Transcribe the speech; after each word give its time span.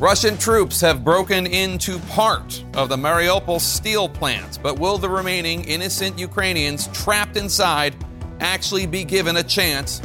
Russian 0.00 0.38
troops 0.38 0.80
have 0.80 1.04
broken 1.04 1.46
into 1.46 1.98
part 1.98 2.64
of 2.72 2.88
the 2.88 2.96
Mariupol 2.96 3.60
steel 3.60 4.08
plant, 4.08 4.58
but 4.62 4.78
will 4.78 4.96
the 4.96 5.10
remaining 5.10 5.62
innocent 5.64 6.18
Ukrainians 6.18 6.88
trapped 6.94 7.36
inside 7.36 7.94
actually 8.40 8.86
be 8.86 9.04
given 9.04 9.36
a 9.36 9.42
chance 9.42 10.00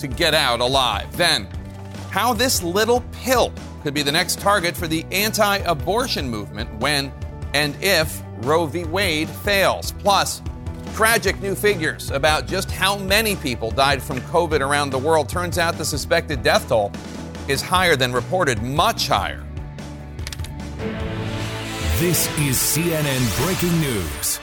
to 0.00 0.06
get 0.06 0.34
out 0.34 0.60
alive? 0.60 1.10
Then, 1.16 1.48
how 2.10 2.34
this 2.34 2.62
little 2.62 3.02
pill 3.10 3.50
could 3.82 3.94
be 3.94 4.02
the 4.02 4.12
next 4.12 4.38
target 4.38 4.76
for 4.76 4.86
the 4.86 5.06
anti 5.12 5.56
abortion 5.60 6.28
movement 6.28 6.70
when 6.78 7.10
and 7.54 7.74
if 7.82 8.22
Roe 8.40 8.66
v. 8.66 8.84
Wade 8.84 9.30
fails. 9.30 9.92
Plus, 9.92 10.42
tragic 10.92 11.40
new 11.40 11.54
figures 11.54 12.10
about 12.10 12.46
just 12.46 12.70
how 12.70 12.98
many 12.98 13.34
people 13.36 13.70
died 13.70 14.02
from 14.02 14.20
COVID 14.20 14.60
around 14.60 14.90
the 14.90 14.98
world. 14.98 15.26
Turns 15.26 15.56
out 15.56 15.78
the 15.78 15.86
suspected 15.86 16.42
death 16.42 16.68
toll 16.68 16.92
is 17.48 17.62
higher 17.62 17.96
than 17.96 18.12
reported, 18.12 18.62
much 18.62 19.08
higher. 19.08 19.42
This 21.98 22.28
is 22.38 22.56
CNN 22.56 23.44
Breaking 23.44 23.80
News. 23.80 24.38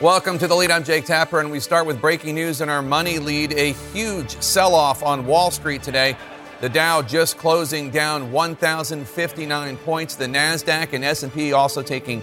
Welcome 0.00 0.36
to 0.38 0.48
the 0.48 0.54
lead. 0.56 0.72
I'm 0.72 0.82
Jake 0.82 1.04
Tapper, 1.04 1.38
and 1.38 1.52
we 1.52 1.60
start 1.60 1.86
with 1.86 2.00
breaking 2.00 2.34
news 2.34 2.60
in 2.60 2.68
our 2.68 2.82
money 2.82 3.20
lead. 3.20 3.52
A 3.52 3.72
huge 3.92 4.30
sell 4.42 4.74
off 4.74 5.04
on 5.04 5.26
Wall 5.26 5.52
Street 5.52 5.84
today. 5.84 6.16
The 6.60 6.68
Dow 6.68 7.02
just 7.02 7.38
closing 7.38 7.90
down 7.90 8.32
1,059 8.32 9.76
points. 9.78 10.16
The 10.16 10.26
Nasdaq 10.26 10.92
and 10.92 11.04
S&P 11.04 11.52
also 11.52 11.82
taking 11.82 12.20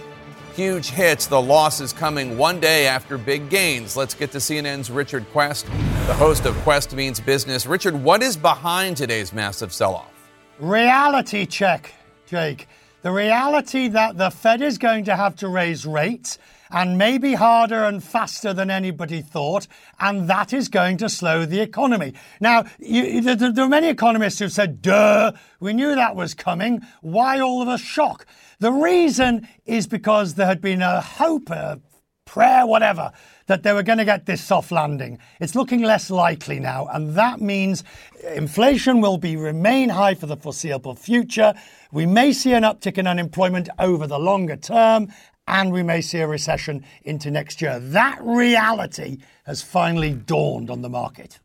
huge 0.54 0.90
hits. 0.90 1.26
The 1.26 1.40
losses 1.40 1.92
coming 1.92 2.36
one 2.36 2.60
day 2.60 2.86
after 2.86 3.18
big 3.18 3.48
gains. 3.48 3.96
Let's 3.96 4.14
get 4.14 4.32
to 4.32 4.38
CNN's 4.38 4.90
Richard 4.90 5.28
Quest, 5.30 5.66
the 6.06 6.14
host 6.14 6.46
of 6.46 6.54
Quest 6.58 6.94
Means 6.94 7.20
Business. 7.20 7.66
Richard, 7.66 7.94
what 7.94 8.22
is 8.22 8.36
behind 8.36 8.96
today's 8.96 9.32
massive 9.32 9.72
sell-off? 9.72 10.10
Reality 10.58 11.46
check, 11.46 11.94
Jake. 12.26 12.68
The 13.02 13.10
reality 13.10 13.88
that 13.88 14.18
the 14.18 14.30
Fed 14.30 14.60
is 14.60 14.76
going 14.76 15.04
to 15.04 15.16
have 15.16 15.34
to 15.36 15.48
raise 15.48 15.86
rates 15.86 16.38
and 16.70 16.98
maybe 16.98 17.34
harder 17.34 17.84
and 17.84 18.02
faster 18.02 18.52
than 18.52 18.70
anybody 18.70 19.22
thought, 19.22 19.66
and 19.98 20.28
that 20.28 20.52
is 20.52 20.68
going 20.68 20.98
to 20.98 21.08
slow 21.08 21.44
the 21.44 21.60
economy. 21.60 22.14
Now, 22.40 22.64
you, 22.78 23.20
there, 23.22 23.36
there 23.36 23.64
are 23.64 23.68
many 23.68 23.88
economists 23.88 24.38
who've 24.38 24.52
said, 24.52 24.82
duh, 24.82 25.32
we 25.58 25.72
knew 25.72 25.94
that 25.94 26.14
was 26.14 26.34
coming. 26.34 26.82
Why 27.00 27.40
all 27.40 27.62
of 27.62 27.68
a 27.68 27.78
shock? 27.78 28.26
The 28.60 28.72
reason 28.72 29.48
is 29.64 29.86
because 29.86 30.34
there 30.34 30.46
had 30.46 30.60
been 30.60 30.82
a 30.82 31.00
hope, 31.00 31.48
a 31.48 31.80
prayer, 32.26 32.66
whatever, 32.66 33.10
that 33.46 33.62
they 33.62 33.72
were 33.72 33.82
going 33.82 33.96
to 33.98 34.04
get 34.04 34.26
this 34.26 34.44
soft 34.44 34.70
landing. 34.70 35.18
It's 35.40 35.54
looking 35.54 35.82
less 35.82 36.10
likely 36.10 36.60
now, 36.60 36.86
and 36.92 37.14
that 37.14 37.40
means 37.40 37.84
inflation 38.34 39.00
will 39.00 39.16
be 39.16 39.36
remain 39.36 39.88
high 39.88 40.14
for 40.14 40.26
the 40.26 40.36
foreseeable 40.36 40.94
future. 40.94 41.54
We 41.90 42.04
may 42.04 42.34
see 42.34 42.52
an 42.52 42.62
uptick 42.62 42.98
in 42.98 43.06
unemployment 43.06 43.70
over 43.78 44.06
the 44.06 44.18
longer 44.18 44.56
term, 44.56 45.08
and 45.48 45.72
we 45.72 45.82
may 45.82 46.02
see 46.02 46.18
a 46.18 46.28
recession 46.28 46.84
into 47.02 47.30
next 47.30 47.62
year. 47.62 47.80
That 47.80 48.18
reality 48.22 49.18
has 49.46 49.62
finally 49.62 50.12
dawned 50.12 50.70
on 50.70 50.82
the 50.82 50.90
market. 50.90 51.40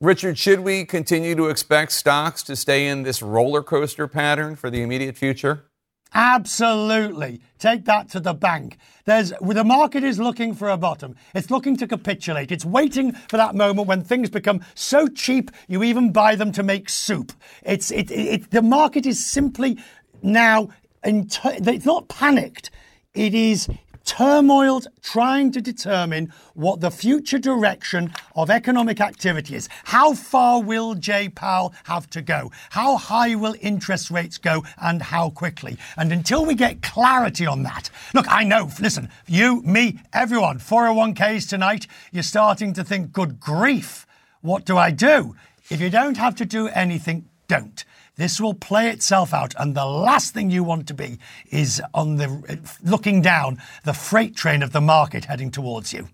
Richard, 0.00 0.38
should 0.38 0.60
we 0.60 0.84
continue 0.84 1.34
to 1.34 1.48
expect 1.48 1.90
stocks 1.92 2.44
to 2.44 2.54
stay 2.54 2.86
in 2.86 3.02
this 3.02 3.20
roller 3.20 3.62
coaster 3.62 4.06
pattern 4.06 4.54
for 4.54 4.70
the 4.70 4.82
immediate 4.82 5.16
future? 5.18 5.64
Absolutely. 6.12 7.40
Take 7.58 7.84
that 7.84 8.08
to 8.10 8.20
the 8.20 8.34
bank. 8.34 8.78
There's 9.04 9.32
the 9.40 9.64
market 9.64 10.02
is 10.02 10.18
looking 10.18 10.54
for 10.54 10.68
a 10.68 10.76
bottom. 10.76 11.14
It's 11.34 11.50
looking 11.50 11.76
to 11.76 11.86
capitulate. 11.86 12.50
It's 12.50 12.64
waiting 12.64 13.12
for 13.12 13.36
that 13.36 13.54
moment 13.54 13.86
when 13.86 14.02
things 14.02 14.28
become 14.28 14.60
so 14.74 15.06
cheap 15.06 15.50
you 15.68 15.84
even 15.84 16.10
buy 16.10 16.34
them 16.34 16.50
to 16.52 16.62
make 16.62 16.88
soup. 16.88 17.32
It's 17.62 17.90
it, 17.90 18.10
it, 18.10 18.50
the 18.50 18.62
market 18.62 19.06
is 19.06 19.24
simply 19.24 19.78
now 20.22 20.68
it's 21.04 21.86
not 21.86 22.08
panicked. 22.08 22.70
It 23.14 23.34
is 23.34 23.68
turmoiled, 24.10 24.88
trying 25.02 25.52
to 25.52 25.60
determine 25.60 26.32
what 26.54 26.80
the 26.80 26.90
future 26.90 27.38
direction 27.38 28.12
of 28.34 28.50
economic 28.50 29.00
activity 29.00 29.54
is. 29.54 29.68
How 29.84 30.14
far 30.14 30.60
will 30.60 30.96
Jay 30.96 31.28
Powell 31.28 31.72
have 31.84 32.10
to 32.10 32.20
go? 32.20 32.50
How 32.70 32.96
high 32.96 33.36
will 33.36 33.54
interest 33.60 34.10
rates 34.10 34.36
go 34.36 34.64
and 34.82 35.00
how 35.00 35.30
quickly? 35.30 35.78
And 35.96 36.10
until 36.10 36.44
we 36.44 36.56
get 36.56 36.82
clarity 36.82 37.46
on 37.46 37.62
that, 37.62 37.88
look, 38.12 38.26
I 38.28 38.42
know, 38.42 38.68
listen, 38.80 39.08
you, 39.28 39.62
me, 39.62 40.00
everyone, 40.12 40.58
401ks 40.58 41.48
tonight, 41.48 41.86
you're 42.10 42.24
starting 42.24 42.72
to 42.72 42.82
think, 42.82 43.12
good 43.12 43.38
grief, 43.38 44.08
what 44.40 44.64
do 44.64 44.76
I 44.76 44.90
do? 44.90 45.36
If 45.70 45.80
you 45.80 45.88
don't 45.88 46.16
have 46.16 46.34
to 46.36 46.44
do 46.44 46.66
anything, 46.66 47.28
don't. 47.46 47.84
This 48.20 48.38
will 48.38 48.52
play 48.52 48.90
itself 48.90 49.32
out, 49.32 49.54
and 49.58 49.74
the 49.74 49.86
last 49.86 50.34
thing 50.34 50.50
you 50.50 50.62
want 50.62 50.86
to 50.88 50.92
be 50.92 51.18
is 51.50 51.80
on 51.94 52.16
the 52.16 52.60
looking 52.84 53.22
down 53.22 53.56
the 53.84 53.94
freight 53.94 54.36
train 54.36 54.62
of 54.62 54.72
the 54.72 54.80
market 54.82 55.24
heading 55.24 55.50
towards 55.50 55.94
you. 55.94 56.06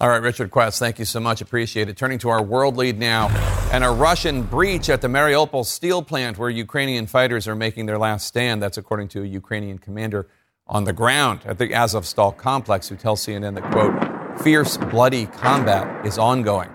All 0.00 0.08
right, 0.08 0.20
Richard 0.20 0.50
Quest, 0.50 0.80
thank 0.80 0.98
you 0.98 1.04
so 1.04 1.20
much. 1.20 1.40
Appreciate 1.40 1.88
it. 1.88 1.96
Turning 1.96 2.18
to 2.18 2.28
our 2.28 2.42
world 2.42 2.76
lead 2.76 2.98
now, 2.98 3.28
and 3.70 3.84
a 3.84 3.90
Russian 3.90 4.42
breach 4.42 4.90
at 4.90 5.00
the 5.00 5.06
Mariupol 5.06 5.64
steel 5.64 6.02
plant 6.02 6.38
where 6.38 6.50
Ukrainian 6.50 7.06
fighters 7.06 7.46
are 7.46 7.54
making 7.54 7.86
their 7.86 7.98
last 7.98 8.26
stand. 8.26 8.60
That's 8.60 8.76
according 8.76 9.06
to 9.10 9.22
a 9.22 9.26
Ukrainian 9.26 9.78
commander 9.78 10.26
on 10.66 10.82
the 10.82 10.92
ground 10.92 11.42
at 11.44 11.58
the 11.58 11.68
Azovstal 11.68 12.36
complex 12.36 12.88
who 12.88 12.96
tells 12.96 13.24
CNN 13.24 13.54
that, 13.54 13.70
quote, 13.70 14.42
fierce, 14.42 14.76
bloody 14.76 15.26
combat 15.26 16.04
is 16.04 16.18
ongoing. 16.18 16.70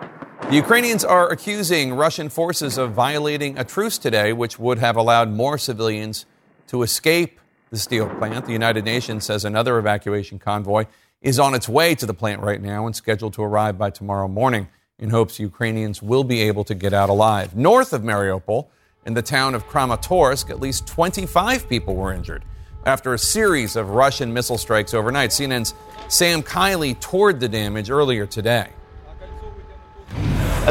The 0.50 0.56
Ukrainians 0.56 1.06
are 1.06 1.30
accusing 1.30 1.94
Russian 1.94 2.28
forces 2.28 2.80
of 2.80 2.94
violating 2.94 3.56
a 3.60 3.64
truce 3.64 4.00
today, 4.00 4.34
which 4.34 4.58
would 4.58 4.80
have 4.80 4.96
allowed 4.96 5.30
more 5.30 5.60
civilians 5.60 6.26
to 6.70 6.82
escape 6.82 7.40
the 7.70 7.78
steel 7.78 8.10
plant. 8.10 8.48
The 8.48 8.54
United 8.54 8.84
Nations 8.84 9.26
says 9.26 9.46
another 9.46 9.78
evacuation 9.78 10.40
convoy 10.40 10.88
is 11.22 11.38
on 11.38 11.54
its 11.54 11.70
way 11.70 11.94
to 11.94 12.08
the 12.08 12.16
plant 12.16 12.42
right 12.42 12.60
now 12.60 12.88
and 12.88 12.96
scheduled 12.96 13.34
to 13.34 13.44
arrive 13.44 13.78
by 13.78 13.92
tomorrow 13.92 14.28
morning 14.28 14.70
in 14.98 15.12
hopes 15.12 15.40
Ukrainians 15.40 16.02
will 16.02 16.24
be 16.24 16.42
able 16.42 16.64
to 16.64 16.74
get 16.74 16.94
out 16.94 17.12
alive. 17.12 17.56
North 17.56 17.94
of 17.94 18.02
Mariupol, 18.02 18.70
in 19.06 19.14
the 19.14 19.22
town 19.22 19.54
of 19.54 19.68
Kramatorsk, 19.68 20.50
at 20.50 20.60
least 20.60 20.88
25 20.88 21.70
people 21.70 21.96
were 21.96 22.12
injured 22.12 22.44
after 22.88 23.14
a 23.14 23.20
series 23.20 23.76
of 23.76 23.92
Russian 23.92 24.34
missile 24.34 24.58
strikes 24.58 24.96
overnight. 24.96 25.30
CNN's 25.30 25.76
Sam 26.08 26.42
Kiley 26.42 27.00
toured 27.00 27.40
the 27.40 27.48
damage 27.50 27.92
earlier 27.92 28.26
today. 28.26 28.70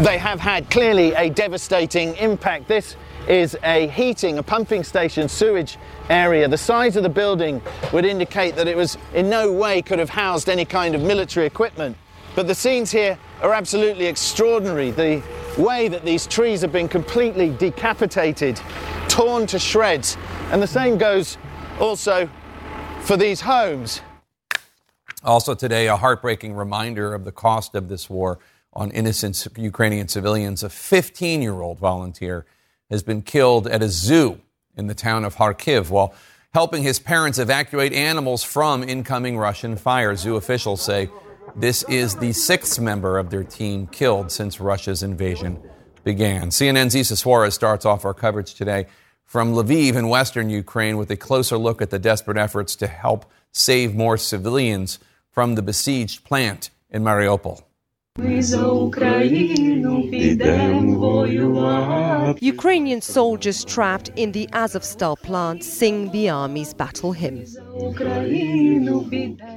They 0.02 0.18
have 0.18 0.38
had 0.38 0.70
clearly 0.70 1.12
a 1.14 1.28
devastating 1.28 2.14
impact. 2.18 2.68
This 2.68 2.94
is 3.26 3.58
a 3.64 3.88
heating, 3.88 4.38
a 4.38 4.42
pumping 4.44 4.84
station 4.84 5.28
sewage 5.28 5.76
area. 6.08 6.46
The 6.46 6.56
size 6.56 6.94
of 6.94 7.02
the 7.02 7.08
building 7.08 7.60
would 7.92 8.04
indicate 8.04 8.54
that 8.54 8.68
it 8.68 8.76
was 8.76 8.96
in 9.12 9.28
no 9.28 9.52
way 9.52 9.82
could 9.82 9.98
have 9.98 10.08
housed 10.08 10.48
any 10.48 10.64
kind 10.64 10.94
of 10.94 11.02
military 11.02 11.46
equipment. 11.46 11.96
But 12.36 12.46
the 12.46 12.54
scenes 12.54 12.92
here 12.92 13.18
are 13.42 13.52
absolutely 13.52 14.06
extraordinary. 14.06 14.92
The 14.92 15.20
way 15.58 15.88
that 15.88 16.04
these 16.04 16.28
trees 16.28 16.60
have 16.60 16.70
been 16.70 16.88
completely 16.88 17.50
decapitated, 17.50 18.60
torn 19.08 19.48
to 19.48 19.58
shreds. 19.58 20.16
And 20.52 20.62
the 20.62 20.68
same 20.68 20.96
goes 20.96 21.38
also 21.80 22.30
for 23.00 23.16
these 23.16 23.40
homes. 23.40 24.00
Also, 25.24 25.56
today, 25.56 25.88
a 25.88 25.96
heartbreaking 25.96 26.54
reminder 26.54 27.12
of 27.12 27.24
the 27.24 27.32
cost 27.32 27.74
of 27.74 27.88
this 27.88 28.08
war 28.08 28.38
on 28.78 28.92
innocent 28.92 29.46
Ukrainian 29.56 30.06
civilians. 30.06 30.62
A 30.62 30.70
15 30.70 31.42
year 31.42 31.60
old 31.60 31.80
volunteer 31.80 32.46
has 32.88 33.02
been 33.02 33.22
killed 33.22 33.66
at 33.66 33.82
a 33.82 33.88
zoo 33.88 34.40
in 34.76 34.86
the 34.86 34.94
town 34.94 35.24
of 35.24 35.34
Kharkiv 35.34 35.90
while 35.90 36.14
helping 36.54 36.84
his 36.84 37.00
parents 37.00 37.38
evacuate 37.40 37.92
animals 37.92 38.44
from 38.44 38.84
incoming 38.84 39.36
Russian 39.36 39.76
fire. 39.76 40.14
Zoo 40.14 40.36
officials 40.36 40.80
say 40.80 41.10
this 41.56 41.82
is 41.84 42.14
the 42.14 42.32
sixth 42.32 42.78
member 42.78 43.18
of 43.18 43.30
their 43.30 43.42
team 43.42 43.88
killed 43.88 44.30
since 44.30 44.60
Russia's 44.60 45.02
invasion 45.02 45.60
began. 46.04 46.50
CNN's 46.50 46.94
Isa 46.94 47.14
Soares 47.14 47.54
starts 47.54 47.84
off 47.84 48.04
our 48.04 48.14
coverage 48.14 48.54
today 48.54 48.86
from 49.24 49.54
Lviv 49.54 49.96
in 49.96 50.08
western 50.08 50.48
Ukraine 50.50 50.96
with 50.96 51.10
a 51.10 51.16
closer 51.16 51.58
look 51.58 51.82
at 51.82 51.90
the 51.90 51.98
desperate 51.98 52.38
efforts 52.38 52.76
to 52.76 52.86
help 52.86 53.26
save 53.50 53.96
more 53.96 54.16
civilians 54.16 55.00
from 55.32 55.56
the 55.56 55.62
besieged 55.62 56.22
plant 56.24 56.70
in 56.88 57.02
Mariupol. 57.02 57.64
Ukrainian 62.40 63.00
soldiers 63.00 63.64
trapped 63.64 64.10
in 64.16 64.32
the 64.32 64.48
Azovstal 64.48 65.16
plant 65.22 65.62
sing 65.62 66.10
the 66.10 66.28
army's 66.28 66.74
battle 66.74 67.12
hymn. 67.12 67.44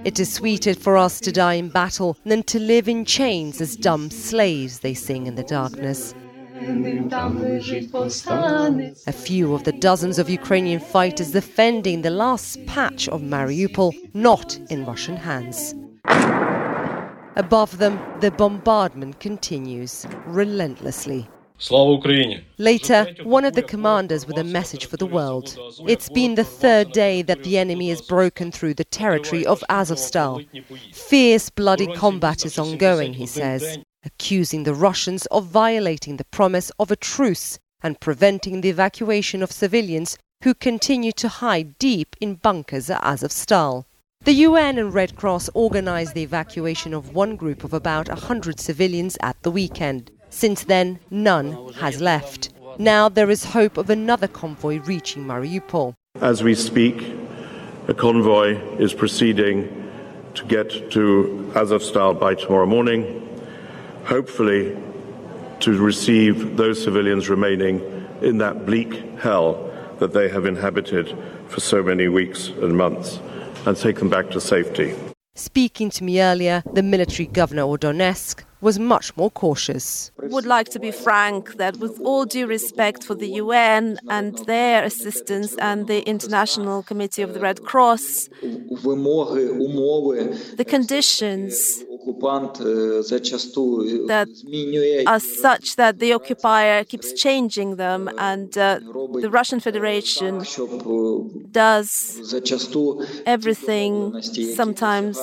It 0.05 0.19
is 0.19 0.31
sweeter 0.31 0.75
for 0.75 0.95
us 0.95 1.19
to 1.21 1.31
die 1.31 1.55
in 1.55 1.69
battle 1.69 2.15
than 2.23 2.43
to 2.43 2.59
live 2.59 2.87
in 2.87 3.03
chains 3.03 3.61
as 3.61 3.75
dumb 3.75 4.11
slaves, 4.11 4.79
they 4.79 4.93
sing 4.93 5.25
in 5.25 5.33
the 5.33 5.43
darkness. 5.43 6.13
A 9.07 9.11
few 9.11 9.55
of 9.55 9.63
the 9.63 9.71
dozens 9.79 10.19
of 10.19 10.29
Ukrainian 10.29 10.79
fighters 10.79 11.31
defending 11.31 12.03
the 12.03 12.11
last 12.11 12.63
patch 12.67 13.09
of 13.09 13.21
Mariupol 13.21 13.95
not 14.13 14.59
in 14.69 14.85
Russian 14.85 15.17
hands. 15.17 15.73
Above 17.35 17.77
them, 17.77 17.99
the 18.19 18.31
bombardment 18.31 19.19
continues 19.19 20.05
relentlessly. 20.25 21.27
Later, 22.57 23.07
one 23.23 23.45
of 23.45 23.53
the 23.53 23.61
commanders 23.61 24.25
with 24.25 24.37
a 24.37 24.43
message 24.43 24.87
for 24.87 24.97
the 24.97 25.05
world. 25.05 25.55
It's 25.87 26.09
been 26.09 26.35
the 26.35 26.43
third 26.43 26.91
day 26.91 27.21
that 27.21 27.43
the 27.43 27.59
enemy 27.59 27.89
has 27.89 28.01
broken 28.01 28.51
through 28.51 28.73
the 28.73 28.83
territory 28.83 29.45
of 29.45 29.63
Azovstal. 29.69 30.43
Fierce, 30.91 31.49
bloody 31.51 31.87
combat 31.93 32.45
is 32.45 32.57
ongoing, 32.57 33.13
he 33.13 33.27
says, 33.27 33.77
accusing 34.03 34.63
the 34.63 34.73
Russians 34.73 35.27
of 35.27 35.45
violating 35.45 36.17
the 36.17 36.25
promise 36.25 36.71
of 36.79 36.89
a 36.89 36.95
truce 36.95 37.59
and 37.83 37.99
preventing 37.99 38.61
the 38.61 38.69
evacuation 38.69 39.43
of 39.43 39.51
civilians 39.51 40.17
who 40.43 40.55
continue 40.55 41.11
to 41.11 41.27
hide 41.27 41.77
deep 41.77 42.15
in 42.19 42.35
bunkers 42.35 42.89
at 42.89 43.03
Azovstal. 43.03 43.85
The 44.23 44.33
UN 44.33 44.77
and 44.77 44.93
Red 44.93 45.15
Cross 45.15 45.49
organized 45.55 46.13
the 46.13 46.21
evacuation 46.21 46.93
of 46.93 47.15
one 47.15 47.35
group 47.35 47.63
of 47.63 47.73
about 47.73 48.07
100 48.07 48.59
civilians 48.59 49.17
at 49.19 49.35
the 49.41 49.49
weekend. 49.49 50.11
Since 50.29 50.65
then, 50.65 50.99
none 51.09 51.73
has 51.73 51.99
left. 51.99 52.53
Now 52.77 53.09
there 53.09 53.31
is 53.31 53.45
hope 53.45 53.77
of 53.77 53.89
another 53.89 54.27
convoy 54.27 54.77
reaching 54.81 55.25
Mariupol. 55.25 55.95
As 56.21 56.43
we 56.43 56.53
speak, 56.53 57.15
a 57.87 57.95
convoy 57.95 58.61
is 58.77 58.93
proceeding 58.93 59.89
to 60.35 60.45
get 60.45 60.91
to 60.91 61.51
Azovstal 61.55 62.19
by 62.19 62.35
tomorrow 62.35 62.67
morning, 62.67 63.27
hopefully 64.05 64.77
to 65.61 65.81
receive 65.81 66.57
those 66.57 66.83
civilians 66.83 67.27
remaining 67.27 67.81
in 68.21 68.37
that 68.37 68.67
bleak 68.67 69.17
hell 69.17 69.67
that 69.97 70.13
they 70.13 70.29
have 70.29 70.45
inhabited 70.45 71.17
for 71.47 71.59
so 71.59 71.81
many 71.81 72.07
weeks 72.07 72.49
and 72.49 72.77
months 72.77 73.19
and 73.65 73.77
take 73.77 73.97
them 73.97 74.09
back 74.09 74.29
to 74.31 74.41
safety. 74.41 74.95
Speaking 75.35 75.89
to 75.91 76.03
me 76.03 76.21
earlier, 76.21 76.63
the 76.73 76.83
military 76.83 77.27
governor 77.27 77.63
of 77.63 77.79
Donetsk 77.79 78.43
was 78.61 78.77
much 78.79 79.15
more 79.17 79.31
cautious. 79.31 80.11
Would 80.17 80.45
like 80.45 80.69
to 80.69 80.79
be 80.79 80.91
frank 80.91 81.57
that, 81.57 81.77
with 81.77 81.99
all 82.01 82.25
due 82.25 82.47
respect 82.47 83.03
for 83.03 83.15
the 83.15 83.27
UN 83.43 83.99
and 84.09 84.37
their 84.45 84.83
assistance 84.83 85.55
and 85.55 85.87
the 85.87 86.07
International 86.07 86.83
Committee 86.83 87.23
of 87.23 87.33
the 87.33 87.39
Red 87.39 87.63
Cross, 87.63 88.29
the 90.61 90.65
conditions 90.67 91.83
that 94.07 94.27
are 95.07 95.19
such 95.19 95.75
that 95.75 95.99
the 95.99 96.13
occupier 96.13 96.83
keeps 96.83 97.13
changing 97.13 97.75
them, 97.75 98.09
and 98.17 98.57
uh, 98.57 98.79
the 99.19 99.29
Russian 99.29 99.59
Federation 99.59 100.43
does 101.51 101.91
everything 103.25 104.21
sometimes 104.21 105.17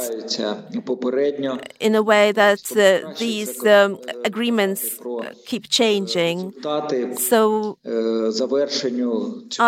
in 1.80 1.94
a 1.94 2.02
way 2.02 2.32
that 2.32 2.62
uh, 2.76 3.14
these 3.28 3.66
um, 3.66 3.98
agreements 4.24 4.98
keep 5.46 5.68
changing. 5.68 6.52
So 7.16 7.78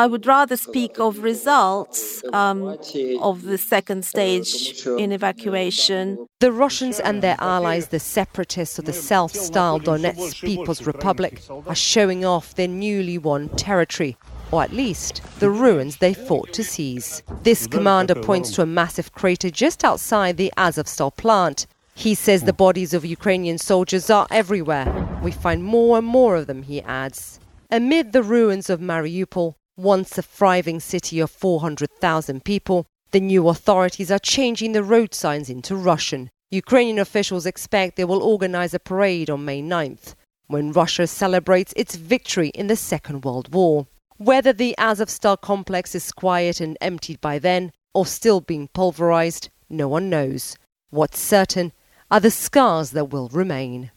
I 0.05 0.07
would 0.07 0.27
rather 0.27 0.57
speak 0.57 0.99
of 0.99 1.12
results 1.33 2.23
um, 2.33 2.79
of 3.21 3.43
the 3.53 3.59
second 3.59 4.05
stage 4.05 4.87
in 4.87 5.12
evacuation. 5.12 6.27
The 6.41 6.53
Russians 6.53 7.01
and 7.01 7.23
their 7.23 7.37
allies, 7.39 7.89
the 7.89 8.01
separatists 8.01 8.79
of 8.79 8.85
the 8.87 8.93
self 8.93 9.33
styled 9.33 9.85
Donetsk 9.85 10.41
People's 10.51 10.83
Republic, 10.87 11.43
are 11.67 11.75
showing 11.75 12.25
off 12.25 12.55
their 12.55 12.69
newly 12.69 13.19
won 13.19 13.49
territory. 13.51 14.17
Or 14.53 14.65
at 14.65 14.73
least 14.73 15.23
the 15.39 15.51
ruins 15.51 15.99
they 15.99 16.12
fought 16.12 16.53
to 16.55 16.65
seize. 16.65 17.23
This 17.43 17.69
commander 17.69 18.17
points 18.17 18.51
to 18.53 18.62
a 18.62 18.67
massive 18.67 19.12
crater 19.12 19.49
just 19.49 19.85
outside 19.85 20.37
the 20.37 20.53
Azovstal 20.57 21.17
plant. 21.17 21.67
He 22.00 22.14
says 22.14 22.44
the 22.44 22.55
bodies 22.55 22.94
of 22.94 23.05
Ukrainian 23.05 23.58
soldiers 23.58 24.08
are 24.08 24.26
everywhere. 24.31 24.88
We 25.23 25.32
find 25.32 25.62
more 25.62 25.99
and 25.99 26.06
more 26.06 26.37
of 26.37 26.47
them, 26.47 26.62
he 26.62 26.81
adds. 26.81 27.38
Amid 27.70 28.12
the 28.12 28.23
ruins 28.23 28.70
of 28.70 28.81
Mariupol, 28.81 29.56
once 29.76 30.17
a 30.17 30.23
thriving 30.23 30.81
city 30.81 31.20
of 31.20 31.31
400,000 31.31 32.43
people, 32.43 32.87
the 33.11 33.20
new 33.20 33.50
authorities 33.50 34.11
are 34.11 34.19
changing 34.19 34.73
the 34.73 34.82
road 34.82 35.12
signs 35.12 35.50
into 35.50 35.76
Russian. 35.76 36.31
Ukrainian 36.50 36.99
officials 36.99 37.44
expect 37.44 37.97
they 37.97 38.06
will 38.06 38.23
organize 38.23 38.73
a 38.73 38.79
parade 38.79 39.29
on 39.29 39.44
May 39.44 39.61
9th, 39.62 40.14
when 40.47 40.73
Russia 40.73 41.06
celebrates 41.06 41.75
its 41.76 41.97
victory 41.97 42.49
in 42.55 42.69
the 42.69 42.76
Second 42.76 43.26
World 43.26 43.52
War. 43.52 43.88
Whether 44.17 44.55
the 44.55 44.75
Azovstal 44.79 45.38
complex 45.38 45.94
is 45.94 46.12
quiet 46.12 46.62
and 46.62 46.79
emptied 46.81 47.20
by 47.20 47.38
then, 47.38 47.73
or 47.93 48.06
still 48.06 48.41
being 48.41 48.69
pulverized, 48.69 49.50
no 49.69 49.87
one 49.87 50.08
knows. 50.08 50.56
What's 50.88 51.20
certain 51.20 51.75
are 52.11 52.21
the 52.21 52.31
scars 52.31 52.91
that 52.91 53.11
will 53.11 53.29
remain. 53.29 53.91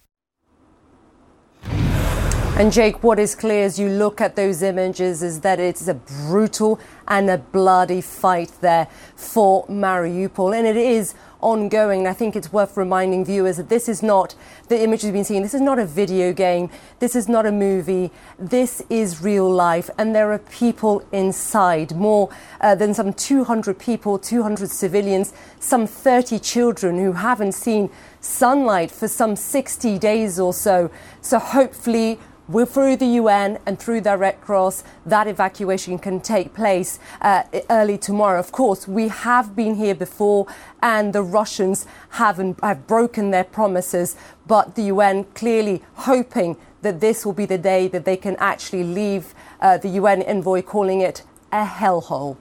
And 2.55 2.71
Jake, 2.71 3.03
what 3.03 3.17
is 3.17 3.33
clear 3.33 3.65
as 3.65 3.79
you 3.79 3.89
look 3.89 4.21
at 4.21 4.35
those 4.35 4.61
images 4.61 5.23
is 5.23 5.39
that 5.39 5.59
it's 5.59 5.87
a 5.87 5.95
brutal 5.95 6.79
and 7.07 7.27
a 7.27 7.39
bloody 7.39 7.99
fight 7.99 8.51
there 8.61 8.87
for 9.15 9.65
Mariupol. 9.65 10.55
And 10.55 10.67
it 10.67 10.77
is 10.77 11.15
ongoing. 11.43 11.99
And 11.99 12.07
I 12.07 12.13
think 12.13 12.35
it's 12.35 12.51
worth 12.51 12.77
reminding 12.77 13.25
viewers 13.25 13.57
that 13.57 13.69
this 13.69 13.87
is 13.87 14.01
not 14.01 14.35
the 14.69 14.81
images 14.81 15.05
we've 15.05 15.13
been 15.13 15.23
seeing. 15.23 15.43
This 15.43 15.53
is 15.53 15.61
not 15.61 15.77
a 15.77 15.85
video 15.85 16.33
game. 16.33 16.69
This 16.99 17.15
is 17.15 17.27
not 17.27 17.45
a 17.45 17.51
movie. 17.51 18.11
This 18.39 18.81
is 18.89 19.21
real 19.21 19.49
life. 19.49 19.89
And 19.97 20.15
there 20.15 20.31
are 20.31 20.39
people 20.39 21.03
inside, 21.11 21.95
more 21.95 22.29
uh, 22.61 22.75
than 22.75 22.93
some 22.93 23.13
200 23.13 23.77
people, 23.77 24.17
200 24.17 24.69
civilians, 24.69 25.33
some 25.59 25.85
30 25.85 26.39
children 26.39 26.97
who 26.97 27.13
haven't 27.13 27.53
seen 27.53 27.89
sunlight 28.21 28.89
for 28.89 29.07
some 29.07 29.35
60 29.35 29.99
days 29.99 30.39
or 30.39 30.53
so. 30.53 30.89
So 31.21 31.39
hopefully, 31.39 32.19
through 32.65 32.97
the 32.97 33.05
UN 33.05 33.59
and 33.65 33.79
through 33.79 34.01
the 34.01 34.17
Red 34.17 34.41
Cross, 34.41 34.83
that 35.05 35.27
evacuation 35.27 35.97
can 35.97 36.19
take 36.19 36.53
place 36.53 36.99
uh, 37.21 37.43
early 37.69 37.97
tomorrow. 37.97 38.39
Of 38.39 38.51
course, 38.51 38.87
we 38.87 39.07
have 39.07 39.55
been 39.55 39.75
here 39.75 39.95
before, 39.95 40.47
and 40.81 41.13
the 41.13 41.21
Russians 41.21 41.85
haven't 42.09 42.59
have 42.61 42.85
broken 42.87 43.31
their 43.31 43.43
promises, 43.43 44.15
but 44.45 44.75
the 44.75 44.83
UN 44.83 45.23
clearly 45.35 45.83
hoping 45.93 46.57
that 46.81 46.99
this 46.99 47.25
will 47.25 47.33
be 47.33 47.45
the 47.45 47.57
day 47.57 47.87
that 47.87 48.05
they 48.05 48.17
can 48.17 48.35
actually 48.37 48.83
leave 48.83 49.33
uh, 49.61 49.77
the 49.77 49.89
UN 49.89 50.21
envoy 50.21 50.61
calling 50.61 50.99
it 51.01 51.23
a 51.51 51.65
hellhole. 51.65 52.37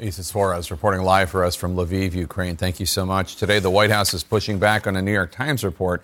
Isa 0.00 0.22
Soares 0.22 0.70
reporting 0.70 1.02
live 1.02 1.30
for 1.30 1.44
us 1.44 1.54
from 1.54 1.76
Lviv, 1.76 2.14
Ukraine. 2.14 2.56
Thank 2.56 2.80
you 2.80 2.86
so 2.86 3.04
much. 3.04 3.36
Today, 3.36 3.58
the 3.58 3.70
White 3.70 3.90
House 3.90 4.14
is 4.14 4.24
pushing 4.24 4.58
back 4.58 4.86
on 4.86 4.96
a 4.96 5.02
New 5.02 5.12
York 5.12 5.32
Times 5.32 5.64
report 5.64 6.02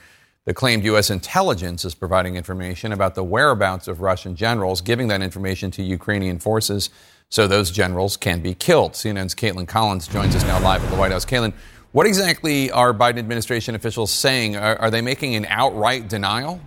that 0.48 0.54
claimed 0.54 0.82
U.S. 0.84 1.10
intelligence 1.10 1.84
is 1.84 1.94
providing 1.94 2.36
information 2.36 2.90
about 2.90 3.14
the 3.14 3.22
whereabouts 3.22 3.86
of 3.86 4.00
Russian 4.00 4.34
generals, 4.34 4.80
giving 4.80 5.08
that 5.08 5.20
information 5.20 5.70
to 5.72 5.82
Ukrainian 5.82 6.38
forces 6.38 6.88
so 7.28 7.46
those 7.46 7.70
generals 7.70 8.16
can 8.16 8.40
be 8.40 8.54
killed. 8.54 8.94
CNN's 8.94 9.34
Kaitlan 9.34 9.68
Collins 9.68 10.08
joins 10.08 10.34
us 10.34 10.42
now 10.44 10.58
live 10.60 10.82
at 10.82 10.90
the 10.90 10.96
White 10.96 11.12
House. 11.12 11.26
Kaitlan, 11.26 11.52
what 11.92 12.06
exactly 12.06 12.70
are 12.70 12.94
Biden 12.94 13.18
administration 13.18 13.74
officials 13.74 14.10
saying? 14.10 14.56
Are, 14.56 14.76
are 14.76 14.90
they 14.90 15.02
making 15.02 15.34
an 15.34 15.44
outright 15.50 16.08
denial? 16.08 16.62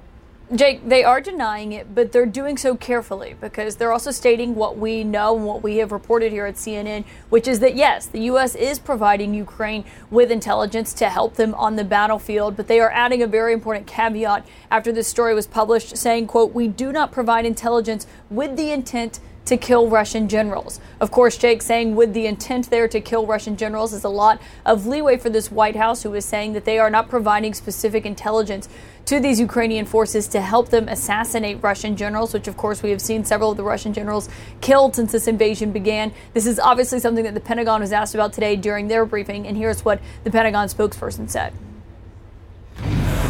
Jake, 0.53 0.87
they 0.89 1.01
are 1.05 1.21
denying 1.21 1.71
it, 1.71 1.95
but 1.95 2.11
they're 2.11 2.25
doing 2.25 2.57
so 2.57 2.75
carefully 2.75 3.35
because 3.39 3.77
they're 3.77 3.93
also 3.93 4.11
stating 4.11 4.53
what 4.53 4.77
we 4.77 5.01
know 5.01 5.37
and 5.37 5.45
what 5.45 5.63
we 5.63 5.77
have 5.77 5.93
reported 5.93 6.33
here 6.33 6.45
at 6.45 6.55
CNN, 6.55 7.05
which 7.29 7.47
is 7.47 7.61
that 7.61 7.75
yes, 7.75 8.05
the 8.07 8.19
U.S. 8.23 8.53
is 8.55 8.77
providing 8.77 9.33
Ukraine 9.33 9.85
with 10.09 10.29
intelligence 10.29 10.93
to 10.95 11.09
help 11.09 11.35
them 11.35 11.53
on 11.55 11.77
the 11.77 11.85
battlefield, 11.85 12.57
but 12.57 12.67
they 12.67 12.81
are 12.81 12.91
adding 12.91 13.23
a 13.23 13.27
very 13.27 13.53
important 13.53 13.87
caveat 13.87 14.45
after 14.69 14.91
this 14.91 15.07
story 15.07 15.33
was 15.33 15.47
published 15.47 15.95
saying, 15.95 16.27
quote, 16.27 16.53
we 16.53 16.67
do 16.67 16.91
not 16.91 17.13
provide 17.13 17.45
intelligence 17.45 18.05
with 18.29 18.57
the 18.57 18.71
intent 18.71 19.21
to 19.45 19.57
kill 19.57 19.89
Russian 19.89 20.27
generals. 20.27 20.79
Of 20.99 21.11
course, 21.11 21.37
Jake 21.37 21.61
saying 21.61 21.95
with 21.95 22.13
the 22.13 22.25
intent 22.25 22.69
there 22.69 22.87
to 22.87 23.01
kill 23.01 23.25
Russian 23.25 23.57
generals 23.57 23.93
is 23.93 24.03
a 24.03 24.09
lot 24.09 24.41
of 24.65 24.85
leeway 24.85 25.17
for 25.17 25.29
this 25.29 25.51
White 25.51 25.75
House, 25.75 26.03
who 26.03 26.13
is 26.13 26.25
saying 26.25 26.53
that 26.53 26.65
they 26.65 26.79
are 26.79 26.89
not 26.89 27.09
providing 27.09 27.53
specific 27.53 28.05
intelligence 28.05 28.69
to 29.05 29.19
these 29.19 29.39
Ukrainian 29.39 29.85
forces 29.85 30.27
to 30.29 30.41
help 30.41 30.69
them 30.69 30.87
assassinate 30.87 31.61
Russian 31.61 31.97
generals, 31.97 32.33
which 32.33 32.47
of 32.47 32.55
course 32.55 32.83
we 32.83 32.91
have 32.91 33.01
seen 33.01 33.25
several 33.25 33.51
of 33.51 33.57
the 33.57 33.63
Russian 33.63 33.93
generals 33.93 34.29
killed 34.61 34.95
since 34.95 35.11
this 35.11 35.27
invasion 35.27 35.71
began. 35.71 36.13
This 36.33 36.45
is 36.45 36.59
obviously 36.59 36.99
something 36.99 37.23
that 37.23 37.33
the 37.33 37.39
Pentagon 37.39 37.81
was 37.81 37.91
asked 37.91 38.13
about 38.13 38.33
today 38.33 38.55
during 38.55 38.87
their 38.87 39.05
briefing, 39.05 39.47
and 39.47 39.57
here's 39.57 39.83
what 39.83 39.99
the 40.23 40.31
Pentagon 40.31 40.67
spokesperson 40.67 41.29
said. 41.29 41.53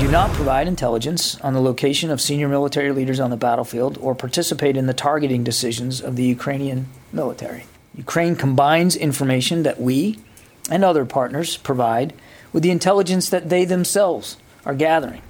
Do 0.01 0.09
not 0.09 0.31
provide 0.31 0.67
intelligence 0.67 1.39
on 1.41 1.53
the 1.53 1.61
location 1.61 2.09
of 2.09 2.19
senior 2.19 2.47
military 2.47 2.91
leaders 2.91 3.19
on 3.19 3.29
the 3.29 3.37
battlefield 3.37 3.99
or 4.01 4.15
participate 4.15 4.75
in 4.75 4.87
the 4.87 4.95
targeting 4.95 5.43
decisions 5.43 6.01
of 6.01 6.15
the 6.15 6.23
Ukrainian 6.23 6.87
military. 7.13 7.65
Ukraine 7.93 8.35
combines 8.35 8.95
information 8.95 9.61
that 9.61 9.79
we 9.79 10.17
and 10.71 10.83
other 10.83 11.05
partners 11.05 11.55
provide 11.57 12.15
with 12.51 12.63
the 12.63 12.71
intelligence 12.71 13.29
that 13.29 13.49
they 13.49 13.63
themselves 13.63 14.37
are 14.65 14.73
gathering. 14.73 15.21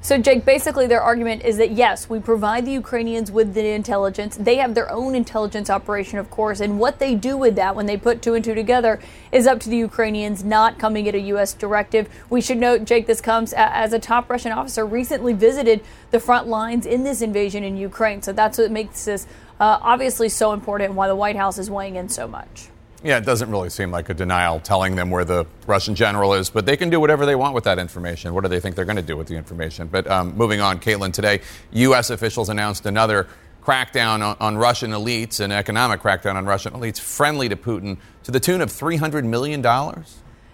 So, 0.00 0.16
Jake, 0.16 0.44
basically 0.44 0.86
their 0.86 1.02
argument 1.02 1.42
is 1.44 1.56
that 1.56 1.72
yes, 1.72 2.08
we 2.08 2.20
provide 2.20 2.64
the 2.64 2.72
Ukrainians 2.72 3.32
with 3.32 3.52
the 3.54 3.66
intelligence. 3.66 4.36
They 4.36 4.56
have 4.56 4.74
their 4.74 4.90
own 4.92 5.16
intelligence 5.16 5.68
operation, 5.68 6.20
of 6.20 6.30
course, 6.30 6.60
and 6.60 6.78
what 6.78 7.00
they 7.00 7.16
do 7.16 7.36
with 7.36 7.56
that 7.56 7.74
when 7.74 7.86
they 7.86 7.96
put 7.96 8.22
two 8.22 8.34
and 8.34 8.44
two 8.44 8.54
together 8.54 9.00
is 9.32 9.48
up 9.48 9.58
to 9.60 9.68
the 9.68 9.76
Ukrainians, 9.76 10.44
not 10.44 10.78
coming 10.78 11.08
at 11.08 11.16
a 11.16 11.20
U.S. 11.32 11.52
directive. 11.52 12.08
We 12.30 12.40
should 12.40 12.58
note, 12.58 12.84
Jake, 12.84 13.06
this 13.06 13.20
comes 13.20 13.52
as 13.52 13.92
a 13.92 13.98
top 13.98 14.30
Russian 14.30 14.52
officer 14.52 14.86
recently 14.86 15.32
visited 15.32 15.82
the 16.12 16.20
front 16.20 16.46
lines 16.46 16.86
in 16.86 17.02
this 17.02 17.20
invasion 17.20 17.64
in 17.64 17.76
Ukraine. 17.76 18.22
So 18.22 18.32
that's 18.32 18.56
what 18.56 18.70
makes 18.70 19.04
this 19.04 19.26
uh, 19.58 19.78
obviously 19.82 20.28
so 20.28 20.52
important 20.52 20.90
and 20.90 20.96
why 20.96 21.08
the 21.08 21.16
White 21.16 21.36
House 21.36 21.58
is 21.58 21.70
weighing 21.70 21.96
in 21.96 22.08
so 22.08 22.28
much. 22.28 22.68
Yeah, 23.04 23.18
it 23.18 23.24
doesn't 23.24 23.48
really 23.48 23.70
seem 23.70 23.92
like 23.92 24.08
a 24.08 24.14
denial 24.14 24.58
telling 24.58 24.96
them 24.96 25.10
where 25.10 25.24
the 25.24 25.46
Russian 25.68 25.94
general 25.94 26.34
is, 26.34 26.50
but 26.50 26.66
they 26.66 26.76
can 26.76 26.90
do 26.90 26.98
whatever 26.98 27.26
they 27.26 27.36
want 27.36 27.54
with 27.54 27.64
that 27.64 27.78
information. 27.78 28.34
What 28.34 28.42
do 28.42 28.48
they 28.48 28.58
think 28.58 28.74
they're 28.74 28.84
going 28.84 28.96
to 28.96 29.02
do 29.02 29.16
with 29.16 29.28
the 29.28 29.36
information? 29.36 29.86
But 29.86 30.08
um, 30.08 30.36
moving 30.36 30.60
on, 30.60 30.80
Kaitlan, 30.80 31.12
today, 31.12 31.40
U.S. 31.72 32.10
officials 32.10 32.48
announced 32.48 32.86
another 32.86 33.28
crackdown 33.62 34.22
on, 34.22 34.36
on, 34.40 34.56
Russian 34.56 34.90
elites, 34.90 35.38
an 35.38 35.52
economic 35.52 36.00
crackdown 36.00 36.34
on 36.34 36.46
Russian 36.46 36.72
elites 36.72 36.98
friendly 36.98 37.48
to 37.48 37.56
Putin, 37.56 37.98
to 38.24 38.32
the 38.32 38.40
tune 38.40 38.60
of 38.62 38.70
$300 38.70 39.24
million. 39.24 39.62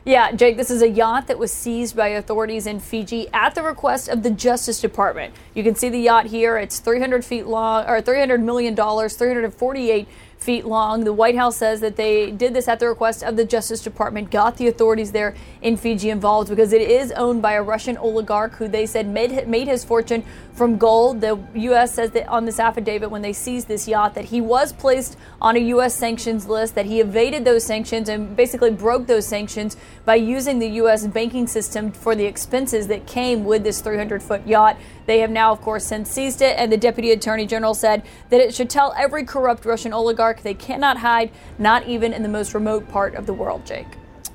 Yeah, 0.07 0.33
Jake, 0.33 0.59
this 0.59 0.71
is 0.71 0.83
a 0.83 0.89
yacht 0.89 1.29
that 1.29 1.39
was 1.39 1.51
seized 1.51 1.97
by 1.97 2.09
authorities 2.09 2.67
in 2.67 2.79
Fiji 2.79 3.27
at 3.33 3.55
the 3.55 3.63
request 3.63 4.09
of 4.09 4.23
the 4.23 4.29
Justice 4.29 4.79
Department. 4.79 5.33
You 5.55 5.63
can 5.63 5.75
see 5.77 5.89
the 5.89 5.99
yacht 5.99 6.27
here. 6.27 6.59
It's 6.59 6.79
300 6.79 7.25
feet 7.25 7.47
long, 7.47 7.87
or 7.87 8.03
300 8.03 8.43
million 8.43 8.75
dollars, 8.75 9.17
348 9.17 10.07
feet 10.45 10.67
long. 10.67 11.05
The 11.05 11.13
White 11.13 11.37
House 11.37 11.57
says 11.57 11.81
that 11.81 11.97
they 11.97 12.31
did 12.31 12.53
this 12.53 12.69
at 12.69 12.79
the 12.79 12.87
request 12.87 13.25
of 13.25 13.37
the 13.37 13.47
Justice 13.47 13.81
Department, 13.81 14.31
got 14.31 14.59
the 14.59 14.69
authorities 14.69 15.13
there 15.13 15.35
in 15.63 15.79
Fiji 15.79 16.11
involved 16.11 16.51
because 16.51 16.75
it 16.75 16.83
is 16.83 17.11
owned 17.13 17.41
by 17.41 17.55
a 17.55 17.63
Russian 17.63 17.97
oligarch 17.97 18.57
who 18.57 18.69
they 18.69 18.85
said 18.85 19.09
made, 19.09 19.49
made 19.49 19.69
his 19.69 19.85
fortune 19.85 20.23
from 20.53 20.77
gold. 20.77 21.23
The 21.23 21.39
U.S. 21.55 21.95
says 21.95 22.11
that 22.11 22.29
on 22.29 22.45
this 22.45 22.61
affidavit 22.61 23.11
when 23.11 23.23
they 23.23 23.33
seized 23.33 23.69
this 23.69 23.89
yacht 23.89 24.15
that 24.15 24.27
he 24.27 24.43
was 24.43 24.73
placed 24.73 25.17
on 25.41 25.57
a 25.57 25.61
U.S. 25.61 25.95
sanctions 25.95 26.47
list, 26.47 26.75
that 26.75 26.87
he 26.87 27.01
evaded 27.01 27.45
those 27.47 27.65
sanctions 27.65 28.11
and 28.11 28.37
basically 28.37 28.71
broke 28.71 29.07
those 29.07 29.27
sanctions 29.27 29.79
by 30.05 30.17
using 30.17 30.59
the 30.59 30.69
U.S. 30.69 31.07
banking 31.07 31.47
system 31.47 31.91
for 31.91 32.15
the 32.15 32.27
expenses 32.27 32.87
that 32.89 33.07
came 33.07 33.45
with 33.45 33.65
this 33.65 33.81
300 33.81 34.23
foot 34.23 34.47
yacht. 34.47 34.77
They 35.07 35.21
have 35.21 35.31
now, 35.31 35.53
of 35.53 35.61
course, 35.61 35.85
since 35.85 36.11
seized 36.11 36.43
it, 36.43 36.57
and 36.59 36.71
the 36.71 36.77
Deputy 36.77 37.11
Attorney 37.13 37.47
General 37.47 37.75
said 37.75 38.03
that 38.31 38.41
it 38.41 38.55
should 38.55 38.71
tell 38.71 38.95
every 38.97 39.25
corrupt 39.25 39.65
Russian 39.65 39.93
oligarch 39.93 40.34
they 40.43 40.55
cannot 40.55 40.99
hide, 40.99 41.31
not 41.59 41.87
even 41.87 42.12
in 42.12 42.23
the 42.23 42.29
most 42.29 42.55
remote 42.55 42.88
part 42.88 43.14
of 43.14 43.26
the 43.26 43.35
world, 43.35 43.67
Jake. 43.67 43.87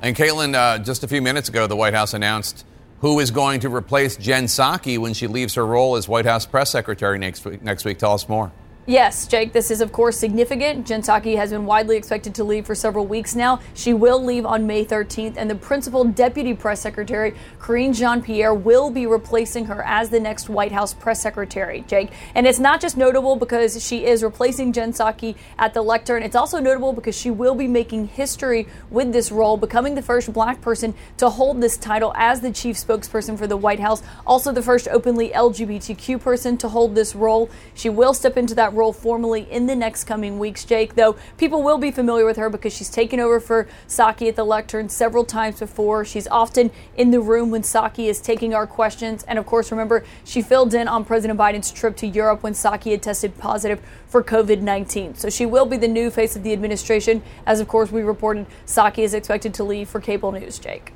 And 0.02 0.16
Kaitlan, 0.16 0.56
uh, 0.56 0.80
just 0.80 1.04
a 1.04 1.08
few 1.08 1.22
minutes 1.22 1.50
ago, 1.50 1.68
the 1.68 1.76
White 1.76 1.94
House 1.94 2.14
announced 2.14 2.66
who 3.02 3.20
is 3.20 3.32
going 3.32 3.62
to 3.62 3.74
replace 3.74 4.18
Jen 4.18 4.46
Psaki 4.46 4.98
when 4.98 5.14
she 5.14 5.28
leaves 5.28 5.56
her 5.56 5.66
role 5.66 5.96
as 5.96 6.08
White 6.08 6.26
House 6.26 6.46
press 6.46 6.70
secretary 6.70 7.18
next 7.18 7.46
week. 7.46 7.62
Next 7.62 7.86
week, 7.86 7.98
tell 7.98 8.14
us 8.14 8.28
more. 8.28 8.52
Yes, 8.90 9.28
Jake, 9.28 9.54
this 9.54 9.70
is 9.70 9.82
of 9.82 9.92
course 9.92 10.18
significant. 10.18 10.88
Jen 10.88 11.04
Psaki 11.04 11.36
has 11.36 11.52
been 11.52 11.68
widely 11.68 11.96
expected 11.96 12.34
to 12.34 12.44
leave 12.44 12.66
for 12.66 12.74
several 12.74 13.06
weeks 13.06 13.36
now. 13.36 13.60
She 13.76 13.94
will 13.94 14.20
leave 14.20 14.48
on 14.48 14.66
May 14.66 14.84
13th, 14.84 15.36
and 15.38 15.48
the 15.48 15.54
principal 15.54 16.04
deputy 16.04 16.56
press 16.56 16.82
secretary, 16.82 17.36
Karine 17.60 17.94
Jean 17.94 18.24
Pierre, 18.24 18.52
will 18.52 18.90
be 18.90 19.06
replacing 19.06 19.66
her 19.66 19.84
as 19.86 20.10
the 20.10 20.20
next 20.20 20.50
White 20.50 20.72
House 20.72 20.96
press 20.96 21.22
secretary, 21.22 21.84
Jake. 21.88 22.10
And 22.34 22.48
it's 22.48 22.58
not 22.58 22.82
just 22.82 22.98
notable 22.98 23.36
because 23.36 23.86
she 23.86 24.08
is 24.08 24.24
replacing 24.24 24.74
Jen 24.74 24.92
Psaki 24.92 25.36
at 25.60 25.76
the 25.76 25.84
lectern, 25.84 26.24
it's 26.24 26.36
also 26.36 26.58
notable 26.58 26.92
because 26.92 27.16
she 27.16 27.30
will 27.30 27.54
be 27.54 27.68
making 27.68 28.08
history 28.08 28.68
with 28.90 29.14
this 29.14 29.32
role, 29.32 29.56
becoming 29.56 29.94
the 29.94 30.02
first 30.02 30.34
black 30.34 30.62
person 30.62 30.96
to 31.18 31.30
hold 31.30 31.62
this 31.62 31.78
title 31.78 32.12
as 32.16 32.42
the 32.42 32.52
chief 32.52 32.76
spokesperson 32.76 33.38
for 33.38 33.46
the 33.46 33.56
White 33.56 33.82
House, 33.82 34.02
also 34.26 34.52
the 34.52 34.64
first 34.64 34.88
openly 34.88 35.30
LGBTQ 35.30 36.20
person 36.20 36.58
to 36.58 36.70
hold 36.70 36.96
this 36.96 37.14
role. 37.14 37.52
She 37.76 37.90
will 37.90 38.16
step 38.16 38.36
into 38.36 38.56
that 38.56 38.74
role 38.74 38.79
formally 38.94 39.46
in 39.52 39.68
the 39.68 39.76
next 39.76 40.06
coming 40.06 40.40
weeks, 40.40 40.64
Jake, 40.64 40.96
though 40.96 41.18
people 41.38 41.62
will 41.62 41.78
be 41.78 41.92
familiar 41.92 42.26
with 42.26 42.38
her 42.38 42.50
because 42.50 42.74
she's 42.74 42.90
taken 42.90 43.20
over 43.20 43.40
for 43.40 43.68
Psaki 43.88 44.30
at 44.30 44.36
the 44.36 44.46
lectern 44.46 44.88
several 44.88 45.26
times 45.26 45.60
before. 45.60 46.06
She's 46.06 46.28
often 46.28 46.72
in 46.96 47.12
the 47.12 47.20
room 47.20 47.52
when 47.52 47.62
Psaki 47.62 48.06
is 48.10 48.22
taking 48.22 48.54
our 48.54 48.66
questions. 48.66 49.24
And 49.24 49.38
of 49.38 49.46
course, 49.46 49.72
remember, 49.72 50.06
she 50.24 50.42
filled 50.42 50.74
in 50.74 50.88
on 50.88 51.04
President 51.06 51.38
Biden's 51.38 51.72
trip 51.72 51.98
to 51.98 52.08
Europe 52.08 52.42
when 52.42 52.54
Psaki 52.54 52.92
had 52.92 53.04
tested 53.04 53.38
positive 53.38 53.82
for 54.08 54.24
COVID 54.24 54.62
19. 54.62 55.16
So 55.16 55.30
she 55.30 55.46
will 55.46 55.66
be 55.66 55.78
the 55.78 55.88
new 55.88 56.10
face 56.10 56.36
of 56.36 56.44
the 56.44 56.54
administration, 56.54 57.22
as 57.46 57.60
of 57.60 57.68
course 57.68 57.92
we 57.92 58.02
reported 58.02 58.46
Psaki 58.66 59.00
is 59.00 59.14
expected 59.14 59.54
to 59.56 59.64
leave 59.64 59.90
for 59.90 60.00
cable 60.00 60.32
news, 60.32 60.58
Jake. 60.58 60.94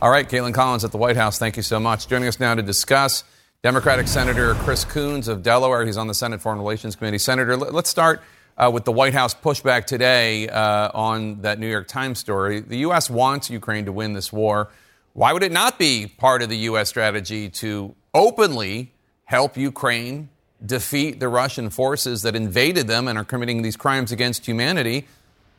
All 0.00 0.10
right, 0.10 0.28
Kaitlan 0.28 0.52
Collins 0.52 0.84
at 0.84 0.90
the 0.90 0.98
White 0.98 1.16
House, 1.16 1.38
thank 1.38 1.56
you 1.56 1.62
so 1.62 1.78
much. 1.78 2.08
Joining 2.08 2.28
us 2.28 2.40
now 2.40 2.54
to 2.54 2.62
discuss 2.62 3.24
Democratic 3.62 4.08
Senator 4.08 4.54
Chris 4.54 4.84
Coons 4.84 5.28
of 5.28 5.44
Delaware. 5.44 5.86
He's 5.86 5.96
on 5.96 6.08
the 6.08 6.14
Senate 6.14 6.40
Foreign 6.40 6.58
Relations 6.58 6.96
Committee. 6.96 7.18
Senator, 7.18 7.56
let's 7.56 7.88
start 7.88 8.20
uh, 8.58 8.68
with 8.74 8.84
the 8.84 8.90
White 8.90 9.14
House 9.14 9.36
pushback 9.36 9.84
today 9.84 10.48
uh, 10.48 10.90
on 10.92 11.42
that 11.42 11.60
New 11.60 11.68
York 11.68 11.86
Times 11.86 12.18
story. 12.18 12.58
The 12.58 12.78
U.S. 12.78 13.08
wants 13.08 13.50
Ukraine 13.50 13.84
to 13.84 13.92
win 13.92 14.14
this 14.14 14.32
war. 14.32 14.68
Why 15.12 15.32
would 15.32 15.44
it 15.44 15.52
not 15.52 15.78
be 15.78 16.08
part 16.08 16.42
of 16.42 16.48
the 16.48 16.56
U.S. 16.56 16.88
strategy 16.88 17.48
to 17.50 17.94
openly 18.12 18.90
help 19.26 19.56
Ukraine 19.56 20.28
defeat 20.66 21.20
the 21.20 21.28
Russian 21.28 21.70
forces 21.70 22.22
that 22.22 22.34
invaded 22.34 22.88
them 22.88 23.06
and 23.06 23.16
are 23.16 23.24
committing 23.24 23.62
these 23.62 23.76
crimes 23.76 24.10
against 24.10 24.44
humanity 24.44 25.06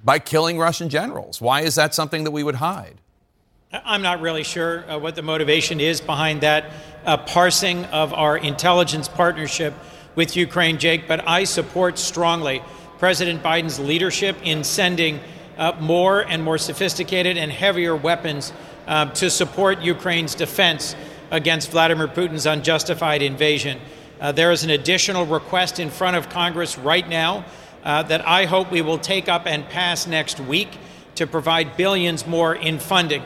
by 0.03 0.19
killing 0.19 0.59
Russian 0.59 0.89
generals? 0.89 1.39
Why 1.39 1.61
is 1.61 1.75
that 1.75 1.95
something 1.95 2.25
that 2.25 2.31
we 2.31 2.43
would 2.43 2.55
hide? 2.55 2.99
I'm 3.73 4.03
not 4.03 4.21
really 4.21 4.43
sure 4.43 4.87
uh, 4.87 4.99
what 4.99 5.15
the 5.15 5.23
motivation 5.23 5.79
is 5.79 5.99
behind 5.99 6.41
that 6.41 6.65
uh, 7.05 7.17
parsing 7.17 7.85
of 7.85 8.13
our 8.13 8.37
intelligence 8.37 9.07
partnership 9.07 9.73
with 10.13 10.35
Ukraine, 10.35 10.77
Jake, 10.77 11.07
but 11.07 11.27
I 11.27 11.45
support 11.45 11.97
strongly 11.97 12.61
President 12.99 13.41
Biden's 13.41 13.79
leadership 13.79 14.37
in 14.43 14.63
sending 14.63 15.19
uh, 15.57 15.71
more 15.79 16.21
and 16.21 16.43
more 16.43 16.59
sophisticated 16.59 17.35
and 17.35 17.51
heavier 17.51 17.95
weapons 17.95 18.53
uh, 18.85 19.09
to 19.13 19.31
support 19.31 19.81
Ukraine's 19.81 20.35
defense 20.35 20.95
against 21.31 21.71
Vladimir 21.71 22.07
Putin's 22.07 22.45
unjustified 22.45 23.23
invasion. 23.23 23.79
Uh, 24.21 24.31
there 24.31 24.51
is 24.51 24.63
an 24.63 24.69
additional 24.69 25.25
request 25.25 25.79
in 25.79 25.89
front 25.89 26.15
of 26.15 26.29
Congress 26.29 26.77
right 26.77 27.09
now 27.09 27.43
uh, 27.83 28.03
that 28.03 28.27
I 28.27 28.45
hope 28.45 28.69
we 28.69 28.83
will 28.83 28.99
take 28.99 29.27
up 29.27 29.47
and 29.47 29.67
pass 29.67 30.05
next 30.05 30.39
week 30.39 30.69
to 31.15 31.25
provide 31.25 31.75
billions 31.75 32.27
more 32.27 32.53
in 32.53 32.77
funding 32.77 33.23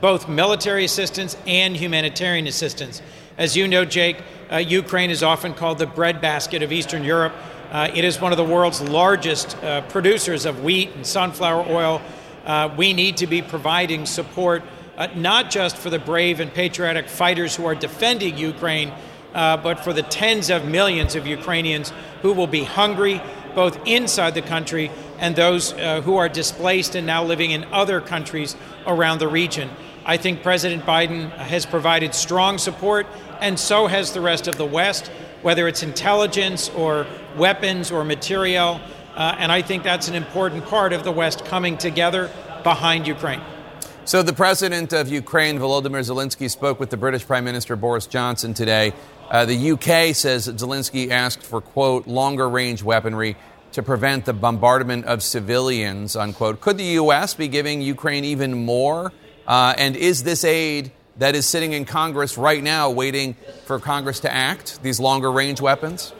both 0.00 0.28
military 0.28 0.84
assistance 0.84 1.36
and 1.46 1.76
humanitarian 1.76 2.46
assistance. 2.46 3.02
As 3.38 3.56
you 3.56 3.68
know, 3.68 3.84
Jake, 3.84 4.16
uh, 4.50 4.56
Ukraine 4.56 5.10
is 5.10 5.22
often 5.22 5.54
called 5.54 5.78
the 5.78 5.86
breadbasket 5.86 6.62
of 6.62 6.72
Eastern 6.72 7.04
Europe. 7.04 7.34
Uh, 7.70 7.90
it 7.94 8.04
is 8.04 8.20
one 8.20 8.32
of 8.32 8.38
the 8.38 8.44
world's 8.44 8.80
largest 8.80 9.56
uh, 9.62 9.82
producers 9.82 10.46
of 10.46 10.62
wheat 10.62 10.92
and 10.94 11.06
sunflower 11.06 11.66
oil. 11.68 12.00
Uh, 12.44 12.72
we 12.76 12.92
need 12.92 13.16
to 13.16 13.26
be 13.26 13.42
providing 13.42 14.06
support 14.06 14.62
uh, 14.96 15.08
not 15.14 15.50
just 15.50 15.76
for 15.76 15.90
the 15.90 15.98
brave 15.98 16.40
and 16.40 16.52
patriotic 16.54 17.08
fighters 17.08 17.54
who 17.56 17.66
are 17.66 17.74
defending 17.74 18.38
Ukraine, 18.38 18.92
uh, 19.34 19.56
but 19.56 19.80
for 19.80 19.92
the 19.92 20.02
tens 20.02 20.48
of 20.48 20.64
millions 20.64 21.14
of 21.14 21.26
Ukrainians 21.26 21.92
who 22.22 22.32
will 22.32 22.46
be 22.46 22.64
hungry 22.64 23.20
both 23.56 23.84
inside 23.86 24.34
the 24.34 24.42
country 24.42 24.92
and 25.18 25.34
those 25.34 25.72
who 25.72 26.16
are 26.16 26.28
displaced 26.28 26.94
and 26.94 27.06
now 27.06 27.24
living 27.24 27.50
in 27.50 27.64
other 27.72 28.00
countries 28.00 28.54
around 28.86 29.18
the 29.18 29.26
region. 29.26 29.68
I 30.08 30.18
think 30.18 30.44
President 30.44 30.84
Biden 30.84 31.30
has 31.32 31.66
provided 31.66 32.14
strong 32.14 32.58
support, 32.58 33.08
and 33.40 33.58
so 33.58 33.88
has 33.88 34.12
the 34.12 34.20
rest 34.20 34.46
of 34.46 34.56
the 34.56 34.64
West, 34.64 35.08
whether 35.42 35.66
it's 35.66 35.82
intelligence 35.82 36.68
or 36.76 37.08
weapons 37.36 37.90
or 37.90 38.04
material. 38.04 38.80
Uh, 39.16 39.34
and 39.36 39.50
I 39.50 39.62
think 39.62 39.82
that's 39.82 40.06
an 40.06 40.14
important 40.14 40.64
part 40.66 40.92
of 40.92 41.02
the 41.02 41.10
West 41.10 41.44
coming 41.44 41.76
together 41.76 42.30
behind 42.62 43.08
Ukraine. 43.08 43.40
So, 44.04 44.22
the 44.22 44.32
president 44.32 44.92
of 44.92 45.08
Ukraine, 45.08 45.58
Volodymyr 45.58 46.04
Zelensky, 46.08 46.48
spoke 46.48 46.78
with 46.78 46.90
the 46.90 46.96
British 46.96 47.26
Prime 47.26 47.44
Minister 47.44 47.74
Boris 47.74 48.06
Johnson 48.06 48.54
today. 48.54 48.92
Uh, 49.30 49.44
the 49.44 49.72
UK 49.72 50.14
says 50.14 50.48
Zelensky 50.48 51.10
asked 51.10 51.42
for, 51.42 51.60
quote, 51.60 52.06
longer 52.06 52.48
range 52.48 52.82
weaponry 52.82 53.36
to 53.72 53.82
prevent 53.82 54.24
the 54.24 54.32
bombardment 54.32 55.04
of 55.06 55.22
civilians, 55.22 56.16
unquote. 56.16 56.60
Could 56.60 56.78
the 56.78 56.84
U.S. 56.84 57.34
be 57.34 57.48
giving 57.48 57.82
Ukraine 57.82 58.24
even 58.24 58.64
more 58.64 59.12
uh, 59.46 59.74
and 59.76 59.96
is 59.96 60.22
this 60.22 60.44
aid 60.44 60.92
that 61.18 61.34
is 61.34 61.46
sitting 61.46 61.72
in 61.72 61.84
Congress 61.84 62.36
right 62.36 62.62
now 62.62 62.90
waiting 62.90 63.36
for 63.64 63.78
Congress 63.78 64.20
to 64.20 64.32
act, 64.32 64.82
these 64.82 65.00
longer 65.00 65.30
range 65.30 65.60
weapons? 65.60 66.12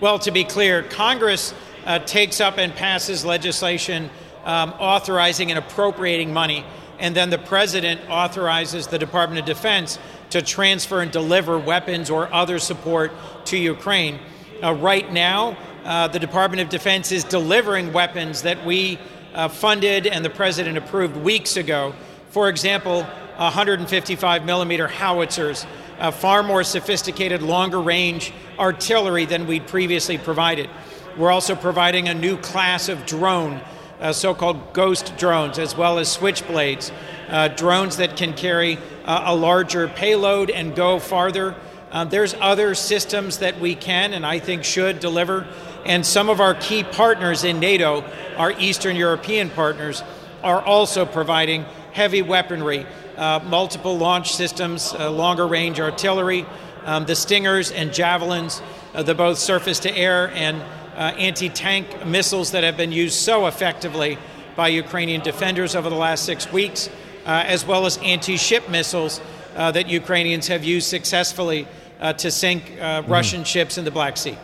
Well, 0.00 0.18
to 0.20 0.30
be 0.30 0.44
clear, 0.44 0.82
Congress 0.82 1.54
uh, 1.86 2.00
takes 2.00 2.40
up 2.40 2.58
and 2.58 2.74
passes 2.74 3.24
legislation 3.24 4.10
um, 4.44 4.70
authorizing 4.78 5.50
and 5.50 5.58
appropriating 5.58 6.32
money 6.32 6.64
and 6.98 7.14
then 7.14 7.30
the 7.30 7.38
president 7.38 8.00
authorizes 8.08 8.86
the 8.86 8.98
Department 8.98 9.40
of 9.40 9.46
Defense 9.46 9.98
to 10.34 10.42
transfer 10.42 11.00
and 11.00 11.12
deliver 11.12 11.56
weapons 11.56 12.10
or 12.10 12.32
other 12.34 12.58
support 12.58 13.12
to 13.44 13.56
Ukraine. 13.56 14.18
Uh, 14.60 14.74
right 14.74 15.12
now, 15.12 15.56
uh, 15.84 16.08
the 16.08 16.18
Department 16.18 16.60
of 16.60 16.68
Defense 16.68 17.12
is 17.12 17.22
delivering 17.22 17.92
weapons 17.92 18.42
that 18.42 18.66
we 18.66 18.98
uh, 19.32 19.46
funded 19.46 20.08
and 20.08 20.24
the 20.24 20.30
president 20.30 20.76
approved 20.76 21.16
weeks 21.18 21.56
ago. 21.56 21.94
For 22.30 22.48
example, 22.48 23.04
155 23.36 24.44
millimeter 24.44 24.88
howitzers, 24.88 25.66
far 26.12 26.42
more 26.42 26.64
sophisticated, 26.64 27.40
longer 27.40 27.80
range 27.80 28.32
artillery 28.58 29.26
than 29.26 29.46
we'd 29.46 29.68
previously 29.68 30.18
provided. 30.18 30.68
We're 31.16 31.30
also 31.30 31.54
providing 31.54 32.08
a 32.08 32.14
new 32.14 32.38
class 32.38 32.88
of 32.88 33.06
drone, 33.06 33.60
uh, 34.00 34.12
so 34.12 34.34
called 34.34 34.72
ghost 34.72 35.16
drones, 35.16 35.58
as 35.58 35.76
well 35.76 35.98
as 35.98 36.14
switchblades, 36.14 36.92
uh, 37.28 37.48
drones 37.48 37.96
that 37.96 38.16
can 38.16 38.32
carry 38.34 38.78
uh, 39.04 39.24
a 39.26 39.34
larger 39.34 39.88
payload 39.88 40.50
and 40.50 40.74
go 40.74 40.98
farther. 40.98 41.54
Uh, 41.90 42.04
there's 42.04 42.34
other 42.40 42.74
systems 42.74 43.38
that 43.38 43.60
we 43.60 43.74
can 43.74 44.12
and 44.12 44.26
I 44.26 44.38
think 44.40 44.64
should 44.64 45.00
deliver. 45.00 45.46
And 45.84 46.04
some 46.04 46.28
of 46.28 46.40
our 46.40 46.54
key 46.54 46.82
partners 46.82 47.44
in 47.44 47.60
NATO, 47.60 48.04
our 48.36 48.52
Eastern 48.58 48.96
European 48.96 49.50
partners, 49.50 50.02
are 50.42 50.60
also 50.60 51.06
providing 51.06 51.64
heavy 51.92 52.22
weaponry, 52.22 52.86
uh, 53.16 53.40
multiple 53.44 53.96
launch 53.96 54.34
systems, 54.34 54.92
uh, 54.92 55.10
longer 55.10 55.46
range 55.46 55.78
artillery, 55.78 56.44
um, 56.84 57.06
the 57.06 57.14
Stingers 57.14 57.70
and 57.70 57.94
Javelins, 57.94 58.60
the 58.92 59.14
both 59.14 59.38
surface 59.38 59.80
to 59.80 59.96
air 59.96 60.30
and 60.34 60.62
anti 60.96 61.48
tank 61.48 62.06
missiles 62.06 62.52
that 62.52 62.64
have 62.64 62.76
been 62.76 62.92
used 62.92 63.16
so 63.16 63.46
effectively 63.46 64.18
by 64.56 64.68
Ukrainian 64.68 65.20
defenders 65.20 65.74
over 65.74 65.90
the 65.90 65.96
last 65.96 66.24
six 66.24 66.50
weeks, 66.52 66.88
uh, 67.26 67.42
as 67.46 67.66
well 67.66 67.86
as 67.86 67.98
anti 67.98 68.36
ship 68.36 68.68
missiles 68.68 69.20
uh, 69.56 69.70
that 69.72 69.88
Ukrainians 69.88 70.48
have 70.48 70.64
used 70.64 70.88
successfully 70.88 71.66
uh, 72.00 72.12
to 72.14 72.30
sink 72.30 72.64
mm-hmm. 72.64 73.10
Russian 73.10 73.44
ships 73.44 73.78
in 73.78 73.84
the 73.84 73.90
Black 73.90 74.16
Sea. 74.16 74.36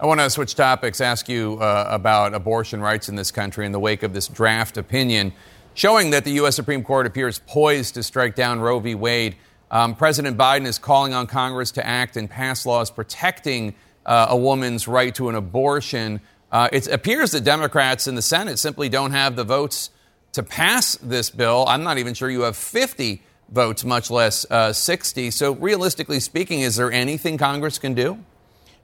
I 0.00 0.06
want 0.06 0.20
to 0.20 0.28
switch 0.30 0.56
topics, 0.56 1.00
ask 1.00 1.28
you 1.28 1.58
uh, 1.60 1.86
about 1.88 2.34
abortion 2.34 2.80
rights 2.80 3.08
in 3.08 3.14
this 3.14 3.30
country 3.30 3.66
in 3.66 3.72
the 3.72 3.78
wake 3.78 4.02
of 4.02 4.12
this 4.12 4.26
draft 4.26 4.76
opinion 4.76 5.32
showing 5.74 6.10
that 6.10 6.24
the 6.24 6.32
U.S. 6.32 6.56
Supreme 6.56 6.82
Court 6.82 7.06
appears 7.06 7.40
poised 7.46 7.94
to 7.94 8.02
strike 8.02 8.34
down 8.34 8.60
Roe 8.60 8.78
v. 8.78 8.94
Wade. 8.94 9.36
Um, 9.70 9.94
President 9.94 10.36
Biden 10.36 10.66
is 10.66 10.78
calling 10.78 11.14
on 11.14 11.26
Congress 11.26 11.70
to 11.72 11.86
act 11.86 12.16
and 12.16 12.28
pass 12.28 12.66
laws 12.66 12.90
protecting 12.90 13.74
uh, 14.06 14.26
a 14.30 14.36
woman's 14.36 14.88
right 14.88 15.14
to 15.14 15.28
an 15.28 15.34
abortion. 15.34 16.20
Uh, 16.50 16.68
it 16.72 16.86
appears 16.88 17.32
that 17.32 17.44
Democrats 17.44 18.06
in 18.06 18.14
the 18.14 18.22
Senate 18.22 18.58
simply 18.58 18.88
don't 18.88 19.12
have 19.12 19.36
the 19.36 19.44
votes 19.44 19.90
to 20.32 20.42
pass 20.42 20.96
this 20.96 21.30
bill. 21.30 21.64
I'm 21.68 21.82
not 21.82 21.98
even 21.98 22.14
sure 22.14 22.30
you 22.30 22.42
have 22.42 22.56
50 22.56 23.22
votes, 23.50 23.84
much 23.84 24.10
less 24.10 24.46
uh, 24.50 24.72
60. 24.72 25.30
So, 25.30 25.52
realistically 25.52 26.20
speaking, 26.20 26.60
is 26.60 26.76
there 26.76 26.90
anything 26.90 27.38
Congress 27.38 27.78
can 27.78 27.94
do? 27.94 28.18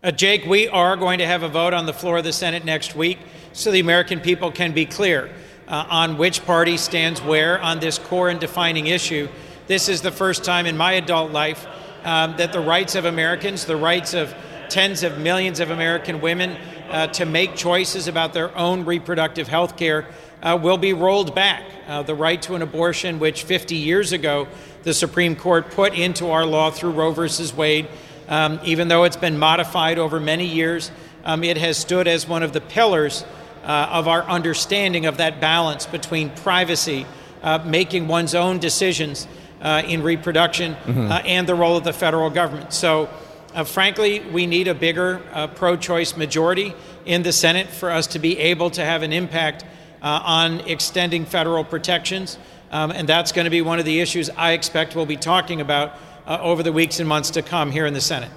Uh, 0.02 0.12
Jake, 0.12 0.44
we 0.44 0.68
are 0.68 0.96
going 0.96 1.18
to 1.18 1.26
have 1.26 1.42
a 1.42 1.48
vote 1.48 1.74
on 1.74 1.86
the 1.86 1.92
floor 1.92 2.18
of 2.18 2.24
the 2.24 2.32
Senate 2.32 2.64
next 2.64 2.94
week 2.94 3.18
so 3.52 3.72
the 3.72 3.80
American 3.80 4.20
people 4.20 4.52
can 4.52 4.72
be 4.72 4.86
clear 4.86 5.30
uh, 5.66 5.86
on 5.88 6.18
which 6.18 6.44
party 6.44 6.76
stands 6.76 7.20
where 7.20 7.60
on 7.60 7.80
this 7.80 7.98
core 7.98 8.28
and 8.28 8.38
defining 8.38 8.86
issue. 8.86 9.28
This 9.66 9.88
is 9.88 10.00
the 10.00 10.12
first 10.12 10.44
time 10.44 10.66
in 10.66 10.76
my 10.76 10.92
adult 10.92 11.32
life 11.32 11.66
um, 12.04 12.36
that 12.36 12.52
the 12.52 12.60
rights 12.60 12.94
of 12.94 13.04
Americans, 13.04 13.64
the 13.64 13.76
rights 13.76 14.14
of 14.14 14.34
tens 14.70 15.02
of 15.02 15.18
millions 15.18 15.60
of 15.60 15.70
American 15.70 16.20
women 16.20 16.56
uh, 16.90 17.06
to 17.08 17.24
make 17.24 17.54
choices 17.54 18.08
about 18.08 18.32
their 18.32 18.56
own 18.56 18.84
reproductive 18.84 19.48
health 19.48 19.76
care 19.76 20.06
uh, 20.42 20.58
will 20.60 20.78
be 20.78 20.92
rolled 20.92 21.34
back. 21.34 21.64
Uh, 21.86 22.02
the 22.02 22.14
right 22.14 22.40
to 22.42 22.54
an 22.54 22.62
abortion, 22.62 23.18
which 23.18 23.42
50 23.44 23.74
years 23.74 24.12
ago 24.12 24.46
the 24.82 24.94
Supreme 24.94 25.34
Court 25.34 25.70
put 25.70 25.94
into 25.94 26.30
our 26.30 26.46
law 26.46 26.70
through 26.70 26.92
Roe 26.92 27.12
versus 27.12 27.52
Wade, 27.54 27.88
um, 28.28 28.60
even 28.64 28.88
though 28.88 29.04
it's 29.04 29.16
been 29.16 29.38
modified 29.38 29.98
over 29.98 30.20
many 30.20 30.46
years, 30.46 30.90
um, 31.24 31.42
it 31.42 31.56
has 31.56 31.76
stood 31.76 32.06
as 32.06 32.28
one 32.28 32.42
of 32.42 32.52
the 32.52 32.60
pillars 32.60 33.24
uh, 33.64 33.88
of 33.90 34.08
our 34.08 34.22
understanding 34.24 35.06
of 35.06 35.16
that 35.16 35.40
balance 35.40 35.86
between 35.86 36.30
privacy, 36.30 37.06
uh, 37.42 37.58
making 37.64 38.06
one's 38.06 38.34
own 38.34 38.58
decisions 38.58 39.26
uh, 39.60 39.82
in 39.86 40.02
reproduction, 40.02 40.74
mm-hmm. 40.74 41.26
and 41.26 41.46
the 41.46 41.54
role 41.54 41.76
of 41.76 41.84
the 41.84 41.92
federal 41.92 42.30
government. 42.30 42.72
So, 42.72 43.08
uh, 43.54 43.64
frankly, 43.64 44.20
we 44.20 44.46
need 44.46 44.68
a 44.68 44.74
bigger 44.74 45.22
uh, 45.32 45.46
pro 45.46 45.76
choice 45.76 46.16
majority 46.16 46.74
in 47.06 47.22
the 47.22 47.32
Senate 47.32 47.68
for 47.68 47.90
us 47.90 48.06
to 48.08 48.18
be 48.18 48.38
able 48.38 48.70
to 48.70 48.84
have 48.84 49.02
an 49.02 49.12
impact 49.12 49.64
uh, 50.02 50.20
on 50.24 50.60
extending 50.60 51.24
federal 51.24 51.64
protections. 51.64 52.38
Um, 52.70 52.90
and 52.90 53.08
that's 53.08 53.32
going 53.32 53.46
to 53.46 53.50
be 53.50 53.62
one 53.62 53.78
of 53.78 53.86
the 53.86 54.00
issues 54.00 54.28
I 54.30 54.52
expect 54.52 54.94
we'll 54.94 55.06
be 55.06 55.16
talking 55.16 55.60
about 55.60 55.94
uh, 56.26 56.38
over 56.42 56.62
the 56.62 56.72
weeks 56.72 57.00
and 57.00 57.08
months 57.08 57.30
to 57.30 57.42
come 57.42 57.70
here 57.70 57.86
in 57.86 57.94
the 57.94 58.00
Senate. 58.00 58.30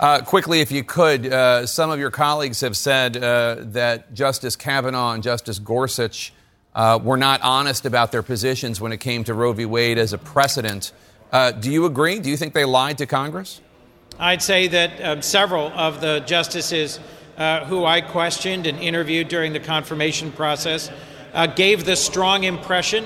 Uh, 0.00 0.20
quickly, 0.22 0.60
if 0.60 0.72
you 0.72 0.82
could, 0.82 1.32
uh, 1.32 1.66
some 1.66 1.90
of 1.90 2.00
your 2.00 2.10
colleagues 2.10 2.60
have 2.60 2.76
said 2.76 3.14
that 3.14 4.12
Justice 4.14 4.54
Kavanaugh 4.54 5.12
and 5.12 5.22
Justice 5.22 5.58
Gorsuch 5.58 6.32
were 6.74 7.16
not 7.16 7.40
honest 7.42 7.86
about 7.86 8.12
their 8.12 8.22
positions 8.22 8.80
when 8.80 8.92
it 8.92 8.98
came 8.98 9.24
to 9.24 9.34
Roe 9.34 9.52
v. 9.52 9.64
Wade 9.66 9.98
as 9.98 10.12
a 10.12 10.18
precedent. 10.18 10.92
do 11.60 11.70
you 11.70 11.84
agree? 11.86 12.18
Do 12.20 12.30
you 12.30 12.36
think 12.36 12.54
they 12.54 12.64
lied 12.64 12.98
to 12.98 13.06
Congress? 13.06 13.60
I'd 14.20 14.42
say 14.42 14.66
that 14.66 15.00
uh, 15.00 15.20
several 15.20 15.68
of 15.68 16.00
the 16.00 16.18
justices 16.26 16.98
uh, 17.36 17.64
who 17.66 17.84
I 17.84 18.00
questioned 18.00 18.66
and 18.66 18.76
interviewed 18.80 19.28
during 19.28 19.52
the 19.52 19.60
confirmation 19.60 20.32
process 20.32 20.90
uh, 21.32 21.46
gave 21.46 21.84
the 21.84 21.94
strong 21.94 22.42
impression 22.42 23.04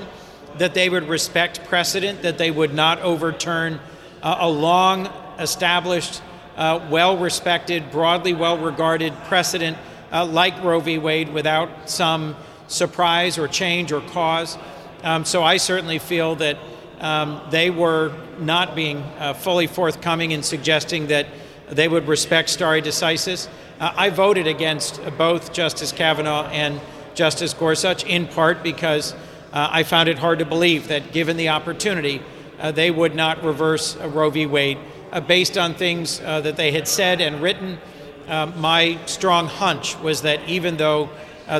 that 0.57 0.73
they 0.73 0.89
would 0.89 1.07
respect 1.07 1.65
precedent, 1.65 2.23
that 2.23 2.39
they 2.39 2.49
would 2.49 2.73
not 2.73 2.99
overturn 3.01 3.79
uh, 4.23 4.37
a 4.39 4.49
long 4.49 5.05
established, 5.37 6.23
uh, 6.55 6.83
well 6.89 7.15
respected, 7.15 7.91
broadly 7.91 8.33
well 8.33 8.57
regarded 8.57 9.13
precedent 9.25 9.77
uh, 10.11 10.25
like 10.25 10.63
Roe 10.63 10.79
v. 10.79 10.97
Wade 10.97 11.31
without 11.31 11.87
some 11.87 12.35
surprise 12.67 13.37
or 13.37 13.47
change 13.47 13.91
or 13.91 14.01
cause. 14.01 14.57
Um, 15.03 15.25
so 15.25 15.43
I 15.43 15.57
certainly 15.57 15.99
feel 15.99 16.35
that 16.37 16.57
um, 17.03 17.41
they 17.51 17.69
were 17.69 18.13
not 18.39 18.75
being 18.75 18.97
uh, 19.19 19.33
fully 19.33 19.67
forthcoming 19.67 20.31
in 20.31 20.41
suggesting 20.41 21.07
that 21.07 21.27
they 21.69 21.87
would 21.87 22.07
respect 22.07 22.49
stare 22.49 22.81
decisis. 22.81 23.49
Uh, 23.79 23.93
I 23.95 24.09
voted 24.09 24.47
against 24.47 25.01
both 25.17 25.51
Justice 25.51 25.91
Kavanaugh 25.91 26.47
and 26.47 26.79
Justice 27.13 27.53
Gorsuch 27.53 28.05
in 28.05 28.25
part 28.27 28.63
because 28.63 29.13
uh, 29.51 29.69
I 29.69 29.83
found 29.83 30.07
it 30.07 30.17
hard 30.17 30.39
to 30.39 30.45
believe 30.45 30.87
that, 30.87 31.11
given 31.11 31.35
the 31.35 31.49
opportunity, 31.49 32.21
uh, 32.59 32.71
they 32.71 32.89
would 32.89 33.15
not 33.15 33.43
reverse 33.43 33.97
Roe 33.97 34.29
v. 34.29 34.45
Wade 34.45 34.77
uh, 35.11 35.19
based 35.19 35.57
on 35.57 35.73
things 35.73 36.21
uh, 36.21 36.39
that 36.41 36.55
they 36.55 36.71
had 36.71 36.87
said 36.87 37.19
and 37.19 37.41
written. 37.41 37.79
my 38.27 38.97
strong 39.07 39.47
hunch 39.47 39.99
was 39.99 40.21
that 40.21 40.39
even 40.47 40.77
though 40.77 41.09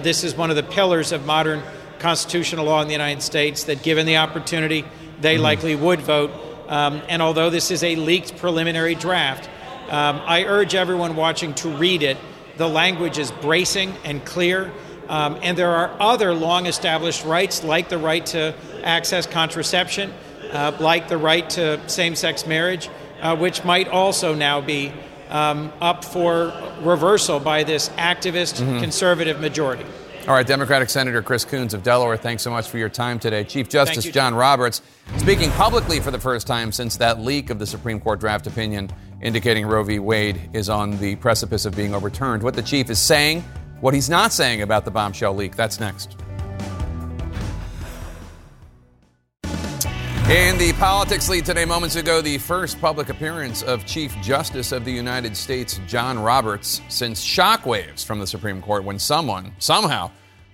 this 0.02 0.24
is 0.24 0.36
one 0.36 0.50
of 0.50 0.56
the 0.56 0.64
pillars 0.64 1.12
of 1.12 1.26
modern 1.26 1.62
constitutional 2.00 2.66
law 2.66 2.82
in 2.82 2.88
the 2.88 2.94
United 2.94 3.22
States, 3.22 3.66
that 3.66 3.84
given 3.84 4.06
the 4.06 4.18
opportunity, 4.18 4.86
they 5.24 5.36
mm-hmm. 5.36 5.44
likely 5.44 5.76
would 5.76 6.02
vote. 6.02 6.32
Um, 6.68 7.02
and 7.10 7.22
although 7.22 7.50
this 7.50 7.72
is 7.72 7.84
a 7.84 7.96
leaked 7.96 8.38
preliminary 8.38 8.96
draft, 8.96 9.50
um, 9.90 10.22
I 10.26 10.44
urge 10.46 10.76
everyone 10.76 11.16
watching 11.16 11.54
to 11.56 11.70
read 11.70 12.04
it. 12.04 12.18
The 12.58 12.70
language 12.70 13.18
is 13.18 13.32
bracing 13.32 13.94
and 14.04 14.24
clear. 14.24 14.72
Um, 15.10 15.40
and 15.42 15.58
there 15.58 15.72
are 15.72 15.92
other 16.00 16.34
long 16.34 16.66
established 16.66 17.26
rights, 17.26 17.64
like 17.64 17.90
the 17.90 17.98
right 17.98 18.26
to 18.28 18.56
access 18.84 19.26
contraception, 19.26 20.14
uh, 20.52 20.76
like 20.80 21.08
the 21.08 21.18
right 21.18 21.50
to 21.52 21.88
same 21.90 22.16
sex 22.16 22.48
marriage, 22.48 22.90
uh, 23.22 23.36
which 23.36 23.66
might 23.66 23.88
also 23.88 24.34
now 24.34 24.62
be 24.62 24.94
um, 25.30 25.74
up 25.82 26.06
for 26.06 26.54
reversal 26.82 27.40
by 27.40 27.64
this 27.64 27.90
activist 27.90 28.62
mm-hmm. 28.62 28.80
conservative 28.80 29.40
majority. 29.42 29.86
All 30.26 30.34
right, 30.34 30.48
Democratic 30.48 30.90
Senator 30.90 31.22
Chris 31.22 31.44
Coons 31.44 31.74
of 31.74 31.84
Delaware, 31.84 32.16
thanks 32.16 32.44
so 32.44 32.50
much 32.50 32.70
for 32.70 32.78
your 32.78 32.88
time 32.88 33.20
today. 33.20 33.44
Chief 33.44 33.68
Justice 33.68 34.06
you, 34.06 34.12
John 34.14 34.34
Roberts 34.34 34.82
speaking 35.18 35.52
publicly 35.52 36.00
for 36.00 36.12
the 36.12 36.20
first 36.20 36.48
time 36.48 36.72
since 36.72 36.96
that 36.96 37.20
leak 37.20 37.50
of 37.50 37.60
the 37.60 37.68
Supreme 37.68 38.00
Court 38.00 38.22
draft 38.22 38.48
opinion 38.48 38.90
indicating 39.22 39.66
Roe 39.66 39.84
v. 39.84 40.00
Wade 40.00 40.50
is 40.54 40.70
on 40.70 40.98
the 41.00 41.18
precipice 41.18 41.66
of 41.66 41.76
being 41.76 41.94
overturned. 41.94 42.42
What 42.42 42.54
the 42.54 42.62
chief 42.62 42.90
is 42.90 43.00
saying, 43.00 43.42
what 43.82 43.94
he's 43.94 44.10
not 44.10 44.32
saying 44.32 44.62
about 44.62 44.86
the 44.86 44.92
bombshell 44.92 45.36
leak, 45.36 45.58
that's 45.58 45.82
next. 45.82 46.16
In 50.34 50.58
the 50.58 50.74
politics 50.74 51.30
lead 51.30 51.46
today, 51.46 51.64
moments 51.64 51.96
ago, 51.96 52.20
the 52.20 52.40
first 52.40 52.82
public 52.82 53.10
appearance 53.10 53.62
of 53.62 53.86
Chief 53.86 54.20
Justice 54.24 54.72
of 54.72 54.84
the 54.84 54.92
United 54.92 55.38
States, 55.38 55.80
John 55.86 56.18
Roberts, 56.18 56.82
since 56.90 57.24
shockwaves 57.24 58.04
from 58.04 58.18
the 58.18 58.26
Supreme 58.26 58.60
Court 58.60 58.84
when 58.84 58.98
someone, 58.98 59.54
somehow, 59.60 60.10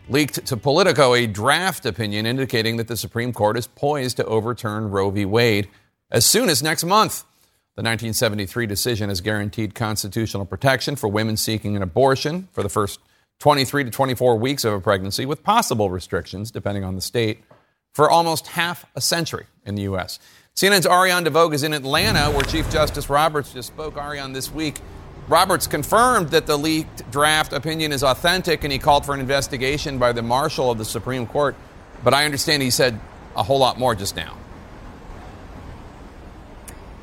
leaked 0.09 0.45
to 0.45 0.57
Politico 0.57 1.13
a 1.13 1.25
draft 1.27 1.85
opinion 1.85 2.25
indicating 2.25 2.75
that 2.75 2.89
the 2.89 2.97
Supreme 2.97 3.31
Court 3.31 3.55
is 3.55 3.67
poised 3.67 4.17
to 4.17 4.25
overturn 4.25 4.91
Roe 4.91 5.11
v. 5.11 5.23
Wade 5.23 5.69
as 6.11 6.25
soon 6.25 6.49
as 6.49 6.61
next 6.61 6.83
month. 6.83 7.21
The 7.77 7.83
1973 7.83 8.65
decision 8.65 9.07
has 9.07 9.21
guaranteed 9.21 9.75
constitutional 9.75 10.45
protection 10.45 10.97
for 10.97 11.07
women 11.07 11.37
seeking 11.37 11.77
an 11.77 11.83
abortion 11.83 12.49
for 12.51 12.63
the 12.63 12.69
first 12.69 12.99
23 13.39 13.85
to 13.85 13.91
24 13.91 14.35
weeks 14.35 14.65
of 14.65 14.73
a 14.73 14.81
pregnancy, 14.81 15.25
with 15.25 15.41
possible 15.41 15.89
restrictions 15.89 16.51
depending 16.51 16.83
on 16.83 16.95
the 16.95 17.01
state. 17.01 17.45
For 17.93 18.09
almost 18.09 18.47
half 18.47 18.85
a 18.95 19.01
century 19.01 19.47
in 19.65 19.75
the 19.75 19.83
U.S. 19.83 20.19
CNN's 20.55 20.85
Ariane 20.85 21.23
de 21.23 21.29
Vogue 21.29 21.53
is 21.53 21.63
in 21.63 21.73
Atlanta, 21.73 22.31
where 22.31 22.43
Chief 22.43 22.69
Justice 22.69 23.09
Roberts 23.09 23.53
just 23.53 23.69
spoke. 23.69 23.97
Ariane, 23.97 24.33
this 24.33 24.51
week, 24.51 24.79
Roberts 25.27 25.67
confirmed 25.67 26.29
that 26.29 26.47
the 26.47 26.57
leaked 26.57 27.09
draft 27.11 27.53
opinion 27.53 27.91
is 27.91 28.03
authentic, 28.03 28.63
and 28.63 28.73
he 28.73 28.79
called 28.79 29.05
for 29.05 29.13
an 29.13 29.19
investigation 29.19 29.99
by 29.99 30.11
the 30.11 30.21
marshal 30.21 30.71
of 30.71 30.77
the 30.77 30.85
Supreme 30.85 31.27
Court. 31.27 31.55
But 32.03 32.13
I 32.13 32.25
understand 32.25 32.61
he 32.61 32.71
said 32.71 32.99
a 33.35 33.43
whole 33.43 33.59
lot 33.59 33.77
more 33.77 33.95
just 33.95 34.15
now. 34.15 34.35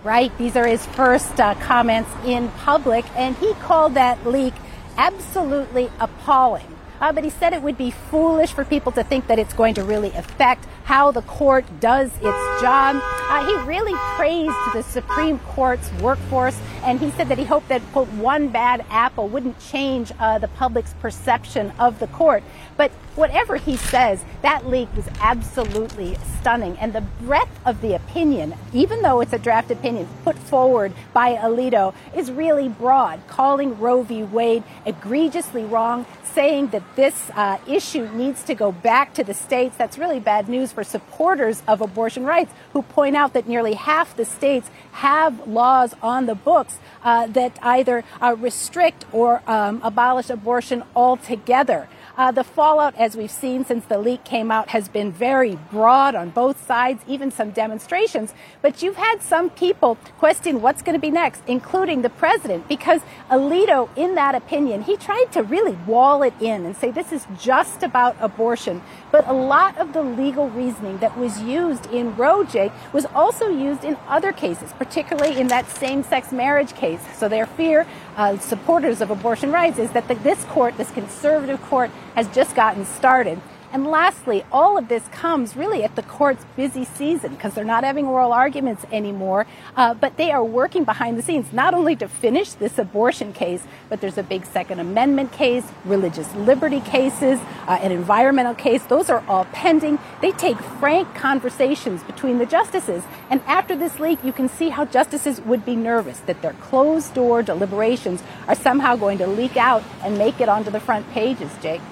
Right. 0.02 0.36
These 0.38 0.54
are 0.54 0.66
his 0.66 0.84
first 0.86 1.40
uh, 1.40 1.54
comments 1.54 2.10
in 2.24 2.48
public, 2.48 3.04
and 3.16 3.36
he 3.36 3.54
called 3.54 3.94
that 3.94 4.26
leak 4.26 4.54
absolutely 4.96 5.90
appalling. 5.98 6.66
Uh, 7.00 7.12
but 7.12 7.24
he 7.24 7.30
said 7.30 7.52
it 7.52 7.62
would 7.62 7.76
be 7.76 7.90
foolish 7.90 8.52
for 8.52 8.64
people 8.64 8.92
to 8.92 9.04
think 9.04 9.26
that 9.26 9.38
it's 9.38 9.52
going 9.52 9.74
to 9.74 9.84
really 9.84 10.12
affect 10.12 10.66
how 10.86 11.10
the 11.10 11.22
court 11.22 11.64
does 11.80 12.12
its 12.22 12.60
job. 12.62 12.94
Uh, 13.02 13.44
he 13.44 13.68
really 13.68 13.92
praised 14.14 14.54
the 14.72 14.82
Supreme 14.82 15.40
Court's 15.40 15.90
workforce, 15.94 16.56
and 16.84 17.00
he 17.00 17.10
said 17.10 17.28
that 17.28 17.38
he 17.38 17.44
hoped 17.44 17.68
that, 17.68 17.82
quote, 17.90 18.06
one 18.10 18.48
bad 18.48 18.86
apple 18.88 19.26
wouldn't 19.26 19.58
change 19.58 20.12
uh, 20.20 20.38
the 20.38 20.46
public's 20.46 20.94
perception 21.00 21.72
of 21.80 21.98
the 21.98 22.06
court. 22.06 22.44
But 22.76 22.92
whatever 23.16 23.56
he 23.56 23.76
says, 23.76 24.24
that 24.42 24.68
leak 24.68 24.88
was 24.94 25.08
absolutely 25.20 26.16
stunning. 26.38 26.78
And 26.78 26.92
the 26.92 27.00
breadth 27.00 27.58
of 27.66 27.80
the 27.80 27.94
opinion, 27.94 28.54
even 28.72 29.02
though 29.02 29.20
it's 29.20 29.32
a 29.32 29.40
draft 29.40 29.72
opinion 29.72 30.06
put 30.22 30.38
forward 30.38 30.92
by 31.12 31.34
Alito, 31.34 31.94
is 32.14 32.30
really 32.30 32.68
broad, 32.68 33.26
calling 33.26 33.76
Roe 33.80 34.02
v. 34.02 34.22
Wade 34.22 34.62
egregiously 34.84 35.64
wrong, 35.64 36.06
saying 36.22 36.68
that 36.68 36.82
this 36.96 37.30
uh, 37.34 37.56
issue 37.66 38.06
needs 38.12 38.42
to 38.44 38.54
go 38.54 38.70
back 38.70 39.14
to 39.14 39.24
the 39.24 39.32
states. 39.32 39.74
That's 39.76 39.96
really 39.96 40.20
bad 40.20 40.48
news 40.50 40.70
for 40.76 40.84
supporters 40.84 41.62
of 41.66 41.80
abortion 41.80 42.24
rights, 42.24 42.52
who 42.74 42.82
point 42.82 43.16
out 43.16 43.32
that 43.32 43.48
nearly 43.48 43.72
half 43.72 44.14
the 44.14 44.26
states 44.26 44.70
have 44.92 45.48
laws 45.48 45.94
on 46.02 46.26
the 46.26 46.34
books 46.34 46.78
uh, 47.02 47.26
that 47.28 47.58
either 47.62 48.04
uh, 48.20 48.36
restrict 48.38 49.06
or 49.10 49.42
um, 49.50 49.80
abolish 49.82 50.28
abortion 50.28 50.84
altogether. 50.94 51.88
Uh, 52.16 52.30
the 52.30 52.42
fallout, 52.42 52.94
as 52.96 53.14
we've 53.14 53.30
seen 53.30 53.62
since 53.62 53.84
the 53.84 53.98
leak 53.98 54.24
came 54.24 54.50
out, 54.50 54.70
has 54.70 54.88
been 54.88 55.12
very 55.12 55.58
broad 55.70 56.14
on 56.14 56.30
both 56.30 56.66
sides, 56.66 57.02
even 57.06 57.30
some 57.30 57.50
demonstrations. 57.50 58.32
But 58.62 58.82
you've 58.82 58.96
had 58.96 59.20
some 59.20 59.50
people 59.50 59.98
question 60.16 60.62
what's 60.62 60.80
going 60.80 60.94
to 60.94 61.00
be 61.00 61.10
next, 61.10 61.42
including 61.46 62.00
the 62.00 62.08
president, 62.08 62.68
because 62.68 63.02
Alito, 63.30 63.90
in 63.96 64.14
that 64.14 64.34
opinion, 64.34 64.84
he 64.84 64.96
tried 64.96 65.26
to 65.32 65.42
really 65.42 65.76
wall 65.86 66.22
it 66.22 66.32
in 66.40 66.64
and 66.64 66.74
say 66.74 66.90
this 66.90 67.12
is 67.12 67.26
just 67.38 67.82
about 67.82 68.16
abortion. 68.18 68.80
But 69.12 69.28
a 69.28 69.34
lot 69.34 69.76
of 69.76 69.92
the 69.92 70.02
legal 70.02 70.48
reasoning 70.48 70.96
that 70.98 71.18
was 71.18 71.42
used 71.42 71.84
in 71.92 72.16
Roe, 72.16 72.44
Jake, 72.44 72.72
was 72.94 73.04
also 73.14 73.48
used 73.48 73.84
in 73.84 73.98
other 74.08 74.32
cases, 74.32 74.72
particularly 74.72 75.38
in 75.38 75.48
that 75.48 75.68
same 75.68 76.02
sex 76.02 76.32
marriage 76.32 76.72
case. 76.74 77.00
So 77.18 77.28
their 77.28 77.46
fear, 77.46 77.86
uh, 78.16 78.38
supporters 78.38 79.02
of 79.02 79.10
abortion 79.10 79.52
rights, 79.52 79.78
is 79.78 79.90
that 79.92 80.08
the, 80.08 80.14
this 80.14 80.44
court, 80.44 80.78
this 80.78 80.90
conservative 80.90 81.60
court, 81.62 81.90
has 82.16 82.26
just 82.34 82.56
gotten 82.56 82.84
started. 82.84 83.40
And 83.72 83.86
lastly, 83.86 84.44
all 84.52 84.78
of 84.78 84.88
this 84.88 85.06
comes 85.08 85.56
really 85.56 85.84
at 85.84 85.96
the 85.96 86.02
court's 86.02 86.44
busy 86.56 86.84
season 86.84 87.34
because 87.34 87.54
they're 87.54 87.64
not 87.64 87.84
having 87.84 88.06
oral 88.06 88.32
arguments 88.32 88.86
anymore, 88.90 89.46
uh, 89.76 89.92
but 89.92 90.16
they 90.16 90.30
are 90.30 90.42
working 90.42 90.84
behind 90.84 91.18
the 91.18 91.22
scenes 91.22 91.52
not 91.52 91.74
only 91.74 91.96
to 91.96 92.08
finish 92.08 92.52
this 92.52 92.78
abortion 92.78 93.32
case, 93.32 93.64
but 93.90 94.00
there's 94.00 94.16
a 94.16 94.22
big 94.22 94.46
Second 94.46 94.80
Amendment 94.80 95.32
case, 95.32 95.64
religious 95.84 96.32
liberty 96.36 96.80
cases, 96.80 97.38
uh, 97.66 97.78
an 97.82 97.92
environmental 97.92 98.54
case. 98.54 98.82
Those 98.84 99.10
are 99.10 99.22
all 99.28 99.44
pending. 99.46 99.98
They 100.22 100.32
take 100.32 100.56
frank 100.58 101.14
conversations 101.14 102.02
between 102.04 102.38
the 102.38 102.46
justices. 102.46 103.04
And 103.28 103.42
after 103.42 103.76
this 103.76 103.98
leak, 103.98 104.22
you 104.24 104.32
can 104.32 104.48
see 104.48 104.70
how 104.70 104.86
justices 104.86 105.40
would 105.42 105.66
be 105.66 105.76
nervous 105.76 106.20
that 106.20 106.40
their 106.40 106.54
closed 106.54 107.12
door 107.14 107.42
deliberations 107.42 108.22
are 108.48 108.54
somehow 108.54 108.96
going 108.96 109.18
to 109.18 109.26
leak 109.26 109.56
out 109.56 109.82
and 110.02 110.16
make 110.16 110.40
it 110.40 110.48
onto 110.48 110.70
the 110.70 110.80
front 110.80 111.10
pages, 111.10 111.50
Jake. 111.60 111.82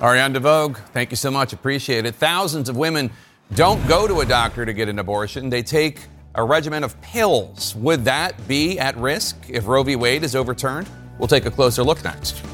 Ariane 0.00 0.32
de 0.32 0.38
Vogue, 0.38 0.78
thank 0.92 1.10
you 1.10 1.16
so 1.16 1.28
much. 1.28 1.52
Appreciate 1.52 2.06
it. 2.06 2.14
Thousands 2.14 2.68
of 2.68 2.76
women 2.76 3.10
don't 3.54 3.84
go 3.88 4.06
to 4.06 4.20
a 4.20 4.24
doctor 4.24 4.64
to 4.64 4.72
get 4.72 4.88
an 4.88 5.00
abortion. 5.00 5.50
They 5.50 5.64
take 5.64 6.02
a 6.36 6.44
regimen 6.44 6.84
of 6.84 7.00
pills. 7.00 7.74
Would 7.74 8.04
that 8.04 8.46
be 8.46 8.78
at 8.78 8.96
risk 8.96 9.36
if 9.48 9.66
Roe 9.66 9.82
v. 9.82 9.96
Wade 9.96 10.22
is 10.22 10.36
overturned? 10.36 10.88
We'll 11.18 11.26
take 11.26 11.46
a 11.46 11.50
closer 11.50 11.82
look 11.82 12.04
next. 12.04 12.44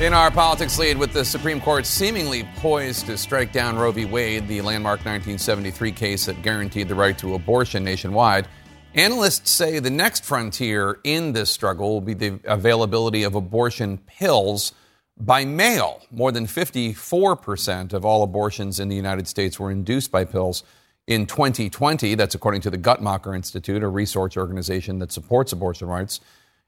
In 0.00 0.12
our 0.12 0.30
politics 0.30 0.76
lead, 0.78 0.96
with 0.96 1.12
the 1.12 1.24
Supreme 1.24 1.60
Court 1.60 1.86
seemingly 1.86 2.48
poised 2.56 3.06
to 3.06 3.16
strike 3.16 3.52
down 3.52 3.76
Roe 3.76 3.92
v. 3.92 4.06
Wade, 4.06 4.48
the 4.48 4.60
landmark 4.60 4.98
1973 5.00 5.92
case 5.92 6.26
that 6.26 6.42
guaranteed 6.42 6.88
the 6.88 6.94
right 6.96 7.16
to 7.18 7.34
abortion 7.34 7.84
nationwide, 7.84 8.48
Analysts 8.94 9.50
say 9.50 9.78
the 9.78 9.90
next 9.90 10.24
frontier 10.24 10.98
in 11.04 11.32
this 11.32 11.50
struggle 11.50 11.90
will 11.90 12.00
be 12.00 12.14
the 12.14 12.40
availability 12.44 13.22
of 13.22 13.34
abortion 13.34 13.98
pills 13.98 14.72
by 15.20 15.44
mail. 15.44 16.02
More 16.10 16.32
than 16.32 16.46
54% 16.46 17.92
of 17.92 18.04
all 18.04 18.22
abortions 18.22 18.80
in 18.80 18.88
the 18.88 18.96
United 18.96 19.28
States 19.28 19.60
were 19.60 19.70
induced 19.70 20.10
by 20.10 20.24
pills 20.24 20.62
in 21.06 21.26
2020. 21.26 22.14
That's 22.14 22.34
according 22.34 22.62
to 22.62 22.70
the 22.70 22.78
Guttmacher 22.78 23.34
Institute, 23.36 23.82
a 23.82 23.88
research 23.88 24.36
organization 24.36 25.00
that 25.00 25.12
supports 25.12 25.52
abortion 25.52 25.88
rights. 25.88 26.20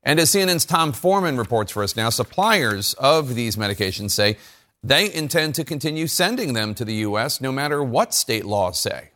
And 0.02 0.20
as 0.20 0.30
CNN's 0.30 0.64
Tom 0.64 0.92
Foreman 0.92 1.36
reports 1.36 1.72
for 1.72 1.82
us 1.82 1.96
now, 1.96 2.10
suppliers 2.10 2.94
of 2.94 3.34
these 3.34 3.56
medications 3.56 4.10
say 4.10 4.36
they 4.82 5.12
intend 5.12 5.54
to 5.56 5.64
continue 5.64 6.06
sending 6.06 6.52
them 6.52 6.74
to 6.74 6.84
the 6.84 6.94
U.S. 6.94 7.40
no 7.40 7.52
matter 7.52 7.82
what 7.82 8.14
state 8.14 8.44
laws 8.44 8.78
say. 8.78 9.10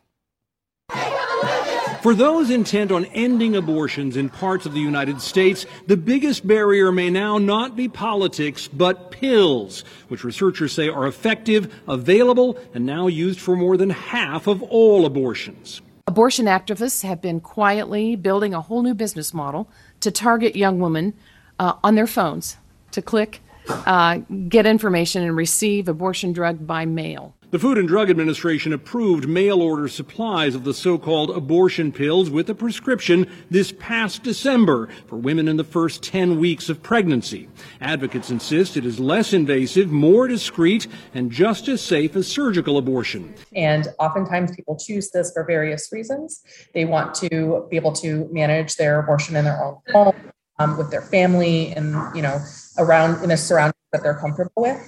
For 2.05 2.13
those 2.13 2.51
intent 2.51 2.91
on 2.91 3.05
ending 3.15 3.55
abortions 3.55 4.15
in 4.15 4.29
parts 4.29 4.67
of 4.67 4.75
the 4.75 4.79
United 4.79 5.19
States, 5.19 5.65
the 5.87 5.97
biggest 5.97 6.45
barrier 6.45 6.91
may 6.91 7.09
now 7.09 7.39
not 7.39 7.75
be 7.75 7.87
politics, 7.87 8.67
but 8.67 9.09
pills, 9.09 9.83
which 10.07 10.23
researchers 10.23 10.71
say 10.71 10.87
are 10.87 11.07
effective, 11.07 11.73
available, 11.87 12.59
and 12.75 12.85
now 12.85 13.07
used 13.07 13.39
for 13.39 13.55
more 13.55 13.75
than 13.75 13.89
half 13.89 14.45
of 14.45 14.61
all 14.61 15.07
abortions. 15.07 15.81
Abortion 16.05 16.45
activists 16.45 17.01
have 17.01 17.23
been 17.23 17.39
quietly 17.39 18.15
building 18.15 18.53
a 18.53 18.61
whole 18.61 18.83
new 18.83 18.93
business 18.93 19.33
model 19.33 19.67
to 20.01 20.11
target 20.11 20.55
young 20.55 20.79
women 20.79 21.15
uh, 21.57 21.73
on 21.83 21.95
their 21.95 22.05
phones 22.05 22.57
to 22.91 23.01
click, 23.01 23.41
uh, 23.67 24.17
get 24.47 24.67
information, 24.67 25.23
and 25.23 25.35
receive 25.35 25.87
abortion 25.87 26.33
drug 26.33 26.67
by 26.67 26.85
mail. 26.85 27.34
The 27.51 27.59
Food 27.59 27.77
and 27.77 27.87
Drug 27.87 28.09
Administration 28.09 28.73
approved 28.73 29.29
mail 29.29 29.61
order 29.61 29.87
supplies 29.87 30.55
of 30.55 30.63
the 30.63 30.73
so 30.73 30.97
called 30.97 31.29
abortion 31.29 31.91
pills 31.91 32.27
with 32.27 32.49
a 32.49 32.55
prescription 32.55 33.29
this 33.51 33.71
past 33.71 34.23
December 34.23 34.89
for 35.05 35.17
women 35.17 35.47
in 35.47 35.55
the 35.55 35.63
first 35.63 36.01
10 36.01 36.39
weeks 36.39 36.69
of 36.69 36.81
pregnancy. 36.81 37.47
Advocates 37.79 38.31
insist 38.31 38.77
it 38.77 38.85
is 38.85 38.99
less 38.99 39.31
invasive, 39.31 39.91
more 39.91 40.27
discreet, 40.27 40.87
and 41.13 41.31
just 41.31 41.67
as 41.67 41.81
safe 41.81 42.15
as 42.15 42.27
surgical 42.27 42.79
abortion. 42.79 43.35
And 43.55 43.89
oftentimes 43.99 44.55
people 44.55 44.75
choose 44.75 45.11
this 45.11 45.31
for 45.31 45.43
various 45.43 45.91
reasons. 45.91 46.41
They 46.73 46.85
want 46.85 47.13
to 47.15 47.67
be 47.69 47.75
able 47.75 47.93
to 47.93 48.27
manage 48.31 48.75
their 48.75 48.99
abortion 48.99 49.35
in 49.35 49.45
their 49.45 49.63
own 49.63 49.77
home. 49.93 50.15
Um, 50.57 50.77
with 50.77 50.89
their 50.89 51.01
family 51.01 51.73
and 51.73 52.15
you 52.15 52.21
know 52.21 52.39
around 52.77 53.21
in 53.25 53.31
a 53.31 53.35
surrounding 53.35 53.75
that 53.91 54.03
they're 54.03 54.17
comfortable 54.17 54.61
with 54.61 54.79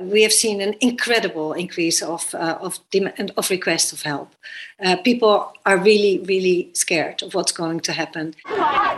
we 0.00 0.22
have 0.22 0.32
seen 0.32 0.60
an 0.60 0.74
incredible 0.80 1.52
increase 1.52 2.02
of 2.02 2.34
uh, 2.34 2.58
of 2.60 2.78
demand 2.90 3.32
of 3.36 3.50
requests 3.50 3.92
of 3.92 4.02
help. 4.02 4.34
Uh, 4.82 4.96
people 4.96 5.52
are 5.66 5.76
really, 5.76 6.20
really 6.20 6.70
scared 6.72 7.22
of 7.22 7.34
what's 7.34 7.52
going 7.52 7.80
to 7.80 7.92
happen. 7.92 8.34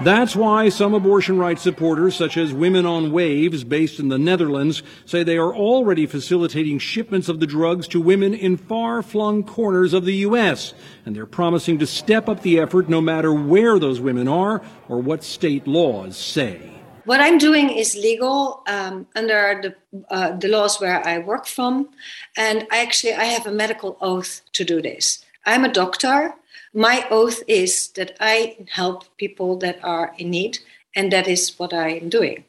That's 0.03 0.37
why 0.37 0.69
some 0.69 0.95
abortion 0.95 1.38
rights 1.38 1.62
supporters, 1.62 2.15
such 2.15 2.37
as 2.37 2.53
Women 2.53 2.87
on 2.87 3.11
Waves, 3.11 3.65
based 3.65 3.99
in 3.99 4.09
the 4.09 4.19
Netherlands, 4.19 4.83
say 5.05 5.23
they 5.23 5.38
are 5.38 5.55
already 5.55 6.07
facilitating 6.07 6.79
shipments 6.79 7.29
of 7.29 7.41
the 7.41 7.47
drugs 7.47 7.88
to 7.88 8.01
women 8.01 8.33
in 8.33 8.57
far-flung 8.57 9.43
corners 9.43 9.93
of 9.93 10.05
the 10.05 10.15
U.S. 10.29 10.73
And 11.05 11.17
they're 11.17 11.27
promising 11.27 11.79
to 11.81 11.87
step 11.87 12.29
up 12.29 12.43
the 12.43 12.61
effort, 12.61 12.88
no 12.88 13.01
matter 13.01 13.33
where 13.35 13.79
those 13.79 14.01
women 14.01 14.29
are 14.29 14.62
or 14.88 15.01
what 15.01 15.25
state 15.25 15.67
laws 15.67 16.17
say. 16.17 16.71
What 17.05 17.21
I'm 17.21 17.38
doing 17.38 17.71
is 17.71 17.97
legal 17.97 18.62
um, 18.69 19.07
under 19.17 19.61
the, 19.61 20.05
uh, 20.09 20.37
the 20.37 20.49
laws 20.49 20.81
where 20.81 21.05
I 21.05 21.19
work 21.19 21.47
from, 21.47 21.88
and 22.37 22.67
I 22.71 22.79
actually 22.79 23.15
I 23.15 23.25
have 23.25 23.47
a 23.47 23.53
medical 23.53 23.97
oath 24.01 24.43
to 24.53 24.65
do 24.65 24.81
this. 24.81 25.25
I'm 25.45 25.65
a 25.65 25.73
doctor. 25.73 26.35
My 26.73 27.05
oath 27.11 27.43
is 27.49 27.88
that 27.97 28.17
I 28.21 28.57
help 28.71 29.05
people 29.17 29.57
that 29.59 29.83
are 29.83 30.15
in 30.17 30.31
need, 30.31 30.61
and 30.95 31.12
that 31.12 31.27
is 31.27 31.59
what 31.59 31.73
I 31.73 31.91
am 31.91 32.09
doing. 32.09 32.45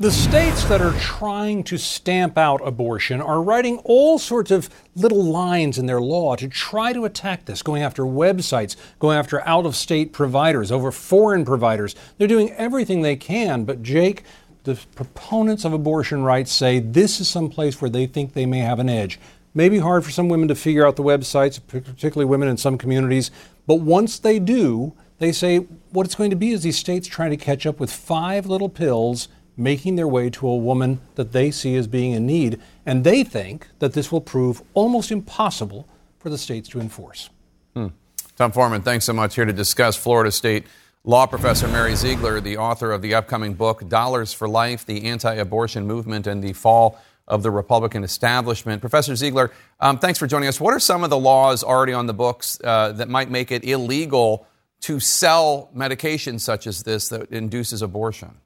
The 0.00 0.12
states 0.12 0.62
that 0.66 0.80
are 0.80 0.96
trying 1.00 1.64
to 1.64 1.76
stamp 1.76 2.38
out 2.38 2.60
abortion 2.64 3.20
are 3.20 3.42
writing 3.42 3.78
all 3.78 4.20
sorts 4.20 4.52
of 4.52 4.70
little 4.94 5.24
lines 5.24 5.76
in 5.76 5.86
their 5.86 6.00
law 6.00 6.36
to 6.36 6.46
try 6.46 6.92
to 6.92 7.04
attack 7.04 7.46
this, 7.46 7.62
going 7.62 7.82
after 7.82 8.04
websites, 8.04 8.76
going 9.00 9.18
after 9.18 9.40
out 9.40 9.66
of 9.66 9.74
state 9.74 10.12
providers, 10.12 10.70
over 10.70 10.92
foreign 10.92 11.44
providers. 11.44 11.96
They're 12.16 12.28
doing 12.28 12.52
everything 12.52 13.02
they 13.02 13.16
can, 13.16 13.64
but 13.64 13.82
Jake, 13.82 14.22
the 14.62 14.78
proponents 14.94 15.64
of 15.64 15.72
abortion 15.72 16.22
rights 16.22 16.52
say 16.52 16.78
this 16.78 17.20
is 17.20 17.28
some 17.28 17.50
place 17.50 17.80
where 17.80 17.90
they 17.90 18.06
think 18.06 18.34
they 18.34 18.46
may 18.46 18.60
have 18.60 18.78
an 18.78 18.88
edge. 18.88 19.18
Maybe 19.52 19.80
hard 19.80 20.04
for 20.04 20.12
some 20.12 20.28
women 20.28 20.46
to 20.46 20.54
figure 20.54 20.86
out 20.86 20.94
the 20.94 21.02
websites, 21.02 21.58
particularly 21.66 22.26
women 22.26 22.48
in 22.48 22.56
some 22.56 22.78
communities. 22.78 23.32
But 23.66 23.80
once 23.80 24.20
they 24.20 24.38
do, 24.38 24.92
they 25.18 25.32
say 25.32 25.58
what 25.90 26.06
it's 26.06 26.14
going 26.14 26.30
to 26.30 26.36
be 26.36 26.52
is 26.52 26.62
these 26.62 26.78
states 26.78 27.08
trying 27.08 27.30
to 27.30 27.36
catch 27.36 27.66
up 27.66 27.80
with 27.80 27.90
five 27.90 28.46
little 28.46 28.68
pills 28.68 29.26
making 29.58 29.96
their 29.96 30.08
way 30.08 30.30
to 30.30 30.46
a 30.46 30.56
woman 30.56 31.00
that 31.16 31.32
they 31.32 31.50
see 31.50 31.74
as 31.76 31.86
being 31.86 32.12
in 32.12 32.24
need. 32.24 32.60
And 32.86 33.04
they 33.04 33.24
think 33.24 33.68
that 33.80 33.92
this 33.92 34.12
will 34.12 34.20
prove 34.20 34.62
almost 34.72 35.10
impossible 35.10 35.88
for 36.18 36.30
the 36.30 36.38
states 36.38 36.68
to 36.70 36.80
enforce. 36.80 37.28
Hmm. 37.74 37.88
Tom 38.36 38.52
Foreman, 38.52 38.82
thanks 38.82 39.04
so 39.04 39.12
much 39.12 39.34
here 39.34 39.44
to 39.44 39.52
discuss 39.52 39.96
Florida 39.96 40.30
State 40.30 40.64
law 41.04 41.26
professor 41.26 41.66
Mary 41.68 41.94
Ziegler, 41.94 42.40
the 42.40 42.58
author 42.58 42.92
of 42.92 43.02
the 43.02 43.14
upcoming 43.14 43.54
book, 43.54 43.88
Dollars 43.88 44.32
for 44.32 44.48
Life 44.48 44.84
The 44.84 45.06
Anti 45.06 45.34
Abortion 45.34 45.86
Movement 45.86 46.26
and 46.26 46.42
the 46.42 46.52
Fall 46.52 47.00
of 47.26 47.42
the 47.42 47.50
Republican 47.50 48.04
Establishment. 48.04 48.80
Professor 48.80 49.14
Ziegler, 49.14 49.50
um, 49.80 49.98
thanks 49.98 50.18
for 50.18 50.26
joining 50.26 50.48
us. 50.48 50.60
What 50.60 50.74
are 50.74 50.80
some 50.80 51.04
of 51.04 51.10
the 51.10 51.18
laws 51.18 51.62
already 51.62 51.92
on 51.92 52.06
the 52.06 52.14
books 52.14 52.58
uh, 52.64 52.92
that 52.92 53.08
might 53.08 53.30
make 53.30 53.50
it 53.50 53.64
illegal 53.64 54.46
to 54.80 55.00
sell 55.00 55.70
medication 55.74 56.38
such 56.38 56.66
as 56.66 56.82
this 56.82 57.08
that 57.08 57.30
induces 57.30 57.82
abortion? 57.82 58.36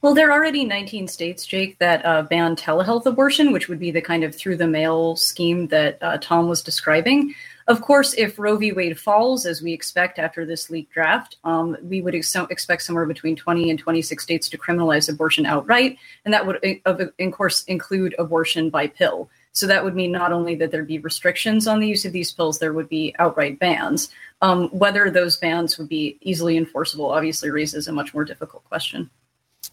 Well, 0.00 0.14
there 0.14 0.30
are 0.30 0.38
already 0.38 0.64
19 0.64 1.08
states, 1.08 1.44
Jake, 1.44 1.76
that 1.80 2.06
uh, 2.06 2.22
ban 2.22 2.54
telehealth 2.54 3.04
abortion, 3.04 3.50
which 3.50 3.68
would 3.68 3.80
be 3.80 3.90
the 3.90 4.00
kind 4.00 4.22
of 4.22 4.32
through 4.32 4.56
the 4.56 4.68
mail 4.68 5.16
scheme 5.16 5.66
that 5.68 5.98
uh, 6.00 6.18
Tom 6.18 6.48
was 6.48 6.62
describing. 6.62 7.34
Of 7.66 7.82
course, 7.82 8.14
if 8.16 8.38
Roe 8.38 8.56
v. 8.56 8.70
Wade 8.70 8.98
falls, 8.98 9.44
as 9.44 9.60
we 9.60 9.72
expect 9.72 10.20
after 10.20 10.46
this 10.46 10.70
leaked 10.70 10.92
draft, 10.92 11.38
um, 11.42 11.76
we 11.82 12.00
would 12.00 12.14
ex- 12.14 12.36
expect 12.36 12.82
somewhere 12.82 13.06
between 13.06 13.34
20 13.34 13.70
and 13.70 13.78
26 13.78 14.22
states 14.22 14.48
to 14.50 14.56
criminalize 14.56 15.08
abortion 15.08 15.44
outright. 15.46 15.98
And 16.24 16.32
that 16.32 16.46
would, 16.46 16.64
of 16.86 17.00
course, 17.32 17.64
include 17.64 18.14
abortion 18.20 18.70
by 18.70 18.86
pill. 18.86 19.28
So 19.50 19.66
that 19.66 19.82
would 19.82 19.96
mean 19.96 20.12
not 20.12 20.32
only 20.32 20.54
that 20.54 20.70
there'd 20.70 20.86
be 20.86 21.00
restrictions 21.00 21.66
on 21.66 21.80
the 21.80 21.88
use 21.88 22.04
of 22.04 22.12
these 22.12 22.30
pills, 22.30 22.60
there 22.60 22.72
would 22.72 22.88
be 22.88 23.16
outright 23.18 23.58
bans. 23.58 24.10
Um, 24.42 24.68
whether 24.68 25.10
those 25.10 25.36
bans 25.36 25.76
would 25.76 25.88
be 25.88 26.18
easily 26.20 26.56
enforceable 26.56 27.10
obviously 27.10 27.50
raises 27.50 27.88
a 27.88 27.92
much 27.92 28.14
more 28.14 28.24
difficult 28.24 28.62
question. 28.64 29.10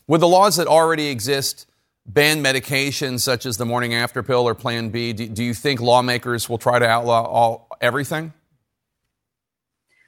With 0.07 0.21
the 0.21 0.27
laws 0.27 0.57
that 0.57 0.67
already 0.67 1.07
exist 1.07 1.67
ban 2.05 2.43
medications 2.43 3.21
such 3.21 3.45
as 3.45 3.57
the 3.57 3.65
morning 3.65 3.93
after 3.93 4.21
pill 4.21 4.47
or 4.47 4.53
Plan 4.53 4.89
B, 4.89 5.13
do, 5.13 5.27
do 5.27 5.43
you 5.43 5.53
think 5.53 5.81
lawmakers 5.81 6.47
will 6.47 6.57
try 6.57 6.79
to 6.79 6.85
outlaw 6.85 7.23
all, 7.23 7.67
everything? 7.81 8.33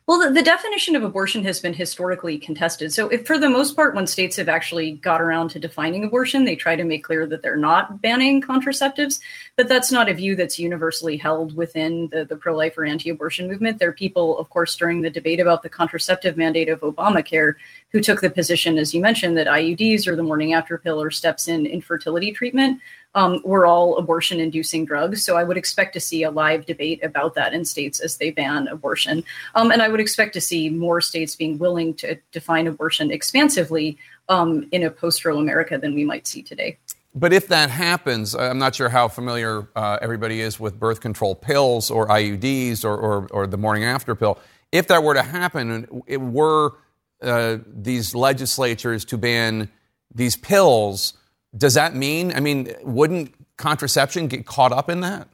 Well, 0.08 0.20
the, 0.20 0.32
the, 0.32 0.42
definition 0.42 0.96
of 0.96 1.04
abortion 1.04 1.44
has 1.44 1.60
been 1.60 1.74
historically 1.74 2.38
contested. 2.38 2.94
So, 2.94 3.10
if 3.10 3.28
for 3.28 3.38
the 3.38 3.50
most 3.50 3.76
part, 3.76 3.94
when 3.94 4.08
states 4.08 4.38
have 4.38 4.48
actually 4.48 4.94
got 4.94 5.22
around 5.22 5.50
to 5.50 5.60
defining 5.60 6.06
abortion, 6.06 6.46
they 6.46 6.56
try 6.56 6.78
to 6.78 6.86
make 6.86 7.04
clear 7.04 7.28
that 7.28 7.42
they're 7.42 7.58
not 7.58 8.02
banning 8.02 8.42
contraceptives. 8.42 9.20
But 9.58 9.68
that's 9.68 9.92
not 9.92 10.08
a 10.08 10.14
view 10.14 10.38
that's 10.38 10.58
universally 10.58 11.18
held 11.18 11.58
within 11.58 12.08
the, 12.08 12.24
the 12.24 12.38
pro 12.38 12.56
life 12.56 12.78
or 12.78 12.86
anti 12.86 13.10
abortion 13.10 13.50
movement. 13.50 13.80
There 13.80 13.90
are 13.90 13.94
people, 13.94 14.38
of 14.38 14.50
course, 14.50 14.78
during 14.78 15.02
the 15.02 15.10
debate 15.10 15.42
about 15.42 15.62
the 15.62 15.70
contraceptive 15.70 16.38
mandate 16.38 16.70
of 16.70 16.80
Obamacare 16.80 17.56
who 17.90 18.00
took 18.00 18.22
the 18.22 18.30
position, 18.30 18.78
as 18.78 18.94
you 18.94 19.02
mentioned, 19.02 19.38
that 19.38 19.48
IUDs 19.48 20.08
or 20.08 20.16
the 20.16 20.24
morning 20.24 20.54
after 20.54 20.78
pill 20.78 21.02
or 21.02 21.12
steps 21.12 21.50
in 21.50 21.66
infertility 21.66 22.32
treatment 22.32 22.80
um, 23.16 23.42
were 23.44 23.66
all 23.66 23.98
abortion 23.98 24.40
inducing 24.40 24.86
drugs. 24.86 25.24
So 25.24 25.38
I 25.38 25.44
would 25.44 25.58
expect 25.58 25.94
to 25.94 26.00
see 26.00 26.24
a 26.24 26.32
live 26.32 26.66
debate 26.66 27.04
about 27.04 27.36
that 27.36 27.54
in 27.54 27.66
states 27.66 28.00
as 28.00 28.18
they 28.18 28.32
ban 28.32 28.68
abortion. 28.68 29.24
Um, 29.56 29.72
and 29.72 29.82
I 29.82 29.88
would 29.88 30.00
expect 30.00 30.34
to 30.34 30.42
see 30.42 30.70
more 30.70 31.02
states 31.02 31.36
being 31.36 31.58
willing 31.58 31.94
to 31.96 32.18
define 32.32 32.68
abortion 32.68 33.12
expansively 33.12 33.98
um, 34.30 34.68
in 34.72 34.84
a 34.84 34.92
post 34.92 35.24
Roe 35.26 35.38
America 35.40 35.78
than 35.78 35.96
we 35.96 36.06
might 36.06 36.28
see 36.28 36.44
today. 36.44 36.78
But 37.16 37.34
if 37.34 37.48
that 37.48 37.72
happens, 37.72 38.36
I'm 38.36 38.60
not 38.60 38.76
sure 38.76 38.90
how 38.90 39.08
familiar 39.08 39.68
uh, 39.76 39.98
everybody 40.02 40.40
is 40.40 40.60
with 40.60 40.80
birth 40.80 41.02
control 41.02 41.34
pills 41.34 41.90
or 41.90 42.08
IUDs 42.08 42.86
or, 42.86 42.96
or, 42.96 43.28
or, 43.32 43.48
the 43.48 43.58
morning 43.58 43.86
after 43.86 44.14
pill. 44.14 44.38
If 44.72 44.88
that 44.90 45.02
were 45.02 45.16
to 45.16 45.24
happen, 45.24 46.04
it 46.06 46.22
were 46.22 46.74
uh, 47.24 47.58
these 47.66 48.14
legislatures 48.14 49.04
to 49.06 49.18
ban 49.18 49.72
these 50.14 50.36
pills, 50.36 51.14
does 51.58 51.74
that 51.74 51.96
mean, 51.96 52.34
I 52.34 52.40
mean, 52.40 52.74
wouldn't 52.84 53.34
contraception 53.58 54.28
get 54.28 54.46
caught 54.46 54.72
up 54.72 54.90
in 54.90 55.02
that? 55.02 55.28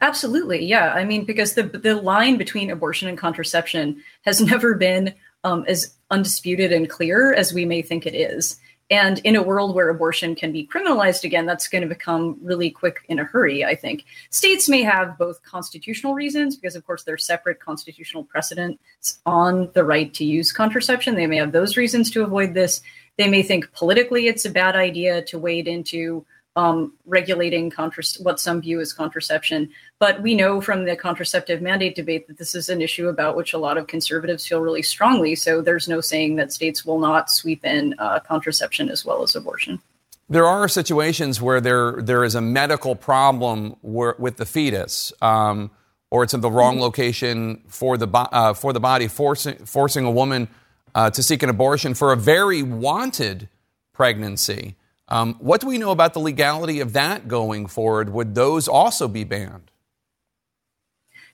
Absolutely, 0.00 0.64
yeah. 0.64 0.92
I 0.92 1.04
mean, 1.04 1.24
because 1.24 1.54
the 1.54 1.64
the 1.64 1.96
line 1.96 2.36
between 2.36 2.70
abortion 2.70 3.08
and 3.08 3.18
contraception 3.18 4.02
has 4.22 4.40
never 4.52 4.74
been 4.74 5.14
um, 5.44 5.64
as 5.66 5.94
undisputed 6.10 6.72
and 6.72 6.88
clear 6.88 7.32
as 7.32 7.52
we 7.52 7.64
may 7.64 7.82
think 7.82 8.06
it 8.06 8.14
is. 8.14 8.58
And 8.90 9.18
in 9.18 9.36
a 9.36 9.42
world 9.42 9.74
where 9.74 9.90
abortion 9.90 10.34
can 10.34 10.50
be 10.50 10.66
criminalized 10.66 11.22
again, 11.22 11.44
that's 11.44 11.68
going 11.68 11.82
to 11.82 11.88
become 11.88 12.38
really 12.42 12.70
quick 12.70 13.04
in 13.08 13.18
a 13.18 13.24
hurry, 13.24 13.62
I 13.62 13.74
think. 13.74 14.06
States 14.30 14.66
may 14.66 14.82
have 14.82 15.18
both 15.18 15.42
constitutional 15.42 16.14
reasons, 16.14 16.56
because 16.56 16.74
of 16.74 16.86
course 16.86 17.04
there's 17.04 17.26
separate 17.26 17.60
constitutional 17.60 18.24
precedents 18.24 19.18
on 19.26 19.70
the 19.74 19.84
right 19.84 20.14
to 20.14 20.24
use 20.24 20.52
contraception. 20.52 21.16
They 21.16 21.26
may 21.26 21.36
have 21.36 21.52
those 21.52 21.76
reasons 21.76 22.10
to 22.12 22.22
avoid 22.22 22.54
this. 22.54 22.80
They 23.18 23.28
may 23.28 23.42
think 23.42 23.72
politically 23.72 24.28
it's 24.28 24.44
a 24.44 24.50
bad 24.50 24.76
idea 24.76 25.22
to 25.22 25.38
wade 25.38 25.68
into 25.68 26.24
um, 26.56 26.92
regulating 27.06 27.70
contra- 27.70 28.02
what 28.20 28.40
some 28.40 28.60
view 28.60 28.80
as 28.80 28.92
contraception. 28.92 29.70
But 29.98 30.22
we 30.22 30.34
know 30.34 30.60
from 30.60 30.86
the 30.86 30.96
contraceptive 30.96 31.62
mandate 31.62 31.94
debate 31.94 32.26
that 32.26 32.38
this 32.38 32.54
is 32.54 32.68
an 32.68 32.80
issue 32.80 33.08
about 33.08 33.36
which 33.36 33.52
a 33.52 33.58
lot 33.58 33.78
of 33.78 33.86
conservatives 33.86 34.46
feel 34.46 34.60
really 34.60 34.82
strongly. 34.82 35.36
So 35.36 35.60
there's 35.60 35.88
no 35.88 36.00
saying 36.00 36.36
that 36.36 36.52
states 36.52 36.84
will 36.84 36.98
not 36.98 37.30
sweep 37.30 37.64
in 37.64 37.94
uh, 37.98 38.20
contraception 38.20 38.88
as 38.88 39.04
well 39.04 39.22
as 39.22 39.36
abortion. 39.36 39.80
There 40.28 40.46
are 40.46 40.68
situations 40.68 41.40
where 41.40 41.60
there 41.60 42.02
there 42.02 42.22
is 42.22 42.34
a 42.34 42.40
medical 42.40 42.94
problem 42.94 43.76
where, 43.80 44.14
with 44.18 44.36
the 44.36 44.44
fetus, 44.44 45.10
um, 45.22 45.70
or 46.10 46.22
it's 46.22 46.34
in 46.34 46.42
the 46.42 46.50
wrong 46.50 46.74
mm-hmm. 46.74 46.82
location 46.82 47.62
for 47.68 47.96
the 47.96 48.08
uh, 48.08 48.52
for 48.52 48.74
the 48.74 48.80
body, 48.80 49.08
forcing 49.08 49.56
forcing 49.64 50.04
a 50.04 50.10
woman 50.10 50.48
uh, 50.94 51.10
to 51.10 51.22
seek 51.22 51.42
an 51.42 51.50
abortion 51.50 51.94
for 51.94 52.12
a 52.12 52.16
very 52.16 52.62
wanted 52.62 53.48
pregnancy. 53.92 54.76
Um, 55.08 55.34
what 55.40 55.60
do 55.60 55.66
we 55.66 55.78
know 55.78 55.90
about 55.90 56.12
the 56.12 56.20
legality 56.20 56.80
of 56.80 56.92
that 56.92 57.28
going 57.28 57.66
forward? 57.66 58.10
Would 58.10 58.34
those 58.34 58.68
also 58.68 59.08
be 59.08 59.24
banned? 59.24 59.70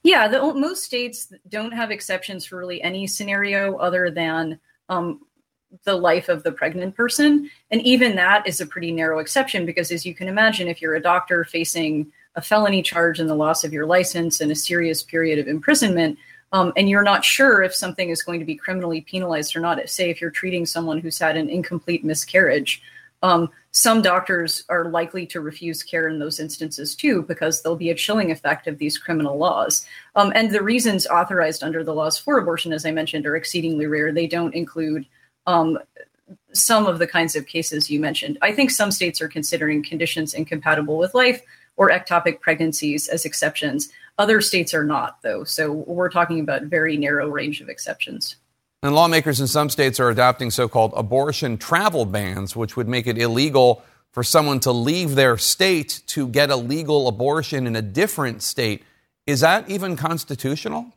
Yeah, 0.03 0.29
the, 0.29 0.55
most 0.55 0.85
states 0.85 1.33
don't 1.49 1.73
have 1.73 1.91
exceptions 1.91 2.45
for 2.45 2.57
really 2.57 2.83
any 2.83 3.07
scenario 3.07 3.77
other 3.77 4.11
than 4.11 4.61
um, 4.89 5.23
the 5.85 5.97
life 5.97 6.29
of 6.29 6.43
the 6.43 6.53
pregnant 6.53 6.95
person. 6.95 7.51
And 7.71 7.81
even 7.83 8.17
that 8.17 8.47
is 8.47 8.61
a 8.61 8.67
pretty 8.67 8.93
narrow 8.93 9.19
exception 9.19 9.67
because, 9.67 9.91
as 9.91 10.07
you 10.07 10.15
can 10.15 10.29
imagine, 10.29 10.69
if 10.69 10.81
you're 10.81 10.95
a 10.95 11.03
doctor 11.03 11.43
facing 11.45 12.13
a 12.37 12.43
felony 12.43 12.83
charge 12.83 13.19
and 13.19 13.31
the 13.31 13.35
loss 13.35 13.65
of 13.65 13.73
your 13.73 13.87
license 13.87 14.41
and 14.41 14.53
a 14.53 14.57
serious 14.57 15.03
period 15.03 15.39
of 15.39 15.49
imprisonment, 15.49 16.19
um, 16.55 16.73
and 16.77 16.89
you're 16.89 17.03
not 17.03 17.25
sure 17.25 17.65
if 17.65 17.75
something 17.75 18.11
is 18.11 18.23
going 18.23 18.39
to 18.39 18.47
be 18.47 18.55
criminally 18.55 19.01
penalized 19.01 19.57
or 19.57 19.61
not. 19.61 19.87
Say 19.89 20.09
if 20.09 20.21
you're 20.21 20.31
treating 20.31 20.65
someone 20.65 21.01
who's 21.01 21.19
had 21.19 21.37
an 21.37 21.51
incomplete 21.51 22.05
miscarriage, 22.05 22.81
um, 23.25 23.51
some 23.73 24.03
doctors 24.03 24.63
are 24.69 24.85
likely 24.85 25.27
to 25.27 25.41
refuse 25.41 25.83
care 25.83 26.07
in 26.07 26.21
those 26.21 26.39
instances 26.39 26.95
too, 26.95 27.23
because 27.23 27.61
there'll 27.61 27.75
be 27.75 27.91
a 27.91 27.95
chilling 27.95 28.31
effect 28.31 28.69
of 28.69 28.79
these 28.79 28.99
criminal 28.99 29.37
laws. 29.37 29.85
Um, 30.15 30.33
and 30.37 30.53
the 30.53 30.63
reasons 30.63 31.09
authorized 31.09 31.65
under 31.65 31.83
the 31.83 31.93
laws 31.93 32.19
for 32.19 32.39
abortion, 32.39 32.73
as 32.73 32.87
I 32.87 32.93
mentioned, 32.93 33.27
are 33.27 33.35
exceedingly 33.35 33.87
rare. 33.87 34.13
They 34.13 34.29
don't 34.29 34.55
include 34.55 35.07
um, 35.49 35.81
some 36.53 36.87
of 36.87 37.01
the 37.01 37.07
kinds 37.09 37.35
of 37.35 37.49
cases 37.49 37.91
you 37.91 37.99
mentioned. 37.99 38.39
I 38.43 38.53
think 38.53 38.71
some 38.71 38.93
states 38.93 39.21
are 39.21 39.29
considering 39.29 39.83
conditions 39.83 40.35
incompatible 40.35 40.99
with 40.99 41.15
life 41.15 41.43
or 41.75 41.91
ectopic 41.91 42.41
pregnancies 42.41 43.09
as 43.09 43.25
exceptions. 43.25 43.89
Other 44.19 44.41
states 44.41 44.75
are 44.75 44.85
not, 44.85 45.23
though. 45.23 45.45
So 45.45 45.73
we're 45.73 46.11
talking 46.11 46.41
about 46.41 46.63
very 46.63 46.97
narrow 46.97 47.29
range 47.29 47.61
of 47.61 47.69
exceptions. 47.69 48.37
And 48.83 48.95
lawmakers 48.95 49.41
in 49.41 49.47
some 49.47 49.71
states 49.71 49.99
are 49.99 50.11
adopting 50.11 50.51
so 50.51 50.69
called 50.69 50.93
abortion 50.95 51.57
travel 51.57 52.05
bans, 52.05 52.55
which 52.55 52.77
would 52.77 52.87
make 52.87 53.07
it 53.07 53.19
illegal 53.19 53.83
for 54.13 54.23
someone 54.23 54.61
to 54.61 54.71
leave 54.71 55.17
their 55.17 55.37
state 55.37 56.03
to 56.07 56.29
get 56.29 56.51
a 56.51 56.57
legal 56.57 57.09
abortion 57.09 57.67
in 57.67 57.75
a 57.75 57.83
different 57.83 58.43
state. 58.43 58.85
Is 59.27 59.41
that 59.41 59.69
even 59.69 59.97
constitutional? 59.97 60.93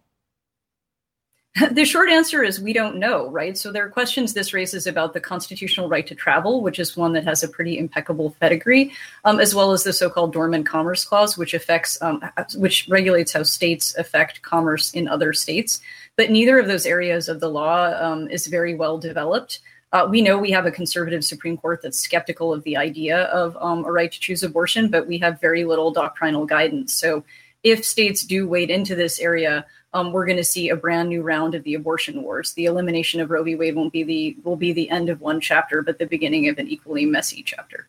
The 1.71 1.85
short 1.85 2.09
answer 2.09 2.43
is 2.43 2.59
we 2.59 2.73
don't 2.73 2.97
know, 2.97 3.29
right? 3.29 3.57
So 3.57 3.71
there 3.71 3.85
are 3.85 3.89
questions 3.89 4.33
this 4.33 4.53
raises 4.53 4.87
about 4.87 5.13
the 5.13 5.19
constitutional 5.19 5.89
right 5.89 6.05
to 6.07 6.15
travel, 6.15 6.61
which 6.61 6.79
is 6.79 6.97
one 6.97 7.13
that 7.13 7.23
has 7.23 7.43
a 7.43 7.47
pretty 7.47 7.77
impeccable 7.77 8.35
pedigree, 8.39 8.91
um, 9.25 9.39
as 9.39 9.55
well 9.55 9.71
as 9.71 9.83
the 9.83 9.93
so-called 9.93 10.33
dormant 10.33 10.65
commerce 10.65 11.03
clause, 11.03 11.37
which 11.37 11.53
affects, 11.53 12.01
um, 12.01 12.23
which 12.55 12.87
regulates 12.89 13.33
how 13.33 13.43
states 13.43 13.95
affect 13.97 14.41
commerce 14.41 14.91
in 14.93 15.07
other 15.07 15.33
states. 15.33 15.81
But 16.15 16.31
neither 16.31 16.59
of 16.59 16.67
those 16.67 16.85
areas 16.85 17.29
of 17.29 17.39
the 17.39 17.49
law 17.49 17.93
um, 17.99 18.27
is 18.29 18.47
very 18.47 18.75
well 18.75 18.97
developed. 18.97 19.59
Uh, 19.93 20.07
we 20.09 20.21
know 20.21 20.37
we 20.37 20.51
have 20.51 20.65
a 20.65 20.71
conservative 20.71 21.23
Supreme 21.23 21.57
Court 21.57 21.81
that's 21.81 21.99
skeptical 21.99 22.53
of 22.53 22.63
the 22.63 22.75
idea 22.75 23.23
of 23.25 23.55
um, 23.61 23.85
a 23.85 23.91
right 23.91 24.11
to 24.11 24.19
choose 24.19 24.43
abortion, 24.43 24.89
but 24.89 25.07
we 25.07 25.17
have 25.19 25.39
very 25.39 25.63
little 25.63 25.91
doctrinal 25.91 26.45
guidance. 26.45 26.93
So 26.93 27.23
if 27.63 27.85
states 27.85 28.23
do 28.23 28.47
wade 28.47 28.69
into 28.69 28.95
this 28.95 29.19
area, 29.19 29.65
um, 29.97 30.11
we're 30.11 30.25
going 30.25 30.37
to 30.37 30.43
see 30.43 30.69
a 30.69 30.75
brand 30.75 31.09
new 31.09 31.23
round 31.23 31.55
of 31.55 31.63
the 31.63 31.73
abortion 31.73 32.21
wars. 32.21 32.53
The 32.53 32.65
elimination 32.65 33.19
of 33.19 33.31
Roe 33.31 33.43
v. 33.43 33.55
Wade 33.55 33.75
won't 33.75 33.91
be 33.91 34.03
the 34.03 34.37
will 34.43 34.55
be 34.55 34.71
the 34.71 34.89
end 34.89 35.09
of 35.09 35.21
one 35.21 35.41
chapter, 35.41 35.81
but 35.81 35.97
the 35.97 36.05
beginning 36.05 36.47
of 36.49 36.57
an 36.59 36.67
equally 36.67 37.05
messy 37.05 37.41
chapter. 37.43 37.87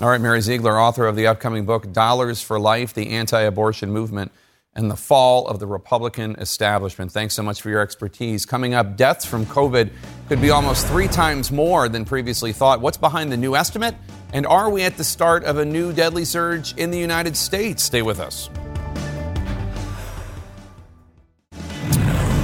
All 0.00 0.08
right, 0.08 0.20
Mary 0.20 0.40
Ziegler, 0.40 0.80
author 0.80 1.06
of 1.06 1.16
the 1.16 1.26
upcoming 1.26 1.66
book 1.66 1.92
"Dollars 1.92 2.40
for 2.42 2.58
Life: 2.58 2.94
The 2.94 3.10
Anti-Abortion 3.10 3.90
Movement 3.90 4.32
and 4.74 4.90
the 4.90 4.96
Fall 4.96 5.46
of 5.46 5.58
the 5.58 5.66
Republican 5.66 6.36
Establishment." 6.36 7.12
Thanks 7.12 7.34
so 7.34 7.42
much 7.42 7.60
for 7.60 7.68
your 7.68 7.82
expertise. 7.82 8.46
Coming 8.46 8.72
up, 8.72 8.96
deaths 8.96 9.26
from 9.26 9.44
COVID 9.44 9.90
could 10.28 10.40
be 10.40 10.48
almost 10.48 10.86
three 10.86 11.08
times 11.08 11.52
more 11.52 11.90
than 11.90 12.06
previously 12.06 12.54
thought. 12.54 12.80
What's 12.80 12.96
behind 12.96 13.30
the 13.30 13.36
new 13.36 13.54
estimate? 13.54 13.94
And 14.32 14.46
are 14.46 14.70
we 14.70 14.82
at 14.84 14.96
the 14.96 15.04
start 15.04 15.44
of 15.44 15.58
a 15.58 15.64
new 15.64 15.92
deadly 15.92 16.24
surge 16.24 16.74
in 16.78 16.90
the 16.90 16.98
United 16.98 17.36
States? 17.36 17.82
Stay 17.82 18.00
with 18.00 18.18
us. 18.18 18.48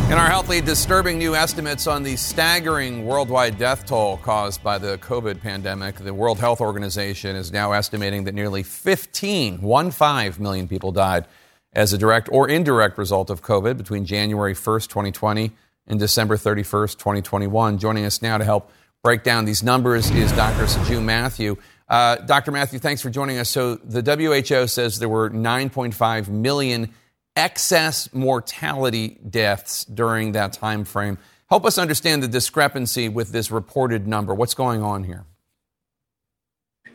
In 0.08 0.14
our 0.14 0.30
healthily 0.30 0.62
disturbing 0.62 1.18
new 1.18 1.34
estimates 1.34 1.86
on 1.86 2.02
the 2.02 2.16
staggering 2.16 3.04
worldwide 3.04 3.58
death 3.58 3.84
toll 3.84 4.16
caused 4.16 4.62
by 4.62 4.78
the 4.78 4.96
COVID 4.96 5.42
pandemic, 5.42 5.96
the 5.96 6.14
World 6.14 6.38
Health 6.38 6.62
Organization 6.62 7.36
is 7.36 7.52
now 7.52 7.72
estimating 7.72 8.24
that 8.24 8.32
nearly 8.32 8.62
15, 8.62 9.58
1.5 9.58 10.38
million 10.38 10.66
people 10.66 10.92
died 10.92 11.26
as 11.74 11.92
a 11.92 11.98
direct 11.98 12.30
or 12.32 12.48
indirect 12.48 12.96
result 12.96 13.28
of 13.28 13.42
COVID 13.42 13.76
between 13.76 14.06
January 14.06 14.54
1st, 14.54 14.88
2020 14.88 15.52
and 15.86 16.00
December 16.00 16.38
31st, 16.38 16.96
2021. 16.96 17.76
Joining 17.76 18.06
us 18.06 18.22
now 18.22 18.38
to 18.38 18.44
help 18.44 18.72
break 19.04 19.22
down 19.22 19.44
these 19.44 19.62
numbers 19.62 20.10
is 20.10 20.32
Dr. 20.32 20.64
Saju 20.64 21.04
Mathew. 21.04 21.56
Uh, 21.86 22.16
Dr. 22.16 22.50
Mathew, 22.50 22.78
thanks 22.78 23.02
for 23.02 23.10
joining 23.10 23.36
us. 23.36 23.50
So 23.50 23.74
the 23.74 24.00
WHO 24.00 24.68
says 24.68 25.00
there 25.00 25.08
were 25.10 25.28
9.5 25.28 26.28
million 26.28 26.94
excess 27.38 28.12
mortality 28.12 29.16
deaths 29.30 29.84
during 29.84 30.32
that 30.32 30.52
time 30.52 30.84
frame. 30.84 31.16
Help 31.48 31.64
us 31.64 31.78
understand 31.78 32.20
the 32.20 32.28
discrepancy 32.28 33.08
with 33.08 33.30
this 33.30 33.50
reported 33.50 34.08
number. 34.08 34.34
What's 34.34 34.54
going 34.54 34.82
on 34.82 35.04
here? 35.04 35.24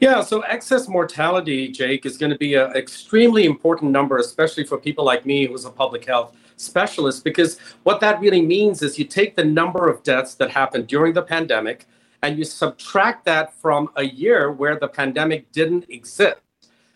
Yeah, 0.02 0.22
so 0.22 0.42
excess 0.42 0.90
mortality, 0.90 1.70
Jake, 1.70 2.06
is 2.06 2.18
going 2.18 2.32
to 2.34 2.38
be 2.38 2.56
an 2.56 2.76
extremely 2.76 3.46
important 3.46 3.92
number, 3.92 4.18
especially 4.18 4.66
for 4.66 4.78
people 4.78 5.06
like 5.06 5.26
me 5.26 5.48
who's 5.48 5.64
a 5.64 5.70
public 5.70 6.06
health 6.06 6.36
specialist, 6.58 7.24
because 7.24 7.58
what 7.84 8.02
that 8.02 8.20
really 8.20 8.42
means 8.42 8.82
is 8.82 9.00
you 9.00 9.06
take 9.06 9.38
the 9.38 9.46
number 9.46 9.88
of 9.88 10.04
deaths 10.04 10.36
that 10.36 10.52
happened 10.52 10.88
during 10.88 11.14
the 11.14 11.22
pandemic 11.22 11.88
and 12.22 12.38
you 12.38 12.44
subtract 12.44 13.24
that 13.26 13.54
from 13.54 13.90
a 13.96 14.04
year 14.04 14.52
where 14.52 14.78
the 14.78 14.90
pandemic 14.90 15.50
didn't 15.54 15.86
exist. 15.90 16.42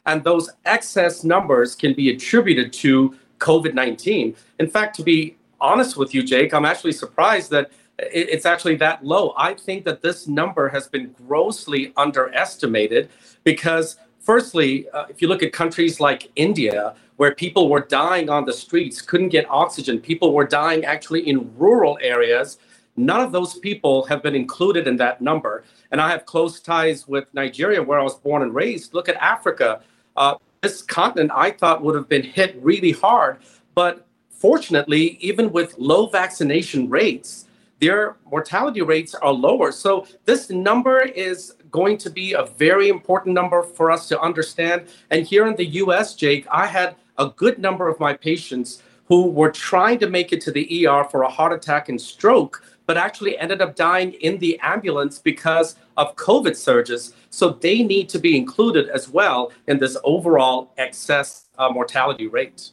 And 0.06 0.24
those 0.24 0.50
excess 0.66 1.24
numbers 1.24 1.76
can 1.76 1.94
be 1.94 2.10
attributed 2.10 2.72
to 2.74 3.16
COVID 3.40 3.74
19. 3.74 4.36
In 4.60 4.70
fact, 4.70 4.96
to 4.98 5.04
be 5.04 5.38
honest 5.60 5.98
with 5.98 6.14
you, 6.14 6.24
Jake, 6.24 6.54
I'm 6.54 6.66
actually 6.66 6.92
surprised 6.92 7.52
that 7.52 7.72
it's 8.00 8.46
actually 8.46 8.76
that 8.76 9.04
low. 9.04 9.34
I 9.38 9.54
think 9.54 9.84
that 9.86 10.02
this 10.02 10.28
number 10.28 10.70
has 10.70 10.88
been 10.88 11.16
grossly 11.28 11.94
underestimated 11.98 13.10
because, 13.44 13.98
firstly, 14.20 14.88
uh, 14.90 15.06
if 15.10 15.22
you 15.22 15.28
look 15.28 15.42
at 15.42 15.52
countries 15.52 16.00
like 16.00 16.32
India, 16.36 16.96
where 17.16 17.34
people 17.34 17.70
were 17.70 17.82
dying 17.82 18.30
on 18.30 18.46
the 18.46 18.54
streets, 18.54 19.02
couldn't 19.02 19.30
get 19.30 19.50
oxygen, 19.50 20.00
people 20.00 20.34
were 20.34 20.46
dying 20.46 20.86
actually 20.86 21.28
in 21.28 21.52
rural 21.58 21.98
areas. 22.02 22.60
None 22.96 23.20
of 23.20 23.32
those 23.32 23.58
people 23.60 24.06
have 24.06 24.22
been 24.22 24.36
included 24.36 24.88
in 24.88 24.98
that 24.98 25.22
number. 25.22 25.64
And 25.92 26.00
I 26.00 26.10
have 26.10 26.26
close 26.26 26.60
ties 26.60 27.08
with 27.08 27.32
Nigeria, 27.34 27.82
where 27.82 28.00
I 28.00 28.04
was 28.04 28.16
born 28.16 28.44
and 28.44 28.54
raised. 28.54 28.94
Look 28.94 29.10
at 29.10 29.16
Africa. 29.16 29.82
Uh, 30.16 30.36
this 30.62 30.82
continent 30.82 31.32
I 31.34 31.52
thought 31.52 31.84
would 31.84 31.96
have 31.96 32.10
been 32.10 32.24
hit 32.24 32.58
really 32.62 32.92
hard. 32.92 33.38
But 33.76 34.06
fortunately, 34.30 35.18
even 35.22 35.52
with 35.52 35.78
low 35.78 36.08
vaccination 36.08 36.90
rates, 36.90 37.46
their 37.80 38.18
mortality 38.30 38.82
rates 38.82 39.14
are 39.14 39.32
lower. 39.32 39.72
So 39.72 40.08
this 40.26 40.50
number 40.50 41.00
is 41.02 41.54
going 41.70 41.98
to 42.00 42.10
be 42.10 42.34
a 42.34 42.46
very 42.58 42.90
important 42.90 43.36
number 43.36 43.62
for 43.62 43.92
us 43.92 44.08
to 44.08 44.20
understand. 44.20 44.88
And 45.12 45.26
here 45.26 45.46
in 45.48 45.56
the 45.56 45.66
US, 45.84 46.16
Jake, 46.16 46.48
I 46.52 46.66
had 46.66 46.96
a 47.18 47.30
good 47.30 47.60
number 47.60 47.88
of 47.88 48.00
my 48.00 48.14
patients 48.14 48.82
who 49.06 49.30
were 49.30 49.52
trying 49.52 50.00
to 50.00 50.10
make 50.10 50.34
it 50.34 50.42
to 50.42 50.52
the 50.52 50.88
ER 50.88 51.04
for 51.06 51.22
a 51.22 51.30
heart 51.30 51.54
attack 51.54 51.90
and 51.90 52.00
stroke, 52.00 52.64
but 52.88 52.98
actually 52.98 53.38
ended 53.38 53.62
up 53.62 53.76
dying 53.76 54.14
in 54.14 54.40
the 54.40 54.60
ambulance 54.64 55.20
because 55.20 55.76
of 55.98 56.16
COVID 56.16 56.56
surges. 56.56 57.14
So 57.30 57.50
they 57.50 57.84
need 57.84 58.10
to 58.10 58.18
be 58.18 58.36
included 58.36 58.90
as 58.90 59.08
well 59.08 59.52
in 59.68 59.78
this 59.78 59.96
overall 60.04 60.72
excess 60.78 61.46
uh, 61.60 61.70
mortality 61.70 62.26
rate. 62.26 62.72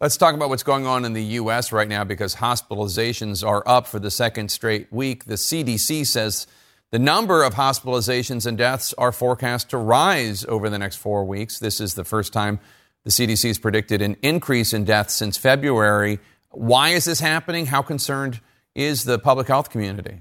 Let's 0.00 0.16
talk 0.16 0.34
about 0.34 0.50
what's 0.50 0.62
going 0.62 0.86
on 0.86 1.04
in 1.04 1.14
the 1.14 1.24
U.S. 1.24 1.72
right 1.72 1.88
now 1.88 2.04
because 2.04 2.36
hospitalizations 2.36 3.46
are 3.46 3.62
up 3.66 3.86
for 3.86 3.98
the 3.98 4.10
second 4.10 4.50
straight 4.50 4.92
week. 4.92 5.24
The 5.24 5.34
CDC 5.34 6.06
says 6.06 6.46
the 6.90 6.98
number 6.98 7.42
of 7.42 7.54
hospitalizations 7.54 8.44
and 8.44 8.58
deaths 8.58 8.92
are 8.98 9.12
forecast 9.12 9.70
to 9.70 9.78
rise 9.78 10.44
over 10.44 10.68
the 10.68 10.78
next 10.78 10.96
four 10.96 11.24
weeks. 11.24 11.58
This 11.58 11.80
is 11.80 11.94
the 11.94 12.04
first 12.04 12.32
time 12.32 12.60
the 13.04 13.10
CDC 13.10 13.48
has 13.48 13.58
predicted 13.58 14.02
an 14.02 14.16
increase 14.20 14.74
in 14.74 14.84
deaths 14.84 15.14
since 15.14 15.38
February. 15.38 16.18
Why 16.50 16.90
is 16.90 17.04
this 17.04 17.20
happening? 17.20 17.66
How 17.66 17.80
concerned 17.82 18.40
is 18.74 19.04
the 19.04 19.18
public 19.18 19.48
health 19.48 19.70
community? 19.70 20.20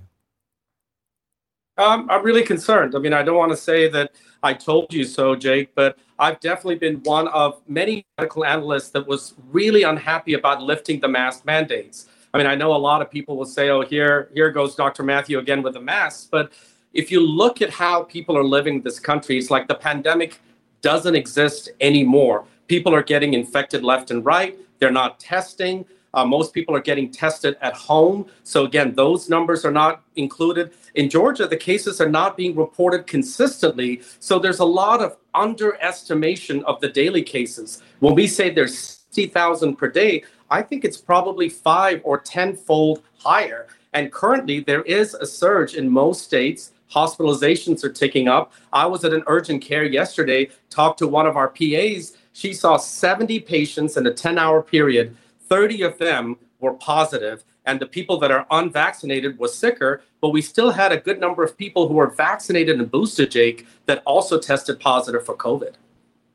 Um, 1.77 2.07
I'm 2.09 2.23
really 2.23 2.43
concerned. 2.43 2.95
I 2.95 2.99
mean, 2.99 3.13
I 3.13 3.23
don't 3.23 3.37
want 3.37 3.51
to 3.51 3.57
say 3.57 3.89
that 3.89 4.11
I 4.43 4.53
told 4.53 4.93
you 4.93 5.03
so, 5.03 5.35
Jake, 5.35 5.73
but 5.73 5.97
I've 6.19 6.39
definitely 6.39 6.75
been 6.75 7.01
one 7.03 7.27
of 7.29 7.61
many 7.67 8.05
medical 8.19 8.45
analysts 8.45 8.89
that 8.89 9.07
was 9.07 9.33
really 9.51 9.83
unhappy 9.83 10.35
about 10.35 10.61
lifting 10.61 10.99
the 10.99 11.07
mask 11.07 11.45
mandates. 11.45 12.07
I 12.33 12.37
mean, 12.37 12.47
I 12.47 12.55
know 12.55 12.75
a 12.75 12.77
lot 12.77 13.01
of 13.01 13.09
people 13.09 13.37
will 13.37 13.45
say, 13.45 13.69
"Oh, 13.69 13.81
here, 13.81 14.29
here 14.33 14.51
goes 14.51 14.75
Dr. 14.75 15.03
Mathew 15.03 15.39
again 15.39 15.63
with 15.63 15.73
the 15.73 15.81
masks," 15.81 16.27
but 16.29 16.51
if 16.93 17.11
you 17.11 17.19
look 17.19 17.61
at 17.61 17.71
how 17.71 18.03
people 18.03 18.37
are 18.37 18.43
living 18.43 18.75
in 18.75 18.81
this 18.81 18.99
country, 18.99 19.37
it's 19.37 19.49
like 19.49 19.67
the 19.67 19.75
pandemic 19.75 20.39
doesn't 20.81 21.15
exist 21.15 21.69
anymore. 21.81 22.45
People 22.67 22.93
are 22.93 23.01
getting 23.01 23.33
infected 23.33 23.83
left 23.83 24.11
and 24.11 24.23
right. 24.23 24.57
They're 24.79 24.91
not 24.91 25.19
testing. 25.19 25.85
Uh, 26.13 26.25
most 26.25 26.53
people 26.53 26.75
are 26.75 26.81
getting 26.81 27.09
tested 27.09 27.57
at 27.61 27.73
home. 27.73 28.25
So, 28.43 28.65
again, 28.65 28.93
those 28.93 29.29
numbers 29.29 29.65
are 29.65 29.71
not 29.71 30.03
included. 30.15 30.73
In 30.95 31.09
Georgia, 31.09 31.47
the 31.47 31.57
cases 31.57 31.99
are 31.99 32.09
not 32.09 32.37
being 32.37 32.55
reported 32.55 33.07
consistently. 33.07 34.01
So, 34.19 34.37
there's 34.37 34.59
a 34.59 34.65
lot 34.65 35.01
of 35.01 35.17
underestimation 35.33 36.63
of 36.65 36.79
the 36.81 36.89
daily 36.89 37.23
cases. 37.23 37.81
When 37.99 38.13
we 38.13 38.27
say 38.27 38.49
there's 38.51 38.77
60,000 38.77 39.75
per 39.75 39.87
day, 39.87 40.23
I 40.51 40.61
think 40.61 40.85
it's 40.85 40.97
probably 40.97 41.49
five 41.49 42.01
or 42.03 42.19
tenfold 42.19 43.01
higher. 43.17 43.67
And 43.93 44.11
currently, 44.11 44.59
there 44.59 44.83
is 44.83 45.13
a 45.15 45.25
surge 45.25 45.75
in 45.75 45.89
most 45.89 46.23
states. 46.23 46.71
Hospitalizations 46.91 47.83
are 47.83 47.91
ticking 47.91 48.27
up. 48.27 48.53
I 48.71 48.85
was 48.85 49.03
at 49.03 49.13
an 49.13 49.23
urgent 49.25 49.63
care 49.63 49.83
yesterday, 49.83 50.49
talked 50.69 50.99
to 50.99 51.07
one 51.07 51.25
of 51.25 51.37
our 51.37 51.49
PAs. 51.49 52.17
She 52.33 52.53
saw 52.53 52.77
70 52.77 53.39
patients 53.41 53.97
in 53.97 54.05
a 54.05 54.13
10 54.13 54.37
hour 54.37 54.61
period 54.61 55.15
30 55.53 55.83
of 55.83 55.99
them 55.99 56.37
were 56.59 56.73
positive, 56.73 57.43
and 57.63 57.79
the 57.79 57.85
people 57.85 58.17
that 58.17 58.31
are 58.31 58.47
unvaccinated 58.49 59.37
was 59.37 59.55
sicker, 59.55 60.01
but 60.19 60.29
we 60.29 60.41
still 60.41 60.71
had 60.71 60.91
a 60.91 60.97
good 60.97 61.19
number 61.19 61.43
of 61.43 61.55
people 61.55 61.87
who 61.87 61.93
were 61.93 62.09
vaccinated 62.09 62.79
and 62.79 62.89
boosted, 62.89 63.29
Jake, 63.29 63.67
that 63.85 64.01
also 64.03 64.39
tested 64.39 64.79
positive 64.79 65.23
for 65.23 65.35
COVID. 65.35 65.75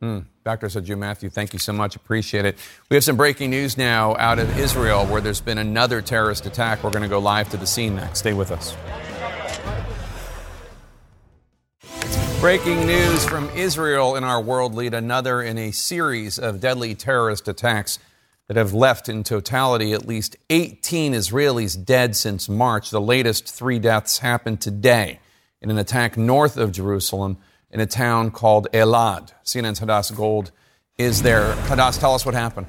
Hmm. 0.01 0.21
Dr. 0.45 0.69
Saju 0.69 0.97
Mathew, 0.97 1.31
thank 1.31 1.53
you 1.53 1.59
so 1.59 1.73
much. 1.73 1.97
Appreciate 1.97 2.45
it. 2.45 2.59
We 2.91 2.95
have 2.95 3.03
some 3.03 3.17
breaking 3.17 3.51
news 3.51 3.77
now 3.77 4.15
out 4.19 4.39
of 4.39 4.57
Israel 4.57 5.05
where 5.07 5.21
there's 5.21 5.41
been 5.41 5.59
another 5.59 6.01
terrorist 6.01 6.47
attack. 6.47 6.85
We're 6.85 6.91
going 6.91 7.03
to 7.03 7.09
go 7.09 7.19
live 7.19 7.49
to 7.49 7.57
the 7.57 7.67
scene 7.67 7.97
next. 7.97 8.21
Stay 8.21 8.35
with 8.35 8.53
us. 8.53 8.77
Breaking 12.41 12.87
news 12.87 13.25
from 13.25 13.51
Israel 13.57 14.15
in 14.15 14.23
our 14.23 14.41
world 14.41 14.77
lead, 14.77 14.95
another 14.95 15.43
in 15.43 15.59
a 15.59 15.73
series 15.73 16.39
of 16.39 16.61
deadly 16.61 16.95
terrorist 16.95 17.49
attacks 17.49 17.99
that 18.49 18.57
have 18.57 18.73
left 18.73 19.09
in 19.09 19.23
totality 19.23 19.93
at 19.93 20.09
least 20.09 20.37
18 20.51 21.13
Israelis 21.13 21.83
dead 21.83 22.17
since 22.17 22.49
March. 22.49 22.91
The 22.91 23.01
latest 23.01 23.49
three 23.49 23.79
deaths 23.79 24.19
happened 24.19 24.61
today 24.61 25.20
in 25.61 25.70
an 25.70 25.79
attack 25.79 26.16
north 26.16 26.57
of 26.57 26.72
Jerusalem 26.72 27.37
in 27.70 27.81
a 27.81 27.87
town 27.87 28.31
called 28.31 28.66
Elad. 28.72 29.33
CNN's 29.45 29.81
Hadas 29.81 30.14
Gold 30.16 30.51
is 30.97 31.22
there. 31.22 31.55
Hadas, 31.66 32.01
tell 32.01 32.14
us 32.14 32.25
what 32.25 32.35
happened. 32.35 32.66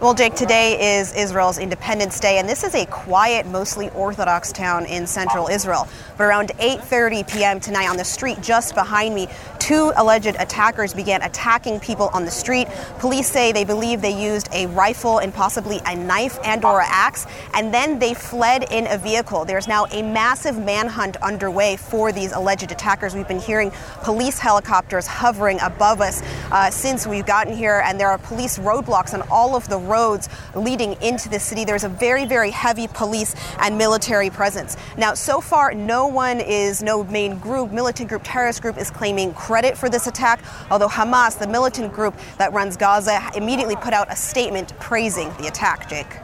Well, 0.00 0.12
Jake, 0.12 0.34
today 0.34 0.98
is 0.98 1.14
Israel's 1.14 1.56
Independence 1.56 2.18
Day, 2.20 2.38
and 2.38 2.48
this 2.48 2.64
is 2.64 2.74
a 2.74 2.84
quiet, 2.86 3.46
mostly 3.46 3.88
Orthodox 3.90 4.52
town 4.52 4.84
in 4.84 5.06
central 5.06 5.46
Israel. 5.46 5.88
But 6.18 6.24
around 6.24 6.48
8:30 6.58 7.32
p.m. 7.32 7.60
tonight, 7.60 7.88
on 7.88 7.96
the 7.96 8.04
street 8.04 8.42
just 8.42 8.74
behind 8.74 9.14
me, 9.14 9.28
two 9.64 9.92
alleged 9.96 10.36
attackers 10.38 10.92
began 10.92 11.22
attacking 11.22 11.80
people 11.80 12.10
on 12.12 12.26
the 12.26 12.30
street. 12.30 12.68
Police 12.98 13.30
say 13.30 13.50
they 13.50 13.64
believe 13.64 14.02
they 14.02 14.12
used 14.22 14.46
a 14.52 14.66
rifle 14.66 15.20
and 15.20 15.32
possibly 15.32 15.80
a 15.86 15.96
knife 15.96 16.38
and 16.44 16.62
or 16.66 16.82
an 16.82 16.86
axe, 16.90 17.26
and 17.54 17.72
then 17.72 17.98
they 17.98 18.12
fled 18.12 18.70
in 18.70 18.86
a 18.88 18.98
vehicle. 18.98 19.46
There's 19.46 19.66
now 19.66 19.86
a 19.86 20.02
massive 20.02 20.58
manhunt 20.58 21.16
underway 21.22 21.76
for 21.76 22.12
these 22.12 22.32
alleged 22.32 22.72
attackers. 22.72 23.14
We've 23.14 23.26
been 23.26 23.40
hearing 23.40 23.72
police 24.02 24.38
helicopters 24.38 25.06
hovering 25.06 25.58
above 25.62 26.02
us 26.02 26.20
uh, 26.52 26.70
since 26.70 27.06
we've 27.06 27.24
gotten 27.24 27.56
here, 27.56 27.82
and 27.86 27.98
there 27.98 28.10
are 28.10 28.18
police 28.18 28.58
roadblocks 28.58 29.14
on 29.14 29.22
all 29.30 29.56
of 29.56 29.66
the 29.70 29.78
roads 29.78 30.28
leading 30.54 30.92
into 31.00 31.30
the 31.30 31.40
city. 31.40 31.64
There's 31.64 31.84
a 31.84 31.88
very, 31.88 32.26
very 32.26 32.50
heavy 32.50 32.86
police 32.86 33.34
and 33.60 33.78
military 33.78 34.28
presence. 34.28 34.76
Now, 34.98 35.14
so 35.14 35.40
far, 35.40 35.72
no 35.72 36.06
one 36.06 36.40
is, 36.40 36.82
no 36.82 37.02
main 37.04 37.38
group, 37.38 37.72
militant 37.72 38.10
group, 38.10 38.20
terrorist 38.26 38.60
group 38.60 38.76
is 38.76 38.90
claiming 38.90 39.32
credit 39.54 39.78
for 39.78 39.88
this 39.88 40.08
attack, 40.08 40.40
although 40.68 40.88
Hamas, 40.88 41.38
the 41.38 41.46
militant 41.46 41.92
group 41.92 42.12
that 42.38 42.52
runs 42.52 42.76
Gaza, 42.76 43.20
immediately 43.36 43.76
put 43.76 43.92
out 43.92 44.12
a 44.12 44.16
statement 44.16 44.76
praising 44.80 45.32
the 45.36 45.46
attack, 45.46 45.88
Jake. 45.88 46.18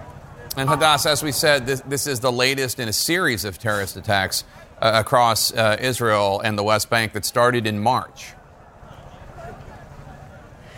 And 0.57 0.69
Hadas, 0.69 1.07
as 1.07 1.23
we 1.23 1.31
said, 1.31 1.65
this, 1.65 1.81
this 1.83 2.09
is 2.09 2.19
the 2.19 2.33
latest 2.33 2.81
in 2.81 2.89
a 2.89 2.93
series 2.93 3.45
of 3.45 3.57
terrorist 3.57 3.97
attacks 3.97 4.43
uh, 4.83 4.91
across 4.95 5.55
uh, 5.55 5.77
Israel 5.79 6.41
and 6.41 6.59
the 6.59 6.65
West 6.65 6.91
Bank 6.91 7.13
that 7.13 7.25
started 7.25 7.69
in 7.69 7.79
March. 7.79 8.33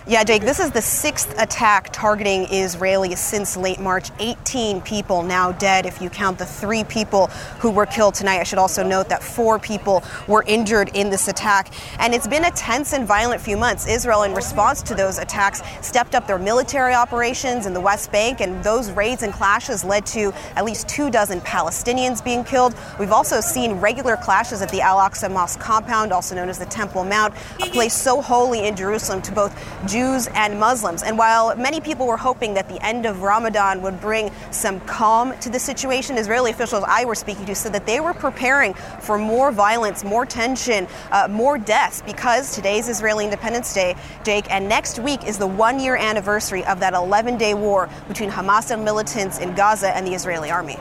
Yeah, 0.05 0.25
Jake, 0.25 0.43
this 0.43 0.59
is 0.59 0.73
the 0.73 0.83
sixth 0.83 1.33
attack 1.39 1.91
targeting 1.93 2.47
Israelis 2.47 3.19
since 3.19 3.57
late 3.57 3.79
March. 3.79 4.11
18 4.19 4.81
people 4.81 5.23
now 5.23 5.53
dead 5.53 5.87
if 5.87 6.03
you 6.03 6.11
count 6.11 6.39
the 6.39 6.45
three 6.45 6.83
people 6.83 7.29
who 7.61 7.71
were 7.71 7.87
killed 7.87 8.15
tonight. 8.15 8.41
I 8.41 8.43
should 8.43 8.59
also 8.59 8.83
note 8.83 9.09
that 9.11 9.23
four 9.23 9.61
people 9.61 10.03
were 10.27 10.43
injured 10.49 10.91
in 10.97 11.09
this 11.09 11.29
attack. 11.29 11.73
And 12.01 12.13
it's 12.15 12.27
been 12.27 12.47
a 12.47 12.51
tense 12.51 12.95
and 12.95 13.07
violent 13.07 13.41
few 13.41 13.57
months. 13.57 13.87
Israel, 13.87 14.25
in 14.25 14.35
response 14.35 14.83
to 14.83 14.97
those 14.97 15.19
attacks, 15.19 15.63
stepped 15.87 16.17
up 16.17 16.27
their 16.27 16.39
military 16.39 16.95
operations 16.95 17.67
in 17.67 17.73
the 17.73 17.81
West 17.81 18.11
Bank, 18.11 18.41
and 18.41 18.63
those 18.65 18.91
raids 18.91 19.23
and 19.23 19.33
clashes 19.33 19.85
led 19.85 20.05
to 20.07 20.33
at 20.57 20.65
least 20.65 20.89
two 20.89 21.13
dozen 21.13 21.41
Palestinians 21.43 22.25
being 22.25 22.43
killed. 22.43 22.75
We've 22.99 23.13
also 23.13 23.41
seen 23.41 23.75
regular 23.75 24.17
clashes 24.17 24.63
at 24.63 24.69
the 24.71 24.81
Al 24.81 24.99
Aqsa 24.99 25.31
Mosque 25.31 25.61
compound, 25.61 26.13
also 26.13 26.35
known 26.35 26.49
as 26.49 26.59
the 26.59 26.67
Temple 26.67 27.05
Mount, 27.05 27.35
a 27.63 27.71
place 27.71 27.95
so 27.95 28.21
holy 28.21 28.67
in 28.67 28.75
Jerusalem 28.75 29.23
to 29.23 29.31
both 29.31 29.53
Jews 29.93 30.27
and 30.29 30.59
Muslims. 30.59 31.03
And 31.03 31.19
while 31.19 31.55
many 31.55 31.79
people 31.79 32.07
were 32.07 32.17
hoping 32.17 32.55
that 32.55 32.67
the 32.67 32.83
end 32.83 33.05
of 33.05 33.21
Ramadan 33.21 33.83
would 33.83 34.01
bring 34.01 34.31
some 34.51 34.81
calm 34.81 35.39
to 35.41 35.51
the 35.51 35.59
situation, 35.59 36.17
Israeli 36.17 36.51
officials 36.51 36.83
I 36.89 37.05
were 37.05 37.15
speaking 37.15 37.45
to 37.45 37.55
said 37.55 37.75
that 37.75 37.85
they 37.85 38.01
were 38.01 38.15
preparing 38.15 38.73
for 38.73 39.19
more 39.19 39.53
violence, 39.53 40.03
more 40.03 40.25
tension, 40.25 40.89
uh, 41.11 41.29
more 41.31 41.59
deaths 41.59 42.01
because 42.07 42.55
today's 42.55 42.89
Israeli 42.89 43.27
Independence 43.27 43.75
Day, 43.75 43.95
Jake, 44.25 44.51
and 44.51 44.67
next 44.67 44.99
week 44.99 45.27
is 45.27 45.37
the 45.37 45.47
one 45.47 45.79
year 45.79 45.97
anniversary 45.97 46.65
of 46.65 46.81
that 46.81 46.95
11 46.95 47.37
day 47.37 47.53
war 47.53 47.91
between 48.09 48.31
Hamas 48.31 48.71
and 48.71 48.83
militants 48.83 49.41
in 49.41 49.55
Gaza 49.55 49.95
and 49.95 50.07
the 50.07 50.15
Israeli 50.15 50.51
army. 50.51 50.79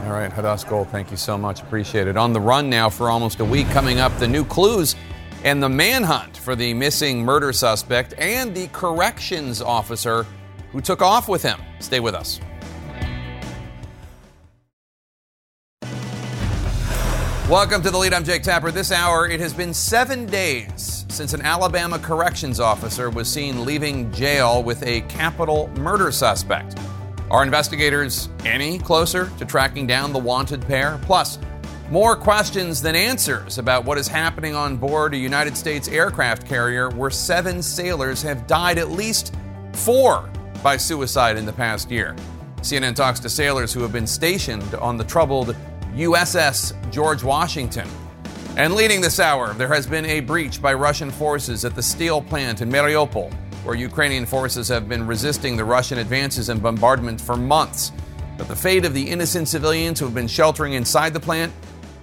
All 0.00 0.12
right, 0.12 0.30
Hadas 0.30 0.68
Gold, 0.68 0.88
thank 0.88 1.10
you 1.10 1.16
so 1.16 1.38
much. 1.38 1.62
Appreciate 1.62 2.06
it. 2.06 2.18
On 2.18 2.34
the 2.34 2.40
run 2.40 2.68
now 2.68 2.90
for 2.90 3.08
almost 3.08 3.40
a 3.40 3.44
week. 3.46 3.66
Coming 3.70 3.98
up, 3.98 4.14
the 4.18 4.28
new 4.28 4.44
clues 4.44 4.94
and 5.44 5.62
the 5.62 5.68
manhunt 5.68 6.36
for 6.36 6.54
the 6.54 6.74
missing 6.74 7.24
murder 7.24 7.52
suspect 7.52 8.14
and 8.18 8.54
the 8.54 8.68
corrections 8.68 9.62
officer 9.62 10.26
who 10.72 10.80
took 10.80 11.02
off 11.02 11.28
with 11.28 11.42
him. 11.42 11.58
Stay 11.78 12.00
with 12.00 12.14
us. 12.14 12.40
Welcome 17.48 17.82
to 17.82 17.90
the 17.90 17.98
lead. 17.98 18.14
I'm 18.14 18.22
Jake 18.22 18.44
Tapper. 18.44 18.70
This 18.70 18.92
hour, 18.92 19.28
it 19.28 19.40
has 19.40 19.52
been 19.52 19.74
seven 19.74 20.24
days 20.26 21.04
since 21.08 21.32
an 21.32 21.42
Alabama 21.42 21.98
corrections 21.98 22.60
officer 22.60 23.10
was 23.10 23.28
seen 23.28 23.64
leaving 23.64 24.12
jail 24.12 24.62
with 24.62 24.80
a 24.84 25.00
capital 25.02 25.68
murder 25.78 26.12
suspect. 26.12 26.78
Are 27.28 27.42
investigators 27.42 28.28
any 28.44 28.78
closer 28.78 29.30
to 29.38 29.44
tracking 29.44 29.86
down 29.86 30.12
the 30.12 30.18
wanted 30.18 30.60
pair? 30.62 31.00
Plus, 31.02 31.40
more 31.90 32.14
questions 32.14 32.80
than 32.80 32.94
answers 32.94 33.58
about 33.58 33.84
what 33.84 33.98
is 33.98 34.06
happening 34.06 34.54
on 34.54 34.76
board 34.76 35.12
a 35.12 35.16
United 35.16 35.56
States 35.56 35.88
aircraft 35.88 36.46
carrier 36.46 36.88
where 36.90 37.10
seven 37.10 37.60
sailors 37.60 38.22
have 38.22 38.46
died, 38.46 38.78
at 38.78 38.92
least 38.92 39.34
four 39.72 40.30
by 40.62 40.76
suicide 40.76 41.36
in 41.36 41.44
the 41.44 41.52
past 41.52 41.90
year. 41.90 42.14
CNN 42.58 42.94
talks 42.94 43.18
to 43.18 43.28
sailors 43.28 43.72
who 43.72 43.82
have 43.82 43.92
been 43.92 44.06
stationed 44.06 44.74
on 44.76 44.96
the 44.96 45.04
troubled 45.04 45.56
USS 45.94 46.74
George 46.92 47.24
Washington. 47.24 47.88
And 48.56 48.74
leading 48.74 49.00
this 49.00 49.18
hour, 49.18 49.52
there 49.54 49.68
has 49.68 49.84
been 49.84 50.06
a 50.06 50.20
breach 50.20 50.62
by 50.62 50.74
Russian 50.74 51.10
forces 51.10 51.64
at 51.64 51.74
the 51.74 51.82
steel 51.82 52.22
plant 52.22 52.60
in 52.60 52.70
Mariupol, 52.70 53.32
where 53.64 53.74
Ukrainian 53.74 54.26
forces 54.26 54.68
have 54.68 54.88
been 54.88 55.08
resisting 55.08 55.56
the 55.56 55.64
Russian 55.64 55.98
advances 55.98 56.50
and 56.50 56.62
bombardment 56.62 57.20
for 57.20 57.36
months. 57.36 57.90
But 58.38 58.46
the 58.46 58.54
fate 58.54 58.84
of 58.84 58.94
the 58.94 59.02
innocent 59.02 59.48
civilians 59.48 59.98
who 59.98 60.04
have 60.04 60.14
been 60.14 60.28
sheltering 60.28 60.74
inside 60.74 61.12
the 61.14 61.20
plant 61.20 61.52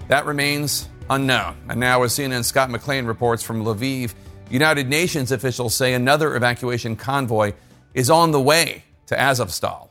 that 0.07 0.25
remains 0.25 0.89
unknown. 1.09 1.57
And 1.69 1.79
now, 1.79 2.03
as 2.03 2.13
CNN 2.13 2.43
Scott 2.43 2.69
McLean 2.69 3.05
reports 3.05 3.43
from 3.43 3.63
Lviv, 3.63 4.13
United 4.49 4.87
Nations 4.87 5.31
officials 5.31 5.75
say 5.75 5.93
another 5.93 6.35
evacuation 6.35 6.95
convoy 6.95 7.53
is 7.93 8.09
on 8.09 8.31
the 8.31 8.39
way 8.39 8.83
to 9.07 9.15
Azovstal. 9.15 9.89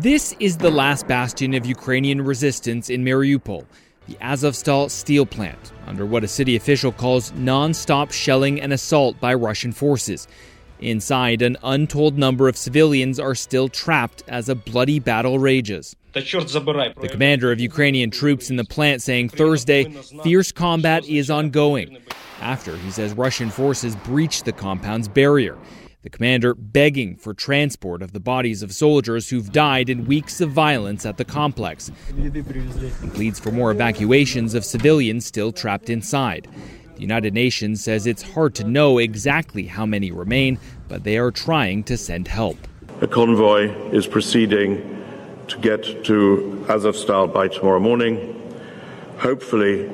This 0.00 0.34
is 0.40 0.56
the 0.56 0.70
last 0.70 1.06
bastion 1.06 1.52
of 1.54 1.66
Ukrainian 1.66 2.22
resistance 2.22 2.88
in 2.88 3.04
Mariupol, 3.04 3.66
the 4.08 4.14
Azovstal 4.14 4.90
steel 4.90 5.26
plant, 5.26 5.72
under 5.86 6.06
what 6.06 6.24
a 6.24 6.28
city 6.28 6.56
official 6.56 6.90
calls 6.90 7.32
non 7.34 7.74
stop 7.74 8.10
shelling 8.10 8.60
and 8.60 8.72
assault 8.72 9.20
by 9.20 9.34
Russian 9.34 9.72
forces. 9.72 10.26
Inside, 10.80 11.42
an 11.42 11.58
untold 11.62 12.16
number 12.16 12.48
of 12.48 12.56
civilians 12.56 13.20
are 13.20 13.34
still 13.34 13.68
trapped 13.68 14.22
as 14.26 14.48
a 14.48 14.54
bloody 14.54 14.98
battle 14.98 15.38
rages. 15.38 15.94
The 16.12 17.08
commander 17.10 17.52
of 17.52 17.60
Ukrainian 17.60 18.10
troops 18.10 18.50
in 18.50 18.56
the 18.56 18.64
plant 18.64 19.00
saying 19.02 19.28
Thursday 19.28 19.84
fierce 20.22 20.50
combat 20.50 21.04
is 21.06 21.30
ongoing 21.30 21.98
after 22.40 22.76
he 22.78 22.90
says 22.90 23.12
Russian 23.14 23.50
forces 23.50 23.94
breached 23.96 24.44
the 24.44 24.52
compound's 24.52 25.08
barrier. 25.08 25.56
The 26.02 26.10
commander 26.10 26.54
begging 26.54 27.16
for 27.16 27.34
transport 27.34 28.00
of 28.00 28.12
the 28.12 28.20
bodies 28.20 28.62
of 28.62 28.72
soldiers 28.72 29.28
who've 29.28 29.52
died 29.52 29.90
in 29.90 30.06
weeks 30.06 30.40
of 30.40 30.50
violence 30.50 31.04
at 31.04 31.18
the 31.18 31.26
complex 31.26 31.90
and 32.08 33.14
pleads 33.14 33.38
for 33.38 33.52
more 33.52 33.70
evacuations 33.70 34.54
of 34.54 34.64
civilians 34.64 35.26
still 35.26 35.52
trapped 35.52 35.90
inside. 35.90 36.48
The 36.94 37.02
United 37.02 37.34
Nations 37.34 37.84
says 37.84 38.06
it's 38.06 38.22
hard 38.22 38.54
to 38.56 38.64
know 38.64 38.98
exactly 38.98 39.66
how 39.66 39.84
many 39.84 40.10
remain, 40.10 40.58
but 40.88 41.04
they 41.04 41.18
are 41.18 41.30
trying 41.30 41.84
to 41.84 41.96
send 41.98 42.26
help. 42.28 42.56
A 43.02 43.06
convoy 43.06 43.70
is 43.90 44.06
proceeding 44.06 44.99
to 45.50 45.58
get 45.58 46.04
to 46.04 46.64
Azovstal 46.68 47.32
by 47.32 47.48
tomorrow 47.48 47.80
morning, 47.80 48.36
hopefully 49.18 49.90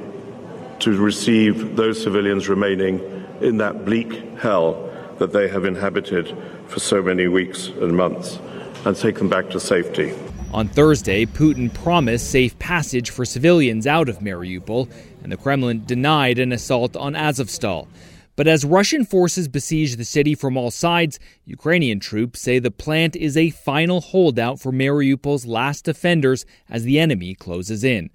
to 0.80 0.96
receive 0.98 1.76
those 1.76 2.02
civilians 2.02 2.48
remaining 2.48 3.00
in 3.40 3.56
that 3.56 3.84
bleak 3.84 4.12
hell 4.38 4.82
that 5.18 5.32
they 5.32 5.48
have 5.48 5.64
inhabited 5.64 6.36
for 6.68 6.78
so 6.78 7.02
many 7.02 7.26
weeks 7.26 7.68
and 7.68 7.96
months 7.96 8.38
and 8.84 8.96
take 8.96 9.16
them 9.16 9.28
back 9.28 9.48
to 9.50 9.58
safety. 9.58 10.12
On 10.52 10.68
Thursday, 10.68 11.24
Putin 11.24 11.72
promised 11.72 12.30
safe 12.30 12.58
passage 12.58 13.10
for 13.10 13.24
civilians 13.24 13.86
out 13.86 14.08
of 14.08 14.18
Mariupol, 14.18 14.90
and 15.22 15.32
the 15.32 15.36
Kremlin 15.36 15.84
denied 15.86 16.38
an 16.38 16.52
assault 16.52 16.96
on 16.96 17.14
Azovstal. 17.14 17.88
But 18.36 18.46
as 18.46 18.66
Russian 18.66 19.06
forces 19.06 19.48
besiege 19.48 19.96
the 19.96 20.04
city 20.04 20.34
from 20.34 20.58
all 20.58 20.70
sides, 20.70 21.18
Ukrainian 21.46 22.00
troops 22.00 22.40
say 22.40 22.58
the 22.58 22.70
plant 22.70 23.16
is 23.16 23.34
a 23.34 23.48
final 23.48 24.02
holdout 24.02 24.60
for 24.60 24.70
Mariupol's 24.70 25.46
last 25.46 25.86
defenders 25.86 26.44
as 26.68 26.84
the 26.84 26.98
enemy 26.98 27.34
closes 27.34 27.82
in. 27.82 28.10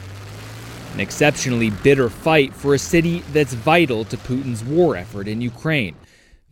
An 0.93 0.99
exceptionally 0.99 1.71
bitter 1.71 2.07
fight 2.07 2.53
for 2.53 2.75
a 2.75 2.79
city 2.79 3.19
that's 3.33 3.53
vital 3.53 4.05
to 4.05 4.17
Putin's 4.17 4.63
war 4.63 4.95
effort 4.95 5.27
in 5.27 5.41
Ukraine. 5.41 5.95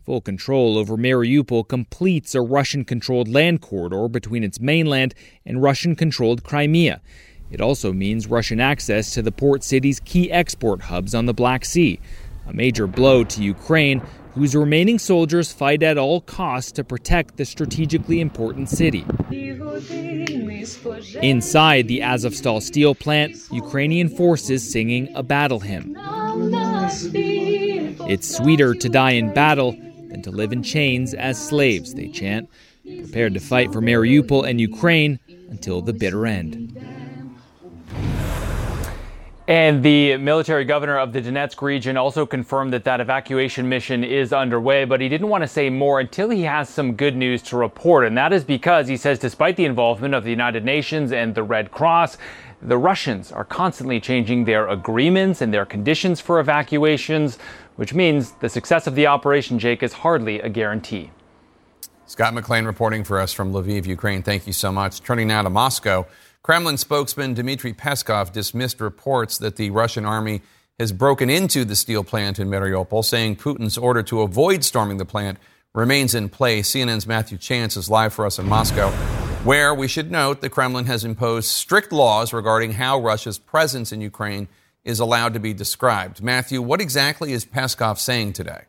Full 0.04 0.20
control 0.20 0.76
over 0.76 0.96
Mariupol 0.96 1.68
completes 1.68 2.34
a 2.34 2.40
Russian 2.40 2.84
controlled 2.84 3.28
land 3.28 3.60
corridor 3.60 4.08
between 4.08 4.42
its 4.42 4.58
mainland 4.58 5.14
and 5.46 5.62
Russian 5.62 5.94
controlled 5.94 6.42
Crimea. 6.42 7.00
It 7.52 7.60
also 7.60 7.92
means 7.92 8.26
Russian 8.26 8.60
access 8.60 9.14
to 9.14 9.22
the 9.22 9.30
port 9.30 9.62
city's 9.62 10.00
key 10.00 10.32
export 10.32 10.82
hubs 10.82 11.14
on 11.14 11.26
the 11.26 11.34
Black 11.34 11.64
Sea, 11.64 12.00
a 12.50 12.52
major 12.52 12.86
blow 12.86 13.24
to 13.24 13.42
Ukraine, 13.42 14.02
whose 14.34 14.54
remaining 14.54 14.98
soldiers 14.98 15.52
fight 15.52 15.82
at 15.82 15.96
all 15.96 16.20
costs 16.20 16.72
to 16.72 16.84
protect 16.84 17.36
the 17.36 17.44
strategically 17.44 18.20
important 18.20 18.68
city. 18.68 19.04
Inside 21.22 21.88
the 21.88 22.00
Azovstal 22.00 22.60
steel 22.60 22.94
plant, 22.94 23.36
Ukrainian 23.50 24.08
forces 24.08 24.70
singing 24.70 25.08
a 25.14 25.22
battle 25.22 25.60
hymn. 25.60 25.96
It's 28.08 28.36
sweeter 28.36 28.74
to 28.74 28.88
die 28.88 29.12
in 29.12 29.32
battle 29.32 29.72
than 30.08 30.22
to 30.22 30.30
live 30.30 30.52
in 30.52 30.62
chains 30.62 31.14
as 31.14 31.40
slaves, 31.40 31.94
they 31.94 32.08
chant, 32.08 32.48
prepared 32.84 33.34
to 33.34 33.40
fight 33.40 33.72
for 33.72 33.80
Mariupol 33.80 34.48
and 34.48 34.60
Ukraine 34.60 35.20
until 35.50 35.80
the 35.82 35.92
bitter 35.92 36.26
end. 36.26 36.79
And 39.50 39.82
the 39.82 40.16
military 40.16 40.64
governor 40.64 40.96
of 40.96 41.12
the 41.12 41.20
Donetsk 41.20 41.60
region 41.60 41.96
also 41.96 42.24
confirmed 42.24 42.72
that 42.72 42.84
that 42.84 43.00
evacuation 43.00 43.68
mission 43.68 44.04
is 44.04 44.32
underway, 44.32 44.84
but 44.84 45.00
he 45.00 45.08
didn't 45.08 45.26
want 45.26 45.42
to 45.42 45.48
say 45.48 45.68
more 45.68 45.98
until 45.98 46.30
he 46.30 46.42
has 46.42 46.68
some 46.68 46.94
good 46.94 47.16
news 47.16 47.42
to 47.42 47.56
report. 47.56 48.06
And 48.06 48.16
that 48.16 48.32
is 48.32 48.44
because 48.44 48.86
he 48.86 48.96
says, 48.96 49.18
despite 49.18 49.56
the 49.56 49.64
involvement 49.64 50.14
of 50.14 50.22
the 50.22 50.30
United 50.30 50.64
Nations 50.64 51.10
and 51.10 51.34
the 51.34 51.42
Red 51.42 51.72
Cross, 51.72 52.16
the 52.62 52.78
Russians 52.78 53.32
are 53.32 53.44
constantly 53.44 53.98
changing 53.98 54.44
their 54.44 54.68
agreements 54.68 55.40
and 55.40 55.52
their 55.52 55.66
conditions 55.66 56.20
for 56.20 56.38
evacuations, 56.38 57.36
which 57.74 57.92
means 57.92 58.30
the 58.38 58.48
success 58.48 58.86
of 58.86 58.94
the 58.94 59.08
operation, 59.08 59.58
Jake, 59.58 59.82
is 59.82 59.92
hardly 59.92 60.38
a 60.38 60.48
guarantee. 60.48 61.10
Scott 62.06 62.34
McLean 62.34 62.66
reporting 62.66 63.02
for 63.02 63.18
us 63.18 63.32
from 63.32 63.52
Lviv, 63.52 63.84
Ukraine. 63.84 64.22
Thank 64.22 64.46
you 64.46 64.52
so 64.52 64.70
much. 64.70 65.00
Turning 65.00 65.26
now 65.26 65.42
to 65.42 65.50
Moscow. 65.50 66.06
Kremlin 66.42 66.78
spokesman 66.78 67.34
Dmitry 67.34 67.74
Peskov 67.74 68.32
dismissed 68.32 68.80
reports 68.80 69.36
that 69.38 69.56
the 69.56 69.70
Russian 69.70 70.06
army 70.06 70.40
has 70.78 70.90
broken 70.90 71.28
into 71.28 71.66
the 71.66 71.76
steel 71.76 72.02
plant 72.02 72.38
in 72.38 72.48
Mariupol, 72.48 73.04
saying 73.04 73.36
Putin's 73.36 73.76
order 73.76 74.02
to 74.04 74.22
avoid 74.22 74.64
storming 74.64 74.96
the 74.96 75.04
plant 75.04 75.38
remains 75.74 76.14
in 76.14 76.30
place. 76.30 76.70
CNN's 76.70 77.06
Matthew 77.06 77.36
Chance 77.36 77.76
is 77.76 77.90
live 77.90 78.14
for 78.14 78.24
us 78.24 78.38
in 78.38 78.48
Moscow, 78.48 78.88
where 79.44 79.74
we 79.74 79.86
should 79.86 80.10
note 80.10 80.40
the 80.40 80.48
Kremlin 80.48 80.86
has 80.86 81.04
imposed 81.04 81.50
strict 81.50 81.92
laws 81.92 82.32
regarding 82.32 82.72
how 82.72 82.98
Russia's 82.98 83.38
presence 83.38 83.92
in 83.92 84.00
Ukraine 84.00 84.48
is 84.82 84.98
allowed 84.98 85.34
to 85.34 85.40
be 85.40 85.52
described. 85.52 86.22
Matthew, 86.22 86.62
what 86.62 86.80
exactly 86.80 87.34
is 87.34 87.44
Peskov 87.44 87.98
saying 87.98 88.32
today? 88.32 88.62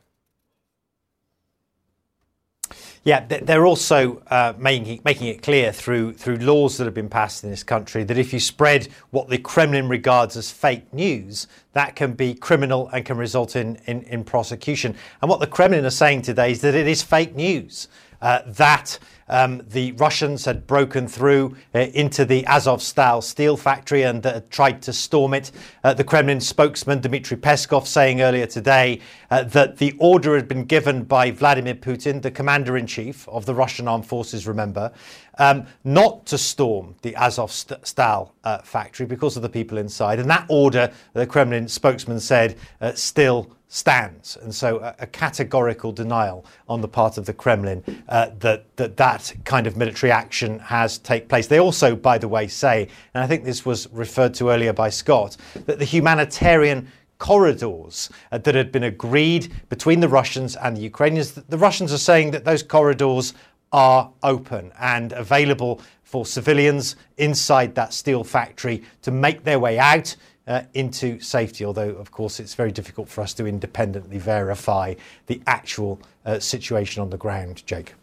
Yeah, 3.04 3.26
they're 3.26 3.66
also 3.66 4.22
uh, 4.28 4.54
making, 4.60 5.02
making 5.04 5.28
it 5.28 5.42
clear 5.42 5.72
through, 5.72 6.14
through 6.14 6.38
laws 6.38 6.78
that 6.78 6.86
have 6.86 6.94
been 6.94 7.10
passed 7.10 7.44
in 7.44 7.50
this 7.50 7.64
country 7.64 8.04
that 8.04 8.18
if 8.20 8.32
you 8.32 8.40
spread 8.40 8.90
what 9.10 9.28
the 9.28 9.40
Kremlin 9.40 9.90
regards 9.90 10.38
as 10.38 10.52
fake 10.52 10.94
news, 10.94 11.48
that 11.74 11.96
can 11.96 12.14
be 12.14 12.36
criminal 12.36 12.90
and 12.90 13.04
can 13.04 13.18
result 13.18 13.56
in, 13.56 13.78
in, 13.88 14.04
in 14.04 14.24
prosecution. 14.24 14.96
And 15.20 15.30
what 15.30 15.40
the 15.40 15.48
Kremlin 15.48 15.84
are 15.84 15.90
saying 15.90 16.22
today 16.22 16.52
is 16.52 16.62
that 16.62 16.76
it 16.76 16.88
is 16.88 17.02
fake 17.02 17.36
news. 17.36 17.88
Uh, 18.22 18.44
that 18.46 19.00
um, 19.32 19.64
the 19.70 19.94
Russians 19.94 20.46
had 20.46 20.68
broken 20.68 21.08
through 21.08 21.56
uh, 21.74 21.80
into 21.80 22.26
the 22.26 22.44
Azovstal 22.44 23.24
steel 23.24 23.58
factory 23.58 24.04
and 24.04 24.24
uh, 24.26 24.42
tried 24.52 24.82
to 24.84 24.94
storm 24.94 25.34
it. 25.34 25.52
Uh, 25.84 25.94
the 25.94 26.04
Kremlin 26.04 26.42
spokesman 26.42 27.00
Dmitry 27.00 27.38
Peskov 27.38 27.88
saying 27.88 28.22
earlier 28.22 28.46
today 28.46 29.00
uh, 29.32 29.44
that 29.46 29.78
the 29.78 29.96
order 29.98 30.36
had 30.36 30.48
been 30.48 30.66
given 30.66 31.04
by 31.04 31.32
Vladimir 31.32 31.76
Putin, 31.76 32.22
the 32.22 32.30
commander 32.30 32.78
in 32.78 32.86
chief 32.86 33.28
of 33.30 33.46
the 33.46 33.56
Russian 33.56 33.88
armed 33.88 34.06
forces, 34.06 34.46
remember, 34.46 34.92
um, 35.40 35.66
not 35.84 36.26
to 36.28 36.38
storm 36.38 36.96
the 37.02 37.14
Azovstal 37.14 38.32
uh, 38.44 38.58
factory 38.60 39.06
because 39.06 39.38
of 39.38 39.42
the 39.42 39.50
people 39.50 39.78
inside. 39.78 40.20
And 40.20 40.30
that 40.30 40.46
order, 40.50 40.92
the 41.14 41.26
Kremlin 41.26 41.68
spokesman 41.68 42.20
said, 42.20 42.58
uh, 42.82 42.94
still 42.94 43.56
stands. 43.74 44.36
And 44.42 44.54
so 44.54 44.80
a, 44.80 44.94
a, 45.00 45.08
categorical 45.08 45.94
denial 45.94 46.46
on 46.68 46.82
the 46.82 46.90
part 46.90 47.18
of 47.18 47.26
the 47.26 47.32
Kremlin 47.32 47.82
uh, 48.10 48.32
that, 48.40 48.66
that 48.76 48.98
that 48.98 49.34
kind 49.46 49.66
of 49.66 49.78
military 49.78 50.12
action 50.12 50.60
has 50.60 50.98
take 50.98 51.30
place. 51.30 51.48
They 51.48 51.62
also, 51.62 51.96
by 51.96 52.18
the 52.18 52.28
way, 52.28 52.50
say, 52.50 52.90
and 53.14 53.24
I 53.24 53.28
think 53.28 53.46
this 53.46 53.66
was 53.66 53.88
referred 53.94 54.34
to 54.36 54.50
earlier 54.50 54.74
by 54.74 54.90
Scott, 54.90 55.38
that 55.68 55.80
the 55.80 55.86
humanitarian 55.86 56.90
corridors 57.18 58.10
uh, 58.34 58.40
that 58.40 58.56
had 58.56 58.74
been 58.74 58.84
agreed 58.84 59.54
between 59.70 60.02
the 60.02 60.10
Russians 60.10 60.58
and 60.58 60.76
the 60.76 60.82
Ukrainians, 60.82 61.32
the 61.32 61.58
Russians 61.58 61.94
are 61.94 61.98
saying 61.98 62.32
that 62.32 62.44
those 62.44 62.64
corridors 62.64 63.34
are 63.72 64.12
open 64.22 64.74
and 64.82 65.14
available 65.14 65.80
for 66.04 66.26
civilians 66.26 66.98
inside 67.16 67.74
that 67.76 67.94
steel 67.94 68.26
factory 68.26 68.84
to 69.02 69.12
make 69.12 69.46
their 69.46 69.60
way 69.60 69.80
out 69.80 70.14
uh, 70.48 70.64
into 70.74 71.20
safety, 71.20 71.64
although, 71.64 71.92
of 71.92 72.12
course, 72.12 72.40
it's 72.40 72.56
very 72.56 72.72
difficult 72.72 73.10
for 73.10 73.22
us 73.22 73.34
to 73.36 73.46
independently 73.46 74.18
verify 74.18 74.96
the 75.28 75.42
actual 75.48 76.00
uh, 76.26 76.40
situation 76.40 77.02
on 77.02 77.10
the 77.10 77.18
ground. 77.18 77.66
Jake. 77.66 77.94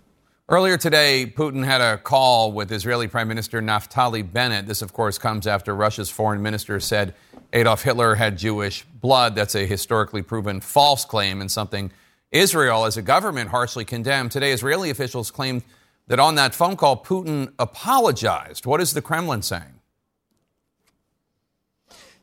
Earlier 0.48 0.78
today, 0.78 1.30
Putin 1.36 1.62
had 1.62 1.82
a 1.82 1.98
call 1.98 2.52
with 2.52 2.72
Israeli 2.72 3.06
Prime 3.06 3.28
Minister 3.28 3.60
Naftali 3.60 4.22
Bennett. 4.22 4.66
This, 4.66 4.80
of 4.80 4.94
course, 4.94 5.18
comes 5.18 5.46
after 5.46 5.74
Russia's 5.74 6.08
foreign 6.08 6.40
minister 6.42 6.80
said 6.80 7.14
Adolf 7.52 7.82
Hitler 7.82 8.14
had 8.14 8.38
Jewish 8.38 8.82
blood. 8.84 9.34
That's 9.34 9.54
a 9.54 9.66
historically 9.66 10.22
proven 10.22 10.60
false 10.60 11.04
claim 11.04 11.42
and 11.42 11.50
something 11.50 11.92
Israel, 12.30 12.84
as 12.84 12.96
a 12.96 13.02
government, 13.02 13.50
harshly 13.50 13.84
condemned. 13.84 14.30
Today, 14.30 14.52
Israeli 14.52 14.90
officials 14.90 15.30
claimed 15.30 15.64
that 16.06 16.18
on 16.18 16.34
that 16.36 16.54
phone 16.54 16.76
call, 16.76 17.02
Putin 17.02 17.52
apologized. 17.58 18.64
What 18.64 18.80
is 18.80 18.94
the 18.94 19.02
Kremlin 19.02 19.42
saying? 19.42 19.77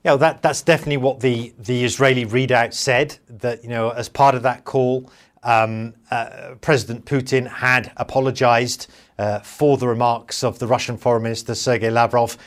Yeah, 0.05 0.17
that, 0.17 0.43
that's 0.43 0.61
definitely 0.61 0.97
what 0.97 1.19
the, 1.19 1.51
the 1.57 1.83
Israeli 1.83 2.27
readout 2.27 2.75
said. 2.75 3.17
That 3.27 3.63
you 3.63 3.71
know, 3.71 3.89
as 3.89 4.07
part 4.07 4.35
of 4.35 4.43
that 4.43 4.63
call, 4.63 5.09
um, 5.41 5.95
uh, 6.11 6.53
President 6.61 7.05
Putin 7.05 7.47
had 7.47 7.91
apologized 7.97 8.85
uh, 9.17 9.39
for 9.39 9.77
the 9.77 9.87
remarks 9.87 10.43
of 10.43 10.59
the 10.59 10.67
Russian 10.67 10.95
Foreign 10.95 11.23
Minister 11.23 11.55
Sergei 11.55 11.89
Lavrov 11.89 12.37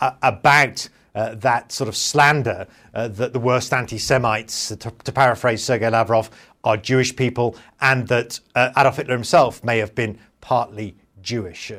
uh, 0.00 0.12
about 0.22 0.88
uh, 1.16 1.34
that 1.34 1.72
sort 1.72 1.88
of 1.88 1.96
slander 1.96 2.68
uh, 2.94 3.08
that 3.08 3.32
the 3.32 3.40
worst 3.40 3.72
anti 3.72 3.98
Semites, 3.98 4.68
to, 4.68 4.76
to, 4.76 5.10
paraphrase 5.10 5.64
Sergei 5.64 5.90
Lavrov, 5.90 6.30
are 6.62 6.76
Jewish 6.76 7.16
people, 7.16 7.56
and 7.80 8.06
that 8.06 8.38
uh, 8.54 8.70
Adolf 8.78 8.98
Hitler 8.98 9.14
himself 9.14 9.64
may 9.64 9.78
have 9.78 9.96
been 9.96 10.16
partly 10.40 10.94
Jewish, 11.22 11.72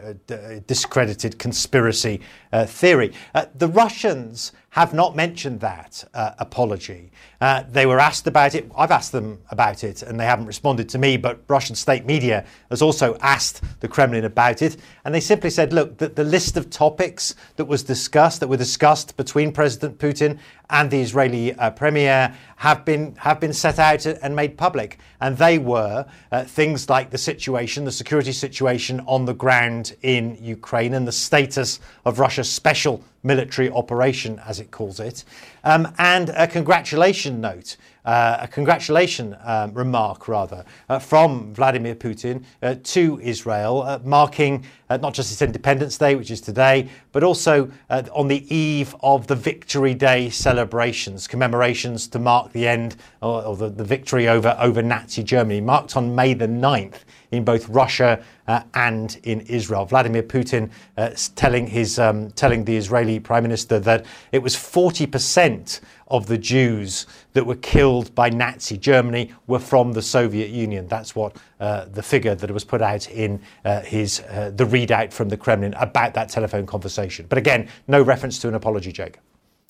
discredited 0.67 1.39
conspiracy 1.39 2.21
theory. 2.67 3.11
the 3.55 3.69
Russians 3.69 4.51
have 4.71 4.93
not 4.93 5.17
mentioned 5.17 5.59
that 5.59 6.01
uh, 6.13 6.31
apology. 6.39 7.11
Uh, 7.41 7.61
they 7.69 7.85
were 7.85 7.99
asked 7.99 8.25
about 8.25 8.55
it. 8.55 8.71
I've 8.77 8.89
asked 8.91 9.11
them 9.11 9.39
about 9.49 9.83
it, 9.83 10.01
and 10.01 10.17
they 10.17 10.23
haven't 10.23 10.45
responded 10.45 10.87
to 10.89 10.97
me. 10.97 11.17
But 11.17 11.41
Russian 11.49 11.75
state 11.75 12.05
media 12.05 12.45
has 12.69 12.81
also 12.81 13.17
asked 13.19 13.61
the 13.81 13.89
Kremlin 13.89 14.23
about 14.23 14.61
it, 14.61 14.77
and 15.03 15.13
they 15.13 15.19
simply 15.19 15.49
said, 15.49 15.73
"Look, 15.73 15.97
the, 15.97 16.07
the 16.07 16.23
list 16.23 16.55
of 16.55 16.69
topics 16.69 17.35
that 17.57 17.65
was 17.65 17.83
discussed, 17.83 18.39
that 18.39 18.47
were 18.47 18.55
discussed 18.55 19.17
between 19.17 19.51
President 19.51 19.99
Putin 19.99 20.39
and 20.69 20.89
the 20.89 21.01
Israeli 21.01 21.53
uh, 21.55 21.71
premier, 21.71 22.33
have 22.55 22.85
been 22.85 23.13
have 23.17 23.41
been 23.41 23.53
set 23.53 23.77
out 23.77 24.05
and 24.05 24.33
made 24.33 24.57
public, 24.57 24.99
and 25.19 25.37
they 25.37 25.57
were 25.57 26.05
uh, 26.31 26.45
things 26.45 26.89
like 26.89 27.09
the 27.09 27.17
situation, 27.17 27.83
the 27.83 27.91
security 27.91 28.31
situation 28.31 29.01
on 29.05 29.25
the 29.25 29.33
ground 29.33 29.97
in 30.01 30.37
Ukraine, 30.39 30.93
and 30.93 31.05
the 31.05 31.11
status 31.11 31.81
of 32.05 32.19
Russia's 32.19 32.49
special 32.49 33.03
military 33.23 33.69
operation, 33.69 34.39
as 34.45 34.59
it 34.59 34.71
calls 34.71 34.99
it, 34.99 35.23
um, 35.63 35.93
and 35.97 36.29
a 36.29 36.47
congratulation 36.47 37.39
note 37.41 37.77
uh, 38.05 38.37
a 38.41 38.47
congratulation 38.47 39.35
um, 39.43 39.73
remark, 39.73 40.27
rather, 40.27 40.65
uh, 40.89 40.99
from 40.99 41.53
Vladimir 41.53 41.95
Putin 41.95 42.43
uh, 42.61 42.75
to 42.83 43.19
Israel, 43.21 43.83
uh, 43.83 43.99
marking 44.03 44.65
uh, 44.89 44.97
not 44.97 45.13
just 45.13 45.31
its 45.31 45.41
Independence 45.41 45.97
Day, 45.97 46.15
which 46.15 46.31
is 46.31 46.41
today, 46.41 46.89
but 47.11 47.23
also 47.23 47.71
uh, 47.89 48.03
on 48.13 48.27
the 48.27 48.53
eve 48.53 48.95
of 49.01 49.27
the 49.27 49.35
Victory 49.35 49.93
Day 49.93 50.29
celebrations, 50.29 51.27
commemorations 51.27 52.07
to 52.07 52.19
mark 52.19 52.51
the 52.51 52.67
end 52.67 52.95
or, 53.21 53.43
or 53.43 53.55
the, 53.55 53.69
the, 53.69 53.83
victory 53.83 54.27
over, 54.27 54.55
over 54.59 54.81
Nazi 54.81 55.23
Germany, 55.23 55.61
marked 55.61 55.95
on 55.95 56.15
May 56.15 56.33
the 56.33 56.47
9th 56.47 56.99
in 57.31 57.43
both 57.45 57.69
Russia 57.69 58.23
uh, 58.51 58.63
and 58.73 59.17
in 59.23 59.39
Israel. 59.41 59.85
Vladimir 59.85 60.23
Putin 60.23 60.69
uh, 60.97 61.11
telling 61.37 61.67
his 61.67 61.97
um, 61.97 62.31
telling 62.31 62.65
the 62.65 62.75
Israeli 62.75 63.17
Prime 63.17 63.43
Minister 63.43 63.79
that 63.79 64.05
it 64.33 64.39
was 64.39 64.55
40% 64.55 65.79
of 66.09 66.25
the 66.27 66.37
Jews 66.37 67.07
that 67.31 67.45
were 67.45 67.55
killed 67.55 68.13
by 68.13 68.29
Nazi 68.29 68.77
Germany 68.77 69.31
were 69.47 69.59
from 69.59 69.93
the 69.93 70.01
Soviet 70.01 70.49
Union. 70.49 70.85
That's 70.89 71.15
what 71.15 71.37
uh, 71.61 71.85
the 71.85 72.03
figure 72.03 72.35
that 72.35 72.51
was 72.51 72.65
put 72.65 72.81
out 72.81 73.09
in 73.09 73.41
uh, 73.63 73.79
his 73.83 74.19
uh, 74.19 74.51
the 74.53 74.65
readout 74.65 75.13
from 75.13 75.29
the 75.29 75.37
Kremlin 75.37 75.73
about 75.75 76.13
that 76.15 76.27
telephone 76.27 76.65
conversation. 76.65 77.27
But 77.29 77.37
again, 77.37 77.69
no 77.87 78.01
reference 78.01 78.37
to 78.39 78.49
an 78.49 78.55
apology, 78.55 78.91
Jake. 78.91 79.19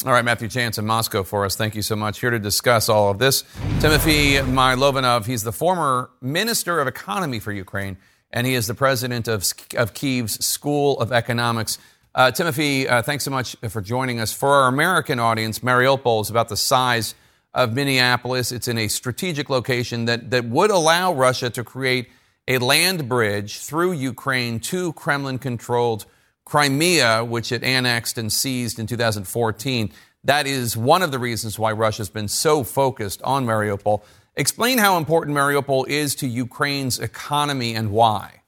All 0.04 0.14
right, 0.14 0.26
Matthew 0.26 0.48
Chance 0.48 0.80
in 0.80 0.88
Moscow 0.88 1.22
for 1.22 1.46
us. 1.46 1.56
Thank 1.56 1.76
you 1.76 1.84
so 1.84 1.96
much. 1.96 2.20
Here 2.20 2.32
to 2.32 2.40
discuss 2.40 2.90
all 2.90 3.12
of 3.12 3.20
this, 3.20 3.44
Timothy 3.80 4.38
Mylovanov. 4.38 5.28
He's 5.28 5.44
the 5.44 5.52
former 5.52 6.10
Minister 6.22 6.80
of 6.80 6.88
Economy 6.88 7.38
for 7.38 7.52
Ukraine, 7.52 7.98
and 8.34 8.48
he 8.48 8.54
is 8.54 8.68
the 8.68 8.74
president 8.74 9.28
of, 9.28 9.42
of 9.78 9.94
Kyiv's 9.94 10.44
School 10.44 11.00
of 11.00 11.12
Economics. 11.12 11.78
Uh, 12.14 12.32
Timothy, 12.32 12.88
uh, 12.88 13.02
thanks 13.02 13.24
so 13.24 13.32
much 13.32 13.56
for 13.70 13.82
joining 13.82 14.20
us. 14.20 14.34
For 14.34 14.50
our 14.50 14.68
American 14.68 15.20
audience, 15.20 15.60
Mariupol 15.60 16.22
is 16.22 16.30
about 16.30 16.50
the 16.50 16.58
size 16.58 17.16
of 17.54 17.74
Minneapolis. 17.74 18.52
It's 18.52 18.68
in 18.68 18.78
a 18.78 18.88
strategic 18.88 19.50
location 19.50 20.06
that, 20.06 20.32
that 20.32 20.46
would 20.46 20.72
allow 20.72 21.14
Russia 21.14 21.50
to 21.50 21.64
create 21.64 22.10
a 22.48 22.58
land 22.58 23.08
bridge 23.08 23.60
through 23.60 23.94
Ukraine 23.94 24.60
to 24.60 24.94
Kremlin 24.94 25.40
controlled 25.40 26.06
Crimea, 26.46 27.24
which 27.24 27.52
it 27.52 27.64
annexed 27.64 28.18
and 28.18 28.32
seized 28.32 28.80
in 28.80 28.88
2014. 28.88 29.92
That 30.24 30.48
is 30.48 30.76
one 30.76 31.02
of 31.02 31.12
the 31.12 31.20
reasons 31.20 31.58
why 31.58 31.72
Russia's 31.72 32.10
been 32.10 32.28
so 32.28 32.64
focused 32.64 33.22
on 33.24 33.46
Mariupol. 33.46 34.04
Explain 34.36 34.78
how 34.78 34.98
important 34.98 35.36
Mariupol 35.36 35.88
is 35.88 36.16
to 36.16 36.28
Ukraine's 36.28 37.00
economy 37.00 37.76
and 37.76 37.92
why. 37.92 38.42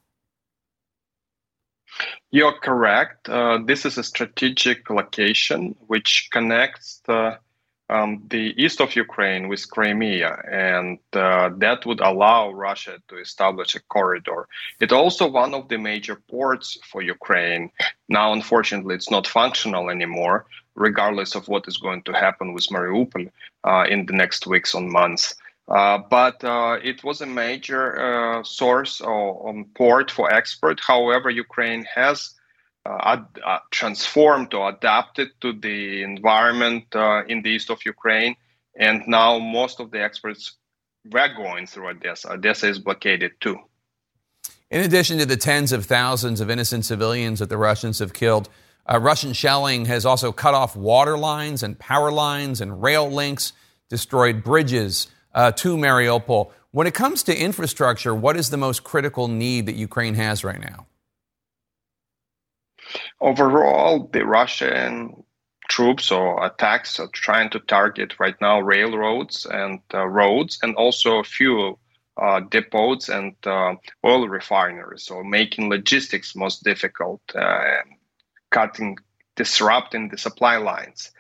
You're 2.31 2.57
correct. 2.59 3.29
Uh, 3.29 3.59
this 3.63 3.85
is 3.85 3.97
a 3.97 4.03
strategic 4.03 4.89
location 4.89 5.75
which 5.87 6.29
connects 6.31 7.01
the 7.05 7.37
um, 7.89 8.23
the 8.29 8.55
east 8.57 8.81
of 8.81 8.95
Ukraine 8.95 9.49
with 9.49 9.69
Crimea, 9.69 10.41
and 10.49 10.97
uh, 11.11 11.49
that 11.57 11.85
would 11.85 11.99
allow 11.99 12.49
Russia 12.51 12.97
to 13.09 13.17
establish 13.17 13.75
a 13.75 13.81
corridor. 13.81 14.47
It's 14.79 14.93
also 14.93 15.27
one 15.27 15.53
of 15.53 15.67
the 15.67 15.77
major 15.77 16.15
ports 16.15 16.77
for 16.89 17.01
Ukraine. 17.01 17.69
Now, 18.07 18.33
unfortunately, 18.33 18.95
it's 18.95 19.11
not 19.11 19.27
functional 19.27 19.89
anymore, 19.89 20.45
regardless 20.75 21.35
of 21.35 21.47
what 21.47 21.67
is 21.67 21.77
going 21.77 22.03
to 22.03 22.13
happen 22.13 22.53
with 22.53 22.67
Mariupol 22.69 23.29
uh, 23.63 23.85
in 23.87 24.05
the 24.05 24.13
next 24.13 24.47
weeks 24.47 24.73
or 24.73 24.81
months. 24.81 25.35
Uh, 25.67 25.97
but 26.09 26.43
uh, 26.43 26.77
it 26.83 27.03
was 27.03 27.21
a 27.21 27.25
major 27.25 27.99
uh, 27.99 28.43
source 28.43 28.99
or 28.99 29.63
port 29.75 30.11
for 30.11 30.31
export. 30.31 30.79
However, 30.85 31.29
Ukraine 31.29 31.85
has 31.95 32.31
uh, 32.85 32.97
ad- 33.01 33.39
uh, 33.45 33.59
transformed 33.71 34.53
or 34.53 34.69
adapted 34.69 35.29
to 35.39 35.53
the 35.53 36.03
environment 36.03 36.83
in 37.27 37.41
the 37.43 37.49
east 37.49 37.69
of 37.69 37.79
Ukraine. 37.85 38.35
And 38.77 39.03
now 39.07 39.39
most 39.39 39.79
of 39.79 39.91
the 39.91 40.03
experts 40.03 40.57
were 41.09 41.29
going 41.29 41.67
through 41.67 41.89
Odessa. 41.89 42.33
Odessa 42.33 42.67
is 42.67 42.79
blockaded 42.79 43.31
too. 43.39 43.57
In 44.69 44.81
addition 44.81 45.19
to 45.19 45.25
the 45.25 45.37
tens 45.37 45.71
of 45.71 45.85
thousands 45.85 46.41
of 46.41 46.49
innocent 46.49 46.83
civilians 46.83 47.39
that 47.39 47.49
the 47.49 47.57
Russians 47.57 47.99
have 47.99 48.13
killed, 48.13 48.49
Russian 48.89 49.31
shelling 49.31 49.85
has 49.85 50.05
also 50.05 50.31
cut 50.31 50.55
off 50.55 50.75
water 50.75 51.17
lines 51.17 51.61
and 51.63 51.77
power 51.77 52.11
lines 52.11 52.59
and 52.59 52.81
rail 52.81 53.09
links, 53.09 53.53
destroyed 53.87 54.43
bridges 54.43 55.07
uh, 55.33 55.51
to 55.51 55.77
Mariupol. 55.77 56.51
When 56.71 56.87
it 56.87 56.93
comes 56.93 57.23
to 57.23 57.37
infrastructure, 57.37 58.15
what 58.15 58.35
is 58.35 58.49
the 58.49 58.57
most 58.57 58.83
critical 58.83 59.27
need 59.27 59.67
that 59.67 59.75
Ukraine 59.75 60.15
has 60.15 60.43
right 60.43 60.59
now? 60.59 60.87
Overall, 63.21 64.09
the 64.11 64.25
Russian 64.25 65.23
troops 65.69 66.11
or 66.11 66.45
attacks 66.45 66.99
are 66.99 67.07
trying 67.13 67.49
to 67.51 67.59
target 67.59 68.19
right 68.19 68.35
now 68.41 68.59
railroads 68.59 69.45
and 69.45 69.79
uh, 69.93 70.05
roads 70.07 70.59
and 70.61 70.75
also 70.75 71.23
fuel 71.23 71.79
uh, 72.21 72.41
depots 72.41 73.09
and 73.09 73.35
uh, 73.47 73.73
oil 74.05 74.27
refineries, 74.27 75.03
so 75.03 75.23
making 75.23 75.69
logistics 75.69 76.35
most 76.35 76.63
difficult, 76.63 77.21
uh, 77.33 77.81
cutting, 78.51 78.97
disrupting 79.35 80.09
the 80.09 80.17
supply 80.17 80.57
lines. 80.57 81.11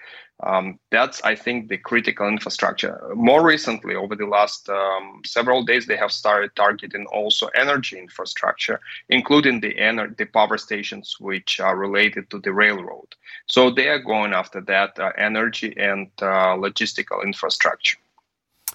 Um, 0.41 0.79
that's, 0.91 1.21
I 1.23 1.35
think, 1.35 1.69
the 1.69 1.77
critical 1.77 2.27
infrastructure. 2.27 2.99
More 3.15 3.45
recently, 3.45 3.95
over 3.95 4.15
the 4.15 4.25
last 4.25 4.67
um, 4.67 5.21
several 5.25 5.63
days, 5.63 5.85
they 5.85 5.95
have 5.95 6.11
started 6.11 6.51
targeting 6.55 7.05
also 7.05 7.47
energy 7.55 7.97
infrastructure, 7.97 8.79
including 9.09 9.61
the 9.61 9.73
ener- 9.75 10.17
the 10.17 10.25
power 10.25 10.57
stations 10.57 11.15
which 11.19 11.59
are 11.59 11.77
related 11.77 12.29
to 12.31 12.39
the 12.39 12.51
railroad. 12.51 13.15
So 13.47 13.69
they 13.69 13.87
are 13.87 13.99
going 13.99 14.33
after 14.33 14.59
that 14.61 14.99
uh, 14.99 15.11
energy 15.17 15.73
and 15.77 16.07
uh, 16.21 16.57
logistical 16.57 17.23
infrastructure. 17.23 17.97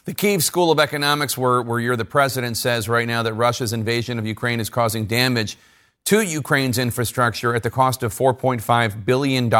The 0.05 0.15
Kiev 0.15 0.43
School 0.43 0.71
of 0.71 0.81
Economics, 0.81 1.37
where, 1.37 1.61
where 1.61 1.81
you're 1.81 1.97
the 1.97 2.05
president, 2.05 2.57
says 2.57 2.89
right 2.89 3.07
now 3.07 3.23
that 3.25 3.35
Russia's 3.35 3.75
invasion 3.75 4.19
of 4.19 4.27
Ukraine 4.27 4.61
is 4.61 4.71
causing 4.71 5.05
damage 5.05 5.59
to 6.07 6.23
Ukraine's 6.23 6.79
infrastructure 6.79 7.55
at 7.55 7.63
the 7.63 7.71
cost 7.71 8.03
of 8.03 8.15
$4.5 8.15 9.05
billion 9.05 9.53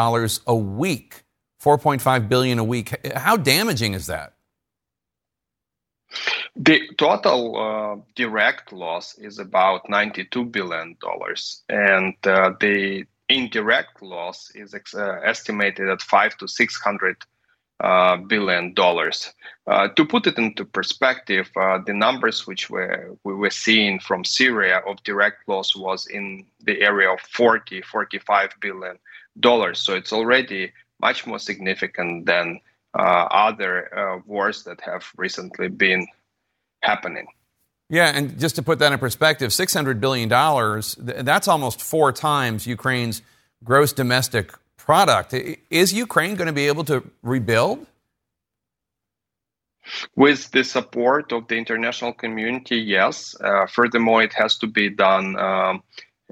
a 0.47 0.57
week. 0.57 1.23
4.5 1.63 2.29
billion 2.29 2.59
a 2.59 2.65
week. 2.65 2.95
How 3.17 3.37
damaging 3.37 3.95
is 3.95 4.07
that? 4.07 4.35
The 6.57 6.81
total 6.97 7.57
uh, 7.57 7.97
direct 8.17 8.73
loss 8.73 9.17
is 9.19 9.39
about 9.39 9.89
92 9.89 10.45
billion 10.47 10.97
dollars, 11.01 11.63
and 11.69 12.15
uh, 12.25 12.53
the 12.61 13.05
indirect 13.29 14.03
loss 14.03 14.51
is 14.55 14.75
ex- 14.75 14.95
uh, 14.95 15.21
estimated 15.25 15.89
at 15.89 16.01
five 16.01 16.37
to 16.39 16.49
six 16.49 16.81
hundred 16.81 17.17
uh, 17.81 18.17
billion 18.17 18.75
dollars. 18.75 19.33
Uh, 19.67 19.89
to 19.89 20.05
put 20.05 20.27
it 20.27 20.39
into 20.39 20.65
perspective, 20.65 21.49
uh, 21.57 21.79
the 21.87 21.95
numbers 21.95 22.47
which 22.47 22.71
were, 22.71 23.17
we 23.23 23.35
were 23.35 23.51
seeing 23.51 24.01
from 24.01 24.25
Syria 24.25 24.79
of 24.87 25.03
direct 25.05 25.49
loss 25.49 25.77
was 25.77 26.07
in 26.07 26.45
the 26.65 26.81
area 26.81 27.11
of 27.11 27.21
40, 27.21 27.83
45 27.83 28.51
billion 28.61 28.99
dollars. 29.39 29.79
So 29.79 29.95
it's 29.95 30.13
already 30.13 30.73
much 31.01 31.27
more 31.27 31.39
significant 31.39 32.27
than 32.27 32.61
uh, 32.99 33.03
other 33.03 33.97
uh, 33.97 34.21
wars 34.27 34.65
that 34.65 34.81
have 34.81 35.05
recently 35.17 35.69
been 35.69 36.07
happening. 36.83 37.27
Yeah, 37.91 38.13
and 38.15 38.39
just 38.39 38.57
to 38.57 38.63
put 38.63 38.79
that 38.81 38.93
in 38.93 38.99
perspective, 38.99 39.51
$600 39.51 39.99
billion, 39.99 40.29
that's 41.25 41.49
almost 41.49 41.81
four 41.81 42.13
times 42.13 42.67
Ukraine's 42.67 43.23
gross 43.65 43.93
domestic 43.93 44.53
product. 44.77 45.35
Is 45.71 45.93
Ukraine 45.93 46.35
going 46.35 46.47
to 46.49 46.53
be 46.53 46.67
able 46.67 46.85
to 46.85 47.03
rebuild? 47.23 47.87
With 50.17 50.51
the 50.51 50.65
support 50.65 51.33
of 51.33 51.49
the 51.49 51.57
international 51.57 52.13
community, 52.13 52.77
yes. 52.77 53.35
Uh, 53.41 53.67
furthermore, 53.67 54.23
it 54.23 54.35
has 54.35 54.59
to 54.59 54.67
be 54.67 54.91
done 54.91 55.39
um, 55.39 55.83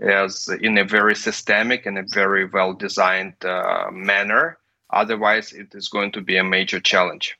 as 0.00 0.48
in 0.60 0.78
a 0.78 0.84
very 0.84 1.14
systemic 1.14 1.86
and 1.86 1.98
a 1.98 2.04
very 2.12 2.44
well 2.44 2.72
designed 2.72 3.34
uh, 3.44 3.88
manner. 3.90 4.58
Otherwise, 4.90 5.52
it 5.52 5.74
is 5.74 5.88
going 5.88 6.12
to 6.12 6.20
be 6.20 6.36
a 6.36 6.44
major 6.44 6.80
challenge. 6.80 7.36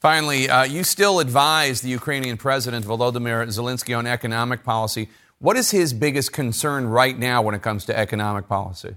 Finally, 0.00 0.48
uh, 0.48 0.64
you 0.64 0.82
still 0.82 1.20
advise 1.20 1.80
the 1.80 1.88
Ukrainian 1.88 2.36
President 2.36 2.84
Volodymyr 2.84 3.46
Zelensky 3.46 3.96
on 3.96 4.06
economic 4.06 4.64
policy. 4.64 5.08
What 5.38 5.56
is 5.56 5.70
his 5.70 5.92
biggest 5.92 6.32
concern 6.32 6.86
right 6.86 7.16
now 7.16 7.42
when 7.42 7.54
it 7.54 7.62
comes 7.62 7.84
to 7.84 7.96
economic 7.96 8.48
policy? 8.48 8.96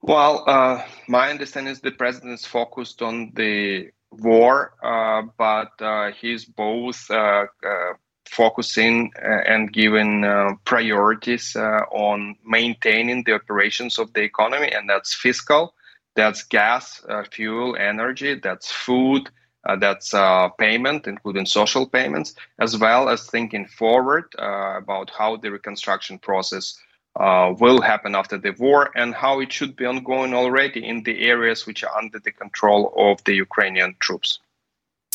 Well, 0.00 0.44
uh, 0.46 0.82
my 1.06 1.28
understanding 1.28 1.72
is 1.72 1.80
the 1.80 1.90
president 1.90 2.32
is 2.32 2.46
focused 2.46 3.02
on 3.02 3.32
the 3.34 3.90
war, 4.10 4.72
uh, 4.82 5.22
but 5.36 5.72
uh, 5.80 6.12
he's 6.12 6.44
both 6.46 7.10
uh, 7.10 7.46
uh, 7.62 7.92
focusing 8.28 9.12
uh, 9.22 9.42
and 9.46 9.72
giving 9.72 10.24
uh, 10.24 10.50
priorities 10.64 11.56
uh, 11.56 11.80
on 11.90 12.36
maintaining 12.44 13.24
the 13.24 13.34
operations 13.34 13.98
of 13.98 14.12
the 14.12 14.22
economy, 14.22 14.70
and 14.72 14.88
that's 14.88 15.14
fiscal, 15.14 15.74
that's 16.14 16.42
gas, 16.42 17.02
fuel, 17.30 17.76
energy, 17.76 18.34
that's 18.34 18.70
food, 18.70 19.30
uh, 19.68 19.76
that's 19.76 20.14
uh, 20.14 20.48
payment, 20.58 21.06
including 21.06 21.44
social 21.44 21.86
payments, 21.86 22.34
as 22.58 22.78
well 22.78 23.08
as 23.08 23.28
thinking 23.28 23.66
forward 23.66 24.24
uh, 24.38 24.78
about 24.78 25.10
how 25.10 25.36
the 25.36 25.50
reconstruction 25.50 26.18
process 26.18 26.78
will 27.58 27.80
happen 27.80 28.14
after 28.14 28.38
the 28.38 28.52
war 28.60 28.90
and 28.94 29.12
how 29.12 29.40
it 29.40 29.52
should 29.52 29.74
be 29.74 29.84
ongoing 29.84 30.32
already 30.32 30.86
in 30.86 31.02
the 31.02 31.26
areas 31.26 31.66
which 31.66 31.82
are 31.82 31.98
under 31.98 32.20
the 32.20 32.30
control 32.30 32.92
of 32.96 33.22
the 33.24 33.34
Ukrainian 33.34 33.96
troops. 33.98 34.38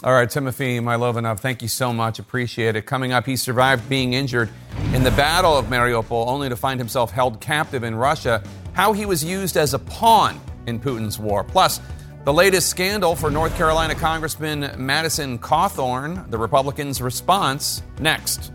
All 0.01 0.11
right, 0.11 0.29
Timothy 0.29 0.79
Mylovanov, 0.79 1.39
thank 1.39 1.61
you 1.61 1.67
so 1.67 1.93
much. 1.93 2.19
Appreciate 2.19 2.75
it. 2.75 2.85
Coming 2.85 3.13
up, 3.13 3.25
he 3.25 3.37
survived 3.37 3.87
being 3.87 4.13
injured 4.13 4.49
in 4.93 5.03
the 5.03 5.11
Battle 5.11 5.55
of 5.55 5.67
Mariupol, 5.67 6.27
only 6.27 6.49
to 6.49 6.55
find 6.55 6.79
himself 6.79 7.11
held 7.11 7.39
captive 7.39 7.83
in 7.83 7.95
Russia. 7.95 8.43
How 8.73 8.91
he 8.91 9.05
was 9.05 9.23
used 9.23 9.55
as 9.55 9.73
a 9.73 9.79
pawn 9.79 10.41
in 10.67 10.79
Putin's 10.79 11.19
war. 11.19 11.43
Plus, 11.43 11.79
the 12.25 12.33
latest 12.33 12.69
scandal 12.69 13.15
for 13.15 13.29
North 13.29 13.55
Carolina 13.55 13.95
Congressman 13.95 14.73
Madison 14.77 15.37
Cawthorn, 15.37 16.29
the 16.31 16.37
Republicans' 16.37 17.01
response 17.01 17.83
next. 17.99 18.51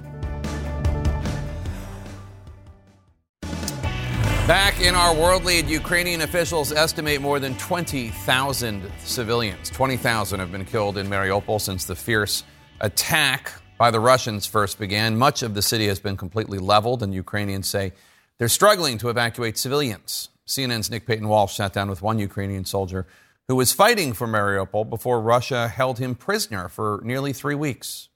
Back 4.49 4.81
in 4.81 4.95
our 4.95 5.15
world 5.15 5.45
lead, 5.45 5.69
Ukrainian 5.69 6.23
officials 6.23 6.73
estimate 6.73 7.21
more 7.21 7.39
than 7.39 7.55
20,000 7.59 8.91
civilians. 9.05 9.69
20,000 9.69 10.41
have 10.41 10.51
been 10.51 10.65
killed 10.65 10.97
in 10.97 11.07
Mariupol 11.07 11.61
since 11.61 11.85
the 11.85 11.95
fierce 11.95 12.45
attack 12.81 13.53
by 13.77 13.91
the 13.91 14.01
Russians 14.01 14.47
first 14.47 14.79
began. 14.79 15.19
Much 15.19 15.43
of 15.43 15.53
the 15.53 15.61
city 15.61 15.87
has 15.89 16.01
been 16.01 16.17
completely 16.17 16.59
leveled, 16.59 17.03
and 17.03 17.13
Ukrainians 17.13 17.69
say 17.69 17.93
they're 18.39 18.49
struggling 18.49 18.97
to 18.97 19.11
evacuate 19.11 19.59
civilians. 19.59 20.31
CNN's 20.47 20.91
Nick 20.91 21.07
Paton 21.07 21.29
Walsh 21.29 21.57
sat 21.57 21.75
down 21.75 21.91
with 21.91 22.01
one 22.01 22.19
Ukrainian 22.19 22.65
soldier 22.65 23.07
who 23.49 23.55
was 23.55 23.75
fighting 23.75 24.15
for 24.15 24.27
Mariupol 24.27 24.89
before 24.89 25.21
Russia 25.21 25.69
held 25.69 25.99
him 25.99 26.15
prisoner 26.15 26.71
for 26.71 27.03
nearly 27.05 27.35
three 27.35 27.55
weeks. 27.55 28.09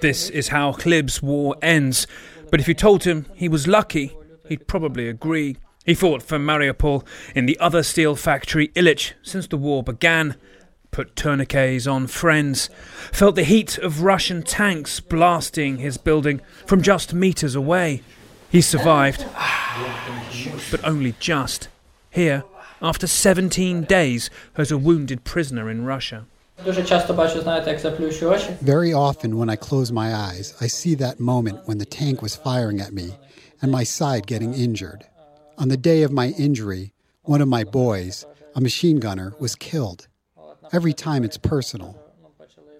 This 0.00 0.30
is 0.30 0.48
how 0.48 0.72
Khlib's 0.72 1.22
war 1.22 1.54
ends. 1.60 2.06
But 2.50 2.60
if 2.60 2.68
you 2.68 2.72
told 2.72 3.04
him 3.04 3.26
he 3.34 3.46
was 3.46 3.66
lucky, 3.66 4.16
he'd 4.48 4.66
probably 4.66 5.08
agree. 5.08 5.56
He 5.84 5.94
fought 5.94 6.22
for 6.22 6.38
Mariupol 6.38 7.06
in 7.34 7.46
the 7.46 7.58
other 7.58 7.82
steel 7.82 8.14
factory, 8.14 8.68
Illich, 8.68 9.14
since 9.22 9.46
the 9.46 9.56
war 9.56 9.82
began. 9.82 10.36
Put 10.90 11.16
tourniquets 11.16 11.86
on 11.86 12.06
friends. 12.06 12.68
Felt 13.12 13.36
the 13.36 13.44
heat 13.44 13.78
of 13.78 14.02
Russian 14.02 14.42
tanks 14.42 15.00
blasting 15.00 15.78
his 15.78 15.96
building 15.96 16.40
from 16.66 16.82
just 16.82 17.14
meters 17.14 17.54
away. 17.54 18.02
He 18.50 18.60
survived, 18.60 19.24
but 20.70 20.84
only 20.84 21.14
just. 21.20 21.68
Here, 22.10 22.44
after 22.80 23.06
17 23.06 23.84
days, 23.84 24.30
as 24.56 24.70
a 24.70 24.78
wounded 24.78 25.24
prisoner 25.24 25.70
in 25.70 25.84
Russia. 25.84 26.26
Very 28.60 28.92
often, 28.92 29.36
when 29.38 29.48
I 29.48 29.56
close 29.56 29.92
my 29.92 30.14
eyes, 30.14 30.54
I 30.60 30.66
see 30.66 30.94
that 30.96 31.20
moment 31.20 31.66
when 31.66 31.78
the 31.78 31.84
tank 31.84 32.20
was 32.20 32.34
firing 32.34 32.80
at 32.80 32.92
me 32.92 33.12
and 33.60 33.70
my 33.70 33.84
side 33.84 34.26
getting 34.26 34.54
injured. 34.54 35.06
On 35.56 35.68
the 35.68 35.76
day 35.76 36.02
of 36.02 36.12
my 36.12 36.28
injury, 36.38 36.92
One 37.28 37.42
of 37.42 37.48
my 37.48 37.62
boys, 37.62 38.24
a 38.54 38.60
machine 38.62 39.00
gunner, 39.00 39.34
was 39.38 39.54
killed. 39.54 40.08
Every 40.72 40.94
time 40.94 41.24
it's 41.24 41.36
personal. 41.36 41.94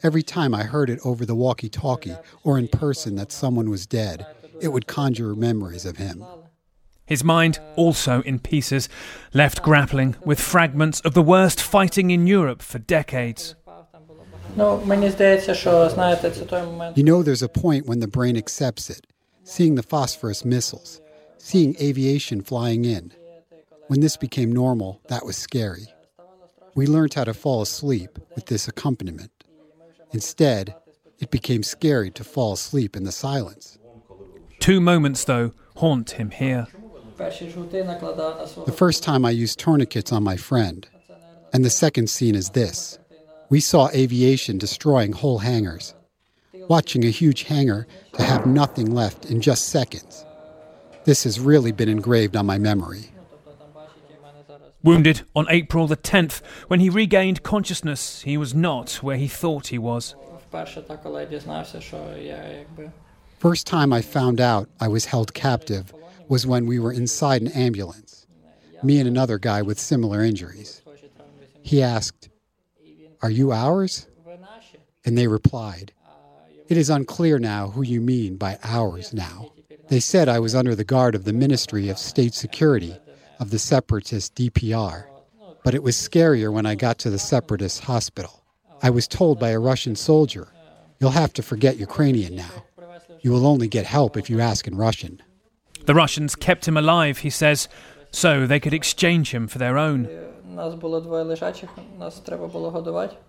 Every 0.03 0.22
time 0.22 0.55
I 0.55 0.62
heard 0.62 0.89
it 0.89 1.01
over 1.05 1.26
the 1.26 1.35
walkie 1.35 1.68
talkie 1.68 2.16
or 2.45 2.59
in 2.59 2.68
person 2.68 3.16
that 3.16 3.31
someone 3.31 3.68
was 3.68 3.87
dead, 3.87 4.26
it 4.62 4.68
would 4.68 4.87
conjure 4.87 5.35
memories 5.35 5.85
of 5.85 5.99
him. 5.99 6.24
His 7.05 7.22
mind 7.22 7.59
also 7.76 8.22
in 8.22 8.39
pieces, 8.39 8.89
left 9.35 9.62
grappling 9.62 10.16
with 10.24 10.41
fragments 10.41 11.01
of 11.01 11.12
the 11.12 11.22
worst 11.22 11.61
fighting 11.61 12.11
in 12.11 12.26
Europe 12.26 12.62
for 12.62 12.79
decades. 12.79 13.55
You 16.97 17.05
know, 17.05 17.22
there's 17.22 17.43
a 17.43 17.51
point 17.51 17.85
when 17.85 18.01
the 18.01 18.09
brain 18.09 18.35
accepts 18.39 18.89
it, 18.89 19.07
seeing 19.49 19.77
the 19.77 19.83
phosphorus 19.83 20.45
missiles, 20.45 21.01
seeing 21.39 21.75
aviation 21.81 22.43
flying 22.43 22.85
in. 22.85 23.11
When 23.87 24.01
this 24.01 24.17
became 24.17 24.53
normal, 24.53 25.01
that 25.09 25.25
was 25.25 25.39
scary. 25.39 25.87
We 26.75 26.87
learned 26.87 27.15
how 27.15 27.25
to 27.25 27.33
fall 27.33 27.63
asleep 27.63 28.19
with 28.35 28.47
this 28.47 28.69
accompaniment. 28.69 29.33
Instead, 30.13 30.75
it 31.19 31.31
became 31.31 31.63
scary 31.63 32.11
to 32.11 32.25
fall 32.25 32.53
asleep 32.53 32.95
in 32.95 33.05
the 33.05 33.13
silence. 33.13 33.79
Two 34.61 34.81
moments, 34.81 35.25
though, 35.25 35.53
haunt 35.77 36.13
him 36.13 36.31
here. 36.31 36.67
The 37.17 38.75
first 38.77 39.03
time 39.03 39.25
I 39.25 39.31
used 39.31 39.59
tourniquets 39.59 40.13
on 40.13 40.23
my 40.23 40.37
friend, 40.37 40.87
and 41.55 41.65
the 41.65 41.71
second 41.71 42.11
scene 42.11 42.35
is 42.35 42.51
this. 42.51 42.99
We 43.49 43.61
saw 43.61 43.89
aviation 43.95 44.59
destroying 44.59 45.13
whole 45.13 45.39
hangars, 45.39 45.95
watching 46.69 47.05
a 47.05 47.11
huge 47.11 47.45
hangar 47.45 47.87
to 48.19 48.25
have 48.25 48.47
nothing 48.47 48.93
left 48.93 49.27
in 49.27 49.41
just 49.41 49.69
seconds. 49.69 50.25
This 51.05 51.25
has 51.25 51.41
really 51.41 51.73
been 51.73 51.89
engraved 51.89 52.37
on 52.37 52.47
my 52.47 52.59
memory. 52.59 53.12
Wounded 54.83 55.23
on 55.35 55.47
April 55.49 55.87
the 55.87 55.97
10th, 55.97 56.45
when 56.69 56.81
he 56.81 56.91
regained 56.91 57.43
consciousness, 57.43 58.23
he 58.23 58.37
was 58.37 58.55
not 58.55 58.93
where 59.03 59.16
he 59.16 59.27
thought 59.27 59.69
he 59.69 59.79
was. 59.79 60.14
First 63.39 63.66
time 63.66 63.93
I 63.93 64.03
found 64.03 64.41
out 64.41 64.69
I 64.81 64.89
was 64.89 65.05
held 65.05 65.35
captive 65.35 65.93
was 66.29 66.47
when 66.47 66.66
we 66.66 66.79
were 66.79 66.93
inside 66.93 67.43
an 67.43 67.49
ambulance, 67.49 68.27
me 68.83 68.99
and 68.99 69.09
another 69.09 69.39
guy 69.39 69.62
with 69.62 69.81
similar 69.81 70.23
injuries. 70.23 70.83
He 71.62 71.83
asked, 71.83 72.29
Are 73.23 73.31
you 73.31 73.53
ours? 73.53 74.07
And 75.05 75.16
they 75.16 75.27
replied, 75.27 75.93
It 76.69 76.77
is 76.77 76.91
unclear 76.91 77.39
now 77.39 77.69
who 77.69 77.83
you 77.83 78.01
mean 78.03 78.37
by 78.37 78.59
ours 78.62 79.14
now. 79.14 79.53
They 79.89 80.01
said 80.01 80.29
I 80.29 80.39
was 80.39 80.55
under 80.55 80.75
the 80.75 80.85
guard 80.85 81.14
of 81.14 81.25
the 81.25 81.33
Ministry 81.33 81.89
of 81.89 81.97
State 81.97 82.35
Security 82.35 82.95
of 83.41 83.51
the 83.51 83.59
separatist 83.59 84.35
DPR, 84.35 85.07
but 85.64 85.75
it 85.75 85.83
was 85.83 85.97
scarier 85.97 86.53
when 86.53 86.66
I 86.66 86.75
got 86.75 86.99
to 86.99 87.11
the 87.11 87.19
separatist 87.19 87.85
hospital. 87.85 88.45
I 88.83 88.91
was 88.91 89.09
told 89.09 89.41
by 89.41 89.49
a 89.51 89.59
Russian 89.59 89.97
soldier, 89.97 90.49
You'll 91.01 91.11
have 91.11 91.33
to 91.35 91.43
forget 91.43 91.79
Ukrainian 91.79 92.35
now. 92.37 92.64
You 93.23 93.31
will 93.31 93.47
only 93.47 93.69
get 93.69 93.87
help 93.87 94.16
if 94.16 94.29
you 94.29 94.41
ask 94.41 94.66
in 94.66 94.77
Russian. 94.77 95.23
The 95.87 95.95
Russians 95.95 96.37
kept 96.37 96.69
him 96.69 96.77
alive, 96.77 97.19
he 97.19 97.31
says, 97.31 97.69
so 98.11 98.47
they 98.47 98.61
could 98.61 98.75
exchange 98.75 99.33
him 99.33 99.49
for 99.49 99.59
their 99.59 99.79
own. 99.79 100.07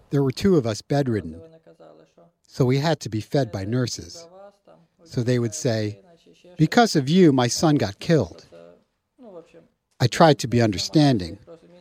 There 0.09 0.23
were 0.23 0.31
two 0.31 0.57
of 0.57 0.65
us 0.65 0.81
bedridden, 0.81 1.41
so 2.59 2.65
we 2.65 2.79
had 2.79 2.99
to 2.99 3.07
be 3.07 3.21
fed 3.21 3.53
by 3.53 3.63
nurses. 3.63 4.27
So 5.05 5.23
they 5.23 5.39
would 5.39 5.55
say, 5.55 6.01
Because 6.57 6.93
of 6.97 7.07
you, 7.07 7.31
my 7.31 7.47
son 7.47 7.75
got 7.75 7.99
killed. 7.99 8.47
I 10.01 10.07
tried 10.07 10.39
to 10.39 10.47
be 10.49 10.61
understanding, 10.61 11.39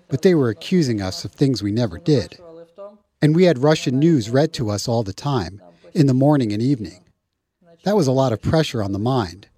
but 0.09 0.23
they 0.23 0.37
were 0.37 0.51
accusing 0.51 1.03
us 1.03 1.25
of 1.25 1.33
things 1.33 1.65
we 1.65 1.73
never 1.73 1.99
did. 1.99 2.39
And 3.21 3.35
we 3.35 3.43
had 3.43 3.59
Russian 3.59 3.99
news 3.99 4.31
read 4.31 4.53
to 4.53 4.71
us 4.71 4.87
all 4.87 5.03
the 5.03 5.13
time, 5.13 5.61
in 5.95 6.07
the 6.07 6.15
morning 6.15 6.53
and 6.53 6.63
evening. 6.63 7.03
That 7.83 7.97
was 7.97 8.07
a 8.07 8.13
lot 8.13 8.33
of 8.33 8.41
pressure 8.41 8.81
on 8.81 8.93
the 8.93 9.01
mind, 9.01 9.49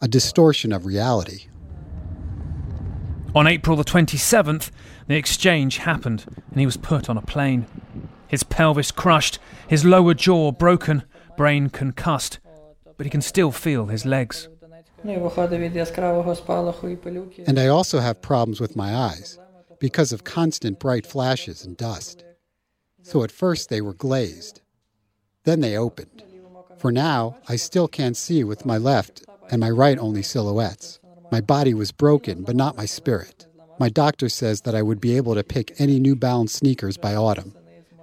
a 0.00 0.08
distortion 0.08 0.72
of 0.72 0.86
reality. 0.86 1.48
On 3.34 3.46
April 3.46 3.76
the 3.76 3.84
27th, 3.84 4.70
the 5.08 5.16
exchange 5.16 5.76
happened 5.76 6.24
and 6.50 6.58
he 6.58 6.64
was 6.64 6.78
put 6.78 7.10
on 7.10 7.18
a 7.18 7.22
plane. 7.22 7.66
His 8.28 8.42
pelvis 8.42 8.90
crushed, 8.90 9.38
his 9.68 9.84
lower 9.84 10.14
jaw 10.14 10.52
broken, 10.52 11.04
brain 11.36 11.68
concussed, 11.70 12.38
but 12.96 13.06
he 13.06 13.10
can 13.10 13.20
still 13.20 13.50
feel 13.50 13.86
his 13.86 14.04
legs. 14.04 14.48
And 17.46 17.58
I 17.58 17.66
also 17.66 18.00
have 18.00 18.22
problems 18.22 18.60
with 18.60 18.76
my 18.76 18.94
eyes 18.94 19.38
because 19.78 20.12
of 20.12 20.24
constant 20.24 20.78
bright 20.78 21.06
flashes 21.06 21.64
and 21.64 21.76
dust. 21.76 22.24
So 23.02 23.22
at 23.22 23.30
first 23.30 23.68
they 23.68 23.82
were 23.82 23.92
glazed. 23.92 24.62
Then 25.44 25.60
they 25.60 25.76
opened. 25.76 26.22
For 26.78 26.90
now, 26.90 27.36
I 27.48 27.56
still 27.56 27.86
can't 27.86 28.16
see 28.16 28.44
with 28.44 28.64
my 28.64 28.78
left 28.78 29.24
and 29.50 29.60
my 29.60 29.70
right 29.70 29.98
only 29.98 30.22
silhouettes. 30.22 31.00
My 31.30 31.40
body 31.40 31.74
was 31.74 31.92
broken, 31.92 32.44
but 32.44 32.56
not 32.56 32.76
my 32.76 32.86
spirit. 32.86 33.46
My 33.78 33.88
doctor 33.88 34.28
says 34.28 34.62
that 34.62 34.74
I 34.74 34.82
would 34.82 35.00
be 35.00 35.16
able 35.16 35.34
to 35.34 35.44
pick 35.44 35.78
any 35.78 35.98
New 35.98 36.16
Balance 36.16 36.52
sneakers 36.52 36.96
by 36.96 37.14
autumn. 37.14 37.54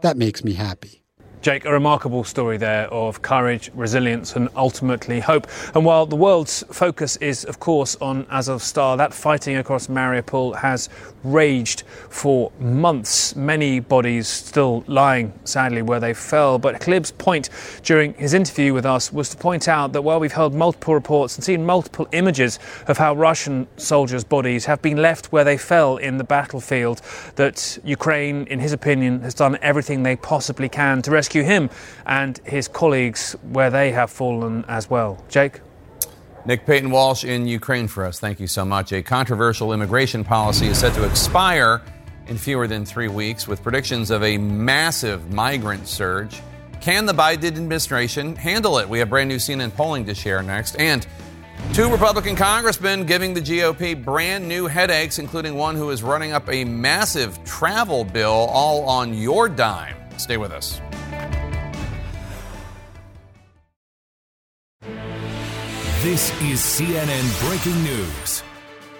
That 0.02 0.18
makes 0.18 0.44
me 0.44 0.54
happy. 0.54 1.01
Jake, 1.42 1.66
a 1.66 1.72
remarkable 1.72 2.24
story 2.24 2.58
there 2.58 2.86
of 2.94 3.24
courage, 3.24 3.72
resilience, 3.74 4.36
and 4.36 4.48
ultimately 4.56 5.20
hope. 5.20 5.48
And 5.74 5.84
while 5.84 6.06
the 6.06 6.16
world's 6.16 6.64
focus 6.72 7.16
is, 7.16 7.46
of 7.46 7.60
course, 7.60 7.96
on 8.00 8.26
Azovstal, 8.26 8.96
that 8.98 9.12
fighting 9.12 9.56
across 9.58 9.88
Mariupol 9.88 10.56
has 10.58 10.88
raged 11.24 11.82
for 12.10 12.52
months. 12.60 13.36
Many 13.36 13.80
bodies 13.80 14.28
still 14.28 14.84
lying, 14.86 15.34
sadly, 15.44 15.82
where 15.82 16.00
they 16.00 16.14
fell. 16.14 16.60
But 16.60 16.80
Khlib's 16.80 17.10
point 17.10 17.50
during 17.82 18.14
his 18.14 18.36
interview 18.36 18.76
with 18.76 18.86
us 18.86 19.12
was 19.12 19.30
to 19.30 19.38
point 19.38 19.68
out 19.68 19.94
that 19.94 20.04
while 20.04 20.20
we've 20.20 20.32
heard 20.32 20.54
multiple 20.54 20.94
reports 20.94 21.38
and 21.38 21.44
seen 21.44 21.66
multiple 21.66 22.08
images 22.12 22.60
of 22.86 23.00
how 23.00 23.16
Russian 23.16 23.68
soldiers' 23.78 24.24
bodies 24.24 24.66
have 24.66 24.84
been 24.84 24.98
left 24.98 25.32
where 25.32 25.44
they 25.44 25.58
fell 25.58 25.98
in 25.98 26.20
the 26.20 26.24
battlefield, 26.24 27.02
that 27.36 27.80
Ukraine, 27.84 28.46
in 28.46 28.60
his 28.60 28.74
opinion, 28.74 29.22
has 29.22 29.34
done 29.34 29.58
everything 29.64 30.04
they 30.04 30.16
possibly 30.16 30.70
can 30.70 31.02
to 31.02 31.10
rescue 31.10 31.31
rescue 31.32 31.44
him 31.44 31.70
and 32.06 32.40
his 32.46 32.68
colleagues 32.68 33.36
where 33.54 33.70
they 33.70 33.92
have 33.92 34.12
fallen 34.12 34.66
as 34.68 34.90
well. 34.90 35.18
Jake? 35.30 35.62
Nick 36.46 36.66
Paton 36.66 36.92
Walsh 36.92 37.24
in 37.24 37.48
Ukraine 37.48 37.88
for 37.88 38.04
us. 38.04 38.20
Thank 38.20 38.40
you 38.40 38.48
so 38.48 38.66
much. 38.66 38.92
A 38.92 39.02
controversial 39.02 39.74
immigration 39.74 40.24
policy 40.24 40.68
is 40.68 40.80
set 40.80 40.94
to 40.96 41.06
expire 41.06 41.82
in 42.28 42.38
fewer 42.38 42.68
than 42.68 42.86
three 42.86 43.08
weeks 43.08 43.48
with 43.48 43.62
predictions 43.64 44.12
of 44.12 44.24
a 44.24 44.38
massive 44.38 45.32
migrant 45.32 45.88
surge. 45.88 46.42
Can 46.82 47.06
the 47.06 47.14
Biden 47.14 47.46
administration 47.46 48.36
handle 48.36 48.80
it? 48.80 48.90
We 48.90 49.00
have 49.00 49.10
brand 49.10 49.30
new 49.30 49.38
CNN 49.38 49.74
polling 49.74 50.06
to 50.08 50.16
share 50.16 50.42
next. 50.42 50.76
And 50.80 51.06
two 51.74 51.90
Republican 51.92 52.36
congressmen 52.36 53.06
giving 53.06 53.36
the 53.36 53.42
GOP 53.42 54.04
brand 54.04 54.48
new 54.48 54.66
headaches, 54.66 55.20
including 55.20 55.56
one 55.56 55.76
who 55.76 55.92
is 55.92 56.02
running 56.02 56.34
up 56.34 56.50
a 56.50 56.66
massive 56.66 57.42
travel 57.46 58.04
bill, 58.04 58.50
all 58.52 58.84
on 58.90 59.14
your 59.14 59.48
dime. 59.48 59.96
Stay 60.18 60.38
with 60.38 60.52
us. 60.52 60.82
This 66.02 66.32
is 66.42 66.60
CNN 66.60 67.48
Breaking 67.48 67.84
News. 67.84 68.42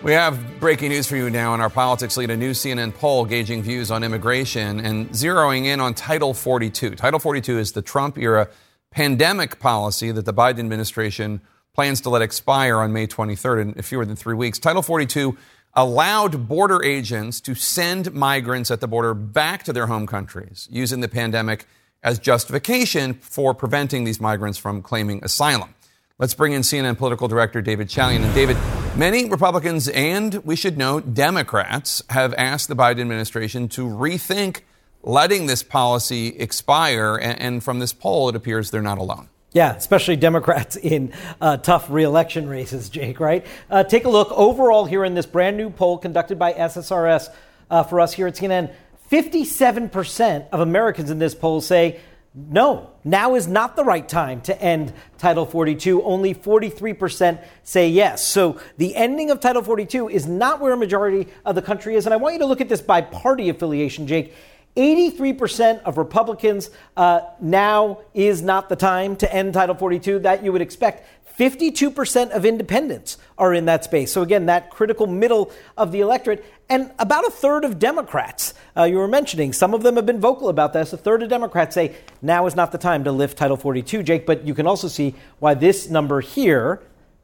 We 0.04 0.12
have 0.12 0.60
breaking 0.60 0.90
news 0.90 1.08
for 1.08 1.16
you 1.16 1.32
now 1.32 1.56
in 1.56 1.60
our 1.60 1.68
politics 1.72 2.16
lead. 2.16 2.30
A 2.30 2.38
new 2.38 2.52
CNN 2.52 2.94
poll 2.94 3.26
gauging 3.26 3.64
views 3.64 3.90
on 3.90 4.04
immigration 4.04 4.80
and 4.80 5.10
zeroing 5.10 5.66
in 5.66 5.80
on 5.80 5.96
Title 5.96 6.36
42. 6.36 6.94
Title 6.94 7.20
42 7.20 7.58
is 7.58 7.72
the 7.72 7.82
Trump 7.82 8.20
era 8.20 8.50
pandemic 8.92 9.58
policy 9.58 10.12
that 10.12 10.26
the 10.26 10.34
Biden 10.34 10.60
administration 10.60 11.42
plans 11.74 12.02
to 12.02 12.12
let 12.12 12.22
expire 12.22 12.78
on 12.78 12.94
May 12.94 13.08
23rd 13.08 13.76
in 13.76 13.82
fewer 13.82 14.06
than 14.06 14.16
three 14.16 14.36
weeks. 14.36 14.60
Title 14.60 14.84
42 14.84 15.36
allowed 15.74 16.48
border 16.48 16.84
agents 16.84 17.42
to 17.42 17.56
send 17.56 18.14
migrants 18.14 18.70
at 18.70 18.80
the 18.80 18.88
border 18.88 19.16
back 19.16 19.64
to 19.64 19.74
their 19.74 19.88
home 19.88 20.06
countries 20.06 20.68
using 20.70 21.00
the 21.00 21.08
pandemic 21.08 21.66
as 22.04 22.20
justification 22.20 23.16
for 23.16 23.56
preventing 23.56 24.04
these 24.04 24.22
migrants 24.22 24.60
from 24.60 24.84
claiming 24.84 25.20
asylum. 25.24 25.74
Let's 26.22 26.36
bring 26.36 26.54
in 26.54 26.62
CNN 26.62 27.00
political 27.00 27.28
director 27.28 27.64
David 27.64 27.88
Chalian. 27.88 28.24
And 28.24 28.32
David, 28.36 28.56
many 28.96 29.28
Republicans 29.28 29.88
and 29.88 30.36
we 30.46 30.56
should 30.56 30.78
note 30.78 31.16
Democrats 31.16 32.04
have 32.12 32.36
asked 32.36 32.68
the 32.68 32.76
Biden 32.76 33.02
administration 33.02 33.68
to 33.70 33.88
rethink 33.88 34.60
letting 35.02 35.48
this 35.48 35.64
policy 35.64 36.28
expire. 36.38 37.16
And, 37.16 37.64
from 37.64 37.80
this 37.80 37.92
poll, 37.92 38.30
it 38.30 38.36
appears 38.36 38.70
they're 38.70 38.84
not 38.84 39.00
alone. 39.00 39.30
Yeah, 39.52 39.76
especially 39.76 40.16
Democrats 40.16 40.76
in 40.84 41.12
uh, 41.42 41.58
tough 41.58 41.90
reelection 41.90 42.48
races, 42.48 42.90
Jake, 42.90 43.20
right? 43.20 43.44
Uh, 43.68 43.84
take 43.84 44.06
a 44.06 44.10
look 44.10 44.32
overall 44.32 44.86
here 44.86 45.04
in 45.04 45.16
this 45.16 45.26
brand 45.26 45.58
new 45.58 45.72
poll 45.72 45.98
conducted 45.98 46.38
by 46.38 46.54
SSRS 46.54 47.30
uh, 47.72 47.82
for 47.82 48.00
us 48.00 48.14
here 48.14 48.28
at 48.28 48.36
CNN. 48.36 48.72
57% 49.12 50.50
of 50.52 50.60
Americans 50.60 51.10
in 51.10 51.18
this 51.18 51.34
poll 51.34 51.62
say 51.62 52.00
no, 52.34 52.92
now 53.04 53.36
is 53.36 53.46
not 53.46 53.76
the 53.76 53.84
right 53.84 54.08
time 54.08 54.40
to 54.42 54.62
end 54.62 54.94
Title 55.18 55.46
42. 55.46 56.02
Only 56.02 56.34
43% 56.34 57.44
say 57.64 57.90
yes. 57.90 58.26
So 58.26 58.58
the 58.78 58.96
ending 58.96 59.32
of 59.32 59.42
Title 59.42 59.62
42 59.62 60.08
is 60.08 60.28
not 60.28 60.62
where 60.62 60.72
a 60.72 60.78
majority 60.78 61.28
of 61.44 61.56
the 61.56 61.62
country 61.62 61.96
is. 61.96 62.06
And 62.06 62.14
I 62.14 62.18
want 62.18 62.34
you 62.34 62.40
to 62.40 62.46
look 62.46 62.62
at 62.62 62.70
this 62.70 62.82
by 62.82 63.02
party 63.02 63.50
affiliation, 63.50 64.08
Jake. 64.08 64.34
83% 64.78 65.82
of 65.84 65.98
Republicans 65.98 66.70
uh, 66.96 67.20
now 67.42 68.00
is 68.14 68.42
not 68.42 68.70
the 68.70 68.78
time 68.78 69.18
to 69.18 69.34
end 69.34 69.54
Title 69.54 69.76
42 69.76 70.20
that 70.20 70.46
you 70.46 70.54
would 70.54 70.62
expect. 70.62 71.06
52% 71.42 72.30
of 72.30 72.46
independents 72.46 73.18
are 73.36 73.52
in 73.52 73.66
that 73.66 73.84
space. 73.84 74.12
So, 74.12 74.22
again, 74.22 74.46
that 74.46 74.70
critical 74.70 75.08
middle 75.08 75.52
of 75.76 75.92
the 75.92 76.02
electorate. 76.02 76.46
And 76.70 76.92
about 77.00 77.26
a 77.26 77.32
third 77.32 77.66
of 77.66 77.80
Democrats, 77.80 78.54
uh, 78.78 78.84
you 78.84 78.98
were 78.98 79.08
mentioning, 79.08 79.52
some 79.52 79.74
of 79.74 79.82
them 79.82 79.96
have 79.96 80.06
been 80.06 80.20
vocal 80.20 80.50
about 80.50 80.74
this. 80.74 80.94
A 80.94 80.98
third 80.98 81.24
of 81.24 81.30
Democrats 81.30 81.74
say 81.74 81.96
now 82.22 82.46
is 82.46 82.56
not 82.56 82.72
the 82.72 82.78
time 82.78 83.06
to 83.06 83.12
lift 83.12 83.40
Title 83.40 83.58
42, 83.58 84.04
Jake. 84.04 84.28
But 84.28 84.46
you 84.46 84.54
can 84.54 84.68
also 84.68 84.88
see 84.88 85.16
why 85.40 85.56
this 85.56 85.90
number 85.90 86.22
here 86.22 86.80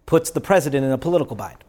puts 0.07 0.31
the 0.31 0.41
president 0.41 0.83
in 0.83 0.91
a 0.91 0.97
political 0.97 1.35
bind. 1.35 1.63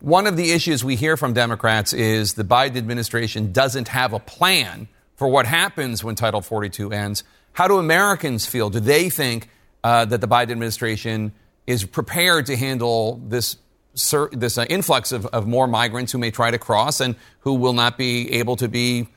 One 0.00 0.26
of 0.26 0.36
the 0.36 0.52
issues 0.52 0.84
we 0.84 0.96
hear 0.96 1.16
from 1.16 1.32
Democrats 1.32 1.94
is 1.94 2.34
the 2.34 2.44
Biden 2.44 2.76
administration 2.76 3.52
doesn't 3.52 3.88
have 3.88 4.12
a 4.12 4.20
plan 4.20 4.86
for 5.16 5.28
what 5.28 5.46
happens 5.46 6.04
when 6.04 6.14
Title 6.14 6.42
42 6.42 6.92
ends. 6.92 7.24
How 7.54 7.68
do 7.68 7.78
Americans 7.78 8.44
feel? 8.44 8.68
Do 8.68 8.80
they 8.80 9.08
think 9.08 9.48
uh, 9.82 10.04
that 10.04 10.20
the 10.20 10.28
Biden 10.28 10.50
administration 10.50 11.32
is 11.66 11.84
prepared 11.84 12.46
to 12.46 12.56
handle 12.56 13.20
this 13.26 13.56
this 14.32 14.56
uh, 14.56 14.64
influx 14.70 15.10
of, 15.12 15.26
of 15.26 15.46
more 15.46 15.66
migrants 15.66 16.12
who 16.12 16.18
may 16.18 16.30
try 16.30 16.50
to 16.50 16.58
cross 16.58 17.00
and 17.00 17.16
who 17.40 17.54
will 17.54 17.72
not 17.72 17.98
be 17.98 18.32
able 18.32 18.56
to 18.56 18.68
be 18.68 19.08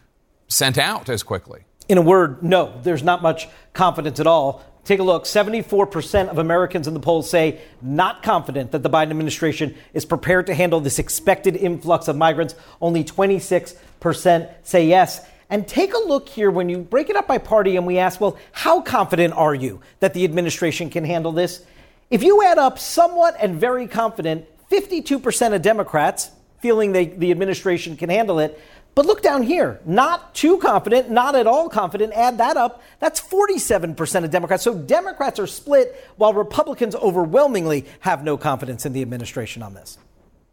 sent 0.47 0.77
out 0.77 1.09
as 1.09 1.23
quickly? 1.23 1.63
In 1.87 1.97
a 1.97 2.01
word, 2.01 2.41
no. 2.43 2.79
There's 2.81 3.03
not 3.03 3.21
much 3.21 3.47
confidence 3.73 4.19
at 4.19 4.27
all. 4.27 4.63
Take 4.85 4.99
a 4.99 5.03
look. 5.03 5.23
74% 5.25 6.27
of 6.27 6.37
Americans 6.37 6.87
in 6.87 6.93
the 6.93 6.99
polls 6.99 7.29
say 7.29 7.61
not 7.81 8.21
confident 8.21 8.71
that 8.71 8.83
the 8.83 8.89
Biden 8.89 9.11
administration 9.11 9.75
is 9.93 10.03
prepared 10.05 10.47
to 10.47 10.53
handle 10.53 10.79
this 10.79 10.99
expected 10.99 11.55
influx 11.55 12.07
of 12.07 12.17
migrants. 12.17 12.55
Only 12.81 13.03
26% 13.03 14.49
say 14.63 14.87
yes. 14.87 15.25
And 15.49 15.67
take 15.67 15.93
a 15.93 15.99
look 15.99 16.27
here 16.27 16.51
when 16.51 16.67
you 16.67 16.79
break 16.79 17.09
it 17.09 17.15
up 17.15 17.27
by 17.27 17.37
party 17.37 17.77
and 17.77 17.85
we 17.85 17.97
ask, 17.97 18.19
well, 18.19 18.37
how 18.51 18.81
confident 18.81 19.33
are 19.35 19.55
you 19.55 19.81
that 19.99 20.13
the 20.13 20.23
administration 20.25 20.89
can 20.89 21.05
handle 21.05 21.31
this? 21.31 21.63
If 22.09 22.23
you 22.23 22.43
add 22.43 22.57
up 22.57 22.79
somewhat 22.79 23.35
and 23.39 23.59
very 23.59 23.87
confident, 23.87 24.45
52% 24.69 25.55
of 25.55 25.61
Democrats 25.61 26.31
feeling 26.59 26.93
they, 26.93 27.07
the 27.07 27.31
administration 27.31 27.97
can 27.97 28.09
handle 28.09 28.39
it. 28.39 28.59
But 28.95 29.07
look 29.07 29.23
down 29.23 29.41
here, 29.41 29.79
not 29.85 30.35
too 30.35 30.59
confident, 30.59 31.09
not 31.09 31.35
at 31.35 31.47
all 31.47 31.67
confident. 31.67 32.13
Add 32.13 32.37
that 32.37 32.57
up, 32.57 32.81
that's 32.99 33.19
47% 33.19 34.23
of 34.23 34.29
Democrats. 34.29 34.63
So 34.63 34.75
Democrats 34.75 35.39
are 35.39 35.47
split 35.47 35.95
while 36.17 36.33
Republicans 36.33 36.95
overwhelmingly 36.95 37.85
have 38.01 38.23
no 38.23 38.37
confidence 38.37 38.85
in 38.85 38.93
the 38.93 39.01
administration 39.01 39.63
on 39.63 39.73
this. 39.73 39.97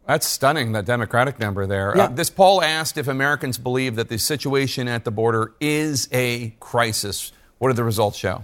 That's 0.07 0.25
stunning, 0.25 0.71
that 0.71 0.85
Democratic 0.85 1.39
number 1.39 1.67
there. 1.67 1.93
Yeah. 1.95 2.05
Uh, 2.05 2.07
this 2.07 2.31
poll 2.31 2.63
asked 2.63 2.97
if 2.97 3.07
Americans 3.07 3.59
believe 3.59 3.95
that 3.95 4.09
the 4.09 4.17
situation 4.17 4.87
at 4.87 5.05
the 5.05 5.11
border 5.11 5.53
is 5.59 6.09
a 6.11 6.55
crisis. 6.59 7.31
What 7.59 7.69
do 7.69 7.75
the 7.75 7.83
results 7.83 8.17
show? 8.17 8.43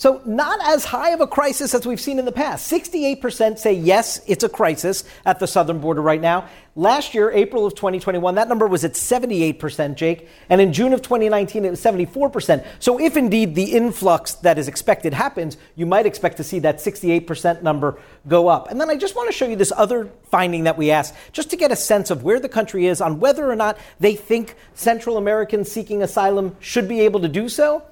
So, 0.00 0.22
not 0.24 0.62
as 0.62 0.86
high 0.86 1.10
of 1.10 1.20
a 1.20 1.26
crisis 1.26 1.74
as 1.74 1.86
we've 1.86 2.00
seen 2.00 2.18
in 2.18 2.24
the 2.24 2.32
past. 2.32 2.72
68% 2.72 3.58
say 3.58 3.74
yes, 3.74 4.18
it's 4.26 4.42
a 4.42 4.48
crisis 4.48 5.04
at 5.26 5.38
the 5.40 5.46
southern 5.46 5.78
border 5.78 6.00
right 6.00 6.22
now. 6.22 6.48
Last 6.74 7.12
year, 7.12 7.30
April 7.30 7.66
of 7.66 7.74
2021, 7.74 8.36
that 8.36 8.48
number 8.48 8.66
was 8.66 8.82
at 8.82 8.92
78%, 8.92 9.96
Jake. 9.96 10.26
And 10.48 10.58
in 10.58 10.72
June 10.72 10.94
of 10.94 11.02
2019, 11.02 11.66
it 11.66 11.70
was 11.70 11.84
74%. 11.84 12.66
So, 12.78 12.98
if 12.98 13.18
indeed 13.18 13.54
the 13.54 13.72
influx 13.74 14.36
that 14.36 14.56
is 14.56 14.68
expected 14.68 15.12
happens, 15.12 15.58
you 15.76 15.84
might 15.84 16.06
expect 16.06 16.38
to 16.38 16.44
see 16.44 16.60
that 16.60 16.78
68% 16.78 17.60
number 17.60 17.98
go 18.26 18.48
up. 18.48 18.70
And 18.70 18.80
then 18.80 18.88
I 18.88 18.96
just 18.96 19.14
want 19.14 19.28
to 19.28 19.36
show 19.36 19.46
you 19.46 19.56
this 19.56 19.72
other 19.76 20.08
finding 20.30 20.64
that 20.64 20.78
we 20.78 20.90
asked, 20.90 21.14
just 21.32 21.50
to 21.50 21.56
get 21.56 21.72
a 21.72 21.76
sense 21.76 22.08
of 22.08 22.22
where 22.22 22.40
the 22.40 22.48
country 22.48 22.86
is 22.86 23.02
on 23.02 23.20
whether 23.20 23.50
or 23.50 23.54
not 23.56 23.76
they 23.98 24.14
think 24.14 24.54
Central 24.72 25.18
Americans 25.18 25.70
seeking 25.70 26.02
asylum 26.02 26.56
should 26.58 26.88
be 26.88 27.00
able 27.00 27.20
to 27.20 27.28
do 27.28 27.50
so. 27.50 27.82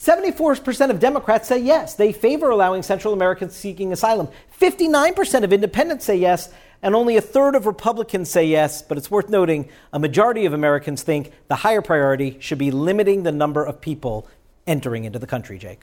74% 0.00 0.88
of 0.88 0.98
Democrats 0.98 1.46
say 1.46 1.58
yes. 1.58 1.94
They 1.94 2.12
favor 2.12 2.48
allowing 2.48 2.82
Central 2.82 3.12
Americans 3.12 3.54
seeking 3.54 3.92
asylum. 3.92 4.28
59% 4.58 5.44
of 5.44 5.52
independents 5.52 6.06
say 6.06 6.16
yes, 6.16 6.48
and 6.82 6.94
only 6.94 7.18
a 7.18 7.20
third 7.20 7.54
of 7.54 7.66
Republicans 7.66 8.30
say 8.30 8.46
yes. 8.46 8.80
But 8.80 8.96
it's 8.96 9.10
worth 9.10 9.28
noting 9.28 9.68
a 9.92 9.98
majority 9.98 10.46
of 10.46 10.54
Americans 10.54 11.02
think 11.02 11.32
the 11.48 11.56
higher 11.56 11.82
priority 11.82 12.38
should 12.40 12.56
be 12.56 12.70
limiting 12.70 13.24
the 13.24 13.32
number 13.32 13.62
of 13.62 13.82
people 13.82 14.26
entering 14.66 15.04
into 15.04 15.18
the 15.18 15.26
country, 15.26 15.58
Jake. 15.58 15.82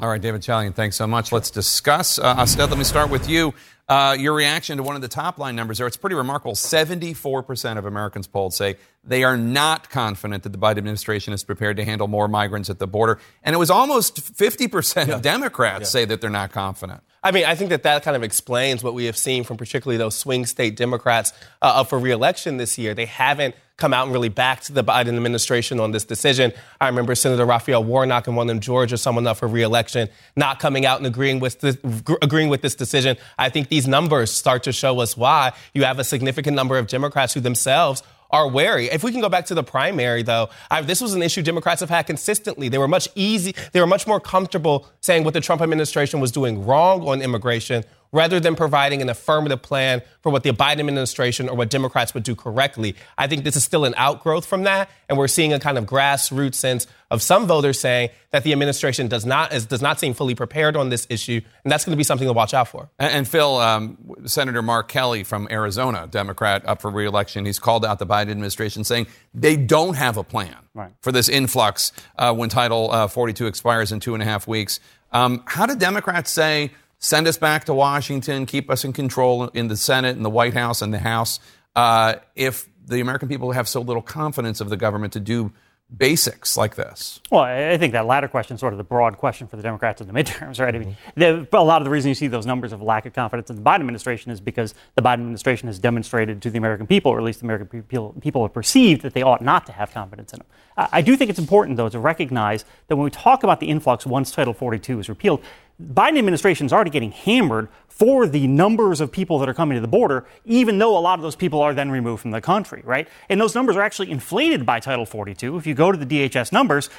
All 0.00 0.08
right, 0.08 0.22
David 0.22 0.40
Chalian, 0.40 0.74
thanks 0.74 0.96
so 0.96 1.06
much. 1.06 1.30
Let's 1.30 1.50
discuss. 1.50 2.18
Uh, 2.18 2.34
Astead, 2.38 2.70
let 2.70 2.78
me 2.78 2.84
start 2.84 3.10
with 3.10 3.28
you. 3.28 3.52
Uh, 3.90 4.12
your 4.12 4.34
reaction 4.34 4.76
to 4.76 4.84
one 4.84 4.94
of 4.94 5.02
the 5.02 5.08
top 5.08 5.36
line 5.36 5.56
numbers 5.56 5.78
there, 5.78 5.86
it's 5.88 5.96
pretty 5.96 6.14
remarkable. 6.14 6.52
74% 6.52 7.76
of 7.76 7.86
Americans 7.86 8.28
polled 8.28 8.54
say 8.54 8.76
they 9.02 9.24
are 9.24 9.36
not 9.36 9.90
confident 9.90 10.44
that 10.44 10.50
the 10.50 10.58
Biden 10.58 10.78
administration 10.78 11.32
is 11.32 11.42
prepared 11.42 11.76
to 11.76 11.84
handle 11.84 12.06
more 12.06 12.28
migrants 12.28 12.70
at 12.70 12.78
the 12.78 12.86
border. 12.86 13.18
And 13.42 13.52
it 13.52 13.58
was 13.58 13.68
almost 13.68 14.20
50% 14.20 15.08
yeah. 15.08 15.14
of 15.14 15.22
Democrats 15.22 15.80
yeah. 15.80 15.86
say 15.86 16.04
that 16.04 16.20
they're 16.20 16.30
not 16.30 16.52
confident. 16.52 17.02
I 17.22 17.32
mean, 17.32 17.44
I 17.44 17.54
think 17.54 17.68
that 17.70 17.82
that 17.82 18.02
kind 18.02 18.16
of 18.16 18.22
explains 18.22 18.82
what 18.82 18.94
we 18.94 19.04
have 19.04 19.16
seen 19.16 19.44
from 19.44 19.58
particularly 19.58 19.98
those 19.98 20.16
swing 20.16 20.46
state 20.46 20.76
Democrats 20.76 21.32
uh, 21.60 21.66
up 21.66 21.90
for 21.90 21.98
reelection 21.98 22.56
this 22.56 22.78
year. 22.78 22.94
They 22.94 23.04
haven't 23.04 23.54
come 23.76 23.92
out 23.92 24.04
and 24.04 24.12
really 24.12 24.28
backed 24.28 24.72
the 24.72 24.84
Biden 24.84 25.16
administration 25.16 25.80
on 25.80 25.90
this 25.90 26.04
decision. 26.04 26.52
I 26.80 26.86
remember 26.88 27.14
Senator 27.14 27.44
Raphael 27.44 27.82
Warnock 27.82 28.28
in 28.28 28.36
one 28.36 28.44
of 28.44 28.48
them, 28.48 28.60
Georgia, 28.60 28.96
someone 28.96 29.26
up 29.26 29.38
for 29.38 29.48
reelection, 29.48 30.08
not 30.36 30.60
coming 30.60 30.86
out 30.86 30.98
and 30.98 31.06
agreeing 31.06 31.40
with 31.40 31.60
this, 31.60 31.76
agreeing 32.22 32.48
with 32.48 32.62
this 32.62 32.74
decision. 32.74 33.16
I 33.38 33.48
think 33.48 33.68
these 33.68 33.88
numbers 33.88 34.30
start 34.30 34.62
to 34.64 34.72
show 34.72 35.00
us 35.00 35.16
why 35.16 35.52
you 35.74 35.84
have 35.84 35.98
a 35.98 36.04
significant 36.04 36.56
number 36.56 36.78
of 36.78 36.86
Democrats 36.86 37.34
who 37.34 37.40
themselves 37.40 38.02
are 38.32 38.48
wary. 38.48 38.86
If 38.90 39.02
we 39.02 39.12
can 39.12 39.20
go 39.20 39.28
back 39.28 39.46
to 39.46 39.54
the 39.54 39.62
primary, 39.62 40.22
though, 40.22 40.50
I, 40.70 40.82
this 40.82 41.00
was 41.00 41.14
an 41.14 41.22
issue 41.22 41.42
Democrats 41.42 41.80
have 41.80 41.90
had 41.90 42.06
consistently. 42.06 42.68
They 42.68 42.78
were 42.78 42.88
much 42.88 43.08
easy. 43.14 43.54
They 43.72 43.80
were 43.80 43.86
much 43.86 44.06
more 44.06 44.20
comfortable 44.20 44.86
saying 45.00 45.24
what 45.24 45.34
the 45.34 45.40
Trump 45.40 45.62
administration 45.62 46.20
was 46.20 46.32
doing 46.32 46.64
wrong 46.64 47.06
on 47.06 47.22
immigration 47.22 47.84
rather 48.12 48.40
than 48.40 48.56
providing 48.56 49.02
an 49.02 49.08
affirmative 49.08 49.62
plan 49.62 50.02
for 50.20 50.30
what 50.30 50.42
the 50.42 50.50
Biden 50.50 50.80
administration 50.80 51.48
or 51.48 51.56
what 51.56 51.70
Democrats 51.70 52.14
would 52.14 52.22
do 52.22 52.34
correctly. 52.34 52.94
I 53.16 53.26
think 53.26 53.44
this 53.44 53.56
is 53.56 53.64
still 53.64 53.84
an 53.84 53.94
outgrowth 53.96 54.44
from 54.44 54.64
that, 54.64 54.90
and 55.08 55.16
we're 55.16 55.28
seeing 55.28 55.52
a 55.52 55.60
kind 55.60 55.78
of 55.78 55.84
grassroots 55.84 56.56
sense 56.56 56.86
of 57.10 57.22
some 57.22 57.46
voters 57.46 57.78
saying 57.78 58.10
that 58.30 58.44
the 58.44 58.52
administration 58.52 59.08
does 59.08 59.26
not 59.26 59.52
is, 59.52 59.66
does 59.66 59.82
not 59.82 59.98
seem 59.98 60.14
fully 60.14 60.34
prepared 60.34 60.76
on 60.76 60.88
this 60.88 61.06
issue, 61.10 61.40
and 61.64 61.72
that's 61.72 61.84
going 61.84 61.92
to 61.92 61.96
be 61.96 62.04
something 62.04 62.28
to 62.28 62.32
watch 62.32 62.54
out 62.54 62.68
for. 62.68 62.88
And, 62.98 63.12
and 63.12 63.28
Phil, 63.28 63.56
um, 63.56 63.98
Senator 64.24 64.62
Mark 64.62 64.88
Kelly 64.88 65.24
from 65.24 65.48
Arizona, 65.50 66.06
Democrat 66.08 66.62
up 66.66 66.80
for 66.80 66.90
reelection, 66.90 67.44
he's 67.44 67.58
called 67.58 67.84
out 67.84 67.98
the 67.98 68.06
Biden 68.06 68.30
administration 68.30 68.84
saying 68.84 69.06
they 69.34 69.56
don't 69.56 69.94
have 69.94 70.16
a 70.16 70.24
plan 70.24 70.56
right. 70.74 70.92
for 71.00 71.12
this 71.12 71.28
influx 71.28 71.92
uh, 72.16 72.32
when 72.32 72.48
Title 72.48 72.90
uh, 72.90 73.08
42 73.08 73.46
expires 73.46 73.92
in 73.92 74.00
two 74.00 74.14
and 74.14 74.22
a 74.22 74.26
half 74.26 74.46
weeks. 74.46 74.80
Um, 75.12 75.42
how 75.46 75.66
do 75.66 75.74
Democrats 75.74 76.30
say? 76.30 76.70
Send 77.00 77.26
us 77.26 77.36
back 77.36 77.64
to 77.64 77.74
Washington, 77.74 78.46
keep 78.46 78.70
us 78.70 78.84
in 78.84 78.92
control 78.92 79.48
in 79.48 79.66
the 79.66 79.76
Senate 79.76 80.14
and 80.14 80.24
the 80.24 80.30
White 80.30 80.54
House 80.54 80.82
and 80.82 80.94
the 80.94 80.98
House. 80.98 81.40
Uh, 81.74 82.14
if 82.36 82.68
the 82.86 83.00
American 83.00 83.28
people 83.28 83.50
have 83.52 83.66
so 83.68 83.80
little 83.80 84.02
confidence 84.02 84.60
of 84.60 84.68
the 84.68 84.76
government 84.76 85.14
to 85.14 85.20
do 85.20 85.52
basics 85.96 86.56
like 86.56 86.76
this? 86.76 87.20
Well, 87.30 87.42
I 87.42 87.76
think 87.76 87.92
that 87.94 88.06
latter 88.06 88.28
question 88.28 88.54
is 88.54 88.60
sort 88.60 88.72
of 88.72 88.78
the 88.78 88.84
broad 88.84 89.18
question 89.18 89.48
for 89.48 89.56
the 89.56 89.62
Democrats 89.62 90.00
in 90.00 90.06
the 90.06 90.12
midterms, 90.22 90.60
right? 90.60 90.74
I 90.74 90.78
mean, 90.78 90.96
the, 91.16 91.46
a 91.52 91.64
lot 91.64 91.80
of 91.80 91.84
the 91.84 91.90
reason 91.90 92.10
you 92.10 92.14
see 92.14 92.28
those 92.28 92.46
numbers 92.46 92.72
of 92.72 92.80
lack 92.82 93.06
of 93.06 93.12
confidence 93.12 93.50
in 93.50 93.56
the 93.56 93.62
Biden 93.62 93.80
administration 93.80 94.30
is 94.30 94.40
because 94.40 94.74
the 94.94 95.02
Biden 95.02 95.14
administration 95.14 95.66
has 95.66 95.78
demonstrated 95.78 96.42
to 96.42 96.50
the 96.50 96.58
American 96.58 96.86
people, 96.86 97.10
or 97.12 97.18
at 97.18 97.24
least 97.24 97.40
the 97.40 97.46
American 97.46 97.82
people, 97.82 98.14
people 98.20 98.42
have 98.42 98.52
perceived 98.52 99.02
that 99.02 99.14
they 99.14 99.22
ought 99.22 99.42
not 99.42 99.66
to 99.66 99.72
have 99.72 99.92
confidence 99.92 100.32
in 100.32 100.38
them. 100.38 100.46
I 100.76 101.02
do 101.02 101.16
think 101.16 101.28
it's 101.28 101.38
important, 101.38 101.76
though, 101.76 101.88
to 101.88 101.98
recognize 101.98 102.64
that 102.88 102.96
when 102.96 103.04
we 103.04 103.10
talk 103.10 103.42
about 103.42 103.60
the 103.60 103.68
influx 103.68 104.06
once 104.06 104.30
Title 104.30 104.54
42 104.54 105.00
is 105.00 105.08
repealed, 105.08 105.42
Biden 105.80 106.18
administration 106.18 106.66
is 106.66 106.72
already 106.72 106.90
getting 106.90 107.12
hammered 107.12 107.68
for 107.88 108.26
the 108.26 108.46
numbers 108.46 109.00
of 109.00 109.10
people 109.10 109.38
that 109.38 109.48
are 109.48 109.54
coming 109.54 109.76
to 109.76 109.80
the 109.80 109.88
border, 109.88 110.26
even 110.44 110.78
though 110.78 110.96
a 110.96 111.00
lot 111.00 111.18
of 111.18 111.22
those 111.22 111.36
people 111.36 111.60
are 111.60 111.74
then 111.74 111.90
removed 111.90 112.22
from 112.22 112.30
the 112.30 112.40
country, 112.40 112.82
right? 112.84 113.08
And 113.28 113.40
those 113.40 113.54
numbers 113.54 113.76
are 113.76 113.82
actually 113.82 114.10
inflated 114.10 114.66
by 114.66 114.80
Title 114.80 115.06
42. 115.06 115.56
If 115.56 115.66
you 115.66 115.74
go 115.74 115.92
to 115.92 115.98
the 115.98 116.06
DHS 116.06 116.52
numbers, 116.52 116.90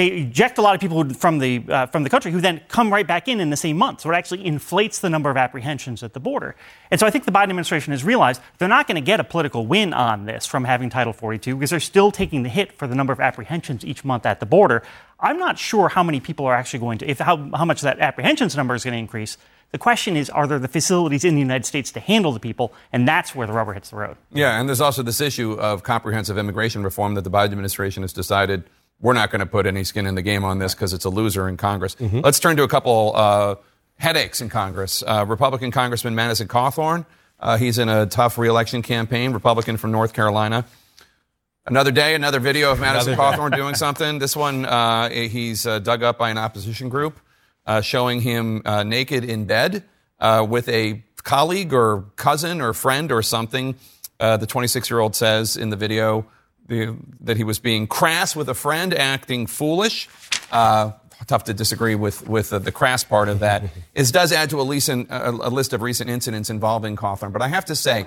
they 0.00 0.06
eject 0.06 0.56
a 0.56 0.62
lot 0.62 0.74
of 0.74 0.80
people 0.80 1.06
from 1.12 1.40
the 1.40 1.62
uh, 1.68 1.86
from 1.86 2.04
the 2.04 2.10
country 2.10 2.32
who 2.32 2.40
then 2.40 2.62
come 2.68 2.90
right 2.90 3.06
back 3.06 3.28
in 3.28 3.38
in 3.38 3.50
the 3.50 3.56
same 3.56 3.76
month. 3.76 4.00
So 4.00 4.10
it 4.10 4.14
actually 4.14 4.46
inflates 4.46 5.00
the 5.00 5.10
number 5.10 5.28
of 5.28 5.36
apprehensions 5.36 6.02
at 6.02 6.14
the 6.14 6.20
border. 6.20 6.56
And 6.90 6.98
so 6.98 7.06
I 7.06 7.10
think 7.10 7.26
the 7.26 7.32
Biden 7.32 7.50
administration 7.50 7.90
has 7.92 8.02
realized 8.02 8.40
they're 8.56 8.68
not 8.68 8.86
going 8.86 8.94
to 8.94 9.02
get 9.02 9.20
a 9.20 9.24
political 9.24 9.66
win 9.66 9.92
on 9.92 10.24
this 10.24 10.46
from 10.46 10.64
having 10.64 10.88
Title 10.88 11.12
42 11.12 11.54
because 11.54 11.68
they're 11.68 11.80
still 11.80 12.10
taking 12.10 12.44
the 12.44 12.48
hit 12.48 12.72
for 12.72 12.86
the 12.86 12.94
number 12.94 13.12
of 13.12 13.20
apprehensions 13.20 13.84
each 13.84 14.02
month 14.02 14.24
at 14.24 14.40
the 14.40 14.46
border. 14.46 14.82
I'm 15.20 15.38
not 15.38 15.58
sure 15.58 15.90
how 15.90 16.02
many 16.02 16.18
people 16.18 16.46
are 16.46 16.54
actually 16.54 16.80
going 16.80 16.96
to, 16.98 17.10
if 17.10 17.18
how, 17.18 17.36
how 17.54 17.66
much 17.66 17.82
that 17.82 17.98
apprehensions 17.98 18.56
number 18.56 18.74
is 18.74 18.84
going 18.84 18.94
to 18.94 18.98
increase. 18.98 19.36
The 19.72 19.78
question 19.78 20.16
is, 20.16 20.30
are 20.30 20.46
there 20.46 20.58
the 20.58 20.66
facilities 20.66 21.24
in 21.24 21.34
the 21.34 21.40
United 21.40 21.66
States 21.66 21.92
to 21.92 22.00
handle 22.00 22.32
the 22.32 22.40
people? 22.40 22.72
And 22.90 23.06
that's 23.06 23.34
where 23.34 23.46
the 23.46 23.52
rubber 23.52 23.74
hits 23.74 23.90
the 23.90 23.96
road. 23.96 24.16
Yeah, 24.32 24.58
and 24.58 24.66
there's 24.66 24.80
also 24.80 25.02
this 25.02 25.20
issue 25.20 25.52
of 25.52 25.82
comprehensive 25.82 26.38
immigration 26.38 26.82
reform 26.82 27.14
that 27.14 27.22
the 27.22 27.30
Biden 27.30 27.52
administration 27.52 28.02
has 28.02 28.12
decided 28.14 28.64
we're 29.00 29.14
not 29.14 29.30
going 29.30 29.40
to 29.40 29.46
put 29.46 29.66
any 29.66 29.84
skin 29.84 30.06
in 30.06 30.14
the 30.14 30.22
game 30.22 30.44
on 30.44 30.58
this 30.58 30.74
because 30.74 30.92
it's 30.92 31.04
a 31.04 31.10
loser 31.10 31.48
in 31.48 31.56
Congress. 31.56 31.96
Let's 32.00 32.38
turn 32.38 32.56
to 32.56 32.62
a 32.62 32.68
couple 32.68 33.12
uh, 33.14 33.54
headaches 33.96 34.40
in 34.40 34.48
Congress. 34.48 35.02
Uh, 35.06 35.24
Republican 35.26 35.70
Congressman 35.70 36.14
Madison 36.14 36.48
Cawthorn, 36.48 37.06
uh, 37.38 37.56
he's 37.56 37.78
in 37.78 37.88
a 37.88 38.06
tough 38.06 38.36
reelection 38.38 38.82
campaign, 38.82 39.32
Republican 39.32 39.76
from 39.76 39.92
North 39.92 40.12
Carolina. 40.12 40.64
Another 41.66 41.90
day, 41.90 42.14
another 42.14 42.40
video 42.40 42.72
of 42.72 42.80
Madison. 42.80 43.14
Cawthorn 43.16 43.54
doing 43.54 43.74
something. 43.86 44.18
This 44.18 44.34
one, 44.34 44.64
uh, 44.66 45.10
he's 45.10 45.66
uh, 45.66 45.78
dug 45.78 46.02
up 46.02 46.18
by 46.18 46.30
an 46.30 46.38
opposition 46.38 46.88
group, 46.88 47.20
uh, 47.66 47.80
showing 47.80 48.22
him 48.22 48.62
uh, 48.64 48.82
naked 48.82 49.24
in 49.24 49.44
bed 49.44 49.84
uh, 50.18 50.44
with 50.48 50.68
a 50.68 51.04
colleague 51.22 51.72
or 51.72 52.06
cousin 52.16 52.60
or 52.60 52.72
friend 52.72 53.12
or 53.12 53.22
something. 53.22 53.76
Uh, 54.18 54.36
the 54.36 54.46
26 54.46 54.90
year 54.90 55.00
old 55.00 55.14
says 55.14 55.56
in 55.56 55.70
the 55.70 55.76
video 55.76 56.26
the, 56.70 56.96
that 57.20 57.36
he 57.36 57.44
was 57.44 57.58
being 57.58 57.86
crass 57.86 58.34
with 58.34 58.48
a 58.48 58.54
friend, 58.54 58.94
acting 58.94 59.46
foolish. 59.46 60.08
Uh, 60.50 60.92
tough 61.26 61.44
to 61.44 61.52
disagree 61.52 61.94
with 61.94 62.26
with 62.26 62.52
uh, 62.52 62.58
the 62.58 62.72
crass 62.72 63.04
part 63.04 63.28
of 63.28 63.40
that. 63.40 63.64
It 63.94 64.10
does 64.12 64.32
add 64.32 64.50
to 64.50 64.60
a, 64.60 64.64
a, 64.64 65.30
a 65.30 65.50
list 65.50 65.72
of 65.74 65.82
recent 65.82 66.08
incidents 66.08 66.48
involving 66.48 66.96
Cawthorn. 66.96 67.32
But 67.32 67.42
I 67.42 67.48
have 67.48 67.66
to 67.66 67.76
say, 67.76 68.06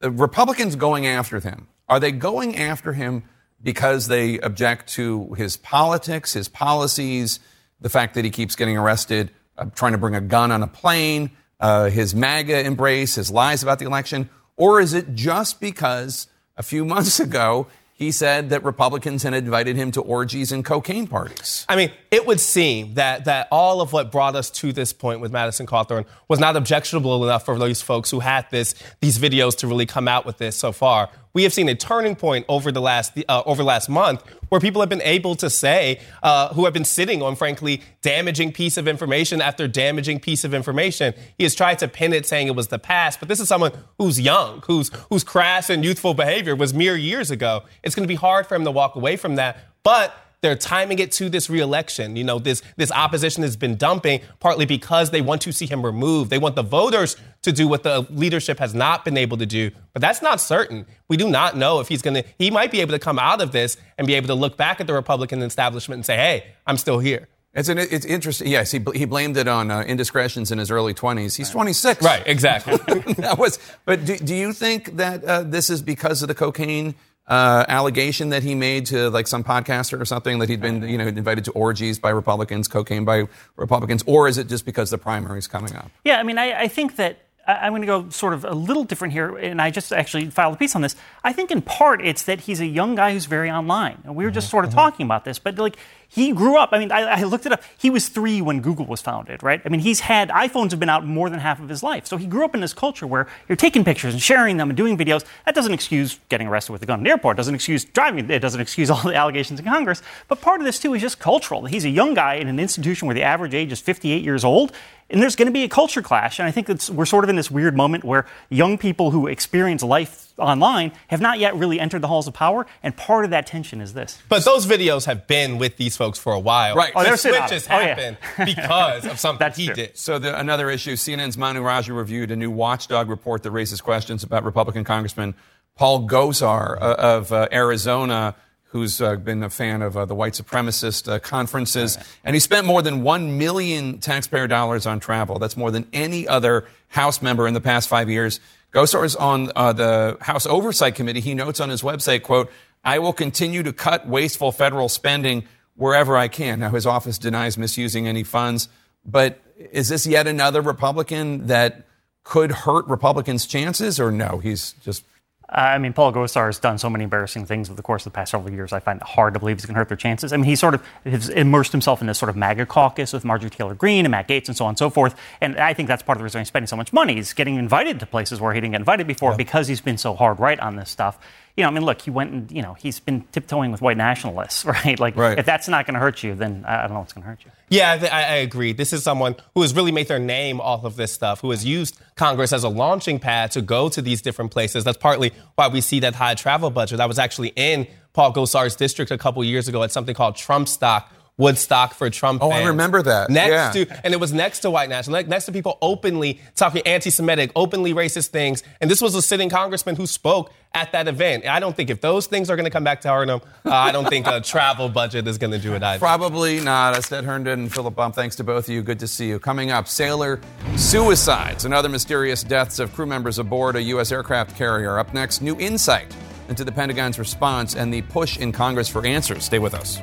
the 0.00 0.10
Republicans 0.10 0.76
going 0.76 1.06
after 1.06 1.40
him, 1.40 1.66
are 1.88 1.98
they 1.98 2.12
going 2.12 2.56
after 2.56 2.92
him 2.92 3.24
because 3.60 4.06
they 4.06 4.38
object 4.38 4.90
to 4.90 5.34
his 5.34 5.56
politics, 5.56 6.34
his 6.34 6.48
policies, 6.48 7.40
the 7.80 7.88
fact 7.88 8.14
that 8.14 8.24
he 8.24 8.30
keeps 8.30 8.54
getting 8.54 8.76
arrested, 8.76 9.30
uh, 9.56 9.64
trying 9.74 9.92
to 9.92 9.98
bring 9.98 10.14
a 10.14 10.20
gun 10.20 10.52
on 10.52 10.62
a 10.62 10.68
plane, 10.68 11.30
uh, 11.58 11.88
his 11.88 12.14
MAGA 12.14 12.64
embrace, 12.64 13.16
his 13.16 13.30
lies 13.30 13.62
about 13.62 13.80
the 13.80 13.86
election? 13.86 14.30
Or 14.56 14.80
is 14.80 14.92
it 14.92 15.14
just 15.14 15.60
because 15.60 16.28
a 16.58 16.62
few 16.62 16.84
months 16.84 17.20
ago 17.20 17.68
he 17.98 18.12
said 18.12 18.50
that 18.50 18.62
Republicans 18.62 19.24
had 19.24 19.34
invited 19.34 19.74
him 19.74 19.90
to 19.90 20.00
orgies 20.00 20.52
and 20.52 20.64
cocaine 20.64 21.08
parties? 21.08 21.66
I 21.68 21.74
mean, 21.74 21.90
it 22.12 22.28
would 22.28 22.38
seem 22.38 22.94
that 22.94 23.24
that 23.24 23.48
all 23.50 23.80
of 23.80 23.92
what 23.92 24.12
brought 24.12 24.36
us 24.36 24.50
to 24.50 24.72
this 24.72 24.92
point 24.92 25.20
with 25.20 25.32
Madison 25.32 25.66
Cawthorn 25.66 26.04
was 26.28 26.38
not 26.38 26.54
objectionable 26.54 27.24
enough 27.24 27.44
for 27.44 27.58
those 27.58 27.82
folks 27.82 28.08
who 28.12 28.20
had 28.20 28.46
this 28.52 28.76
these 29.00 29.18
videos 29.18 29.58
to 29.58 29.66
really 29.66 29.84
come 29.84 30.06
out 30.06 30.24
with 30.24 30.38
this 30.38 30.54
so 30.54 30.70
far. 30.70 31.10
We 31.32 31.42
have 31.42 31.52
seen 31.52 31.68
a 31.68 31.74
turning 31.74 32.16
point 32.16 32.46
over 32.48 32.72
the 32.72 32.80
last 32.80 33.18
uh, 33.28 33.42
over 33.44 33.62
last 33.62 33.88
month 33.88 34.22
where 34.48 34.60
people 34.60 34.80
have 34.80 34.88
been 34.88 35.02
able 35.02 35.34
to 35.36 35.50
say 35.50 36.00
uh, 36.22 36.54
who 36.54 36.64
have 36.64 36.74
been 36.74 36.84
sitting 36.84 37.22
on 37.22 37.36
frankly 37.36 37.82
damaging 38.02 38.52
piece 38.52 38.76
of 38.76 38.88
information 38.88 39.40
after 39.40 39.68
damaging 39.68 40.20
piece 40.20 40.44
of 40.44 40.54
information. 40.54 41.14
He 41.36 41.44
has 41.44 41.54
tried 41.54 41.78
to 41.80 41.88
pin 41.88 42.12
it 42.12 42.26
saying 42.26 42.46
it 42.46 42.56
was 42.56 42.68
the 42.68 42.78
past, 42.78 43.20
but 43.20 43.28
this 43.28 43.40
is 43.40 43.48
someone 43.48 43.72
who's 43.98 44.20
young, 44.20 44.62
whose 44.66 44.90
whose 45.10 45.24
crass 45.24 45.70
and 45.70 45.84
youthful 45.84 46.14
behavior 46.14 46.56
was 46.56 46.72
mere 46.72 46.96
years 46.96 47.30
ago. 47.30 47.62
It's 47.82 47.94
going 47.94 48.04
to 48.04 48.12
be 48.12 48.16
hard 48.16 48.46
for 48.46 48.54
him 48.54 48.64
to 48.64 48.70
walk 48.70 48.96
away 48.96 49.16
from 49.16 49.36
that, 49.36 49.58
but 49.82 50.14
they're 50.40 50.56
timing 50.56 50.98
it 50.98 51.12
to 51.12 51.28
this 51.28 51.50
reelection. 51.50 52.16
You 52.16 52.24
know, 52.24 52.38
this 52.38 52.62
this 52.76 52.92
opposition 52.92 53.42
has 53.42 53.56
been 53.56 53.76
dumping 53.76 54.20
partly 54.40 54.66
because 54.66 55.10
they 55.10 55.20
want 55.20 55.42
to 55.42 55.52
see 55.52 55.66
him 55.66 55.84
removed. 55.84 56.30
They 56.30 56.38
want 56.38 56.54
the 56.54 56.62
voters 56.62 57.16
to 57.42 57.52
do 57.52 57.66
what 57.66 57.82
the 57.82 58.06
leadership 58.10 58.58
has 58.58 58.74
not 58.74 59.04
been 59.04 59.16
able 59.16 59.36
to 59.38 59.46
do. 59.46 59.70
But 59.92 60.02
that's 60.02 60.22
not 60.22 60.40
certain. 60.40 60.86
We 61.08 61.16
do 61.16 61.28
not 61.28 61.56
know 61.56 61.80
if 61.80 61.88
he's 61.88 62.02
going 62.02 62.14
to. 62.14 62.24
He 62.38 62.50
might 62.50 62.70
be 62.70 62.80
able 62.80 62.92
to 62.92 62.98
come 62.98 63.18
out 63.18 63.40
of 63.40 63.52
this 63.52 63.76
and 63.96 64.06
be 64.06 64.14
able 64.14 64.28
to 64.28 64.34
look 64.34 64.56
back 64.56 64.80
at 64.80 64.86
the 64.86 64.94
Republican 64.94 65.42
establishment 65.42 65.98
and 65.98 66.06
say, 66.06 66.16
"Hey, 66.16 66.46
I'm 66.66 66.76
still 66.76 66.98
here." 66.98 67.28
It's 67.54 67.68
an, 67.68 67.78
it's 67.78 68.04
interesting. 68.04 68.48
Yes, 68.48 68.70
he, 68.70 68.80
he 68.94 69.04
blamed 69.04 69.36
it 69.36 69.48
on 69.48 69.70
uh, 69.70 69.80
indiscretions 69.80 70.52
in 70.52 70.58
his 70.58 70.70
early 70.70 70.92
20s. 70.94 71.34
He's 71.34 71.50
26. 71.50 72.02
Right, 72.02 72.22
exactly. 72.26 72.76
that 73.14 73.36
was. 73.38 73.58
But 73.84 74.04
do, 74.04 74.16
do 74.16 74.34
you 74.34 74.52
think 74.52 74.96
that 74.98 75.24
uh, 75.24 75.42
this 75.42 75.70
is 75.70 75.82
because 75.82 76.22
of 76.22 76.28
the 76.28 76.34
cocaine 76.34 76.94
uh, 77.28 77.64
allegation 77.68 78.30
that 78.30 78.42
he 78.42 78.54
made 78.54 78.86
to 78.86 79.10
like 79.10 79.26
some 79.26 79.44
podcaster 79.44 80.00
or 80.00 80.04
something 80.04 80.38
that 80.38 80.48
he'd 80.48 80.60
been 80.60 80.82
you 80.88 80.98
know 80.98 81.06
invited 81.06 81.44
to 81.44 81.50
orgies 81.52 81.98
by 81.98 82.10
Republicans, 82.10 82.68
cocaine 82.68 83.04
by 83.04 83.28
Republicans, 83.56 84.02
or 84.06 84.28
is 84.28 84.38
it 84.38 84.48
just 84.48 84.64
because 84.64 84.90
the 84.90 84.98
primary 84.98 85.38
is 85.38 85.46
coming 85.46 85.74
up? 85.76 85.90
Yeah, 86.04 86.18
I 86.18 86.22
mean, 86.22 86.38
I, 86.38 86.62
I 86.62 86.68
think 86.68 86.96
that 86.96 87.18
I- 87.46 87.66
I'm 87.66 87.72
going 87.72 87.82
to 87.82 87.86
go 87.86 88.08
sort 88.10 88.32
of 88.34 88.44
a 88.44 88.52
little 88.54 88.84
different 88.84 89.12
here, 89.12 89.36
and 89.36 89.60
I 89.60 89.70
just 89.70 89.92
actually 89.92 90.30
filed 90.30 90.54
a 90.54 90.56
piece 90.56 90.74
on 90.74 90.82
this. 90.82 90.96
I 91.22 91.32
think 91.32 91.50
in 91.50 91.60
part 91.62 92.00
it's 92.04 92.22
that 92.24 92.40
he's 92.40 92.60
a 92.60 92.66
young 92.66 92.94
guy 92.94 93.12
who's 93.12 93.26
very 93.26 93.50
online, 93.50 93.98
and 94.04 94.16
we 94.16 94.24
were 94.24 94.30
just 94.30 94.48
sort 94.50 94.64
of 94.64 94.72
talking 94.72 95.04
about 95.04 95.24
this, 95.24 95.38
but 95.38 95.58
like 95.58 95.76
he 96.10 96.32
grew 96.32 96.56
up. 96.56 96.70
I 96.72 96.78
mean, 96.78 96.90
I, 96.90 97.02
I 97.02 97.22
looked 97.24 97.44
it 97.44 97.52
up. 97.52 97.62
He 97.76 97.90
was 97.90 98.08
three 98.08 98.40
when 98.40 98.60
Google 98.60 98.86
was 98.86 99.02
founded, 99.02 99.42
right? 99.42 99.60
I 99.64 99.68
mean, 99.68 99.80
he's 99.80 100.00
had 100.00 100.30
iPhones 100.30 100.70
have 100.70 100.80
been 100.80 100.88
out 100.88 101.04
more 101.04 101.28
than 101.28 101.38
half 101.38 101.60
of 101.60 101.68
his 101.68 101.82
life, 101.82 102.06
so 102.06 102.16
he 102.16 102.26
grew 102.26 102.44
up 102.46 102.54
in 102.54 102.62
this 102.62 102.72
culture 102.72 103.06
where 103.06 103.28
you're 103.46 103.56
taking 103.56 103.84
pictures 103.84 104.14
and 104.14 104.22
sharing 104.22 104.56
them 104.56 104.70
and 104.70 104.76
doing 104.76 104.96
videos. 104.96 105.24
That 105.44 105.54
doesn't 105.54 105.72
excuse 105.72 106.18
getting 106.30 106.48
arrested 106.48 106.72
with 106.72 106.82
a 106.82 106.86
gun 106.86 107.00
in 107.00 107.04
the 107.04 107.10
airport. 107.10 107.36
Doesn't 107.36 107.54
excuse 107.54 107.84
driving. 107.84 108.30
It 108.30 108.38
doesn't 108.38 108.60
excuse 108.60 108.90
all 108.90 109.02
the 109.02 109.14
allegations 109.14 109.60
in 109.60 109.66
Congress. 109.66 110.02
But 110.28 110.40
part 110.40 110.60
of 110.60 110.64
this 110.64 110.78
too 110.78 110.94
is 110.94 111.02
just 111.02 111.18
cultural. 111.18 111.66
He's 111.66 111.84
a 111.84 111.90
young 111.90 112.14
guy 112.14 112.34
in 112.34 112.48
an 112.48 112.58
institution 112.58 113.06
where 113.06 113.14
the 113.14 113.22
average 113.22 113.54
age 113.54 113.70
is 113.70 113.80
58 113.80 114.24
years 114.24 114.44
old. 114.44 114.72
And 115.10 115.22
there's 115.22 115.36
going 115.36 115.46
to 115.46 115.52
be 115.52 115.64
a 115.64 115.68
culture 115.68 116.02
clash. 116.02 116.38
And 116.38 116.46
I 116.46 116.50
think 116.50 116.68
we're 116.90 117.06
sort 117.06 117.24
of 117.24 117.30
in 117.30 117.36
this 117.36 117.50
weird 117.50 117.76
moment 117.76 118.04
where 118.04 118.26
young 118.50 118.76
people 118.76 119.10
who 119.10 119.26
experience 119.26 119.82
life 119.82 120.27
online 120.38 120.92
have 121.08 121.20
not 121.20 121.38
yet 121.38 121.56
really 121.56 121.80
entered 121.80 122.02
the 122.02 122.08
halls 122.08 122.26
of 122.26 122.34
power. 122.34 122.66
And 122.82 122.96
part 122.96 123.24
of 123.24 123.30
that 123.30 123.46
tension 123.46 123.80
is 123.80 123.94
this. 123.94 124.20
But 124.28 124.44
those 124.44 124.66
videos 124.66 125.06
have 125.06 125.26
been 125.26 125.58
with 125.58 125.76
these 125.76 125.96
folks 125.96 126.18
for 126.18 126.32
a 126.32 126.38
while. 126.40 126.74
Right. 126.74 126.92
Oh, 126.94 127.00
the 127.00 127.08
they're 127.08 127.16
switch 127.16 127.34
on 127.34 127.44
it. 127.44 127.50
has 127.50 127.68
Oh, 127.70 127.80
yeah. 127.80 128.44
because 128.44 129.06
of 129.06 129.18
something 129.18 129.52
he 129.52 129.72
did. 129.72 129.96
So 129.96 130.18
the, 130.18 130.38
another 130.38 130.70
issue: 130.70 130.94
CNN's 130.94 131.36
Manu 131.36 131.62
Raju 131.62 131.96
reviewed 131.96 132.30
a 132.30 132.36
new 132.36 132.50
watchdog 132.50 133.08
report 133.08 133.42
that 133.42 133.50
raises 133.50 133.80
questions 133.80 134.22
about 134.22 134.44
Republican 134.44 134.84
Congressman 134.84 135.34
Paul 135.76 136.08
Gosar 136.08 136.76
uh, 136.80 136.94
of 136.98 137.32
uh, 137.32 137.48
Arizona, 137.52 138.34
who's 138.64 139.00
uh, 139.00 139.16
been 139.16 139.42
a 139.42 139.50
fan 139.50 139.80
of 139.80 139.96
uh, 139.96 140.04
the 140.04 140.14
white 140.14 140.32
supremacist 140.34 141.10
uh, 141.10 141.18
conferences, 141.18 141.96
and 142.24 142.34
he 142.34 142.40
spent 142.40 142.66
more 142.66 142.82
than 142.82 143.02
one 143.02 143.38
million 143.38 143.98
taxpayer 143.98 144.46
dollars 144.46 144.86
on 144.86 145.00
travel. 145.00 145.38
That's 145.38 145.56
more 145.56 145.70
than 145.70 145.86
any 145.92 146.26
other 146.26 146.66
House 146.88 147.20
member 147.20 147.46
in 147.46 147.54
the 147.54 147.60
past 147.60 147.88
five 147.88 148.08
years. 148.08 148.40
Gosar 148.72 149.04
is 149.04 149.16
on 149.16 149.50
uh, 149.56 149.72
the 149.72 150.16
House 150.20 150.46
Oversight 150.46 150.94
Committee. 150.94 151.20
He 151.20 151.34
notes 151.34 151.60
on 151.60 151.68
his 151.68 151.82
website, 151.82 152.22
"quote 152.22 152.50
I 152.84 152.98
will 152.98 153.12
continue 153.12 153.62
to 153.62 153.72
cut 153.72 154.06
wasteful 154.06 154.52
federal 154.52 154.88
spending." 154.88 155.44
wherever 155.78 156.16
I 156.16 156.28
can. 156.28 156.60
Now, 156.60 156.70
his 156.70 156.84
office 156.86 157.18
denies 157.18 157.56
misusing 157.56 158.06
any 158.06 158.24
funds, 158.24 158.68
but 159.06 159.40
is 159.56 159.88
this 159.88 160.06
yet 160.06 160.26
another 160.26 160.60
Republican 160.60 161.46
that 161.46 161.86
could 162.24 162.50
hurt 162.50 162.86
Republicans' 162.88 163.46
chances, 163.46 163.98
or 163.98 164.10
no? 164.10 164.38
He's 164.38 164.72
just. 164.84 165.04
I 165.50 165.78
mean, 165.78 165.94
Paul 165.94 166.12
Gosar 166.12 166.46
has 166.46 166.58
done 166.58 166.76
so 166.76 166.90
many 166.90 167.04
embarrassing 167.04 167.46
things 167.46 167.70
over 167.70 167.76
the 167.76 167.82
course 167.82 168.04
of 168.04 168.12
the 168.12 168.16
past 168.16 168.32
several 168.32 168.52
years. 168.52 168.72
I 168.72 168.80
find 168.80 169.00
it 169.00 169.06
hard 169.06 169.32
to 169.32 169.40
believe 169.40 169.56
he's 169.56 169.64
going 169.64 169.74
to 169.74 169.78
hurt 169.78 169.88
their 169.88 169.96
chances. 169.96 170.30
I 170.32 170.36
mean, 170.36 170.44
he 170.44 170.56
sort 170.56 170.74
of 170.74 170.84
has 171.04 171.30
immersed 171.30 171.72
himself 171.72 172.02
in 172.02 172.06
this 172.06 172.18
sort 172.18 172.28
of 172.28 172.36
MAGA 172.36 172.66
caucus 172.66 173.14
with 173.14 173.24
Marjorie 173.24 173.48
Taylor 173.48 173.74
Greene 173.74 174.04
and 174.04 174.10
Matt 174.10 174.28
Gaetz 174.28 174.48
and 174.48 174.56
so 174.56 174.66
on 174.66 174.70
and 174.70 174.78
so 174.78 174.90
forth. 174.90 175.14
And 175.40 175.56
I 175.56 175.72
think 175.72 175.88
that's 175.88 176.02
part 176.02 176.16
of 176.16 176.20
the 176.20 176.24
reason 176.24 176.40
he's 176.42 176.48
spending 176.48 176.66
so 176.66 176.76
much 176.76 176.92
money. 176.92 177.14
He's 177.14 177.32
getting 177.32 177.56
invited 177.56 177.98
to 178.00 178.06
places 178.06 178.42
where 178.42 178.52
he 178.52 178.60
didn't 178.60 178.72
get 178.72 178.82
invited 178.82 179.06
before 179.06 179.36
because 179.36 179.68
he's 179.68 179.80
been 179.80 179.98
so 179.98 180.14
hard 180.14 180.38
right 180.38 180.60
on 180.60 180.76
this 180.76 180.90
stuff. 180.90 181.18
You 181.58 181.64
know, 181.64 181.70
I 181.70 181.72
mean, 181.72 181.84
look, 181.84 182.00
he 182.00 182.10
went 182.10 182.32
and, 182.32 182.52
you 182.52 182.62
know, 182.62 182.74
he's 182.74 183.00
been 183.00 183.24
tiptoeing 183.32 183.72
with 183.72 183.82
white 183.82 183.96
nationalists, 183.96 184.64
right? 184.84 184.98
Like, 184.98 185.16
if 185.16 185.44
that's 185.44 185.66
not 185.66 185.86
going 185.86 185.94
to 185.94 186.00
hurt 186.00 186.22
you, 186.22 186.36
then 186.36 186.64
I 186.64 186.82
don't 186.82 186.92
know 186.92 187.00
what's 187.00 187.12
going 187.12 187.24
to 187.24 187.28
hurt 187.28 187.44
you. 187.44 187.50
Yeah, 187.68 187.92
I, 187.92 187.98
th- 187.98 188.12
I 188.12 188.22
I 188.22 188.34
agree. 188.36 188.72
This 188.72 188.92
is 188.92 189.02
someone 189.02 189.34
who 189.54 189.62
has 189.62 189.74
really 189.74 189.90
made 189.90 190.06
their 190.06 190.20
name 190.20 190.60
off 190.60 190.84
of 190.84 190.94
this 190.94 191.12
stuff, 191.12 191.40
who 191.40 191.50
has 191.50 191.64
used 191.64 192.00
Congress 192.14 192.52
as 192.52 192.62
a 192.62 192.68
launching 192.68 193.18
pad 193.18 193.50
to 193.50 193.60
go 193.60 193.88
to 193.88 194.00
these 194.00 194.22
different 194.22 194.52
places. 194.52 194.84
That's 194.84 194.96
partly 194.96 195.32
why 195.56 195.66
we 195.66 195.80
see 195.80 195.98
that 196.00 196.14
high 196.14 196.34
travel 196.34 196.70
budget. 196.70 197.00
I 197.00 197.06
was 197.06 197.18
actually 197.18 197.48
in 197.56 197.88
Paul 198.12 198.32
Gosar's 198.32 198.76
district 198.76 199.10
a 199.10 199.18
couple 199.18 199.42
years 199.44 199.68
ago 199.68 199.82
at 199.82 199.92
something 199.92 200.14
called 200.14 200.36
Trump 200.36 200.68
Stock. 200.68 201.12
Woodstock 201.38 201.94
for 201.94 202.10
Trump. 202.10 202.42
Oh, 202.42 202.50
I 202.50 202.64
remember 202.66 203.00
that. 203.00 203.30
Next 203.30 203.76
Yeah. 203.76 203.84
to, 203.84 204.00
and 204.04 204.12
it 204.12 204.18
was 204.20 204.32
next 204.32 204.60
to 204.60 204.70
white 204.70 204.88
nationalists, 204.88 205.28
next 205.28 205.46
to 205.46 205.52
people 205.52 205.78
openly 205.80 206.40
talking 206.56 206.82
anti-Semitic, 206.84 207.52
openly 207.56 207.94
racist 207.94 208.28
things. 208.28 208.62
And 208.80 208.90
this 208.90 209.00
was 209.00 209.14
a 209.14 209.22
sitting 209.22 209.48
congressman 209.48 209.94
who 209.96 210.06
spoke 210.06 210.52
at 210.74 210.92
that 210.92 211.06
event. 211.08 211.46
I 211.46 211.60
don't 211.60 211.74
think 211.76 211.90
if 211.90 212.00
those 212.00 212.26
things 212.26 212.50
are 212.50 212.56
going 212.56 212.64
to 212.64 212.70
come 212.70 212.84
back 212.84 213.00
to 213.02 213.08
him, 213.22 213.30
uh, 213.30 213.40
I 213.64 213.92
don't 213.92 214.08
think 214.08 214.26
a 214.26 214.40
travel 214.44 214.88
budget 214.88 215.26
is 215.28 215.38
going 215.38 215.52
to 215.52 215.58
do 215.58 215.74
it 215.74 215.82
either. 215.82 215.98
Probably 216.00 216.60
not. 216.60 216.94
Astead 216.96 217.24
Herndon 217.24 217.60
and 217.60 217.72
Philip 217.72 217.94
Bump, 217.94 218.14
thanks 218.16 218.34
to 218.36 218.44
both 218.44 218.68
of 218.68 218.74
you. 218.74 218.82
Good 218.82 218.98
to 218.98 219.06
see 219.06 219.28
you. 219.28 219.38
Coming 219.38 219.70
up, 219.70 219.86
sailor 219.88 220.40
suicides 220.76 221.64
and 221.64 221.72
other 221.72 221.88
mysterious 221.88 222.42
deaths 222.42 222.78
of 222.80 222.92
crew 222.94 223.06
members 223.06 223.38
aboard 223.38 223.76
a 223.76 223.82
U.S. 223.82 224.10
aircraft 224.12 224.56
carrier. 224.56 224.98
Up 224.98 225.14
next, 225.14 225.40
new 225.40 225.56
insight 225.60 226.14
into 226.48 226.64
the 226.64 226.72
Pentagon's 226.72 227.18
response 227.18 227.76
and 227.76 227.92
the 227.94 228.02
push 228.02 228.38
in 228.38 228.52
Congress 228.52 228.88
for 228.88 229.06
answers. 229.06 229.44
Stay 229.44 229.58
with 229.58 229.74
us. 229.74 230.00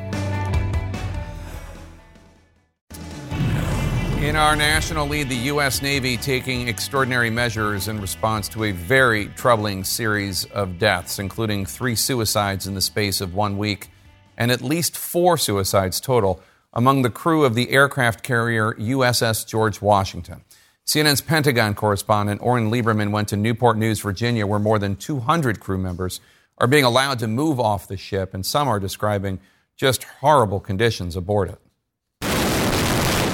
In 4.35 4.41
our 4.41 4.57
national 4.57 5.07
lead, 5.07 5.29
the 5.29 5.47
U.S. 5.53 5.81
Navy 5.81 6.17
taking 6.17 6.67
extraordinary 6.67 7.29
measures 7.29 7.87
in 7.87 8.01
response 8.01 8.49
to 8.49 8.65
a 8.65 8.73
very 8.73 9.27
troubling 9.27 9.85
series 9.85 10.43
of 10.43 10.77
deaths, 10.77 11.19
including 11.19 11.65
three 11.65 11.95
suicides 11.95 12.67
in 12.67 12.73
the 12.73 12.81
space 12.81 13.21
of 13.21 13.33
one 13.33 13.57
week 13.57 13.87
and 14.35 14.51
at 14.51 14.61
least 14.61 14.97
four 14.97 15.37
suicides 15.37 16.01
total 16.01 16.41
among 16.73 17.01
the 17.01 17.09
crew 17.09 17.45
of 17.45 17.55
the 17.55 17.69
aircraft 17.69 18.23
carrier 18.23 18.73
USS 18.73 19.47
George 19.47 19.81
Washington. 19.81 20.43
CNN's 20.85 21.21
Pentagon 21.21 21.73
correspondent 21.73 22.41
Oren 22.43 22.69
Lieberman 22.69 23.11
went 23.11 23.29
to 23.29 23.37
Newport 23.37 23.77
News, 23.77 24.01
Virginia, 24.01 24.45
where 24.45 24.59
more 24.59 24.79
than 24.79 24.97
200 24.97 25.61
crew 25.61 25.77
members 25.77 26.19
are 26.57 26.67
being 26.67 26.83
allowed 26.83 27.19
to 27.19 27.27
move 27.27 27.57
off 27.57 27.87
the 27.87 27.95
ship, 27.95 28.33
and 28.33 28.45
some 28.45 28.67
are 28.67 28.81
describing 28.81 29.39
just 29.77 30.03
horrible 30.03 30.59
conditions 30.59 31.15
aboard 31.15 31.51
it. 31.51 31.61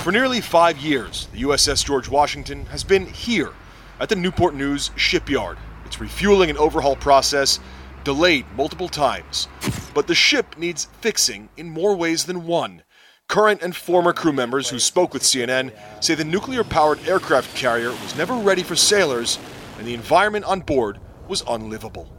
For 0.04 0.12
nearly 0.12 0.42
five 0.42 0.80
years, 0.80 1.28
the 1.32 1.44
USS 1.44 1.86
George 1.86 2.10
Washington 2.10 2.66
has 2.66 2.84
been 2.84 3.06
here 3.06 3.52
at 4.00 4.10
the 4.10 4.16
Newport 4.16 4.56
News 4.56 4.90
shipyard. 4.96 5.60
Its 5.86 6.02
refueling 6.02 6.50
and 6.50 6.58
overhaul 6.58 6.96
process 6.96 7.60
delayed 8.04 8.48
multiple 8.58 8.90
times. 8.90 9.48
But 9.94 10.08
the 10.08 10.16
ship 10.16 10.58
needs 10.58 10.86
fixing 11.02 11.50
in 11.56 11.70
more 11.70 11.96
ways 11.96 12.26
than 12.26 12.48
one. 12.48 12.82
Current 13.28 13.62
and 13.62 13.76
former 13.76 14.12
crew 14.12 14.34
members 14.34 14.70
who 14.70 14.80
spoke 14.80 15.14
with 15.14 15.22
CNN 15.22 15.72
say 16.04 16.16
the 16.16 16.26
nuclear 16.26 16.64
powered 16.64 17.08
aircraft 17.08 17.56
carrier 17.56 17.92
was 17.92 18.18
never 18.18 18.34
ready 18.34 18.64
for 18.64 18.76
sailors 18.76 19.38
and 19.78 19.86
the 19.86 19.94
environment 19.94 20.46
on 20.46 20.62
board 20.62 21.00
was 21.28 21.44
unlivable. 21.48 22.12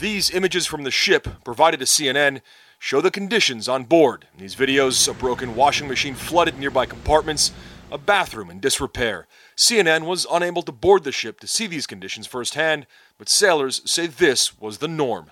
These 0.00 0.28
images 0.32 0.66
from 0.66 0.82
the 0.82 0.90
ship, 0.90 1.26
provided 1.44 1.80
to 1.80 1.86
CNN, 1.86 2.42
show 2.82 3.00
the 3.00 3.12
conditions 3.12 3.68
on 3.68 3.84
board. 3.84 4.26
In 4.34 4.40
these 4.40 4.56
videos, 4.56 5.08
a 5.08 5.14
broken 5.14 5.54
washing 5.54 5.86
machine 5.86 6.16
flooded 6.16 6.58
nearby 6.58 6.84
compartments, 6.84 7.52
a 7.92 7.96
bathroom 7.96 8.50
in 8.50 8.58
disrepair. 8.58 9.28
CNN 9.56 10.04
was 10.04 10.26
unable 10.28 10.62
to 10.62 10.72
board 10.72 11.04
the 11.04 11.12
ship 11.12 11.38
to 11.38 11.46
see 11.46 11.68
these 11.68 11.86
conditions 11.86 12.26
firsthand, 12.26 12.88
but 13.18 13.28
sailors 13.28 13.88
say 13.88 14.08
this 14.08 14.58
was 14.58 14.78
the 14.78 14.88
norm. 14.88 15.30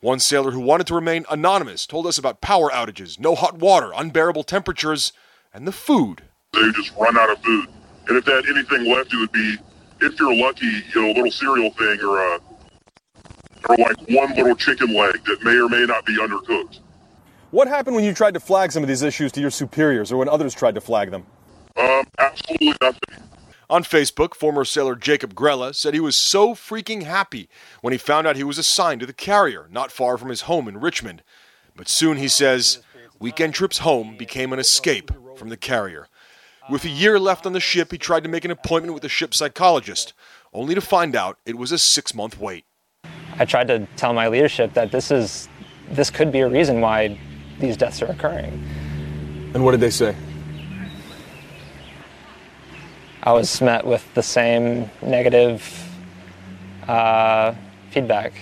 One 0.00 0.18
sailor 0.18 0.50
who 0.50 0.60
wanted 0.60 0.86
to 0.88 0.94
remain 0.94 1.24
anonymous 1.30 1.86
told 1.86 2.06
us 2.06 2.18
about 2.18 2.42
power 2.42 2.68
outages, 2.68 3.18
no 3.18 3.34
hot 3.34 3.58
water, 3.58 3.92
unbearable 3.96 4.44
temperatures, 4.44 5.14
and 5.54 5.66
the 5.66 5.72
food. 5.72 6.24
They 6.52 6.70
just 6.72 6.94
run 6.98 7.16
out 7.16 7.30
of 7.30 7.42
food. 7.42 7.68
And 8.08 8.18
if 8.18 8.26
they 8.26 8.32
had 8.32 8.44
anything 8.44 8.92
left, 8.92 9.14
it 9.14 9.16
would 9.16 9.32
be, 9.32 9.56
if 10.02 10.20
you're 10.20 10.36
lucky, 10.36 10.66
you 10.66 11.00
know, 11.00 11.06
a 11.06 11.14
little 11.14 11.32
cereal 11.32 11.70
thing 11.70 12.00
or 12.02 12.18
a, 12.18 12.40
or 13.68 13.76
like 13.76 13.96
one 14.08 14.34
little 14.34 14.56
chicken 14.56 14.94
leg 14.94 15.24
that 15.24 15.42
may 15.44 15.56
or 15.56 15.68
may 15.68 15.84
not 15.84 16.04
be 16.06 16.16
undercooked. 16.18 16.80
What 17.50 17.68
happened 17.68 17.96
when 17.96 18.04
you 18.04 18.14
tried 18.14 18.34
to 18.34 18.40
flag 18.40 18.72
some 18.72 18.82
of 18.82 18.88
these 18.88 19.02
issues 19.02 19.30
to 19.32 19.40
your 19.40 19.50
superiors 19.50 20.10
or 20.10 20.16
when 20.16 20.28
others 20.28 20.54
tried 20.54 20.74
to 20.74 20.80
flag 20.80 21.10
them? 21.10 21.26
Um, 21.76 22.04
absolutely 22.18 22.74
nothing. 22.80 23.22
On 23.68 23.82
Facebook, 23.82 24.34
former 24.34 24.64
sailor 24.64 24.94
Jacob 24.94 25.34
Grella 25.34 25.74
said 25.74 25.94
he 25.94 26.00
was 26.00 26.16
so 26.16 26.54
freaking 26.54 27.04
happy 27.04 27.48
when 27.80 27.92
he 27.92 27.98
found 27.98 28.26
out 28.26 28.36
he 28.36 28.44
was 28.44 28.58
assigned 28.58 29.00
to 29.00 29.06
the 29.06 29.12
carrier, 29.12 29.66
not 29.70 29.90
far 29.90 30.18
from 30.18 30.28
his 30.28 30.42
home 30.42 30.68
in 30.68 30.80
Richmond. 30.80 31.22
But 31.74 31.88
soon, 31.88 32.18
he 32.18 32.28
says, 32.28 32.82
weekend 33.18 33.54
trips 33.54 33.78
home 33.78 34.16
became 34.16 34.52
an 34.52 34.58
escape 34.58 35.10
from 35.36 35.48
the 35.48 35.56
carrier. 35.56 36.08
With 36.70 36.84
a 36.84 36.90
year 36.90 37.18
left 37.18 37.46
on 37.46 37.54
the 37.54 37.60
ship, 37.60 37.92
he 37.92 37.98
tried 37.98 38.24
to 38.24 38.28
make 38.28 38.44
an 38.44 38.50
appointment 38.50 38.94
with 38.94 39.02
the 39.02 39.08
ship 39.08 39.34
psychologist, 39.34 40.12
only 40.52 40.74
to 40.74 40.80
find 40.80 41.16
out 41.16 41.38
it 41.46 41.56
was 41.56 41.72
a 41.72 41.78
six 41.78 42.14
month 42.14 42.38
wait. 42.38 42.64
I 43.38 43.44
tried 43.44 43.68
to 43.68 43.86
tell 43.96 44.12
my 44.12 44.28
leadership 44.28 44.74
that 44.74 44.92
this 44.92 45.10
is 45.10 45.48
this 45.90 46.10
could 46.10 46.32
be 46.32 46.40
a 46.40 46.48
reason 46.48 46.80
why 46.80 47.18
these 47.58 47.76
deaths 47.76 48.02
are 48.02 48.06
occurring. 48.06 48.64
And 49.54 49.64
what 49.64 49.72
did 49.72 49.80
they 49.80 49.90
say? 49.90 50.16
I 53.22 53.32
was 53.32 53.60
met 53.60 53.86
with 53.86 54.12
the 54.14 54.22
same 54.22 54.90
negative 55.00 55.62
uh, 56.88 57.54
feedback. 57.90 58.32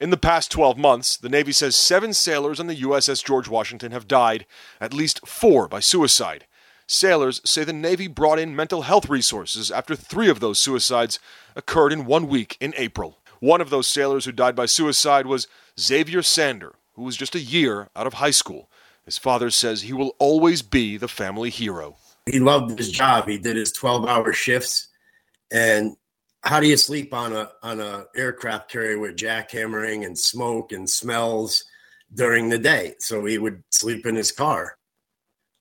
In 0.00 0.10
the 0.10 0.16
past 0.16 0.50
12 0.50 0.76
months, 0.76 1.16
the 1.16 1.28
Navy 1.28 1.52
says 1.52 1.76
seven 1.76 2.12
sailors 2.12 2.60
on 2.60 2.66
the 2.66 2.76
USS 2.76 3.24
George 3.24 3.48
Washington 3.48 3.90
have 3.92 4.06
died, 4.06 4.44
at 4.80 4.92
least 4.92 5.26
four 5.26 5.66
by 5.66 5.80
suicide. 5.80 6.46
Sailors 6.86 7.40
say 7.44 7.64
the 7.64 7.72
Navy 7.72 8.06
brought 8.06 8.38
in 8.38 8.54
mental 8.54 8.82
health 8.82 9.08
resources 9.08 9.70
after 9.70 9.96
three 9.96 10.28
of 10.28 10.40
those 10.40 10.58
suicides 10.58 11.18
occurred 11.56 11.92
in 11.92 12.06
one 12.06 12.28
week 12.28 12.56
in 12.60 12.74
April. 12.76 13.18
One 13.40 13.60
of 13.60 13.70
those 13.70 13.86
sailors 13.86 14.24
who 14.24 14.32
died 14.32 14.56
by 14.56 14.66
suicide 14.66 15.26
was 15.26 15.46
Xavier 15.78 16.22
Sandor, 16.22 16.74
who 16.94 17.02
was 17.02 17.16
just 17.16 17.34
a 17.34 17.40
year 17.40 17.88
out 17.94 18.06
of 18.06 18.14
high 18.14 18.30
school. 18.30 18.70
His 19.04 19.18
father 19.18 19.50
says 19.50 19.82
he 19.82 19.92
will 19.92 20.14
always 20.18 20.62
be 20.62 20.96
the 20.96 21.08
family 21.08 21.50
hero. 21.50 21.96
He 22.26 22.40
loved 22.40 22.78
his 22.78 22.90
job. 22.90 23.28
He 23.28 23.38
did 23.38 23.56
his 23.56 23.72
12 23.72 24.06
hour 24.06 24.32
shifts. 24.32 24.88
And 25.50 25.96
how 26.42 26.60
do 26.60 26.66
you 26.66 26.76
sleep 26.76 27.14
on 27.14 27.32
a 27.34 27.50
on 27.62 27.80
a 27.80 28.06
aircraft 28.16 28.70
carrier 28.70 28.98
with 28.98 29.16
jackhammering 29.16 30.04
and 30.04 30.18
smoke 30.18 30.72
and 30.72 30.88
smells 30.88 31.64
during 32.14 32.48
the 32.48 32.58
day? 32.58 32.94
So 32.98 33.24
he 33.24 33.38
would 33.38 33.62
sleep 33.70 34.06
in 34.06 34.14
his 34.14 34.32
car. 34.32 34.76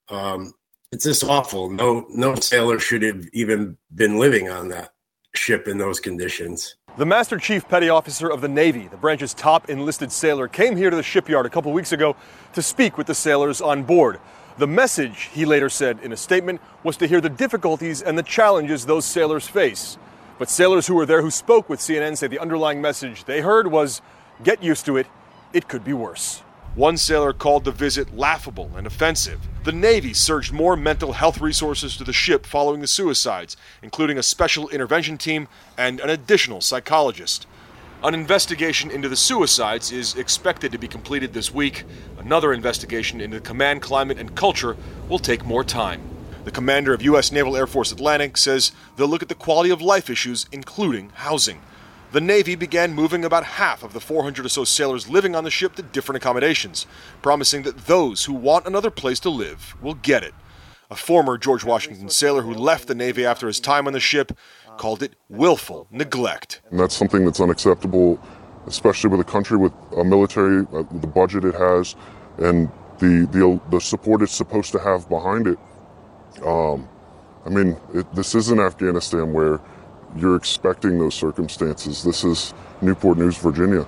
Um, 0.09 0.53
it's 0.91 1.03
just 1.03 1.23
awful. 1.23 1.69
No 1.69 2.05
no 2.09 2.35
sailor 2.35 2.79
should 2.79 3.03
have 3.03 3.25
even 3.33 3.77
been 3.95 4.17
living 4.17 4.49
on 4.49 4.69
that 4.69 4.93
ship 5.35 5.67
in 5.67 5.77
those 5.77 5.99
conditions. 5.99 6.76
The 6.97 7.05
Master 7.05 7.37
Chief 7.37 7.67
Petty 7.69 7.89
Officer 7.89 8.27
of 8.27 8.41
the 8.41 8.47
Navy, 8.47 8.87
the 8.87 8.97
branch's 8.97 9.35
top 9.35 9.69
enlisted 9.69 10.11
sailor, 10.11 10.47
came 10.47 10.75
here 10.75 10.89
to 10.89 10.95
the 10.95 11.03
shipyard 11.03 11.45
a 11.45 11.49
couple 11.49 11.71
weeks 11.71 11.91
ago 11.91 12.15
to 12.53 12.61
speak 12.63 12.97
with 12.97 13.05
the 13.05 13.13
sailors 13.13 13.61
on 13.61 13.83
board. 13.83 14.19
The 14.57 14.65
message, 14.65 15.29
he 15.31 15.45
later 15.45 15.69
said 15.69 15.99
in 16.01 16.11
a 16.11 16.17
statement, 16.17 16.59
was 16.81 16.97
to 16.97 17.05
hear 17.05 17.21
the 17.21 17.29
difficulties 17.29 18.01
and 18.01 18.17
the 18.17 18.23
challenges 18.23 18.87
those 18.87 19.05
sailors 19.05 19.47
face. 19.47 19.99
But 20.39 20.49
sailors 20.49 20.87
who 20.87 20.95
were 20.95 21.05
there 21.05 21.21
who 21.21 21.29
spoke 21.29 21.69
with 21.69 21.81
CNN 21.81 22.17
say 22.17 22.25
the 22.25 22.39
underlying 22.39 22.81
message 22.81 23.25
they 23.25 23.41
heard 23.41 23.67
was 23.67 24.01
get 24.43 24.63
used 24.63 24.87
to 24.87 24.97
it, 24.97 25.05
it 25.53 25.67
could 25.67 25.83
be 25.83 25.93
worse. 25.93 26.41
One 26.77 26.97
sailor 26.97 27.33
called 27.33 27.65
the 27.65 27.71
visit 27.71 28.15
laughable 28.15 28.69
and 28.77 28.85
offensive. 28.85 29.39
The 29.63 29.71
Navy 29.71 30.13
surged 30.13 30.53
more 30.53 30.77
mental 30.77 31.13
health 31.13 31.41
resources 31.41 31.97
to 31.97 32.03
the 32.03 32.13
ship 32.13 32.45
following 32.45 32.81
the 32.81 32.87
suicides, 32.87 33.57
including 33.81 34.19
a 34.19 34.23
special 34.23 34.69
intervention 34.69 35.17
team 35.17 35.47
and 35.75 35.99
an 35.99 36.11
additional 36.11 36.61
psychologist. 36.61 37.47
An 38.03 38.13
investigation 38.13 38.91
into 38.91 39.09
the 39.09 39.15
suicides 39.15 39.91
is 39.91 40.13
expected 40.13 40.71
to 40.71 40.77
be 40.77 40.87
completed 40.87 41.33
this 41.33 41.51
week. 41.51 41.83
Another 42.19 42.53
investigation 42.53 43.21
into 43.21 43.37
the 43.37 43.43
command 43.43 43.81
climate 43.81 44.19
and 44.19 44.35
culture 44.35 44.77
will 45.09 45.17
take 45.17 45.43
more 45.43 45.63
time. 45.63 46.03
The 46.43 46.51
commander 46.51 46.93
of 46.93 47.01
U.S. 47.01 47.31
Naval 47.31 47.57
Air 47.57 47.65
Force 47.65 47.91
Atlantic 47.91 48.37
says 48.37 48.71
they'll 48.97 49.07
look 49.07 49.23
at 49.23 49.29
the 49.29 49.33
quality 49.33 49.71
of 49.71 49.81
life 49.81 50.11
issues, 50.11 50.45
including 50.51 51.09
housing. 51.15 51.59
The 52.13 52.21
Navy 52.21 52.55
began 52.55 52.93
moving 52.93 53.25
about 53.25 53.43
half 53.43 53.83
of 53.83 53.91
the 53.91 53.99
400 53.99 54.45
or 54.45 54.49
so 54.49 54.63
sailors 54.63 55.09
living 55.09 55.35
on 55.35 55.43
the 55.43 55.51
ship 55.51 55.75
to 55.75 55.81
different 55.81 56.15
accommodations, 56.15 56.87
promising 57.21 57.63
that 57.63 57.85
those 57.85 58.23
who 58.23 58.33
want 58.33 58.65
another 58.65 58.89
place 58.89 59.19
to 59.21 59.29
live 59.29 59.75
will 59.81 59.95
get 59.95 60.23
it. 60.23 60.33
A 60.89 60.95
former 60.95 61.37
George 61.37 61.65
Washington 61.65 62.07
sailor 62.07 62.43
who 62.43 62.53
left 62.53 62.87
the 62.87 62.95
Navy 62.95 63.25
after 63.25 63.47
his 63.47 63.59
time 63.59 63.87
on 63.87 63.93
the 63.93 63.99
ship 63.99 64.31
called 64.77 65.03
it 65.03 65.15
willful 65.27 65.87
neglect. 65.91 66.61
And 66.71 66.79
that's 66.79 66.95
something 66.95 67.25
that's 67.25 67.41
unacceptable, 67.41 68.23
especially 68.67 69.09
with 69.09 69.19
a 69.19 69.29
country 69.29 69.57
with 69.57 69.73
a 69.97 70.05
military, 70.05 70.65
uh, 70.73 70.83
the 70.89 71.07
budget 71.07 71.43
it 71.43 71.55
has, 71.55 71.95
and 72.37 72.69
the, 72.99 73.27
the, 73.33 73.59
the 73.69 73.81
support 73.81 74.21
it's 74.21 74.33
supposed 74.33 74.71
to 74.71 74.79
have 74.79 75.09
behind 75.09 75.47
it. 75.47 75.59
Um, 76.45 76.87
I 77.45 77.49
mean, 77.49 77.75
it, 77.93 78.09
this 78.15 78.33
isn't 78.33 78.59
Afghanistan 78.61 79.33
where 79.33 79.59
you're 80.19 80.35
expecting 80.35 80.99
those 80.99 81.15
circumstances. 81.15 82.03
This 82.03 82.23
is 82.23 82.53
Newport 82.81 83.17
News, 83.17 83.37
Virginia. 83.37 83.85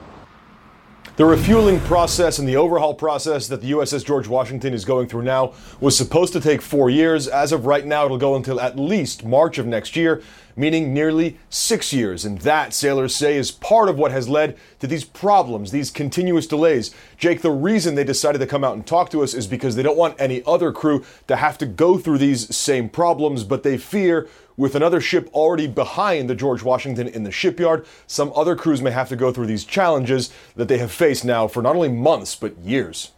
The 1.20 1.26
refueling 1.26 1.82
process 1.82 2.40
and 2.40 2.48
the 2.48 2.56
overhaul 2.56 2.94
process 2.94 3.50
that 3.50 3.60
the 3.60 3.72
USS 3.72 4.06
George 4.06 4.30
Washington 4.30 4.74
is 4.74 4.86
going 4.86 5.10
through 5.10 5.24
now 5.24 5.52
was 5.82 5.98
supposed 5.98 6.32
to 6.32 6.40
take 6.40 6.62
four 6.62 6.90
years. 6.90 7.28
As 7.28 7.52
of 7.52 7.66
right 7.66 7.86
now, 7.86 8.06
it'll 8.06 8.18
go 8.18 8.38
until 8.38 8.58
at 8.62 8.80
least 8.80 9.26
March 9.26 9.58
of 9.58 9.66
next 9.66 9.98
year, 9.98 10.24
meaning 10.56 10.94
nearly 10.94 11.38
six 11.50 11.92
years. 11.92 12.24
And 12.24 12.40
that, 12.40 12.74
sailors 12.74 13.14
say, 13.14 13.36
is 13.36 13.52
part 13.52 13.90
of 13.90 13.98
what 13.98 14.14
has 14.14 14.30
led 14.30 14.58
to 14.80 14.88
these 14.88 15.04
problems, 15.04 15.72
these 15.72 15.92
continuous 15.92 16.48
delays. 16.48 16.96
Jake, 17.18 17.42
the 17.42 17.52
reason 17.52 17.96
they 17.96 18.06
decided 18.06 18.40
to 18.40 18.48
come 18.48 18.64
out 18.64 18.76
and 18.76 18.88
talk 18.88 19.10
to 19.10 19.22
us 19.22 19.34
is 19.34 19.46
because 19.46 19.76
they 19.76 19.84
don't 19.84 19.98
want 19.98 20.16
any 20.22 20.42
other 20.46 20.72
crew 20.72 21.04
to 21.28 21.36
have 21.36 21.58
to 21.58 21.66
go 21.66 21.98
through 21.98 22.20
these 22.20 22.56
same 22.56 22.88
problems, 22.88 23.44
but 23.44 23.64
they 23.64 23.78
fear 23.78 24.30
with 24.60 24.76
another 24.76 25.00
ship 25.00 25.30
already 25.34 25.68
behind 25.68 26.30
the 26.30 26.36
George 26.36 26.62
Washington 26.62 27.08
in 27.08 27.24
the 27.24 27.32
shipyard, 27.32 27.86
some 28.08 28.32
other 28.36 28.58
crews 28.58 28.82
may 28.82 28.92
have 28.92 29.08
to 29.08 29.16
go 29.16 29.32
through 29.32 29.46
these 29.48 29.64
challenges 29.64 30.34
that 30.58 30.68
they 30.68 30.78
have 30.78 30.92
faced 30.92 31.24
now 31.24 31.48
for 31.48 31.64
not 31.64 31.78
only 31.78 31.88
months, 31.88 32.36
but 32.36 32.58
years. 32.58 33.14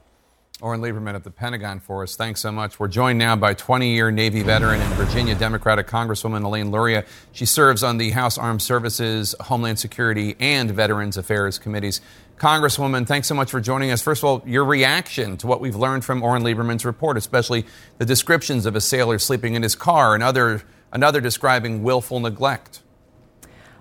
Oren 0.62 0.82
Lieberman 0.82 1.16
at 1.16 1.24
the 1.24 1.32
Pentagon 1.32 1.80
for 1.80 2.04
us. 2.04 2.16
Thanks 2.16 2.42
so 2.42 2.52
much. 2.52 2.80
We're 2.80 2.88
joined 2.88 3.18
now 3.18 3.36
by 3.36 3.56
20 3.56 3.92
year 3.92 4.12
Navy 4.12 4.44
veteran 4.44 4.80
and 4.80 4.94
Virginia 4.94 5.34
Democratic 5.34 5.88
Congresswoman 5.88 6.44
Elaine 6.44 6.70
Luria. 6.70 7.06
She 7.32 7.48
serves 7.48 7.82
on 7.82 7.98
the 7.98 8.12
House 8.12 8.38
Armed 8.38 8.62
Services, 8.62 9.34
Homeland 9.42 9.80
Security, 9.80 10.36
and 10.40 10.70
Veterans 10.70 11.18
Affairs 11.18 11.58
committees. 11.58 12.02
Congresswoman, 12.38 13.08
thanks 13.08 13.28
so 13.28 13.34
much 13.34 13.50
for 13.50 13.60
joining 13.60 13.90
us. 13.90 14.04
First 14.04 14.22
of 14.22 14.26
all, 14.26 14.44
your 14.46 14.66
reaction 14.66 15.38
to 15.38 15.48
what 15.48 15.60
we've 15.60 15.76
learned 15.76 16.06
from 16.06 16.22
Oren 16.22 16.44
Lieberman's 16.44 16.86
report, 16.86 17.18
especially 17.18 17.66
the 17.98 18.06
descriptions 18.06 18.68
of 18.68 18.76
a 18.76 18.82
sailor 18.82 19.18
sleeping 19.18 19.56
in 19.56 19.64
his 19.64 19.74
car 19.74 20.14
and 20.14 20.22
other 20.22 20.62
another 20.92 21.22
describing 21.22 21.84
willful 21.84 22.20
neglect. 22.20 22.82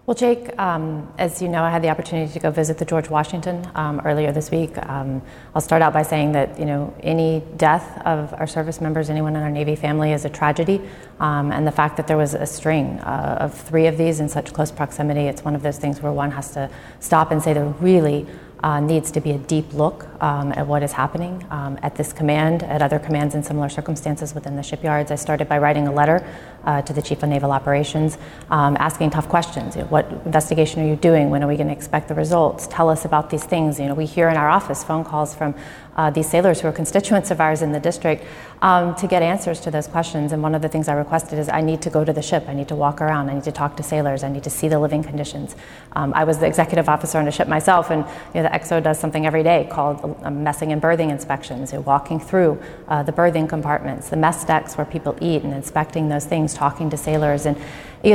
Well, 0.06 0.14
Jake, 0.16 0.58
um, 0.58 1.12
as 1.18 1.40
you 1.40 1.48
know, 1.48 1.62
I 1.62 1.70
had 1.70 1.82
the 1.82 1.88
opportunity 1.88 2.32
to 2.32 2.40
go 2.40 2.50
visit 2.50 2.78
the 2.78 2.84
George 2.84 3.08
Washington 3.08 3.70
um, 3.76 4.00
earlier 4.04 4.32
this 4.32 4.50
week. 4.50 4.76
Um, 4.88 5.22
I'll 5.54 5.60
start 5.60 5.82
out 5.82 5.92
by 5.92 6.02
saying 6.02 6.32
that 6.32 6.58
you 6.58 6.64
know 6.64 6.92
any 7.02 7.44
death 7.56 8.00
of 8.04 8.34
our 8.34 8.48
service 8.48 8.80
members, 8.80 9.08
anyone 9.08 9.36
in 9.36 9.42
our 9.42 9.50
Navy 9.50 9.76
family, 9.76 10.12
is 10.12 10.24
a 10.24 10.28
tragedy, 10.28 10.80
um, 11.20 11.52
and 11.52 11.64
the 11.64 11.70
fact 11.70 11.96
that 11.96 12.08
there 12.08 12.16
was 12.16 12.34
a 12.34 12.46
string 12.46 12.98
uh, 13.00 13.36
of 13.40 13.54
three 13.54 13.86
of 13.86 13.98
these 13.98 14.18
in 14.18 14.28
such 14.28 14.52
close 14.52 14.72
proximity, 14.72 15.28
it's 15.28 15.44
one 15.44 15.54
of 15.54 15.62
those 15.62 15.78
things 15.78 16.00
where 16.00 16.10
one 16.10 16.32
has 16.32 16.50
to 16.54 16.68
stop 16.98 17.30
and 17.30 17.40
say 17.40 17.52
they're 17.52 17.66
really 17.66 18.26
uh, 18.62 18.80
needs 18.80 19.10
to 19.12 19.20
be 19.20 19.30
a 19.32 19.38
deep 19.38 19.72
look 19.72 20.06
um, 20.22 20.52
at 20.52 20.66
what 20.66 20.82
is 20.82 20.92
happening 20.92 21.46
um, 21.50 21.78
at 21.82 21.94
this 21.96 22.12
command, 22.12 22.62
at 22.62 22.82
other 22.82 22.98
commands 22.98 23.34
in 23.34 23.42
similar 23.42 23.68
circumstances 23.68 24.34
within 24.34 24.56
the 24.56 24.62
shipyards. 24.62 25.10
I 25.10 25.14
started 25.14 25.48
by 25.48 25.58
writing 25.58 25.86
a 25.86 25.92
letter 25.92 26.26
uh, 26.64 26.82
to 26.82 26.92
the 26.92 27.00
Chief 27.00 27.22
of 27.22 27.28
Naval 27.28 27.52
Operations 27.52 28.18
um, 28.50 28.76
asking 28.78 29.10
tough 29.10 29.28
questions. 29.28 29.76
You 29.76 29.82
know, 29.82 29.88
what 29.88 30.10
investigation 30.24 30.82
are 30.82 30.88
you 30.88 30.96
doing? 30.96 31.30
When 31.30 31.42
are 31.42 31.48
we 31.48 31.56
going 31.56 31.68
to 31.68 31.72
expect 31.72 32.08
the 32.08 32.14
results? 32.14 32.66
Tell 32.66 32.88
us 32.90 33.04
about 33.04 33.30
these 33.30 33.44
things. 33.44 33.80
You 33.80 33.86
know, 33.86 33.94
we 33.94 34.06
hear 34.06 34.28
in 34.28 34.36
our 34.36 34.48
office 34.48 34.84
phone 34.84 35.04
calls 35.04 35.34
from 35.34 35.54
uh, 36.00 36.08
these 36.08 36.30
sailors 36.30 36.62
who 36.62 36.66
are 36.66 36.72
constituents 36.72 37.30
of 37.30 37.42
ours 37.42 37.60
in 37.60 37.72
the 37.72 37.80
district 37.80 38.24
um, 38.62 38.94
to 38.94 39.06
get 39.06 39.22
answers 39.22 39.60
to 39.60 39.70
those 39.70 39.86
questions. 39.86 40.32
And 40.32 40.42
one 40.42 40.54
of 40.54 40.62
the 40.62 40.68
things 40.68 40.88
I 40.88 40.94
requested 40.94 41.38
is 41.38 41.50
I 41.50 41.60
need 41.60 41.82
to 41.82 41.90
go 41.90 42.06
to 42.06 42.12
the 42.12 42.22
ship. 42.22 42.46
I 42.48 42.54
need 42.54 42.68
to 42.68 42.74
walk 42.74 43.02
around. 43.02 43.28
I 43.28 43.34
need 43.34 43.44
to 43.44 43.52
talk 43.52 43.76
to 43.76 43.82
sailors. 43.82 44.24
I 44.24 44.30
need 44.30 44.44
to 44.44 44.50
see 44.50 44.66
the 44.68 44.78
living 44.78 45.02
conditions. 45.02 45.56
Um, 45.92 46.14
I 46.14 46.24
was 46.24 46.38
the 46.38 46.46
executive 46.46 46.88
officer 46.88 47.18
on 47.18 47.28
a 47.28 47.30
ship 47.30 47.48
myself, 47.48 47.90
and 47.90 48.06
you 48.34 48.42
know, 48.42 48.44
the 48.44 48.58
XO 48.58 48.82
does 48.82 48.98
something 48.98 49.26
every 49.26 49.42
day 49.42 49.68
called 49.70 50.16
uh, 50.22 50.30
messing 50.30 50.72
and 50.72 50.80
berthing 50.80 51.10
inspections. 51.10 51.70
You 51.70 51.78
know, 51.78 51.82
walking 51.82 52.18
through 52.18 52.58
uh, 52.88 53.02
the 53.02 53.12
berthing 53.12 53.46
compartments, 53.46 54.08
the 54.08 54.16
mess 54.16 54.42
decks 54.46 54.78
where 54.78 54.86
people 54.86 55.18
eat, 55.20 55.42
and 55.42 55.52
inspecting 55.52 56.08
those 56.08 56.24
things, 56.24 56.54
talking 56.54 56.88
to 56.88 56.96
sailors. 56.96 57.44
And 57.44 57.58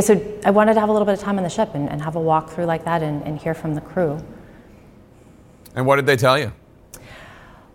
so 0.01 0.19
I 0.43 0.49
wanted 0.49 0.73
to 0.73 0.79
have 0.79 0.89
a 0.89 0.91
little 0.91 1.05
bit 1.05 1.13
of 1.13 1.19
time 1.19 1.37
on 1.37 1.43
the 1.43 1.49
ship 1.49 1.75
and, 1.75 1.87
and 1.87 2.01
have 2.01 2.15
a 2.15 2.21
walk 2.21 2.49
through 2.49 2.65
like 2.65 2.85
that 2.85 3.03
and, 3.03 3.21
and 3.23 3.37
hear 3.37 3.53
from 3.53 3.75
the 3.75 3.81
crew. 3.81 4.17
And 5.75 5.85
what 5.85 5.97
did 5.97 6.07
they 6.07 6.17
tell 6.17 6.39
you? 6.39 6.51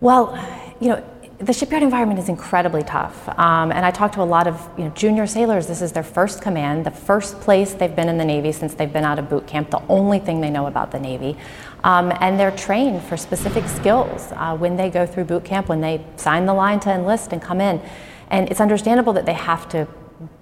Well, 0.00 0.34
you 0.80 0.88
know, 0.88 1.04
the 1.40 1.52
shipyard 1.52 1.82
environment 1.82 2.18
is 2.18 2.28
incredibly 2.28 2.82
tough. 2.82 3.28
Um, 3.38 3.70
and 3.70 3.84
I 3.84 3.90
talked 3.90 4.14
to 4.14 4.22
a 4.22 4.24
lot 4.24 4.46
of 4.46 4.68
you 4.78 4.84
know, 4.84 4.90
junior 4.90 5.26
sailors. 5.26 5.66
This 5.66 5.82
is 5.82 5.92
their 5.92 6.02
first 6.02 6.40
command, 6.40 6.84
the 6.86 6.90
first 6.90 7.40
place 7.40 7.74
they've 7.74 7.94
been 7.94 8.08
in 8.08 8.18
the 8.18 8.24
Navy 8.24 8.52
since 8.52 8.74
they've 8.74 8.92
been 8.92 9.04
out 9.04 9.18
of 9.18 9.28
boot 9.28 9.46
camp, 9.46 9.70
the 9.70 9.82
only 9.88 10.18
thing 10.18 10.40
they 10.40 10.50
know 10.50 10.66
about 10.66 10.90
the 10.90 10.98
Navy. 10.98 11.36
Um, 11.84 12.12
and 12.20 12.40
they're 12.40 12.50
trained 12.50 13.02
for 13.02 13.16
specific 13.16 13.66
skills 13.68 14.32
uh, 14.32 14.56
when 14.56 14.76
they 14.76 14.90
go 14.90 15.06
through 15.06 15.24
boot 15.24 15.44
camp, 15.44 15.68
when 15.68 15.80
they 15.82 16.04
sign 16.16 16.46
the 16.46 16.54
line 16.54 16.80
to 16.80 16.92
enlist 16.92 17.32
and 17.32 17.40
come 17.40 17.60
in. 17.60 17.80
And 18.28 18.50
it's 18.50 18.60
understandable 18.60 19.12
that 19.14 19.26
they 19.26 19.34
have 19.34 19.68
to 19.70 19.86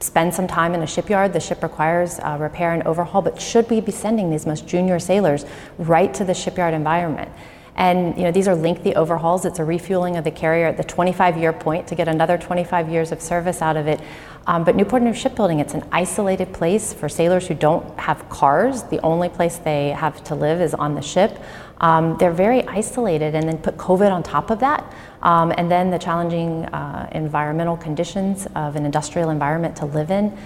spend 0.01 0.35
some 0.35 0.47
time 0.47 0.75
in 0.75 0.83
a 0.83 0.87
shipyard. 0.87 1.33
The 1.33 1.41
ship 1.41 1.63
requires 1.63 2.19
uh, 2.21 2.37
repair 2.41 2.73
and 2.73 2.83
overhaul, 2.85 3.23
but 3.23 3.41
should 3.41 3.71
we 3.71 3.81
be 3.81 3.93
sending 3.93 4.31
these 4.31 4.47
most 4.47 4.67
junior 4.67 4.99
sailors 4.99 5.45
right 5.79 6.13
to 6.15 6.25
the 6.25 6.35
shipyard 6.35 6.75
environment? 6.75 7.31
And 7.79 8.19
you 8.19 8.25
know, 8.25 8.33
these 8.33 8.49
are 8.49 8.57
lengthy 8.57 8.97
overhauls. 8.97 9.45
It's 9.45 9.61
a 9.61 9.65
refueling 9.65 10.17
of 10.17 10.25
the 10.25 10.33
carrier 10.33 10.67
at 10.67 10.77
the 10.77 10.83
25 10.83 11.39
year 11.39 11.53
point 11.53 11.87
to 11.87 11.95
get 11.95 12.09
another 12.09 12.37
25 12.37 12.91
years 12.91 13.13
of 13.13 13.23
service 13.23 13.63
out 13.63 13.77
of 13.77 13.87
it. 13.87 14.01
Um, 14.49 14.65
but 14.65 14.75
Newport 14.75 15.03
News 15.03 15.17
Shipbuilding, 15.17 15.61
it's 15.61 15.75
an 15.75 15.85
isolated 15.93 16.53
place 16.53 16.93
for 16.93 17.09
sailors 17.09 17.47
who 17.47 17.55
don't 17.55 17.99
have 18.01 18.29
cars. 18.31 18.83
The 18.83 18.99
only 19.03 19.29
place 19.29 19.59
they 19.59 19.91
have 19.91 20.25
to 20.25 20.35
live 20.35 20.61
is 20.61 20.75
on 20.75 20.97
the 20.97 21.03
ship. 21.03 21.39
Um, 21.81 22.17
they're 22.19 22.33
very 22.33 22.67
isolated, 22.67 23.37
and 23.37 23.49
then 23.49 23.59
put 23.59 23.77
COVID 23.77 24.11
on 24.11 24.25
top 24.25 24.51
of 24.51 24.59
that, 24.61 24.93
um, 25.23 25.53
and 25.57 25.71
then 25.71 25.91
the 25.91 25.99
challenging 25.99 26.65
uh, 26.67 27.09
environmental 27.13 27.77
conditions 27.77 28.49
of 28.57 28.75
an 28.75 28.85
industrial 28.85 29.31
environment 29.31 29.77
to 29.77 29.87
live 29.87 30.11
in. 30.11 30.37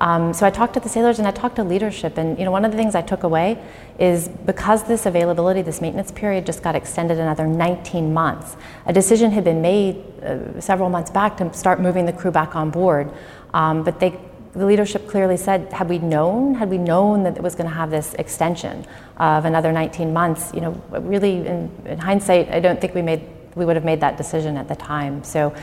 Um, 0.00 0.32
so 0.32 0.46
I 0.46 0.50
talked 0.50 0.74
to 0.74 0.80
the 0.80 0.88
sailors 0.88 1.18
and 1.18 1.28
I 1.28 1.30
talked 1.30 1.56
to 1.56 1.64
leadership, 1.64 2.18
and 2.18 2.38
you 2.38 2.44
know 2.44 2.50
one 2.50 2.64
of 2.64 2.72
the 2.72 2.76
things 2.76 2.94
I 2.94 3.02
took 3.02 3.22
away 3.22 3.62
is 3.98 4.28
because 4.28 4.84
this 4.84 5.06
availability, 5.06 5.62
this 5.62 5.80
maintenance 5.80 6.10
period, 6.10 6.46
just 6.46 6.62
got 6.62 6.74
extended 6.74 7.18
another 7.18 7.46
19 7.46 8.12
months. 8.12 8.56
A 8.86 8.92
decision 8.92 9.30
had 9.30 9.44
been 9.44 9.62
made 9.62 10.02
uh, 10.22 10.60
several 10.60 10.88
months 10.88 11.10
back 11.10 11.36
to 11.38 11.52
start 11.54 11.80
moving 11.80 12.06
the 12.06 12.12
crew 12.12 12.30
back 12.30 12.56
on 12.56 12.70
board, 12.70 13.12
um, 13.54 13.84
but 13.84 14.00
they 14.00 14.18
the 14.54 14.66
leadership 14.66 15.08
clearly 15.08 15.38
said, 15.38 15.72
had 15.72 15.88
we 15.88 15.98
known, 15.98 16.54
had 16.54 16.68
we 16.68 16.76
known 16.76 17.22
that 17.22 17.38
it 17.38 17.42
was 17.42 17.54
going 17.54 17.68
to 17.68 17.74
have 17.74 17.90
this 17.90 18.12
extension 18.14 18.84
of 19.16 19.46
another 19.46 19.72
19 19.72 20.12
months, 20.12 20.52
you 20.52 20.60
know, 20.60 20.72
really 20.90 21.46
in, 21.46 21.70
in 21.86 21.98
hindsight, 21.98 22.50
I 22.50 22.60
don't 22.60 22.78
think 22.78 22.94
we 22.94 23.00
made 23.00 23.22
we 23.54 23.64
would 23.64 23.76
have 23.76 23.84
made 23.84 24.00
that 24.00 24.16
decision 24.16 24.56
at 24.56 24.68
the 24.68 24.76
time. 24.76 25.24
So 25.24 25.54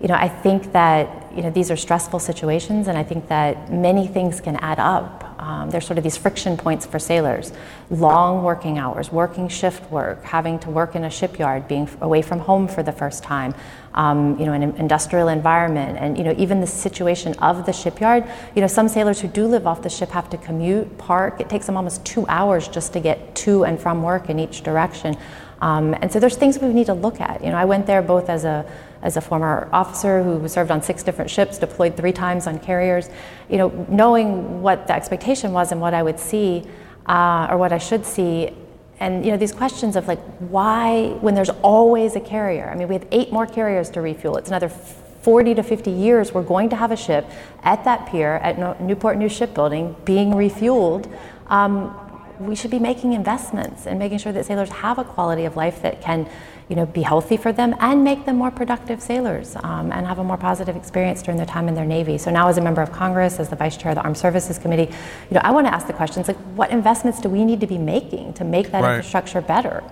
you 0.00 0.08
know, 0.08 0.14
I 0.14 0.28
think 0.28 0.72
that 0.72 1.30
you 1.36 1.42
know 1.42 1.50
these 1.50 1.70
are 1.70 1.76
stressful 1.76 2.20
situations, 2.20 2.88
and 2.88 2.96
I 2.96 3.02
think 3.02 3.28
that 3.28 3.70
many 3.70 4.06
things 4.06 4.40
can 4.40 4.56
add 4.56 4.78
up. 4.78 5.26
Um, 5.38 5.70
there's 5.70 5.86
sort 5.86 5.98
of 5.98 6.04
these 6.04 6.16
friction 6.16 6.56
points 6.56 6.86
for 6.86 6.98
sailors: 6.98 7.52
long 7.90 8.42
working 8.42 8.78
hours, 8.78 9.12
working 9.12 9.46
shift 9.48 9.90
work, 9.90 10.24
having 10.24 10.58
to 10.60 10.70
work 10.70 10.94
in 10.94 11.04
a 11.04 11.10
shipyard, 11.10 11.68
being 11.68 11.86
away 12.00 12.22
from 12.22 12.38
home 12.38 12.66
for 12.66 12.82
the 12.82 12.92
first 12.92 13.22
time, 13.22 13.54
um, 13.92 14.38
you 14.38 14.46
know, 14.46 14.54
an 14.54 14.62
industrial 14.62 15.28
environment, 15.28 15.98
and 15.98 16.16
you 16.16 16.24
know, 16.24 16.34
even 16.38 16.62
the 16.62 16.66
situation 16.66 17.34
of 17.34 17.66
the 17.66 17.72
shipyard. 17.72 18.24
You 18.54 18.62
know, 18.62 18.68
some 18.68 18.88
sailors 18.88 19.20
who 19.20 19.28
do 19.28 19.46
live 19.46 19.66
off 19.66 19.82
the 19.82 19.90
ship 19.90 20.08
have 20.10 20.30
to 20.30 20.38
commute, 20.38 20.96
park. 20.96 21.42
It 21.42 21.50
takes 21.50 21.66
them 21.66 21.76
almost 21.76 22.06
two 22.06 22.26
hours 22.26 22.68
just 22.68 22.94
to 22.94 23.00
get 23.00 23.34
to 23.36 23.64
and 23.64 23.78
from 23.78 24.02
work 24.02 24.30
in 24.30 24.38
each 24.38 24.62
direction. 24.62 25.18
Um, 25.60 25.94
and 26.00 26.10
so 26.10 26.18
there's 26.18 26.36
things 26.36 26.58
we 26.58 26.72
need 26.72 26.86
to 26.86 26.94
look 26.94 27.20
at. 27.20 27.42
You 27.44 27.50
know, 27.50 27.56
I 27.56 27.64
went 27.64 27.86
there 27.86 28.02
both 28.02 28.28
as 28.28 28.44
a 28.44 28.64
as 29.02 29.16
a 29.16 29.20
former 29.20 29.68
officer 29.72 30.22
who 30.22 30.46
served 30.46 30.70
on 30.70 30.82
six 30.82 31.02
different 31.02 31.30
ships, 31.30 31.58
deployed 31.58 31.96
three 31.96 32.12
times 32.12 32.46
on 32.46 32.58
carriers, 32.58 33.08
you 33.48 33.56
know, 33.56 33.86
knowing 33.88 34.60
what 34.60 34.86
the 34.86 34.94
expectation 34.94 35.52
was 35.52 35.72
and 35.72 35.80
what 35.80 35.94
I 35.94 36.02
would 36.02 36.20
see 36.20 36.66
uh, 37.06 37.48
or 37.50 37.56
what 37.56 37.72
I 37.72 37.78
should 37.78 38.04
see. 38.04 38.50
And 38.98 39.24
you 39.24 39.30
know 39.30 39.38
these 39.38 39.52
questions 39.52 39.96
of 39.96 40.06
like 40.06 40.20
why 40.38 41.08
when 41.20 41.34
there's 41.34 41.50
always 41.62 42.16
a 42.16 42.20
carrier. 42.20 42.70
I 42.70 42.76
mean 42.76 42.88
we 42.88 42.94
have 42.94 43.06
eight 43.10 43.32
more 43.32 43.46
carriers 43.46 43.88
to 43.90 44.00
refuel. 44.00 44.36
It's 44.36 44.48
another 44.48 44.68
40 44.68 45.54
to 45.54 45.62
50 45.62 45.90
years 45.90 46.32
we're 46.32 46.42
going 46.42 46.70
to 46.70 46.76
have 46.76 46.90
a 46.90 46.96
ship 46.96 47.26
at 47.62 47.84
that 47.84 48.08
pier 48.10 48.36
at 48.36 48.80
Newport 48.80 49.18
News 49.18 49.32
Shipbuilding 49.32 49.96
being 50.04 50.32
refueled. 50.32 51.10
Um, 51.48 52.09
we 52.40 52.56
should 52.56 52.70
be 52.70 52.78
making 52.78 53.12
investments 53.12 53.86
and 53.86 53.98
making 53.98 54.18
sure 54.18 54.32
that 54.32 54.46
sailors 54.46 54.70
have 54.70 54.98
a 54.98 55.04
quality 55.04 55.44
of 55.44 55.56
life 55.56 55.82
that 55.82 56.00
can 56.00 56.28
you 56.70 56.76
know, 56.76 56.86
be 56.86 57.02
healthy 57.02 57.36
for 57.36 57.52
them 57.52 57.74
and 57.80 58.04
make 58.04 58.24
them 58.26 58.36
more 58.36 58.50
productive 58.50 59.02
sailors 59.02 59.56
um, 59.56 59.90
and 59.90 60.06
have 60.06 60.20
a 60.20 60.24
more 60.24 60.36
positive 60.36 60.76
experience 60.76 61.20
during 61.20 61.36
their 61.36 61.46
time 61.46 61.68
in 61.68 61.74
their 61.74 61.84
Navy. 61.84 62.16
So 62.16 62.30
now 62.30 62.48
as 62.48 62.58
a 62.58 62.60
member 62.60 62.80
of 62.80 62.92
Congress, 62.92 63.40
as 63.40 63.48
the 63.48 63.56
Vice 63.56 63.76
Chair 63.76 63.90
of 63.90 63.96
the 63.96 64.02
Armed 64.02 64.16
Services 64.16 64.56
Committee, 64.56 64.84
you 64.84 65.34
know, 65.34 65.40
I 65.42 65.50
want 65.50 65.66
to 65.66 65.74
ask 65.74 65.88
the 65.88 65.92
questions 65.92 66.28
like 66.28 66.36
what 66.54 66.70
investments 66.70 67.20
do 67.20 67.28
we 67.28 67.44
need 67.44 67.60
to 67.60 67.66
be 67.66 67.76
making 67.76 68.34
to 68.34 68.44
make 68.44 68.70
that 68.70 68.82
right. 68.82 68.96
infrastructure 68.96 69.40
better? 69.40 69.82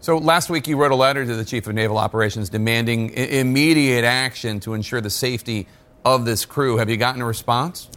So 0.00 0.18
last 0.18 0.50
week 0.50 0.66
you 0.66 0.76
wrote 0.76 0.90
a 0.90 0.96
letter 0.96 1.24
to 1.24 1.36
the 1.36 1.44
Chief 1.44 1.68
of 1.68 1.74
Naval 1.74 1.96
Operations 1.96 2.50
demanding 2.50 3.12
I- 3.12 3.38
immediate 3.38 4.04
action 4.04 4.58
to 4.60 4.74
ensure 4.74 5.00
the 5.00 5.10
safety 5.10 5.68
of 6.04 6.24
this 6.24 6.44
crew. 6.44 6.78
Have 6.78 6.90
you 6.90 6.96
gotten 6.96 7.22
a 7.22 7.26
response? 7.26 7.88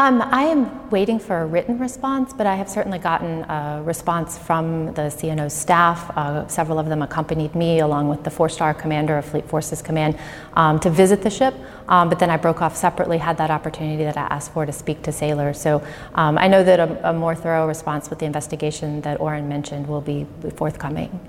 Um, 0.00 0.22
I 0.22 0.44
am 0.44 0.88
waiting 0.88 1.18
for 1.18 1.42
a 1.42 1.44
written 1.44 1.78
response, 1.78 2.32
but 2.32 2.46
I 2.46 2.54
have 2.54 2.70
certainly 2.70 2.98
gotten 2.98 3.42
a 3.42 3.82
response 3.84 4.38
from 4.38 4.94
the 4.94 5.12
CNO 5.12 5.50
staff. 5.50 6.10
Uh, 6.16 6.48
several 6.48 6.78
of 6.78 6.86
them 6.86 7.02
accompanied 7.02 7.54
me, 7.54 7.80
along 7.80 8.08
with 8.08 8.24
the 8.24 8.30
four 8.30 8.48
star 8.48 8.72
commander 8.72 9.18
of 9.18 9.26
Fleet 9.26 9.46
Forces 9.46 9.82
Command, 9.82 10.16
um, 10.54 10.80
to 10.80 10.88
visit 10.88 11.20
the 11.20 11.28
ship. 11.28 11.54
Um, 11.86 12.08
but 12.08 12.18
then 12.18 12.30
I 12.30 12.38
broke 12.38 12.62
off 12.62 12.76
separately, 12.76 13.18
had 13.18 13.36
that 13.36 13.50
opportunity 13.50 14.02
that 14.04 14.16
I 14.16 14.22
asked 14.22 14.54
for 14.54 14.64
to 14.64 14.72
speak 14.72 15.02
to 15.02 15.12
sailors. 15.12 15.60
So 15.60 15.84
um, 16.14 16.38
I 16.38 16.48
know 16.48 16.64
that 16.64 16.80
a, 16.80 17.10
a, 17.10 17.12
more 17.12 17.34
thorough 17.34 17.68
response 17.68 18.08
with 18.08 18.20
the 18.20 18.24
investigation 18.24 19.02
that 19.02 19.20
Oren 19.20 19.50
mentioned 19.50 19.86
will 19.86 20.00
be 20.00 20.26
forthcoming. 20.56 21.20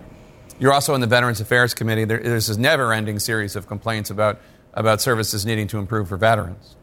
You're 0.60 0.72
also 0.72 0.96
in 0.96 1.02
the 1.02 1.08
Veterans 1.08 1.42
Affairs 1.42 1.74
Committee. 1.74 2.06
There, 2.06 2.20
there's 2.20 2.48
this 2.48 2.56
never 2.56 2.94
ending 2.94 3.20
series 3.20 3.58
of 3.58 3.68
complaints 3.68 4.10
about, 4.10 4.40
about 4.76 5.02
services 5.02 5.46
needing 5.46 5.68
to 5.68 5.78
improve 5.78 6.08
for 6.08 6.16
veterans. 6.16 6.78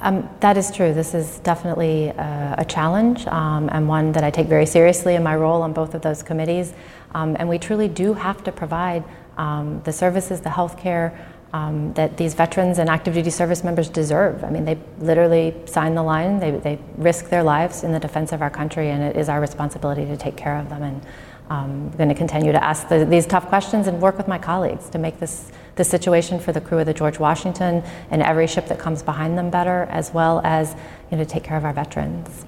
Um, 0.00 0.28
that 0.40 0.56
is 0.56 0.70
true. 0.70 0.94
This 0.94 1.12
is 1.12 1.40
definitely 1.40 2.10
uh, 2.10 2.54
a 2.58 2.64
challenge 2.64 3.26
um, 3.26 3.68
and 3.72 3.88
one 3.88 4.12
that 4.12 4.22
I 4.22 4.30
take 4.30 4.46
very 4.46 4.66
seriously 4.66 5.16
in 5.16 5.22
my 5.24 5.34
role 5.34 5.62
on 5.62 5.72
both 5.72 5.94
of 5.94 6.02
those 6.02 6.22
committees. 6.22 6.72
Um, 7.14 7.36
and 7.38 7.48
we 7.48 7.58
truly 7.58 7.88
do 7.88 8.14
have 8.14 8.44
to 8.44 8.52
provide 8.52 9.02
um, 9.36 9.82
the 9.84 9.92
services, 9.92 10.40
the 10.40 10.50
health 10.50 10.78
care 10.78 11.18
um, 11.52 11.92
that 11.94 12.16
these 12.16 12.34
veterans 12.34 12.78
and 12.78 12.88
active 12.90 13.14
duty 13.14 13.30
service 13.30 13.64
members 13.64 13.88
deserve. 13.88 14.44
I 14.44 14.50
mean, 14.50 14.64
they 14.64 14.78
literally 14.98 15.54
sign 15.66 15.94
the 15.94 16.02
line, 16.02 16.38
they, 16.38 16.50
they 16.52 16.78
risk 16.96 17.28
their 17.28 17.42
lives 17.42 17.82
in 17.82 17.92
the 17.92 18.00
defense 18.00 18.32
of 18.32 18.42
our 18.42 18.50
country, 18.50 18.90
and 18.90 19.02
it 19.02 19.16
is 19.16 19.28
our 19.28 19.40
responsibility 19.40 20.04
to 20.04 20.16
take 20.16 20.36
care 20.36 20.58
of 20.58 20.68
them. 20.68 20.82
And 20.82 21.02
I'm 21.50 21.90
going 21.90 22.08
to 22.08 22.14
continue 22.14 22.52
to 22.52 22.62
ask 22.62 22.88
the, 22.88 23.04
these 23.04 23.26
tough 23.26 23.46
questions 23.48 23.86
and 23.86 24.00
work 24.00 24.18
with 24.18 24.28
my 24.28 24.38
colleagues 24.38 24.88
to 24.90 24.98
make 24.98 25.18
this 25.18 25.50
the 25.78 25.84
situation 25.84 26.40
for 26.40 26.52
the 26.52 26.60
crew 26.60 26.78
of 26.78 26.86
the 26.86 26.92
George 26.92 27.18
Washington 27.18 27.82
and 28.10 28.20
every 28.20 28.48
ship 28.48 28.66
that 28.66 28.78
comes 28.78 29.02
behind 29.02 29.38
them 29.38 29.48
better, 29.48 29.84
as 29.90 30.12
well 30.12 30.40
as 30.44 30.74
you 31.10 31.16
know, 31.16 31.24
to 31.24 31.30
take 31.30 31.44
care 31.44 31.56
of 31.56 31.64
our 31.64 31.72
veterans. 31.72 32.44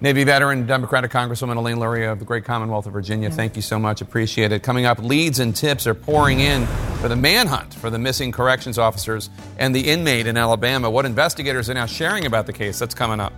Navy 0.00 0.22
veteran, 0.24 0.66
Democratic 0.66 1.10
Congresswoman 1.10 1.56
Elaine 1.56 1.80
Luria 1.80 2.12
of 2.12 2.18
the 2.18 2.26
great 2.26 2.44
Commonwealth 2.44 2.84
of 2.84 2.92
Virginia, 2.92 3.30
yeah. 3.30 3.34
thank 3.34 3.56
you 3.56 3.62
so 3.62 3.78
much. 3.78 4.02
Appreciate 4.02 4.52
it. 4.52 4.62
Coming 4.62 4.84
up, 4.84 4.98
leads 4.98 5.38
and 5.38 5.56
tips 5.56 5.86
are 5.86 5.94
pouring 5.94 6.40
in 6.40 6.66
for 7.00 7.08
the 7.08 7.16
manhunt 7.16 7.72
for 7.72 7.88
the 7.88 7.98
missing 7.98 8.30
corrections 8.30 8.78
officers 8.78 9.30
and 9.56 9.74
the 9.74 9.88
inmate 9.88 10.26
in 10.26 10.36
Alabama. 10.36 10.90
What 10.90 11.06
investigators 11.06 11.70
are 11.70 11.74
now 11.74 11.86
sharing 11.86 12.26
about 12.26 12.44
the 12.46 12.52
case, 12.52 12.78
that's 12.78 12.94
coming 12.94 13.18
up. 13.18 13.32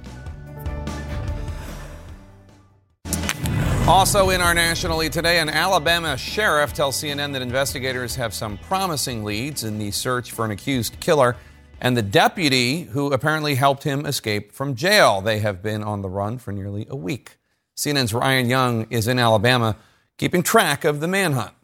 Also 3.88 4.30
in 4.30 4.40
our 4.40 4.52
national 4.52 5.00
today, 5.08 5.38
an 5.38 5.48
Alabama 5.48 6.16
sheriff 6.16 6.72
tells 6.72 7.00
CNN 7.00 7.32
that 7.32 7.40
investigators 7.40 8.16
have 8.16 8.34
some 8.34 8.58
promising 8.58 9.22
leads 9.22 9.62
in 9.62 9.78
the 9.78 9.92
search 9.92 10.32
for 10.32 10.44
an 10.44 10.50
accused 10.50 10.98
killer 10.98 11.36
and 11.80 11.96
the 11.96 12.02
deputy 12.02 12.82
who 12.82 13.12
apparently 13.12 13.54
helped 13.54 13.84
him 13.84 14.04
escape 14.04 14.50
from 14.50 14.74
jail. 14.74 15.20
They 15.20 15.38
have 15.38 15.62
been 15.62 15.84
on 15.84 16.02
the 16.02 16.08
run 16.08 16.38
for 16.38 16.50
nearly 16.50 16.88
a 16.90 16.96
week. 16.96 17.38
CNN's 17.76 18.12
Ryan 18.12 18.50
Young 18.50 18.88
is 18.90 19.06
in 19.06 19.20
Alabama. 19.20 19.76
keeping 20.18 20.42
track 20.42 20.84
of 20.84 20.98
the 20.98 21.06
manhunt. 21.06 21.54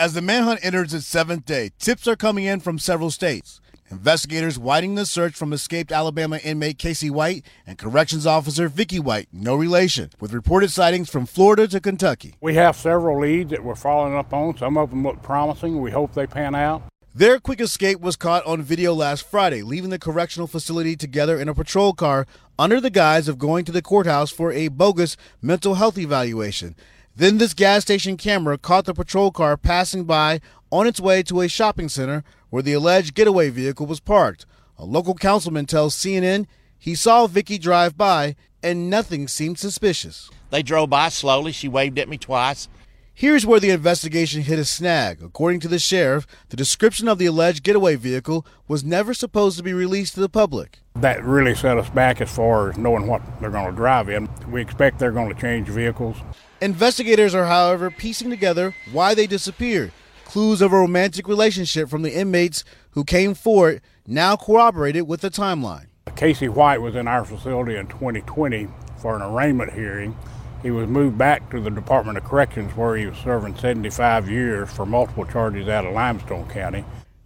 As 0.00 0.14
the 0.14 0.22
manhunt 0.22 0.64
enters 0.64 0.92
its 0.92 1.06
seventh 1.06 1.44
day, 1.44 1.70
tips 1.78 2.08
are 2.08 2.16
coming 2.16 2.44
in 2.44 2.58
from 2.58 2.80
several 2.80 3.12
states. 3.12 3.60
Investigators 3.92 4.58
widening 4.58 4.94
the 4.94 5.04
search 5.04 5.34
from 5.34 5.52
escaped 5.52 5.92
Alabama 5.92 6.38
inmate 6.38 6.78
Casey 6.78 7.10
White 7.10 7.44
and 7.66 7.76
corrections 7.76 8.26
officer 8.26 8.66
Vicky 8.66 8.98
White, 8.98 9.28
no 9.30 9.54
relation, 9.54 10.08
with 10.18 10.32
reported 10.32 10.70
sightings 10.70 11.10
from 11.10 11.26
Florida 11.26 11.68
to 11.68 11.78
Kentucky. 11.78 12.36
We 12.40 12.54
have 12.54 12.74
several 12.74 13.20
leads 13.20 13.50
that 13.50 13.62
we're 13.62 13.74
following 13.74 14.16
up 14.16 14.32
on. 14.32 14.56
Some 14.56 14.78
of 14.78 14.88
them 14.88 15.02
look 15.02 15.22
promising. 15.22 15.82
We 15.82 15.90
hope 15.90 16.14
they 16.14 16.26
pan 16.26 16.54
out. 16.54 16.84
Their 17.14 17.38
quick 17.38 17.60
escape 17.60 18.00
was 18.00 18.16
caught 18.16 18.46
on 18.46 18.62
video 18.62 18.94
last 18.94 19.28
Friday, 19.28 19.60
leaving 19.60 19.90
the 19.90 19.98
correctional 19.98 20.46
facility 20.46 20.96
together 20.96 21.38
in 21.38 21.50
a 21.50 21.54
patrol 21.54 21.92
car 21.92 22.26
under 22.58 22.80
the 22.80 22.88
guise 22.88 23.28
of 23.28 23.36
going 23.36 23.66
to 23.66 23.72
the 23.72 23.82
courthouse 23.82 24.30
for 24.30 24.50
a 24.52 24.68
bogus 24.68 25.18
mental 25.42 25.74
health 25.74 25.98
evaluation. 25.98 26.74
Then 27.14 27.36
this 27.36 27.52
gas 27.52 27.82
station 27.82 28.16
camera 28.16 28.56
caught 28.56 28.86
the 28.86 28.94
patrol 28.94 29.30
car 29.30 29.58
passing 29.58 30.04
by 30.04 30.40
on 30.70 30.86
its 30.86 30.98
way 30.98 31.22
to 31.24 31.42
a 31.42 31.48
shopping 31.48 31.90
center 31.90 32.24
where 32.48 32.62
the 32.62 32.72
alleged 32.72 33.14
getaway 33.14 33.50
vehicle 33.50 33.86
was 33.86 34.00
parked. 34.00 34.46
A 34.78 34.84
local 34.84 35.14
councilman 35.14 35.66
tells 35.66 35.94
CNN 35.94 36.46
he 36.78 36.94
saw 36.94 37.26
Vicky 37.26 37.58
drive 37.58 37.98
by 37.98 38.34
and 38.62 38.88
nothing 38.88 39.28
seemed 39.28 39.58
suspicious. 39.58 40.30
They 40.50 40.62
drove 40.62 40.88
by 40.90 41.10
slowly. 41.10 41.52
She 41.52 41.68
waved 41.68 41.98
at 41.98 42.08
me 42.08 42.16
twice. 42.16 42.68
Here's 43.14 43.44
where 43.44 43.60
the 43.60 43.70
investigation 43.70 44.40
hit 44.40 44.58
a 44.58 44.64
snag. 44.64 45.22
According 45.22 45.60
to 45.60 45.68
the 45.68 45.78
sheriff, 45.78 46.26
the 46.48 46.56
description 46.56 47.08
of 47.08 47.18
the 47.18 47.26
alleged 47.26 47.62
getaway 47.62 47.94
vehicle 47.94 48.46
was 48.66 48.82
never 48.82 49.12
supposed 49.12 49.58
to 49.58 49.62
be 49.62 49.74
released 49.74 50.14
to 50.14 50.20
the 50.20 50.30
public. 50.30 50.78
That 50.94 51.22
really 51.22 51.54
set 51.54 51.76
us 51.76 51.90
back 51.90 52.22
as 52.22 52.34
far 52.34 52.70
as 52.70 52.78
knowing 52.78 53.06
what 53.06 53.20
they're 53.40 53.50
going 53.50 53.70
to 53.70 53.76
drive 53.76 54.08
in. 54.08 54.30
We 54.50 54.62
expect 54.62 54.98
they're 54.98 55.12
going 55.12 55.32
to 55.32 55.38
change 55.38 55.68
vehicles. 55.68 56.16
Investigators 56.62 57.34
are, 57.34 57.46
however, 57.46 57.90
piecing 57.90 58.30
together 58.30 58.72
why 58.92 59.16
they 59.16 59.26
disappeared. 59.26 59.90
Clues 60.24 60.62
of 60.62 60.72
a 60.72 60.76
romantic 60.76 61.26
relationship 61.26 61.88
from 61.88 62.02
the 62.02 62.16
inmates 62.16 62.62
who 62.92 63.02
came 63.02 63.34
forward 63.34 63.80
now 64.06 64.36
corroborated 64.36 65.08
with 65.08 65.22
the 65.22 65.28
timeline. 65.28 65.86
Casey 66.14 66.48
White 66.48 66.80
was 66.80 66.94
in 66.94 67.08
our 67.08 67.24
facility 67.24 67.74
in 67.74 67.88
2020 67.88 68.68
for 68.98 69.16
an 69.16 69.22
arraignment 69.22 69.72
hearing. 69.72 70.16
He 70.62 70.70
was 70.70 70.86
moved 70.86 71.18
back 71.18 71.50
to 71.50 71.60
the 71.60 71.68
Department 71.68 72.16
of 72.16 72.22
Corrections 72.22 72.70
where 72.76 72.94
he 72.94 73.06
was 73.06 73.18
serving 73.18 73.56
75 73.56 74.30
years 74.30 74.70
for 74.70 74.86
multiple 74.86 75.26
charges 75.26 75.66
out 75.66 75.84
of 75.84 75.94
Limestone 75.94 76.48
County. 76.48 76.84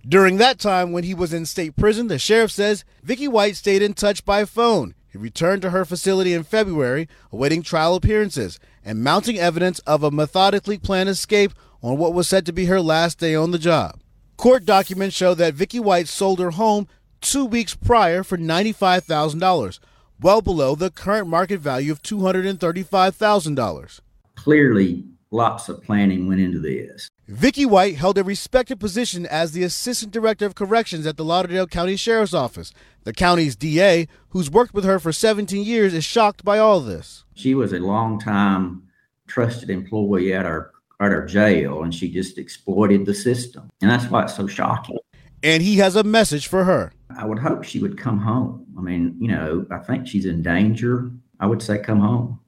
During 0.08 0.38
that 0.38 0.58
time 0.58 0.92
when 0.92 1.04
he 1.04 1.12
was 1.12 1.34
in 1.34 1.44
state 1.44 1.76
prison, 1.76 2.08
the 2.08 2.18
sheriff 2.18 2.52
says 2.52 2.86
Vicky 3.02 3.28
White 3.28 3.56
stayed 3.56 3.82
in 3.82 3.92
touch 3.92 4.24
by 4.24 4.46
phone. 4.46 4.94
He 5.12 5.18
returned 5.18 5.62
to 5.62 5.70
her 5.70 5.84
facility 5.84 6.32
in 6.32 6.42
February, 6.42 7.08
awaiting 7.32 7.62
trial 7.62 7.94
appearances 7.94 8.58
and 8.86 9.04
mounting 9.04 9.38
evidence 9.38 9.80
of 9.80 10.02
a 10.02 10.10
methodically 10.10 10.78
planned 10.78 11.10
escape 11.10 11.52
on 11.82 11.98
what 11.98 12.14
was 12.14 12.26
said 12.26 12.46
to 12.46 12.52
be 12.52 12.64
her 12.66 12.80
last 12.80 13.18
day 13.18 13.34
on 13.34 13.50
the 13.50 13.58
job. 13.58 14.00
Court 14.38 14.64
documents 14.64 15.14
show 15.14 15.34
that 15.34 15.52
Vicky 15.54 15.80
White 15.80 16.08
sold 16.08 16.38
her 16.38 16.52
home 16.52 16.88
two 17.20 17.44
weeks 17.44 17.74
prior 17.74 18.22
for 18.22 18.38
$95,000 18.38 19.78
well 20.20 20.40
below 20.40 20.74
the 20.74 20.90
current 20.90 21.28
market 21.28 21.60
value 21.60 21.92
of 21.92 22.02
$235,000. 22.02 24.00
Clearly, 24.34 25.04
lots 25.36 25.68
of 25.68 25.82
planning 25.82 26.26
went 26.26 26.40
into 26.40 26.58
this. 26.58 27.10
Vicky 27.28 27.66
White 27.66 27.96
held 27.96 28.18
a 28.18 28.24
respected 28.24 28.80
position 28.80 29.26
as 29.26 29.52
the 29.52 29.62
Assistant 29.62 30.12
Director 30.12 30.46
of 30.46 30.54
Corrections 30.54 31.06
at 31.06 31.16
the 31.16 31.24
Lauderdale 31.24 31.66
County 31.66 31.96
Sheriff's 31.96 32.34
Office. 32.34 32.72
The 33.04 33.12
county's 33.12 33.54
DA, 33.54 34.08
who's 34.30 34.50
worked 34.50 34.74
with 34.74 34.84
her 34.84 34.98
for 34.98 35.12
17 35.12 35.64
years, 35.64 35.92
is 35.92 36.04
shocked 36.04 36.44
by 36.44 36.58
all 36.58 36.80
this. 36.80 37.24
She 37.34 37.54
was 37.54 37.72
a 37.72 37.78
long-time 37.78 38.82
trusted 39.26 39.70
employee 39.70 40.32
at 40.32 40.46
our 40.46 40.72
at 40.98 41.12
our 41.12 41.26
jail, 41.26 41.82
and 41.82 41.94
she 41.94 42.10
just 42.10 42.38
exploited 42.38 43.04
the 43.04 43.12
system, 43.12 43.68
and 43.82 43.90
that's 43.90 44.10
why 44.10 44.22
it's 44.22 44.34
so 44.34 44.46
shocking. 44.46 44.96
And 45.42 45.62
he 45.62 45.76
has 45.76 45.94
a 45.94 46.02
message 46.02 46.46
for 46.46 46.64
her. 46.64 46.92
I 47.14 47.26
would 47.26 47.38
hope 47.38 47.64
she 47.64 47.80
would 47.80 47.98
come 47.98 48.18
home. 48.18 48.64
I 48.78 48.80
mean, 48.80 49.14
you 49.20 49.28
know, 49.28 49.66
I 49.70 49.78
think 49.78 50.06
she's 50.06 50.24
in 50.24 50.42
danger. 50.42 51.10
I 51.38 51.46
would 51.46 51.60
say 51.60 51.78
come 51.78 52.00
home. 52.00 52.40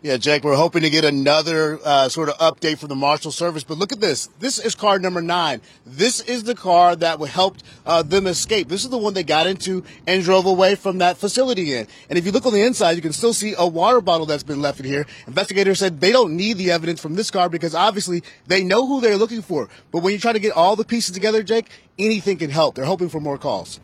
Yeah, 0.00 0.16
Jake, 0.16 0.44
we're 0.44 0.54
hoping 0.54 0.82
to 0.82 0.90
get 0.90 1.04
another 1.04 1.80
uh, 1.84 2.08
sort 2.08 2.28
of 2.28 2.38
update 2.38 2.78
from 2.78 2.88
the 2.88 2.94
Marshal 2.94 3.32
Service. 3.32 3.64
But 3.64 3.78
look 3.78 3.90
at 3.90 3.98
this. 3.98 4.28
This 4.38 4.60
is 4.60 4.76
car 4.76 5.00
number 5.00 5.20
nine. 5.20 5.60
This 5.84 6.20
is 6.20 6.44
the 6.44 6.54
car 6.54 6.94
that 6.94 7.18
helped 7.18 7.64
uh, 7.84 8.04
them 8.04 8.28
escape. 8.28 8.68
This 8.68 8.84
is 8.84 8.90
the 8.90 8.96
one 8.96 9.14
they 9.14 9.24
got 9.24 9.48
into 9.48 9.82
and 10.06 10.22
drove 10.22 10.46
away 10.46 10.76
from 10.76 10.98
that 10.98 11.16
facility 11.16 11.74
in. 11.74 11.88
And 12.08 12.16
if 12.16 12.24
you 12.24 12.30
look 12.30 12.46
on 12.46 12.52
the 12.52 12.62
inside, 12.62 12.92
you 12.92 13.02
can 13.02 13.12
still 13.12 13.32
see 13.32 13.56
a 13.58 13.66
water 13.66 14.00
bottle 14.00 14.24
that's 14.24 14.44
been 14.44 14.62
left 14.62 14.78
in 14.78 14.86
here. 14.86 15.04
Investigators 15.26 15.80
said 15.80 16.00
they 16.00 16.12
don't 16.12 16.36
need 16.36 16.58
the 16.58 16.70
evidence 16.70 17.00
from 17.00 17.16
this 17.16 17.32
car 17.32 17.48
because 17.48 17.74
obviously 17.74 18.22
they 18.46 18.62
know 18.62 18.86
who 18.86 19.00
they're 19.00 19.16
looking 19.16 19.42
for. 19.42 19.68
But 19.90 20.04
when 20.04 20.12
you 20.12 20.20
try 20.20 20.32
to 20.32 20.38
get 20.38 20.52
all 20.52 20.76
the 20.76 20.84
pieces 20.84 21.12
together, 21.12 21.42
Jake, 21.42 21.70
anything 21.98 22.36
can 22.36 22.50
help. 22.50 22.76
They're 22.76 22.84
hoping 22.84 23.08
for 23.08 23.18
more 23.18 23.36
calls. 23.36 23.80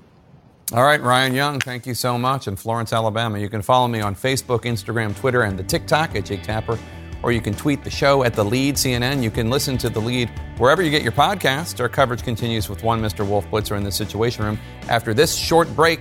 All 0.73 0.83
right, 0.83 1.01
Ryan 1.01 1.35
Young, 1.35 1.61
thank 1.61 1.87
you 1.87 1.95
so 1.95 2.17
much. 2.17 2.49
In 2.49 2.57
Florence, 2.57 2.93
Alabama, 2.93 3.39
you 3.39 3.51
can 3.51 3.61
follow 3.61 3.87
me 3.87 4.01
on 4.01 4.15
Facebook, 4.15 4.63
Instagram, 4.63 5.15
Twitter, 5.15 5.43
and 5.43 5.59
the 5.59 5.63
TikTok 5.63 6.17
at 6.17 6.25
Jake 6.25 6.43
Tapper, 6.43 6.79
or 7.23 7.33
you 7.33 7.41
can 7.41 7.55
tweet 7.55 7.85
the 7.85 7.91
show 7.91 8.25
at 8.25 8.35
The 8.35 8.45
Lead 8.45 8.77
CNN. 8.77 9.23
You 9.23 9.31
can 9.31 9.51
listen 9.51 9.77
to 9.79 9.91
The 9.91 10.01
Lead 10.01 10.31
wherever 10.57 10.83
you 10.83 10.91
get 10.91 11.03
your 11.03 11.13
podcasts. 11.13 11.79
Our 11.81 11.89
coverage 11.91 12.23
continues 12.23 12.71
with 12.71 12.83
one 12.83 13.01
Mr. 13.03 13.29
Wolf 13.29 13.47
Blitzer 13.51 13.77
in 13.77 13.85
the 13.85 13.93
Situation 13.93 14.45
Room. 14.45 14.59
After 14.89 15.13
this 15.13 15.37
short 15.37 15.69
break, 15.77 16.01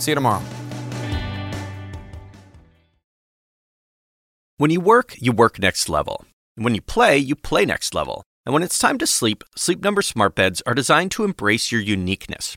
see 0.00 0.10
you 0.10 0.16
tomorrow. 0.16 0.42
When 4.56 4.70
you 4.70 4.80
work, 4.80 5.14
you 5.18 5.32
work 5.32 5.58
next 5.58 5.88
level. 5.88 6.24
And 6.56 6.64
when 6.64 6.74
you 6.74 6.82
play, 6.82 7.16
you 7.16 7.36
play 7.36 7.64
next 7.64 7.94
level. 7.94 8.24
And 8.44 8.52
when 8.52 8.62
it's 8.62 8.78
time 8.78 8.98
to 8.98 9.06
sleep, 9.06 9.44
Sleep 9.56 9.82
Number 9.82 10.02
smart 10.02 10.34
beds 10.34 10.62
are 10.66 10.74
designed 10.74 11.12
to 11.12 11.24
embrace 11.24 11.70
your 11.70 11.80
uniqueness, 11.80 12.56